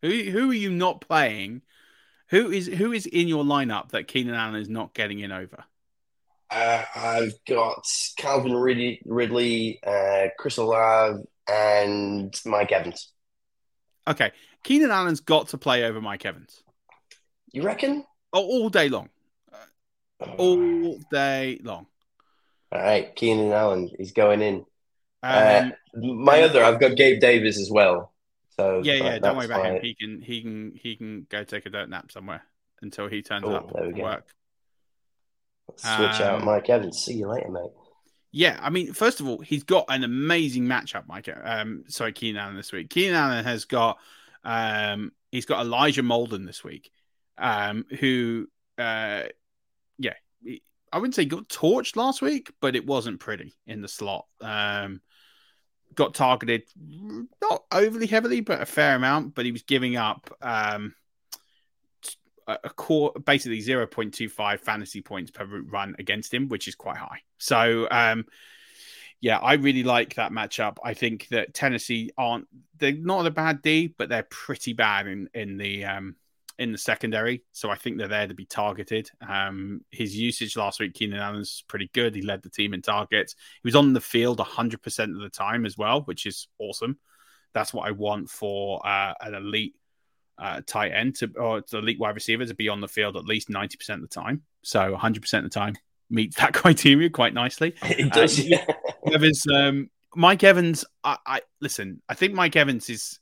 Who 0.02 0.10
who 0.10 0.52
are 0.52 0.56
you 0.56 0.70
not 0.70 1.02
playing? 1.02 1.62
Who 2.30 2.52
is 2.52 2.68
who 2.68 2.92
is 2.92 3.06
in 3.06 3.28
your 3.28 3.44
lineup 3.44 3.90
that 3.90 4.08
Keenan 4.08 4.36
Allen 4.36 4.62
is 4.62 4.70
not 4.70 4.94
getting 4.94 5.20
in 5.20 5.32
over? 5.32 5.64
Uh, 6.52 6.84
I've 6.96 7.34
got 7.48 7.86
Calvin 8.18 8.54
Ridley, 8.54 9.02
Ridley 9.06 9.80
uh, 9.86 10.28
Chris 10.38 10.58
Olave, 10.58 11.24
and 11.48 12.34
Mike 12.46 12.72
Evans. 12.72 13.12
Okay, 14.10 14.32
Keenan 14.64 14.92
Allen's 14.92 15.20
got 15.20 15.50
to 15.50 15.58
play 15.58 15.84
over 15.84 16.02
Mike 16.02 16.26
Evans. 16.26 16.64
You 17.52 17.62
reckon? 17.64 18.04
Oh, 18.34 18.44
all 18.44 18.70
day 18.70 18.90
long. 18.90 19.10
Uh, 20.20 20.26
all 20.38 21.00
day 21.12 21.60
long. 21.64 21.86
All 22.72 22.82
right, 22.82 23.16
Keenan 23.16 23.52
Allen, 23.52 23.90
he's 23.98 24.12
going 24.12 24.42
in. 24.42 24.66
Um, 25.22 25.74
uh, 25.94 26.00
my 26.00 26.42
other, 26.42 26.64
I've 26.64 26.80
got 26.80 26.96
Gabe 26.96 27.20
Davis 27.20 27.60
as 27.60 27.70
well. 27.70 28.12
So 28.56 28.82
yeah, 28.84 28.96
yeah, 28.96 29.20
don't 29.20 29.38
worry 29.38 29.46
about 29.46 29.66
him. 29.66 29.82
He 29.82 29.96
can, 29.96 30.22
he 30.22 30.42
can, 30.42 30.74
he 30.76 30.96
can 30.96 31.28
go 31.30 31.44
take 31.44 31.66
a 31.66 31.70
dirt 31.70 31.90
nap 31.90 32.12
somewhere 32.12 32.44
until 32.82 33.08
he 33.08 33.22
turns 33.22 33.46
oh, 33.48 33.54
up 33.54 33.72
at 33.78 33.96
work. 33.96 34.28
Switch 35.76 36.22
um, 36.22 36.22
out 36.22 36.44
Mike 36.44 36.70
Evans. 36.70 36.98
See 36.98 37.14
you 37.14 37.28
later, 37.28 37.50
mate. 37.50 37.72
Yeah, 38.32 38.60
I 38.62 38.70
mean, 38.70 38.94
first 38.94 39.20
of 39.20 39.28
all, 39.28 39.40
he's 39.40 39.64
got 39.64 39.86
an 39.90 40.04
amazing 40.04 40.64
matchup, 40.66 41.08
Mike. 41.08 41.30
Um, 41.44 41.84
sorry, 41.88 42.14
Keenan 42.14 42.42
Allen 42.42 42.56
this 42.56 42.72
week. 42.72 42.90
Keenan 42.90 43.16
Allen 43.16 43.44
has 43.44 43.66
got, 43.66 43.98
um, 44.44 45.12
he's 45.32 45.46
got 45.46 45.66
Elijah 45.66 46.04
Molden 46.04 46.46
this 46.46 46.64
week, 46.64 46.92
um, 47.38 47.86
who, 48.00 48.48
uh, 48.78 49.24
yeah, 49.98 50.14
I 50.92 50.98
wouldn't 50.98 51.16
say 51.16 51.26
got 51.26 51.48
torched 51.48 51.96
last 51.96 52.22
week, 52.22 52.52
but 52.62 52.76
it 52.76 52.86
wasn't 52.86 53.20
pretty 53.20 53.54
in 53.66 53.82
the 53.82 53.88
slot. 53.88 54.26
Um, 54.42 55.02
got 55.96 56.14
targeted 56.14 56.64
not 57.42 57.64
overly 57.72 58.08
heavily, 58.08 58.42
but 58.42 58.62
a 58.62 58.66
fair 58.66 58.96
amount. 58.96 59.36
But 59.36 59.46
he 59.46 59.52
was 59.52 59.64
giving 59.64 59.96
up 59.96 60.36
um, 60.42 60.94
a 62.64 62.70
core 62.70 63.14
basically 63.26 63.62
0.25 63.62 64.60
fantasy 64.60 65.02
points 65.02 65.32
per 65.32 65.46
run 65.46 65.96
against 66.00 66.34
him, 66.34 66.48
which 66.48 66.68
is 66.68 66.76
quite 66.76 66.98
high. 66.98 67.22
So 67.38 67.88
um, 67.92 68.26
yeah, 69.22 69.38
I 69.38 69.54
really 69.54 69.84
like 69.84 70.16
that 70.16 70.32
matchup. 70.32 70.78
I 70.84 70.94
think 70.94 71.28
that 71.30 71.54
Tennessee 71.54 72.12
aren't 72.18 72.48
they're 72.78 72.94
not 72.94 73.26
a 73.26 73.32
bad 73.32 73.62
D, 73.62 73.94
but 73.98 74.10
they're 74.10 74.28
pretty 74.30 74.74
bad 74.74 75.08
in 75.08 75.30
in 75.34 75.58
the 75.58 75.86
um, 75.86 76.16
in 76.60 76.72
the 76.72 76.78
secondary. 76.78 77.44
So 77.52 77.70
I 77.70 77.76
think 77.76 77.98
they're 77.98 78.08
there 78.08 78.28
to 78.28 78.34
be 78.34 78.46
targeted. 78.46 79.10
Um, 79.28 79.82
his 79.92 80.16
usage 80.16 80.56
last 80.58 80.80
week, 80.80 80.94
Keenan 80.94 81.20
Allen's 81.20 81.64
pretty 81.68 81.90
good. 81.94 82.14
He 82.14 82.22
led 82.22 82.44
the 82.44 82.50
team 82.50 82.74
in 82.74 82.82
targets. 82.82 83.36
He 83.64 83.68
was 83.68 83.76
on 83.76 83.94
the 83.94 84.02
field 84.02 84.40
100% 84.40 85.16
of 85.16 85.22
the 85.22 85.30
time 85.30 85.66
as 85.66 85.78
well, 85.78 86.02
which 86.02 86.26
is 86.26 86.48
awesome. 86.60 87.00
That's 87.54 87.74
what 87.74 87.88
I 87.88 87.92
want 87.92 88.30
for 88.30 88.86
uh, 88.86 89.14
an 89.22 89.34
elite 89.34 89.76
uh, 90.40 90.62
tight 90.66 90.92
end 90.92 91.16
to 91.18 91.32
or 91.38 91.62
the 91.70 91.80
elite 91.80 92.00
wide 92.00 92.16
receiver 92.16 92.46
to 92.46 92.54
be 92.54 92.70
on 92.70 92.82
the 92.82 92.88
field 92.88 93.18
at 93.18 93.26
least 93.26 93.50
90% 93.50 93.90
of 93.96 94.02
the 94.02 94.08
time. 94.08 94.44
So 94.62 94.96
100% 94.96 95.34
of 95.38 95.44
the 95.44 95.50
time 95.50 95.76
meets 96.10 96.36
that 96.40 96.54
criteria 96.54 97.10
quite 97.10 97.34
nicely. 97.34 97.76
It 97.84 98.12
does. 98.14 98.40
Uh, 98.40 98.44
yeah. 98.46 98.66
Evans, 99.14 99.46
um, 99.54 99.90
Mike 100.16 100.44
Evans, 100.44 100.86
I, 101.04 101.18
I 101.26 101.42
listen, 101.62 102.02
I 102.08 102.14
think 102.14 102.34
Mike 102.34 102.56
Evans 102.56 102.90
is 102.90 103.20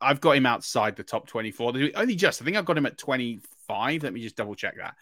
I've 0.00 0.20
got 0.20 0.36
him 0.36 0.46
outside 0.46 0.96
the 0.96 1.02
top 1.02 1.26
24. 1.26 1.72
Only 1.94 2.16
just, 2.16 2.42
I 2.42 2.44
think 2.44 2.56
I've 2.56 2.66
got 2.66 2.76
him 2.76 2.86
at 2.86 2.98
25. 2.98 4.02
Let 4.02 4.12
me 4.12 4.20
just 4.20 4.36
double 4.36 4.54
check 4.54 4.76
that. 4.76 4.94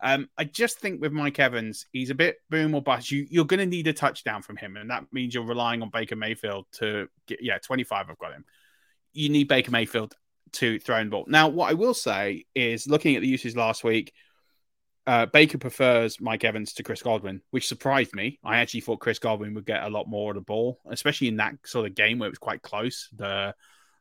Um, 0.00 0.28
I 0.36 0.44
just 0.44 0.78
think 0.78 1.00
with 1.00 1.12
Mike 1.12 1.38
Evans, 1.38 1.86
he's 1.92 2.10
a 2.10 2.14
bit 2.14 2.36
boom 2.50 2.74
or 2.74 2.82
bust. 2.82 3.10
You, 3.10 3.26
you're 3.30 3.44
going 3.44 3.60
to 3.60 3.66
need 3.66 3.86
a 3.88 3.92
touchdown 3.92 4.42
from 4.42 4.56
him, 4.56 4.76
and 4.76 4.90
that 4.90 5.04
means 5.12 5.34
you're 5.34 5.44
relying 5.44 5.82
on 5.82 5.90
Baker 5.90 6.16
Mayfield 6.16 6.66
to 6.72 7.08
get. 7.26 7.42
Yeah, 7.42 7.58
25. 7.58 8.10
I've 8.10 8.18
got 8.18 8.32
him. 8.32 8.44
You 9.12 9.28
need 9.28 9.48
Baker 9.48 9.70
Mayfield 9.70 10.14
to 10.54 10.78
throw 10.78 10.98
in 10.98 11.10
ball. 11.10 11.24
Now, 11.28 11.48
what 11.48 11.70
I 11.70 11.74
will 11.74 11.94
say 11.94 12.44
is, 12.54 12.86
looking 12.86 13.16
at 13.16 13.22
the 13.22 13.28
uses 13.28 13.56
last 13.56 13.84
week, 13.84 14.12
uh, 15.06 15.24
Baker 15.26 15.56
prefers 15.56 16.20
Mike 16.20 16.44
Evans 16.44 16.74
to 16.74 16.82
Chris 16.82 17.02
Godwin, 17.02 17.40
which 17.50 17.66
surprised 17.66 18.14
me. 18.14 18.38
I 18.44 18.58
actually 18.58 18.80
thought 18.80 19.00
Chris 19.00 19.18
Godwin 19.18 19.54
would 19.54 19.64
get 19.64 19.82
a 19.82 19.88
lot 19.88 20.06
more 20.06 20.32
of 20.32 20.34
the 20.34 20.42
ball, 20.42 20.80
especially 20.90 21.28
in 21.28 21.36
that 21.36 21.54
sort 21.64 21.86
of 21.86 21.94
game 21.94 22.18
where 22.18 22.26
it 22.26 22.32
was 22.32 22.38
quite 22.38 22.60
close. 22.60 23.08
The 23.16 23.54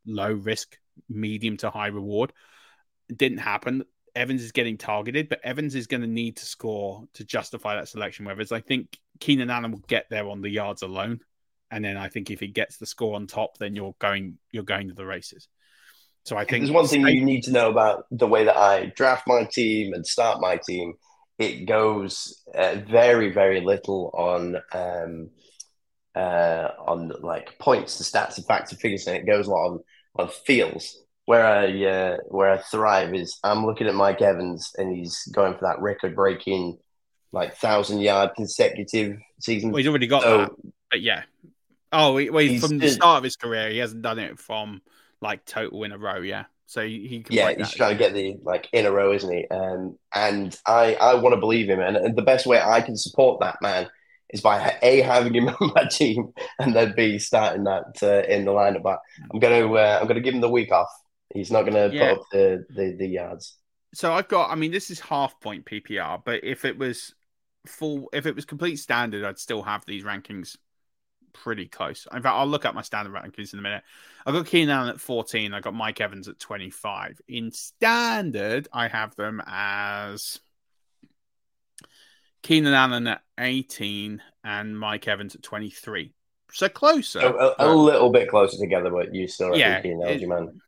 low 0.06 0.34
risk, 0.34 0.78
medium 1.08 1.56
to 1.58 1.70
high 1.70 1.88
reward. 1.88 2.34
It 3.10 3.18
didn't 3.18 3.38
happen. 3.38 3.84
Evans 4.16 4.44
is 4.44 4.52
getting 4.52 4.78
targeted, 4.78 5.30
but 5.30 5.40
Evans 5.44 5.76
is 5.76 5.88
going 5.88 6.02
to 6.02 6.08
need 6.08 6.38
to 6.38 6.46
score 6.46 7.06
to 7.14 7.24
justify 7.24 7.76
that 7.76 7.88
selection. 7.88 8.26
Whereas 8.26 8.52
I 8.52 8.60
think 8.60 8.98
Keenan 9.20 9.50
Allen 9.50 9.72
will 9.72 9.84
get 9.88 10.08
there 10.10 10.28
on 10.28 10.42
the 10.42 10.50
yards 10.50 10.82
alone, 10.82 11.22
and 11.72 11.86
then 11.86 11.98
I 11.98 12.10
think 12.10 12.32
if 12.32 12.40
he 12.40 12.48
gets 12.48 12.78
the 12.78 12.86
score 12.86 13.16
on 13.16 13.28
top, 13.28 13.58
then 13.60 13.76
you're 13.76 13.96
going 14.00 14.40
you're 14.52 14.64
going 14.64 14.90
to 14.90 14.94
the 14.94 15.06
races. 15.06 15.48
So 16.28 16.36
I 16.36 16.44
think 16.44 16.62
there's 16.62 16.72
one 16.72 16.86
thing 16.88 17.08
you 17.08 17.24
need 17.24 17.44
to 17.44 17.54
know 17.54 17.70
about 17.70 18.06
the 18.12 18.28
way 18.28 18.44
that 18.44 18.58
I 18.58 18.92
draft 18.98 19.28
my 19.28 19.46
team 19.46 19.94
and 19.94 20.06
start 20.06 20.42
my 20.42 20.58
team. 20.58 20.96
It 21.40 21.66
goes 21.66 22.44
uh, 22.54 22.82
very 22.86 23.32
very 23.32 23.62
little 23.62 24.12
on 24.14 24.58
um, 24.74 25.30
uh, 26.14 26.72
on 26.86 27.14
like 27.22 27.58
points, 27.60 27.98
the 27.98 28.04
stats, 28.04 28.36
and 28.36 28.46
facts, 28.46 28.74
and 28.74 28.80
figures, 28.82 29.08
and 29.08 29.16
it 29.16 29.26
goes 29.26 29.48
a 29.48 29.52
lot 29.52 29.70
on 29.70 29.80
on 30.18 30.28
feels. 30.46 31.02
Where 31.24 31.48
I 31.48 31.86
uh, 31.86 32.18
where 32.28 32.52
I 32.52 32.58
thrive 32.58 33.14
is 33.16 33.40
I'm 33.42 33.66
looking 33.66 33.88
at 33.88 33.96
Mike 33.96 34.22
Evans 34.22 34.74
and 34.78 34.94
he's 34.94 35.24
going 35.32 35.54
for 35.54 35.62
that 35.62 35.80
record 35.80 36.14
breaking 36.14 36.78
like 37.32 37.56
thousand 37.56 38.02
yard 38.02 38.32
consecutive 38.36 39.18
season. 39.40 39.72
Well, 39.72 39.78
he's 39.78 39.88
already 39.88 40.08
got 40.08 40.24
so, 40.24 40.38
that, 40.40 40.52
but 40.92 41.00
yeah. 41.00 41.24
Oh, 41.94 42.16
well, 42.16 42.40
he's, 42.40 42.68
from 42.68 42.80
the 42.80 42.90
start 42.90 43.20
of 43.20 43.24
his 43.24 43.38
career, 43.38 43.70
he 43.70 43.78
hasn't 43.78 44.02
done 44.02 44.20
it 44.20 44.38
from 44.38 44.82
like 45.22 45.46
total 45.46 45.84
in 45.84 45.92
a 45.92 45.98
row. 45.98 46.18
Yeah, 46.22 46.46
so 46.66 46.86
he, 46.86 47.24
can. 47.24 47.36
Yeah, 47.36 47.50
he's 47.50 47.70
that. 47.70 47.78
trying 47.78 47.98
to 47.98 48.00
get 48.04 48.14
the 48.14 48.38
like 48.44 48.68
in 48.74 48.86
a 48.86 48.92
row, 48.92 49.14
isn't 49.14 49.32
he? 49.32 49.48
Um, 49.50 49.98
and 50.14 50.56
I 50.66 50.96
I 50.96 51.16
want 51.16 51.34
to 51.34 51.40
believe 51.40 51.70
him, 51.70 51.80
and, 51.80 51.98
and 51.98 52.16
the 52.16 52.22
best 52.22 52.46
way 52.46 52.62
I 52.62 52.82
can 52.82 52.96
support 52.98 53.40
that 53.42 53.58
man 53.62 53.90
is 54.32 54.42
by 54.42 54.78
a 54.82 55.02
having 55.02 55.34
him 55.34 55.50
on 55.62 55.72
my 55.76 55.86
team, 55.86 56.34
and 56.60 56.76
then 56.76 56.94
b 56.96 57.20
starting 57.20 57.64
that 57.66 57.98
uh, 58.04 58.28
in 58.32 58.46
the 58.46 58.52
lineup. 58.52 58.84
But 58.84 59.00
I'm 59.32 59.40
gonna 59.40 59.72
uh, 59.74 60.00
I'm 60.02 60.08
gonna 60.08 60.22
give 60.22 60.34
him 60.34 60.42
the 60.42 60.50
week 60.50 60.72
off. 60.72 60.90
He's 61.34 61.52
not 61.52 61.64
gonna 61.64 61.90
Yeah. 61.92 62.10
put 62.14 62.20
up 62.20 62.26
the, 62.32 62.66
the 62.70 62.96
the 62.98 63.08
yards. 63.08 63.58
So 63.94 64.14
I've 64.14 64.28
got. 64.28 64.50
I 64.52 64.56
mean, 64.56 64.72
this 64.72 64.92
is 64.92 65.00
half 65.00 65.40
point 65.40 65.66
PPR, 65.66 66.22
but 66.24 66.44
if 66.44 66.66
it 66.66 66.78
was 66.78 67.14
full, 67.66 68.10
if 68.14 68.26
it 68.26 68.36
was 68.36 68.46
complete 68.46 68.78
standard, 68.78 69.24
I'd 69.24 69.40
still 69.40 69.64
have 69.64 69.86
these 69.86 70.04
rankings 70.04 70.58
pretty 71.44 71.68
close. 71.68 72.08
In 72.12 72.22
fact, 72.22 72.36
I'll 72.36 72.48
look 72.48 72.66
up 72.66 72.76
my 72.76 72.82
standard 72.82 73.14
rankings 73.14 73.54
in 73.54 73.60
a 73.60 73.62
minute. 73.62 73.84
I've 74.26 74.34
got 74.34 74.46
Keenan 74.46 74.70
Allen 74.70 74.90
at 74.90 75.00
14. 75.00 75.54
I've 75.54 75.64
got 75.64 75.74
Mike 75.74 76.02
Evans 76.02 76.28
at 76.28 76.40
25. 76.40 77.22
In 77.28 77.52
standard, 77.52 78.68
I 78.72 78.88
have 78.88 79.16
them 79.16 79.42
as 79.46 80.40
Keenan 82.44 82.74
Allen 82.74 83.08
at 83.08 83.22
18 83.40 84.22
and 84.44 84.78
Mike 84.78 85.08
Evans 85.08 85.36
at 85.36 85.44
23. 85.44 86.14
So 86.52 86.70
closer. 86.70 87.20
A, 87.20 87.32
a, 87.34 87.56
a 87.60 87.74
little 87.74 88.10
bit 88.10 88.30
closer 88.30 88.58
together, 88.58 88.90
but 88.90 89.14
you 89.14 89.28
still 89.28 89.56
Yeah, 89.56 89.82
Keenan 89.82 90.04
Allen's 90.04 90.28
man. 90.28 90.62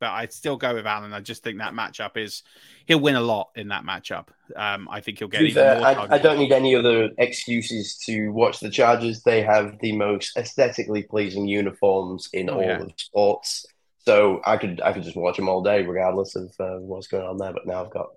But 0.00 0.10
I'd 0.10 0.32
still 0.32 0.56
go 0.56 0.74
with 0.74 0.86
Allen. 0.86 1.12
I 1.12 1.20
just 1.20 1.42
think 1.44 1.58
that 1.58 1.74
matchup 1.74 2.16
is 2.16 2.42
he'll 2.86 3.00
win 3.00 3.16
a 3.16 3.20
lot 3.20 3.50
in 3.54 3.68
that 3.68 3.84
matchup. 3.84 4.28
Um, 4.56 4.88
I 4.90 5.00
think 5.00 5.18
he'll 5.18 5.28
get 5.28 5.44
even 5.44 5.54
fair, 5.54 5.76
more. 5.76 5.86
I. 5.86 6.08
I 6.10 6.18
don't 6.18 6.38
need 6.38 6.52
any 6.52 6.74
other 6.74 7.10
excuses 7.18 7.96
to 8.06 8.30
watch 8.30 8.60
the 8.60 8.70
Chargers. 8.70 9.22
They 9.22 9.42
have 9.42 9.78
the 9.80 9.92
most 9.96 10.36
aesthetically 10.36 11.04
pleasing 11.04 11.46
uniforms 11.46 12.28
in 12.32 12.50
Oh, 12.50 12.54
all 12.54 12.62
yeah. 12.62 12.82
of 12.82 12.92
sports. 12.96 13.66
So 13.98 14.40
I 14.44 14.56
could 14.56 14.80
I 14.80 14.92
could 14.92 15.02
just 15.04 15.16
watch 15.16 15.36
them 15.36 15.48
all 15.48 15.62
day, 15.62 15.82
regardless 15.84 16.34
of 16.36 16.52
uh, 16.58 16.78
what's 16.78 17.06
going 17.06 17.26
on 17.26 17.38
there. 17.38 17.52
But 17.52 17.66
now 17.66 17.84
I've 17.84 17.90
got 17.92 18.08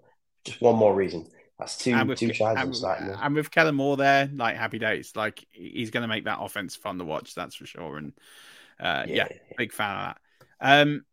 just 0.46 0.62
one 0.62 0.76
more 0.76 0.94
reason. 0.96 1.28
That's 1.60 1.78
two 1.78 1.92
And 1.92 2.10
with, 2.10 2.20
two 2.20 2.32
Chargers 2.32 2.64
and, 2.66 2.76
starting 2.76 3.08
there. 3.08 3.18
and 3.22 3.36
with 3.36 3.52
Kellen 3.52 3.76
Moore 3.76 3.98
there, 3.98 4.30
like 4.34 4.56
happy 4.56 4.80
days. 4.80 5.16
Like 5.16 5.46
he's 5.52 5.92
going 5.92 6.02
to 6.02 6.08
make 6.08 6.26
that 6.26 6.40
offense 6.42 6.76
fun 6.76 6.98
to 6.98 7.06
watch. 7.06 7.36
That's 7.36 7.56
for 7.56 7.66
sure. 7.66 7.98
And 7.98 8.14
uh, 8.80 9.06
yeah, 9.08 9.28
big 9.58 9.72
fan 9.72 9.98
of 9.98 10.16
that. 10.16 10.82
Um, 10.82 11.06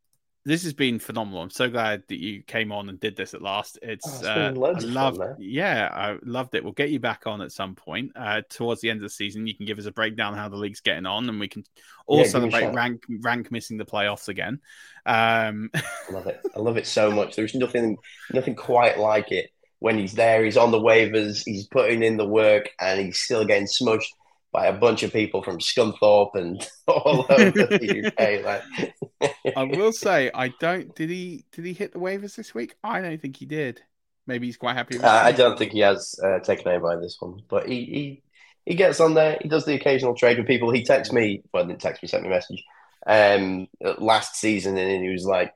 this 0.44 0.62
has 0.64 0.72
been 0.72 0.98
phenomenal. 0.98 1.42
I'm 1.42 1.50
so 1.50 1.68
glad 1.68 2.02
that 2.08 2.18
you 2.18 2.42
came 2.42 2.72
on 2.72 2.88
and 2.88 2.98
did 2.98 3.16
this 3.16 3.34
at 3.34 3.42
last. 3.42 3.78
It's, 3.82 4.06
Oh, 4.06 4.10
it's 4.20 4.26
uh, 4.26 4.34
been 4.34 4.54
loads 4.56 4.84
I 4.84 4.88
fun, 4.94 5.14
loved, 5.16 5.20
yeah, 5.38 5.88
I 5.92 6.16
loved 6.22 6.54
it. 6.54 6.64
We'll 6.64 6.72
get 6.72 6.90
you 6.90 6.98
back 6.98 7.26
on 7.26 7.42
at 7.42 7.52
some 7.52 7.74
point 7.74 8.12
uh, 8.16 8.42
towards 8.48 8.80
the 8.80 8.90
end 8.90 8.98
of 8.98 9.02
the 9.02 9.10
season. 9.10 9.46
You 9.46 9.54
can 9.54 9.66
give 9.66 9.78
us 9.78 9.86
a 9.86 9.92
breakdown 9.92 10.32
of 10.32 10.38
how 10.38 10.48
the 10.48 10.56
league's 10.56 10.80
getting 10.80 11.06
on, 11.06 11.28
and 11.28 11.38
we 11.38 11.48
can 11.48 11.64
all 12.06 12.18
Yeah, 12.18 12.24
give 12.28 12.42
me 12.42 12.48
a 12.48 12.52
celebrate 12.52 12.72
rank 12.74 13.04
rank 13.20 13.52
missing 13.52 13.76
the 13.76 13.84
playoffs 13.84 14.28
again. 14.28 14.60
Um, 15.04 15.70
I 15.74 16.12
love 16.12 16.26
it. 16.26 16.40
I 16.56 16.58
love 16.60 16.76
it 16.78 16.86
so 16.86 17.10
much. 17.10 17.36
There's 17.36 17.54
nothing 17.54 17.98
nothing 18.32 18.54
quite 18.54 18.98
like 18.98 19.32
it 19.32 19.50
when 19.78 19.98
he's 19.98 20.14
there. 20.14 20.44
He's 20.44 20.56
on 20.56 20.70
the 20.70 20.80
waivers. 20.80 21.42
He's 21.44 21.66
putting 21.66 22.02
in 22.02 22.16
the 22.16 22.26
work, 22.26 22.70
and 22.80 23.00
he's 23.00 23.18
still 23.18 23.44
getting 23.44 23.66
smushed 23.66 24.08
by 24.52 24.66
a 24.66 24.72
bunch 24.72 25.02
of 25.02 25.12
people 25.12 25.42
from 25.42 25.58
Scunthorpe 25.58 26.34
and 26.34 26.66
all 26.86 27.26
over 27.30 27.50
the 27.50 28.12
UK. 28.18 28.44
Like, 28.44 29.54
I 29.56 29.64
will 29.64 29.92
say, 29.92 30.30
I 30.34 30.48
don't. 30.60 30.94
Did 30.94 31.10
he? 31.10 31.44
Did 31.52 31.64
he 31.64 31.72
hit 31.72 31.92
the 31.92 31.98
waivers 31.98 32.34
this 32.36 32.54
week? 32.54 32.74
I 32.82 33.00
don't 33.00 33.20
think 33.20 33.36
he 33.36 33.46
did. 33.46 33.82
Maybe 34.26 34.46
he's 34.46 34.56
quite 34.56 34.76
happy. 34.76 34.96
With 34.96 35.04
Uh, 35.04 35.22
I 35.24 35.32
don't 35.32 35.58
think 35.58 35.72
he 35.72 35.80
has 35.80 36.14
uh, 36.22 36.40
taken 36.40 36.68
over 36.68 36.88
by 36.88 37.00
this 37.00 37.16
one, 37.18 37.40
but 37.48 37.68
he, 37.68 37.84
he 37.84 38.22
he 38.66 38.74
gets 38.74 39.00
on 39.00 39.14
there. 39.14 39.38
He 39.40 39.48
does 39.48 39.64
the 39.64 39.74
occasional 39.74 40.14
trade 40.14 40.38
with 40.38 40.46
people. 40.46 40.70
He 40.70 40.84
texts 40.84 41.12
me, 41.12 41.42
well, 41.52 41.66
didn't 41.66 41.80
text 41.80 42.02
me, 42.02 42.08
sent 42.08 42.22
me 42.22 42.28
a 42.28 42.32
message 42.32 42.62
um, 43.06 43.68
last 43.98 44.36
season, 44.36 44.76
and 44.76 45.02
he 45.02 45.10
was 45.10 45.24
like, 45.24 45.54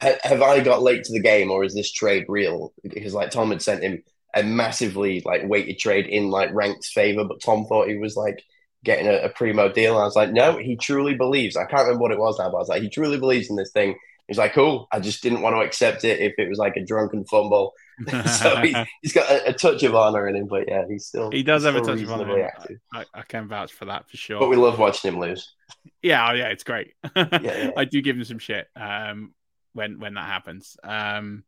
"Have 0.00 0.42
I 0.42 0.60
got 0.60 0.82
late 0.82 1.04
to 1.04 1.12
the 1.12 1.20
game, 1.20 1.50
or 1.50 1.64
is 1.64 1.74
this 1.74 1.92
trade 1.92 2.24
real?" 2.28 2.72
Because 2.82 3.14
like 3.14 3.30
Tom 3.30 3.50
had 3.50 3.62
sent 3.62 3.82
him 3.82 4.02
a 4.34 4.42
massively 4.42 5.22
like 5.24 5.42
weighted 5.44 5.78
trade 5.78 6.06
in 6.06 6.30
like 6.30 6.52
ranked 6.52 6.86
favor, 6.86 7.24
but 7.24 7.42
Tom 7.42 7.66
thought 7.66 7.88
he 7.88 7.96
was 7.96 8.16
like 8.16 8.42
getting 8.84 9.06
a, 9.06 9.24
a 9.24 9.28
primo 9.28 9.70
deal. 9.70 9.94
And 9.94 10.02
I 10.02 10.04
was 10.04 10.16
like, 10.16 10.32
"No, 10.32 10.58
he 10.58 10.76
truly 10.76 11.14
believes." 11.14 11.56
I 11.56 11.64
can't 11.64 11.82
remember 11.82 12.02
what 12.02 12.12
it 12.12 12.18
was 12.18 12.38
now, 12.38 12.50
but 12.50 12.56
I 12.56 12.60
was 12.60 12.68
like, 12.68 12.82
"He 12.82 12.90
truly 12.90 13.18
believes 13.18 13.50
in 13.50 13.56
this 13.56 13.72
thing." 13.72 13.96
He's 14.28 14.38
like, 14.38 14.54
"Cool." 14.54 14.88
I 14.92 15.00
just 15.00 15.22
didn't 15.22 15.42
want 15.42 15.56
to 15.56 15.60
accept 15.60 16.04
it 16.04 16.20
if 16.20 16.34
it 16.38 16.48
was 16.48 16.58
like 16.58 16.76
a 16.76 16.84
drunken 16.84 17.24
fumble 17.24 17.72
so 18.26 18.56
he's, 18.56 18.76
he's 19.02 19.12
got 19.12 19.30
a, 19.30 19.50
a 19.50 19.52
touch 19.52 19.82
of 19.82 19.94
honor 19.94 20.26
in 20.28 20.36
him, 20.36 20.46
but 20.46 20.68
yeah, 20.68 20.84
he's 20.88 21.06
still 21.06 21.30
he 21.30 21.42
does 21.42 21.64
have 21.64 21.76
a 21.76 21.80
touch 21.80 22.00
of 22.00 22.10
honor. 22.10 22.24
reasonably 22.24 22.34
in 22.34 22.40
him. 22.40 22.50
active. 22.56 22.78
I, 22.92 23.04
I 23.14 23.22
can 23.22 23.48
vouch 23.48 23.72
for 23.72 23.86
that 23.86 24.08
for 24.08 24.16
sure. 24.16 24.40
But 24.40 24.48
we 24.48 24.56
love 24.56 24.78
watching 24.78 25.12
him 25.12 25.20
lose. 25.20 25.54
Yeah, 26.02 26.30
oh, 26.30 26.34
yeah, 26.34 26.48
it's 26.48 26.64
great. 26.64 26.94
yeah. 27.16 27.70
I 27.76 27.84
do 27.84 28.00
give 28.02 28.16
him 28.16 28.24
some 28.24 28.38
shit 28.38 28.66
um, 28.76 29.34
when 29.72 29.98
when 29.98 30.14
that 30.14 30.26
happens, 30.26 30.76
um, 30.82 31.44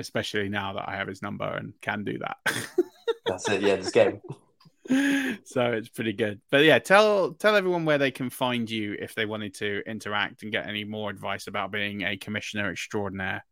especially 0.00 0.48
now 0.48 0.72
that 0.74 0.88
I 0.88 0.96
have 0.96 1.08
his 1.08 1.22
number 1.22 1.44
and 1.44 1.72
can 1.80 2.04
do 2.04 2.18
that. 2.18 2.36
That's 3.26 3.48
it. 3.48 3.62
Yeah, 3.62 3.76
this 3.76 3.90
game. 3.92 4.20
so 5.44 5.72
it's 5.72 5.88
pretty 5.88 6.12
good. 6.12 6.40
But 6.50 6.64
yeah, 6.64 6.78
tell 6.78 7.34
tell 7.34 7.54
everyone 7.54 7.84
where 7.84 7.98
they 7.98 8.10
can 8.10 8.30
find 8.30 8.68
you 8.68 8.96
if 8.98 9.14
they 9.14 9.26
wanted 9.26 9.54
to 9.56 9.82
interact 9.86 10.42
and 10.42 10.50
get 10.50 10.66
any 10.66 10.84
more 10.84 11.10
advice 11.10 11.46
about 11.46 11.70
being 11.70 12.02
a 12.02 12.16
commissioner 12.16 12.70
extraordinaire. 12.70 13.44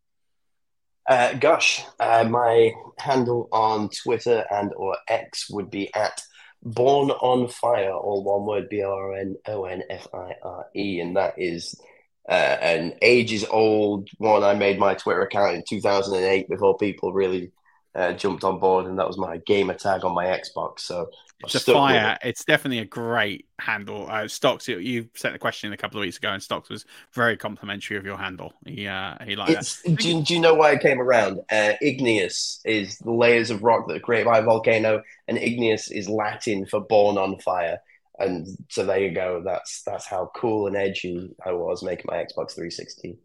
Uh, 1.09 1.33
gosh, 1.35 1.85
uh, 2.01 2.25
my 2.29 2.73
handle 2.99 3.49
on 3.53 3.89
Twitter 3.89 4.45
and 4.51 4.73
or 4.75 4.97
X 5.09 5.49
would 5.49 5.71
be 5.71 5.95
at 5.95 6.21
Born 6.63 7.11
on 7.11 7.49
Fire, 7.49 7.93
all 7.93 8.25
one 8.25 8.45
word, 8.45 8.69
B 8.69 8.83
R 8.83 9.15
N 9.15 9.37
O 9.47 9.65
N 9.65 9.83
F 9.89 10.09
I 10.13 10.35
R 10.43 10.67
E, 10.75 11.01
and 11.01 11.17
that 11.17 11.35
is 11.39 11.81
uh, 12.29 12.33
an 12.61 12.95
ages 13.03 13.45
old 13.51 14.09
one. 14.19 14.43
I 14.45 14.55
made 14.55 14.79
my 14.79 14.95
Twitter 14.95 15.23
account 15.23 15.57
in 15.57 15.63
2008 15.69 16.49
before 16.49 16.77
people 16.77 17.13
really 17.13 17.53
uh, 17.95 18.13
jumped 18.13 18.45
on 18.45 18.59
board, 18.61 18.87
and 18.87 18.99
that 18.99 19.07
was 19.07 19.19
my 19.19 19.39
gamer 19.47 19.75
tag 19.75 20.05
on 20.05 20.15
my 20.15 20.27
Xbox. 20.27 20.81
So 20.81 21.09
It's 21.43 21.55
a 21.55 21.59
with 21.59 21.69
it. 21.69 21.73
fire. 21.73 22.19
It's 22.23 22.45
definitely 22.45 22.81
a 22.81 22.85
great 22.85 23.47
handle. 23.59 24.07
Uh, 24.09 24.29
Stocks, 24.29 24.69
you, 24.69 24.79
you 24.79 25.09
sent 25.15 25.35
a 25.35 25.39
question 25.39 25.73
a 25.73 25.77
couple 25.77 25.99
of 25.99 26.03
weeks 26.03 26.19
ago, 26.19 26.29
and 26.31 26.41
Stocks 26.43 26.69
was 26.69 26.85
very 27.15 27.37
complimentary 27.37 27.97
of 27.97 28.05
your 28.05 28.19
handle. 28.19 28.53
He 28.67 28.87
uh, 28.87 29.15
he 29.25 29.35
liked 29.35 29.53
It's, 29.53 29.83
do, 29.83 30.09
you- 30.09 30.23
do 30.23 30.35
you 30.35 30.41
know 30.41 30.55
why 30.55 30.73
it 30.73 30.81
came 30.81 31.01
around? 31.01 31.41
Uh, 31.51 31.73
igneous 31.81 32.61
is 32.65 32.99
the 32.99 33.11
layers 33.13 33.51
of 33.51 33.63
rock 33.63 33.89
that 33.89 33.97
are 33.97 34.01
created 34.01 34.27
by 34.27 34.39
a 34.39 34.43
volcano, 34.43 35.03
and 35.27 35.39
igneous 35.39 35.91
is 35.91 36.09
Latin 36.09 36.67
for 36.67 36.81
born 36.81 37.17
on 37.19 37.39
fire. 37.41 37.79
And 38.19 38.47
so 38.69 38.85
there 38.85 38.99
you 38.99 39.13
go. 39.13 39.43
That's 39.45 39.83
that's 39.83 40.07
how 40.07 40.31
cool 40.35 40.67
and 40.67 40.77
edgy 40.77 41.31
I 41.45 41.53
was 41.53 41.83
making 41.83 42.07
my 42.09 42.17
Xbox 42.17 42.55
360 42.55 43.19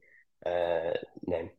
uh, 0.45 0.91
name. 1.25 1.49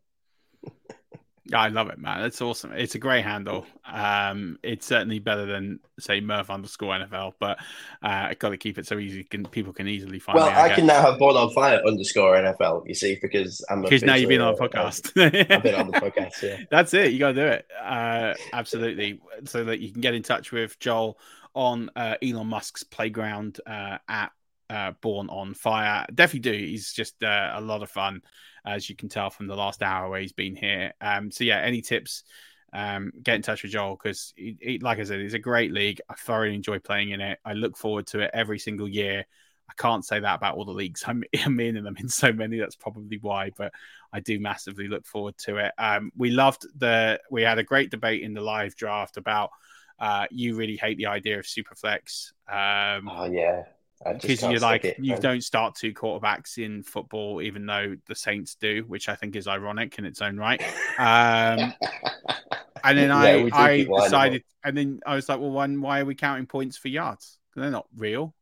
I 1.52 1.68
love 1.68 1.90
it, 1.90 1.98
man. 1.98 2.24
It's 2.24 2.40
awesome. 2.40 2.72
It's 2.72 2.94
a 2.94 2.98
great 2.98 3.22
handle. 3.22 3.66
Um, 3.86 4.58
it's 4.62 4.86
certainly 4.86 5.18
better 5.18 5.44
than 5.44 5.78
say 6.00 6.22
Murf 6.22 6.48
underscore 6.48 6.94
NFL, 6.94 7.34
but 7.38 7.58
uh, 8.02 8.28
I 8.30 8.34
got 8.38 8.50
to 8.50 8.56
keep 8.56 8.78
it 8.78 8.86
so 8.86 8.98
easy 8.98 9.24
can 9.24 9.44
people 9.44 9.74
can 9.74 9.86
easily 9.86 10.18
find 10.18 10.36
Well, 10.38 10.46
me. 10.46 10.54
I 10.54 10.68
guess. 10.68 10.78
can 10.78 10.86
now 10.86 11.02
have 11.02 11.18
born 11.18 11.36
on 11.36 11.52
fire 11.52 11.82
underscore 11.86 12.36
NFL. 12.36 12.84
You 12.86 12.94
see, 12.94 13.18
because 13.20 13.62
I'm 13.68 13.82
because 13.82 14.02
now 14.02 14.14
you've 14.14 14.30
been 14.30 14.40
on 14.40 14.54
uh, 14.54 14.56
podcast. 14.56 15.12
I've 15.50 15.62
been 15.62 15.74
on 15.74 15.90
the 15.90 16.00
podcast. 16.00 16.40
Yeah. 16.42 16.64
That's 16.70 16.94
it. 16.94 17.12
You 17.12 17.18
got 17.18 17.32
to 17.32 17.34
do 17.34 17.46
it. 17.46 17.66
Uh, 17.82 18.32
absolutely. 18.54 19.20
So 19.44 19.64
that 19.64 19.80
you 19.80 19.92
can 19.92 20.00
get 20.00 20.14
in 20.14 20.22
touch 20.22 20.50
with 20.50 20.78
Joel 20.78 21.18
on 21.54 21.90
uh, 21.96 22.16
Elon 22.22 22.46
Musk's 22.46 22.82
playground 22.82 23.60
uh, 23.66 23.98
at 24.08 24.32
uh, 24.70 24.92
Born 25.00 25.28
on 25.28 25.54
Fire. 25.54 26.06
Definitely 26.12 26.50
do. 26.50 26.64
He's 26.66 26.92
just 26.92 27.22
uh, 27.22 27.52
a 27.54 27.60
lot 27.60 27.82
of 27.82 27.90
fun, 27.90 28.22
as 28.64 28.88
you 28.88 28.96
can 28.96 29.08
tell 29.08 29.30
from 29.30 29.46
the 29.46 29.56
last 29.56 29.82
hour 29.82 30.08
where 30.10 30.20
he's 30.20 30.32
been 30.32 30.56
here. 30.56 30.92
Um, 31.00 31.30
so, 31.30 31.44
yeah, 31.44 31.60
any 31.60 31.80
tips? 31.80 32.24
Um, 32.72 33.12
get 33.22 33.36
in 33.36 33.42
touch 33.42 33.62
with 33.62 33.70
Joel 33.70 33.96
because, 33.96 34.34
like 34.80 34.98
I 34.98 35.04
said, 35.04 35.20
it's 35.20 35.34
a 35.34 35.38
great 35.38 35.72
league. 35.72 36.00
I 36.08 36.14
thoroughly 36.14 36.56
enjoy 36.56 36.80
playing 36.80 37.10
in 37.10 37.20
it. 37.20 37.38
I 37.44 37.52
look 37.52 37.76
forward 37.76 38.08
to 38.08 38.20
it 38.20 38.32
every 38.34 38.58
single 38.58 38.88
year. 38.88 39.24
I 39.68 39.72
can't 39.78 40.04
say 40.04 40.20
that 40.20 40.34
about 40.34 40.56
all 40.56 40.64
the 40.64 40.72
leagues 40.72 41.04
I'm, 41.06 41.22
I'm 41.44 41.60
in, 41.60 41.76
and 41.76 41.86
I'm 41.86 41.96
in 41.96 42.08
so 42.08 42.32
many. 42.32 42.58
That's 42.58 42.76
probably 42.76 43.18
why, 43.18 43.50
but 43.56 43.72
I 44.12 44.20
do 44.20 44.40
massively 44.40 44.88
look 44.88 45.06
forward 45.06 45.38
to 45.38 45.58
it. 45.58 45.72
Um, 45.78 46.10
we 46.16 46.30
loved 46.30 46.66
the. 46.76 47.20
We 47.30 47.42
had 47.42 47.58
a 47.58 47.64
great 47.64 47.90
debate 47.90 48.22
in 48.22 48.34
the 48.34 48.40
live 48.40 48.74
draft 48.76 49.16
about. 49.16 49.50
Uh, 49.98 50.26
you 50.30 50.56
really 50.56 50.76
hate 50.76 50.96
the 50.98 51.06
idea 51.06 51.38
of 51.38 51.44
superflex. 51.44 52.32
Um, 52.48 53.08
Oh 53.10 53.24
yeah. 53.30 53.64
Because 54.04 54.42
you're 54.42 54.58
like 54.60 54.84
it, 54.84 54.98
you 54.98 55.16
don't 55.16 55.40
start 55.40 55.76
two 55.76 55.94
quarterbacks 55.94 56.58
in 56.58 56.82
football, 56.82 57.40
even 57.40 57.64
though 57.64 57.96
the 58.06 58.14
Saints 58.14 58.54
do, 58.56 58.84
which 58.86 59.08
I 59.08 59.14
think 59.14 59.34
is 59.34 59.48
ironic 59.48 59.98
in 59.98 60.04
its 60.04 60.20
own 60.20 60.36
right. 60.36 60.60
Um, 60.98 61.72
and 62.84 62.98
then 62.98 63.08
Yeah, 63.08 63.14
I, 63.14 63.34
I 63.36 63.76
keep 63.78 63.88
lining 63.88 63.88
up. 63.88 64.04
decided, 64.04 64.44
and 64.62 64.76
then 64.76 65.00
I 65.06 65.14
was 65.14 65.28
like, 65.28 65.40
well, 65.40 65.50
one, 65.52 65.80
why 65.80 66.00
are 66.00 66.04
we 66.04 66.14
counting 66.14 66.44
points 66.46 66.76
for 66.76 66.88
yards? 66.88 67.38
They're 67.56 67.70
not 67.70 67.86
real. 67.96 68.34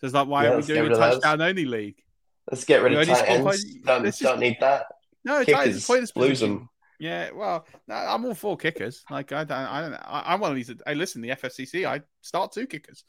So 0.00 0.06
it's 0.08 0.14
like, 0.14 0.28
why 0.28 0.44
Yeah, 0.44 0.50
are 0.50 0.56
we 0.56 0.62
doing 0.64 0.80
a 0.80 0.82
of 0.92 0.98
those. 0.98 1.14
touchdown 1.14 1.40
only 1.40 1.64
league? 1.64 2.02
Let's 2.50 2.64
get 2.64 2.82
rid 2.82 2.92
You 2.92 2.98
of 2.98 3.06
tight 3.06 3.28
ends. 3.28 3.64
Don't, 3.84 4.18
don't 4.18 4.40
need 4.40 4.56
that. 4.60 4.86
No, 5.24 5.40
it's, 5.40 5.50
like, 5.50 5.68
it's 5.68 5.86
Kickers, 5.86 5.86
pointless 5.86 6.16
lose 6.16 6.40
them. 6.40 6.68
Yeah, 7.02 7.30
well, 7.34 7.66
I'm 7.88 8.24
all 8.24 8.34
for 8.36 8.56
kickers. 8.56 9.02
Like 9.10 9.32
I 9.32 9.42
don't, 9.42 9.58
I 9.58 9.80
don't, 9.80 9.94
I, 9.94 10.22
I'm 10.26 10.38
one 10.38 10.52
of 10.52 10.56
these. 10.56 10.72
Hey, 10.86 10.94
listen, 10.94 11.20
the 11.20 11.30
FFCC, 11.30 11.84
I 11.84 12.02
start 12.20 12.52
two 12.52 12.68
kickers. 12.68 13.02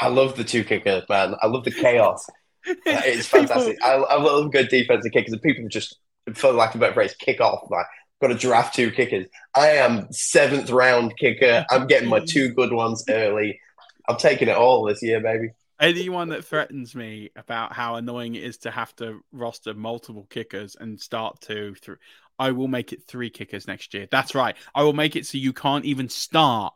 I 0.00 0.08
love 0.08 0.34
the 0.34 0.42
two 0.42 0.64
kickers, 0.64 1.04
man. 1.08 1.36
I 1.40 1.46
love 1.46 1.62
the 1.62 1.70
chaos. 1.70 2.26
it's 2.66 3.28
People- 3.28 3.46
fantastic. 3.46 3.78
I, 3.80 3.92
I 3.92 4.20
love 4.20 4.50
good 4.50 4.68
defensive 4.70 5.12
kickers, 5.12 5.32
and 5.32 5.40
people 5.40 5.68
just 5.68 6.00
for 6.34 6.50
lack 6.52 6.74
of 6.74 6.80
a 6.80 6.86
better 6.86 6.94
phrase, 6.94 7.14
kick 7.14 7.40
off. 7.40 7.70
Like, 7.70 7.86
got 8.20 8.28
to 8.28 8.34
draft 8.34 8.74
two 8.74 8.90
kickers. 8.90 9.26
I 9.54 9.68
am 9.68 10.10
seventh 10.10 10.70
round 10.70 11.16
kicker. 11.16 11.64
I'm 11.70 11.86
getting 11.86 12.08
my 12.08 12.24
two 12.26 12.48
good 12.48 12.72
ones 12.72 13.04
early. 13.08 13.60
I'm 14.08 14.16
taking 14.16 14.48
it 14.48 14.56
all 14.56 14.84
this 14.84 15.00
year, 15.00 15.20
baby. 15.20 15.50
Anyone 15.80 16.28
that 16.28 16.44
threatens 16.44 16.94
me 16.94 17.30
about 17.34 17.72
how 17.72 17.96
annoying 17.96 18.36
it 18.36 18.44
is 18.44 18.58
to 18.58 18.70
have 18.70 18.94
to 18.96 19.20
roster 19.32 19.74
multiple 19.74 20.28
kickers 20.30 20.76
and 20.78 21.00
start 21.00 21.40
two, 21.40 21.74
three, 21.82 21.96
I 22.42 22.50
will 22.50 22.66
make 22.66 22.92
it 22.92 23.04
three 23.06 23.30
kickers 23.30 23.68
next 23.68 23.94
year. 23.94 24.08
That's 24.10 24.34
right. 24.34 24.56
I 24.74 24.82
will 24.82 24.94
make 24.94 25.14
it 25.14 25.26
so 25.26 25.38
you 25.38 25.52
can't 25.52 25.84
even 25.84 26.08
start 26.08 26.74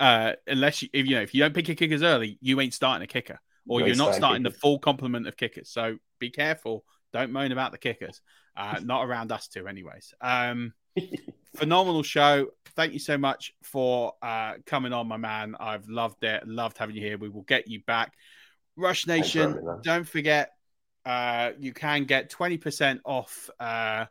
uh, 0.00 0.32
unless 0.48 0.82
you, 0.82 0.88
if 0.92 1.06
you 1.06 1.14
know, 1.14 1.22
if 1.22 1.32
you 1.32 1.40
don't 1.40 1.54
pick 1.54 1.68
your 1.68 1.76
kickers 1.76 2.02
early, 2.02 2.38
you 2.40 2.60
ain't 2.60 2.74
starting 2.74 3.04
a 3.04 3.06
kicker, 3.06 3.38
or 3.68 3.80
you're 3.82 3.94
not 3.94 4.16
starting 4.16 4.42
kickers. 4.42 4.56
the 4.56 4.60
full 4.60 4.80
complement 4.80 5.28
of 5.28 5.36
kickers. 5.36 5.70
So 5.70 5.98
be 6.18 6.30
careful. 6.30 6.84
Don't 7.12 7.30
moan 7.30 7.52
about 7.52 7.70
the 7.70 7.78
kickers. 7.78 8.20
Uh, 8.56 8.80
not 8.82 9.04
around 9.04 9.30
us 9.30 9.46
two, 9.46 9.68
anyways. 9.68 10.12
Um, 10.20 10.72
phenomenal 11.56 12.02
show. 12.02 12.48
Thank 12.74 12.92
you 12.92 12.98
so 12.98 13.16
much 13.16 13.54
for 13.62 14.14
uh, 14.20 14.54
coming 14.66 14.92
on, 14.92 15.06
my 15.06 15.18
man. 15.18 15.54
I've 15.60 15.88
loved 15.88 16.24
it. 16.24 16.48
Loved 16.48 16.78
having 16.78 16.96
you 16.96 17.02
here. 17.02 17.16
We 17.16 17.28
will 17.28 17.42
get 17.42 17.68
you 17.68 17.80
back. 17.86 18.12
Rush 18.74 19.06
Nation, 19.06 19.80
don't 19.84 20.08
forget, 20.08 20.50
uh, 21.04 21.52
you 21.60 21.72
can 21.72 22.04
get 22.04 22.32
20% 22.32 22.98
off 23.04 23.48
uh, 23.60 24.06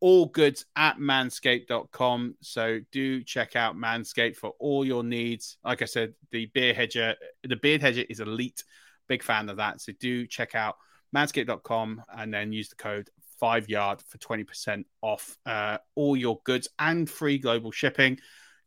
all 0.00 0.26
goods 0.26 0.66
at 0.76 0.98
manscaped.com. 0.98 2.36
So 2.40 2.80
do 2.92 3.22
check 3.22 3.56
out 3.56 3.76
Manscaped 3.76 4.36
for 4.36 4.52
all 4.58 4.84
your 4.84 5.02
needs. 5.02 5.58
Like 5.64 5.82
I 5.82 5.86
said, 5.86 6.14
the 6.30 6.46
beard 6.46 6.76
hedger, 6.76 7.14
the 7.42 7.56
beard 7.56 7.80
hedger 7.80 8.04
is 8.08 8.20
elite. 8.20 8.64
Big 9.08 9.22
fan 9.22 9.48
of 9.48 9.56
that. 9.58 9.80
So 9.80 9.92
do 9.98 10.26
check 10.26 10.54
out 10.54 10.76
manscaped.com 11.14 12.02
and 12.16 12.32
then 12.32 12.52
use 12.52 12.68
the 12.68 12.76
code 12.76 13.08
five 13.38 13.68
yard 13.68 14.02
for 14.08 14.18
20% 14.18 14.84
off 15.02 15.36
uh, 15.46 15.78
all 15.94 16.16
your 16.16 16.40
goods 16.44 16.68
and 16.78 17.08
free 17.08 17.38
global 17.38 17.70
shipping. 17.70 18.18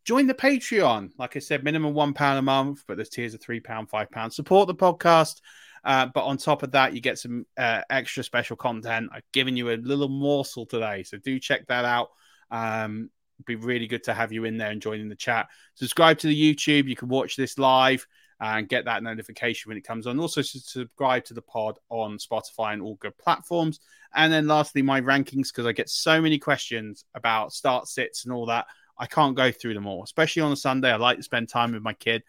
Join 0.06 0.28
the 0.28 0.34
Patreon. 0.34 1.12
Like 1.18 1.36
I 1.36 1.40
said, 1.40 1.64
minimum 1.64 1.94
one 1.94 2.14
pound 2.14 2.40
a 2.40 2.42
month, 2.42 2.84
but 2.88 2.98
there's 2.98 3.10
tiers 3.10 3.34
of 3.34 3.42
three 3.42 3.60
pound, 3.60 3.90
five 3.90 4.10
pound. 4.10 4.34
Support 4.34 4.68
the 4.68 4.76
podcast. 4.76 5.42
Uh, 5.84 6.08
but 6.14 6.24
on 6.24 6.38
top 6.38 6.64
of 6.64 6.72
that, 6.72 6.94
you 6.94 7.02
get 7.02 7.18
some 7.18 7.46
uh, 7.58 7.82
extra 7.90 8.24
special 8.24 8.56
content. 8.56 9.10
I've 9.14 9.32
given 9.32 9.56
you 9.56 9.70
a 9.70 9.78
little 9.78 10.10
morsel 10.10 10.66
today, 10.66 11.04
so 11.04 11.18
do 11.18 11.40
check 11.40 11.68
that 11.68 11.86
out. 11.86 12.10
Um, 12.52 13.10
be 13.46 13.56
really 13.56 13.88
good 13.88 14.04
to 14.04 14.14
have 14.14 14.32
you 14.32 14.44
in 14.44 14.58
there 14.58 14.72
and 14.72 14.82
joining 14.82 15.10
the 15.10 15.16
chat. 15.16 15.48
Subscribe 15.76 16.18
to 16.20 16.28
the 16.28 16.56
YouTube. 16.56 16.88
You 16.88 16.96
can 16.96 17.08
watch 17.08 17.36
this 17.36 17.58
live 17.58 18.06
and 18.42 18.70
get 18.70 18.86
that 18.86 19.04
notification 19.04 19.70
when 19.70 19.78
it 19.78 19.84
comes 19.84 20.08
on. 20.08 20.20
Also, 20.20 20.42
subscribe 20.42 21.26
to 21.26 21.34
the 21.34 21.42
pod 21.42 21.78
on 21.90 22.18
Spotify 22.18 22.74
and 22.74 22.82
all 22.82 22.96
good 22.96 23.18
platforms. 23.18 23.80
And 24.14 24.32
then, 24.32 24.48
lastly, 24.48 24.82
my 24.82 25.02
rankings 25.02 25.48
because 25.50 25.66
I 25.66 25.72
get 25.72 25.90
so 25.90 26.22
many 26.22 26.40
questions 26.40 27.06
about 27.16 27.54
start 27.54 27.88
sits 27.88 28.24
and 28.24 28.34
all 28.34 28.46
that. 28.48 28.66
I 28.98 29.06
can't 29.06 29.36
go 29.36 29.52
through 29.52 29.74
them 29.74 29.88
all, 29.88 30.04
especially 30.04 30.42
on 30.42 30.52
a 30.52 30.58
Sunday. 30.58 30.92
I 30.92 30.98
like 30.98 31.18
to 31.18 31.24
spend 31.24 31.50
time 31.50 31.74
with 31.74 31.82
my 31.82 31.94
kid. 31.94 32.24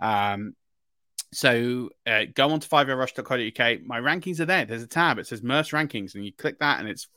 Um, 0.00 0.54
so 1.32 1.90
uh, 2.06 2.22
go 2.34 2.50
on 2.50 2.60
to 2.60 2.68
5rush.co.uk. 2.68 3.82
My 3.84 4.00
rankings 4.00 4.40
are 4.40 4.46
there. 4.46 4.64
There's 4.64 4.82
a 4.82 4.86
tab. 4.86 5.18
It 5.18 5.26
says 5.26 5.42
Murf's 5.42 5.70
Rankings, 5.70 6.14
and 6.14 6.24
you 6.24 6.32
click 6.32 6.58
that, 6.60 6.80
and 6.80 6.88
it's 6.88 7.08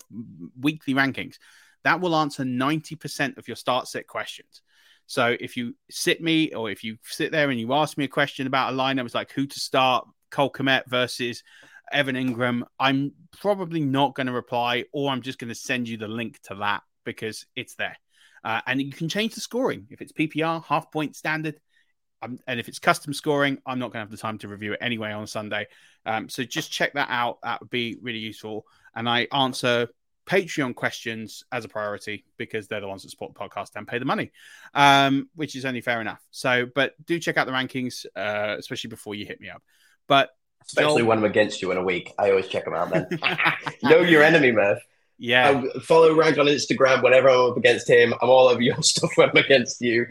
weekly 0.59 0.93
rankings. 0.93 1.35
That 1.83 2.01
will 2.01 2.15
answer 2.15 2.43
90% 2.43 3.37
of 3.37 3.47
your 3.47 3.55
start 3.55 3.87
set 3.87 4.07
questions. 4.07 4.61
So 5.05 5.35
if 5.39 5.57
you 5.57 5.75
sit 5.89 6.21
me, 6.21 6.53
or 6.53 6.69
if 6.69 6.83
you 6.83 6.97
sit 7.03 7.31
there 7.31 7.49
and 7.49 7.59
you 7.59 7.73
ask 7.73 7.97
me 7.97 8.05
a 8.05 8.09
question 8.09 8.45
about 8.45 8.73
a 8.73 8.75
line, 8.75 8.97
lineup, 8.97 9.05
it's 9.05 9.15
like 9.15 9.31
who 9.31 9.47
to 9.47 9.59
start, 9.59 10.07
Cole 10.29 10.51
Kmet 10.51 10.83
versus 10.87 11.43
Evan 11.91 12.15
Engram, 12.15 12.63
I'm 12.79 13.13
probably 13.39 13.79
not 13.79 14.13
going 14.13 14.27
to 14.27 14.33
reply, 14.33 14.85
or 14.91 15.09
I'm 15.09 15.21
just 15.21 15.39
going 15.39 15.49
to 15.49 15.55
send 15.55 15.87
you 15.87 15.97
the 15.97 16.07
link 16.07 16.39
to 16.43 16.55
that 16.55 16.83
because 17.05 17.45
it's 17.55 17.75
there. 17.75 17.97
Uh, 18.43 18.61
and 18.67 18.81
you 18.81 18.91
can 18.91 19.09
change 19.09 19.35
the 19.35 19.41
scoring. 19.41 19.87
If 19.89 20.01
it's 20.01 20.13
PPR, 20.13 20.63
half 20.63 20.91
point 20.91 21.15
standard, 21.15 21.59
I'm, 22.21 22.39
and 22.47 22.59
if 22.59 22.67
it's 22.67 22.79
custom 22.79 23.13
scoring, 23.13 23.59
I'm 23.65 23.79
not 23.79 23.87
going 23.87 23.99
to 23.99 23.99
have 23.99 24.11
the 24.11 24.17
time 24.17 24.37
to 24.39 24.47
review 24.47 24.73
it 24.73 24.79
anyway 24.81 25.11
on 25.11 25.27
Sunday. 25.27 25.67
Um, 26.05 26.29
so 26.29 26.43
just 26.43 26.71
check 26.71 26.93
that 26.93 27.07
out. 27.09 27.39
That 27.43 27.61
would 27.61 27.69
be 27.69 27.97
really 28.01 28.19
useful. 28.19 28.65
And 28.95 29.07
I 29.07 29.27
answer 29.31 29.87
Patreon 30.29 30.75
questions 30.75 31.43
as 31.51 31.65
a 31.65 31.67
priority 31.67 32.23
because 32.37 32.67
they're 32.67 32.81
the 32.81 32.87
ones 32.87 33.03
that 33.03 33.09
support 33.09 33.33
the 33.33 33.39
podcast 33.39 33.71
and 33.75 33.87
pay 33.87 33.97
the 33.97 34.05
money, 34.05 34.31
um, 34.75 35.27
which 35.35 35.55
is 35.55 35.65
only 35.65 35.81
fair 35.81 36.01
enough. 36.01 36.21
So, 36.29 36.67
but 36.75 36.93
do 37.05 37.19
check 37.19 37.37
out 37.37 37.47
the 37.47 37.53
rankings, 37.53 38.05
uh, 38.15 38.55
especially 38.59 38.89
before 38.89 39.15
you 39.15 39.25
hit 39.25 39.41
me 39.41 39.49
up. 39.49 39.63
But 40.07 40.29
especially 40.65 41.01
Joel... 41.01 41.07
when 41.07 41.17
I'm 41.19 41.25
against 41.25 41.61
you 41.61 41.71
in 41.71 41.77
a 41.77 41.83
week, 41.83 42.13
I 42.19 42.29
always 42.29 42.47
check 42.47 42.65
them 42.65 42.75
out. 42.75 42.91
Then 42.91 43.07
know 43.83 44.01
your 44.01 44.21
enemy, 44.21 44.51
Murf. 44.51 44.79
Yeah, 45.17 45.63
I 45.75 45.79
follow 45.79 46.15
Rank 46.15 46.37
on 46.37 46.45
Instagram 46.45 47.03
whenever 47.03 47.27
I'm 47.29 47.51
up 47.51 47.57
against 47.57 47.89
him. 47.89 48.13
I'm 48.21 48.29
all 48.29 48.47
over 48.47 48.61
your 48.61 48.81
stuff 48.83 49.11
when 49.15 49.29
I'm 49.29 49.37
against 49.37 49.81
you. 49.81 50.05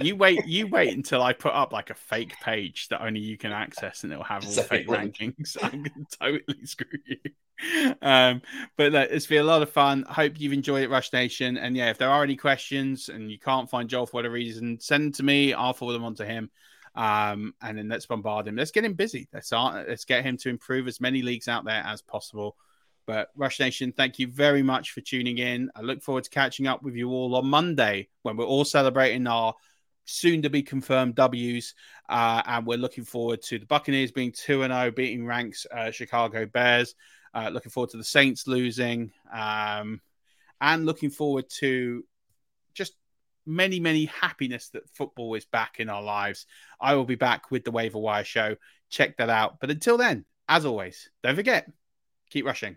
You 0.00 0.16
wait, 0.16 0.46
you 0.46 0.66
wait 0.70 0.96
until 0.96 1.22
I 1.22 1.32
put 1.32 1.52
up 1.52 1.72
like 1.72 1.90
a 1.90 1.94
fake 1.94 2.34
page 2.42 2.88
that 2.88 3.02
only 3.02 3.20
you 3.20 3.36
can 3.36 3.52
access, 3.52 4.04
and 4.04 4.12
it'll 4.12 4.24
have 4.24 4.44
all 4.44 4.62
fake 4.62 4.88
rankings. 4.88 5.56
I'm 5.62 5.82
gonna 5.82 6.06
totally 6.20 6.66
screw 6.66 6.98
you. 7.06 7.94
Um, 8.02 8.42
but 8.76 8.92
look, 8.92 9.08
it's 9.10 9.26
been 9.26 9.40
a 9.40 9.44
lot 9.44 9.62
of 9.62 9.70
fun. 9.70 10.04
Hope 10.08 10.38
you've 10.38 10.52
enjoyed 10.52 10.82
it, 10.82 10.90
Rush 10.90 11.12
Nation. 11.12 11.56
And 11.56 11.76
yeah, 11.76 11.90
if 11.90 11.98
there 11.98 12.10
are 12.10 12.22
any 12.22 12.36
questions 12.36 13.08
and 13.08 13.30
you 13.30 13.38
can't 13.38 13.68
find 13.68 13.88
Joel 13.88 14.06
for 14.06 14.18
whatever 14.18 14.34
reason, 14.34 14.78
send 14.80 15.04
them 15.04 15.12
to 15.12 15.22
me. 15.24 15.54
I'll 15.54 15.72
forward 15.72 15.94
them 15.94 16.04
on 16.04 16.14
to 16.16 16.24
him. 16.24 16.50
Um, 16.94 17.54
and 17.62 17.78
then 17.78 17.88
let's 17.88 18.06
bombard 18.06 18.46
him. 18.46 18.56
Let's 18.56 18.70
get 18.70 18.84
him 18.84 18.94
busy. 18.94 19.28
Let's 19.32 19.52
let's 19.52 20.04
get 20.04 20.24
him 20.24 20.36
to 20.38 20.48
improve 20.48 20.88
as 20.88 21.00
many 21.00 21.22
leagues 21.22 21.48
out 21.48 21.64
there 21.64 21.82
as 21.84 22.02
possible. 22.02 22.56
But 23.06 23.30
Rush 23.36 23.58
Nation, 23.58 23.92
thank 23.92 24.18
you 24.18 24.26
very 24.26 24.62
much 24.62 24.90
for 24.90 25.00
tuning 25.00 25.38
in. 25.38 25.70
I 25.74 25.80
look 25.80 26.02
forward 26.02 26.24
to 26.24 26.30
catching 26.30 26.66
up 26.66 26.82
with 26.82 26.94
you 26.94 27.08
all 27.08 27.34
on 27.36 27.46
Monday 27.46 28.08
when 28.22 28.36
we're 28.36 28.44
all 28.44 28.66
celebrating 28.66 29.26
our 29.26 29.54
soon 30.08 30.42
to 30.42 30.50
be 30.50 30.62
confirmed 30.62 31.14
W's. 31.14 31.74
Uh, 32.08 32.42
and 32.46 32.66
we're 32.66 32.78
looking 32.78 33.04
forward 33.04 33.42
to 33.42 33.58
the 33.58 33.66
Buccaneers 33.66 34.10
being 34.10 34.32
2 34.32 34.62
0, 34.62 34.90
beating 34.90 35.26
ranks 35.26 35.66
uh, 35.70 35.90
Chicago 35.90 36.46
Bears. 36.46 36.94
Uh, 37.34 37.50
looking 37.52 37.70
forward 37.70 37.90
to 37.90 37.98
the 37.98 38.04
Saints 38.04 38.46
losing. 38.46 39.12
Um, 39.32 40.00
and 40.60 40.86
looking 40.86 41.10
forward 41.10 41.48
to 41.58 42.04
just 42.74 42.94
many, 43.46 43.80
many 43.80 44.06
happiness 44.06 44.70
that 44.70 44.88
football 44.90 45.34
is 45.34 45.44
back 45.44 45.78
in 45.78 45.88
our 45.88 46.02
lives. 46.02 46.46
I 46.80 46.94
will 46.94 47.04
be 47.04 47.14
back 47.14 47.50
with 47.50 47.64
the 47.64 47.70
Waiver 47.70 47.98
Wire 47.98 48.24
show. 48.24 48.56
Check 48.88 49.18
that 49.18 49.30
out. 49.30 49.60
But 49.60 49.70
until 49.70 49.98
then, 49.98 50.24
as 50.48 50.64
always, 50.64 51.10
don't 51.22 51.36
forget, 51.36 51.70
keep 52.30 52.46
rushing. 52.46 52.76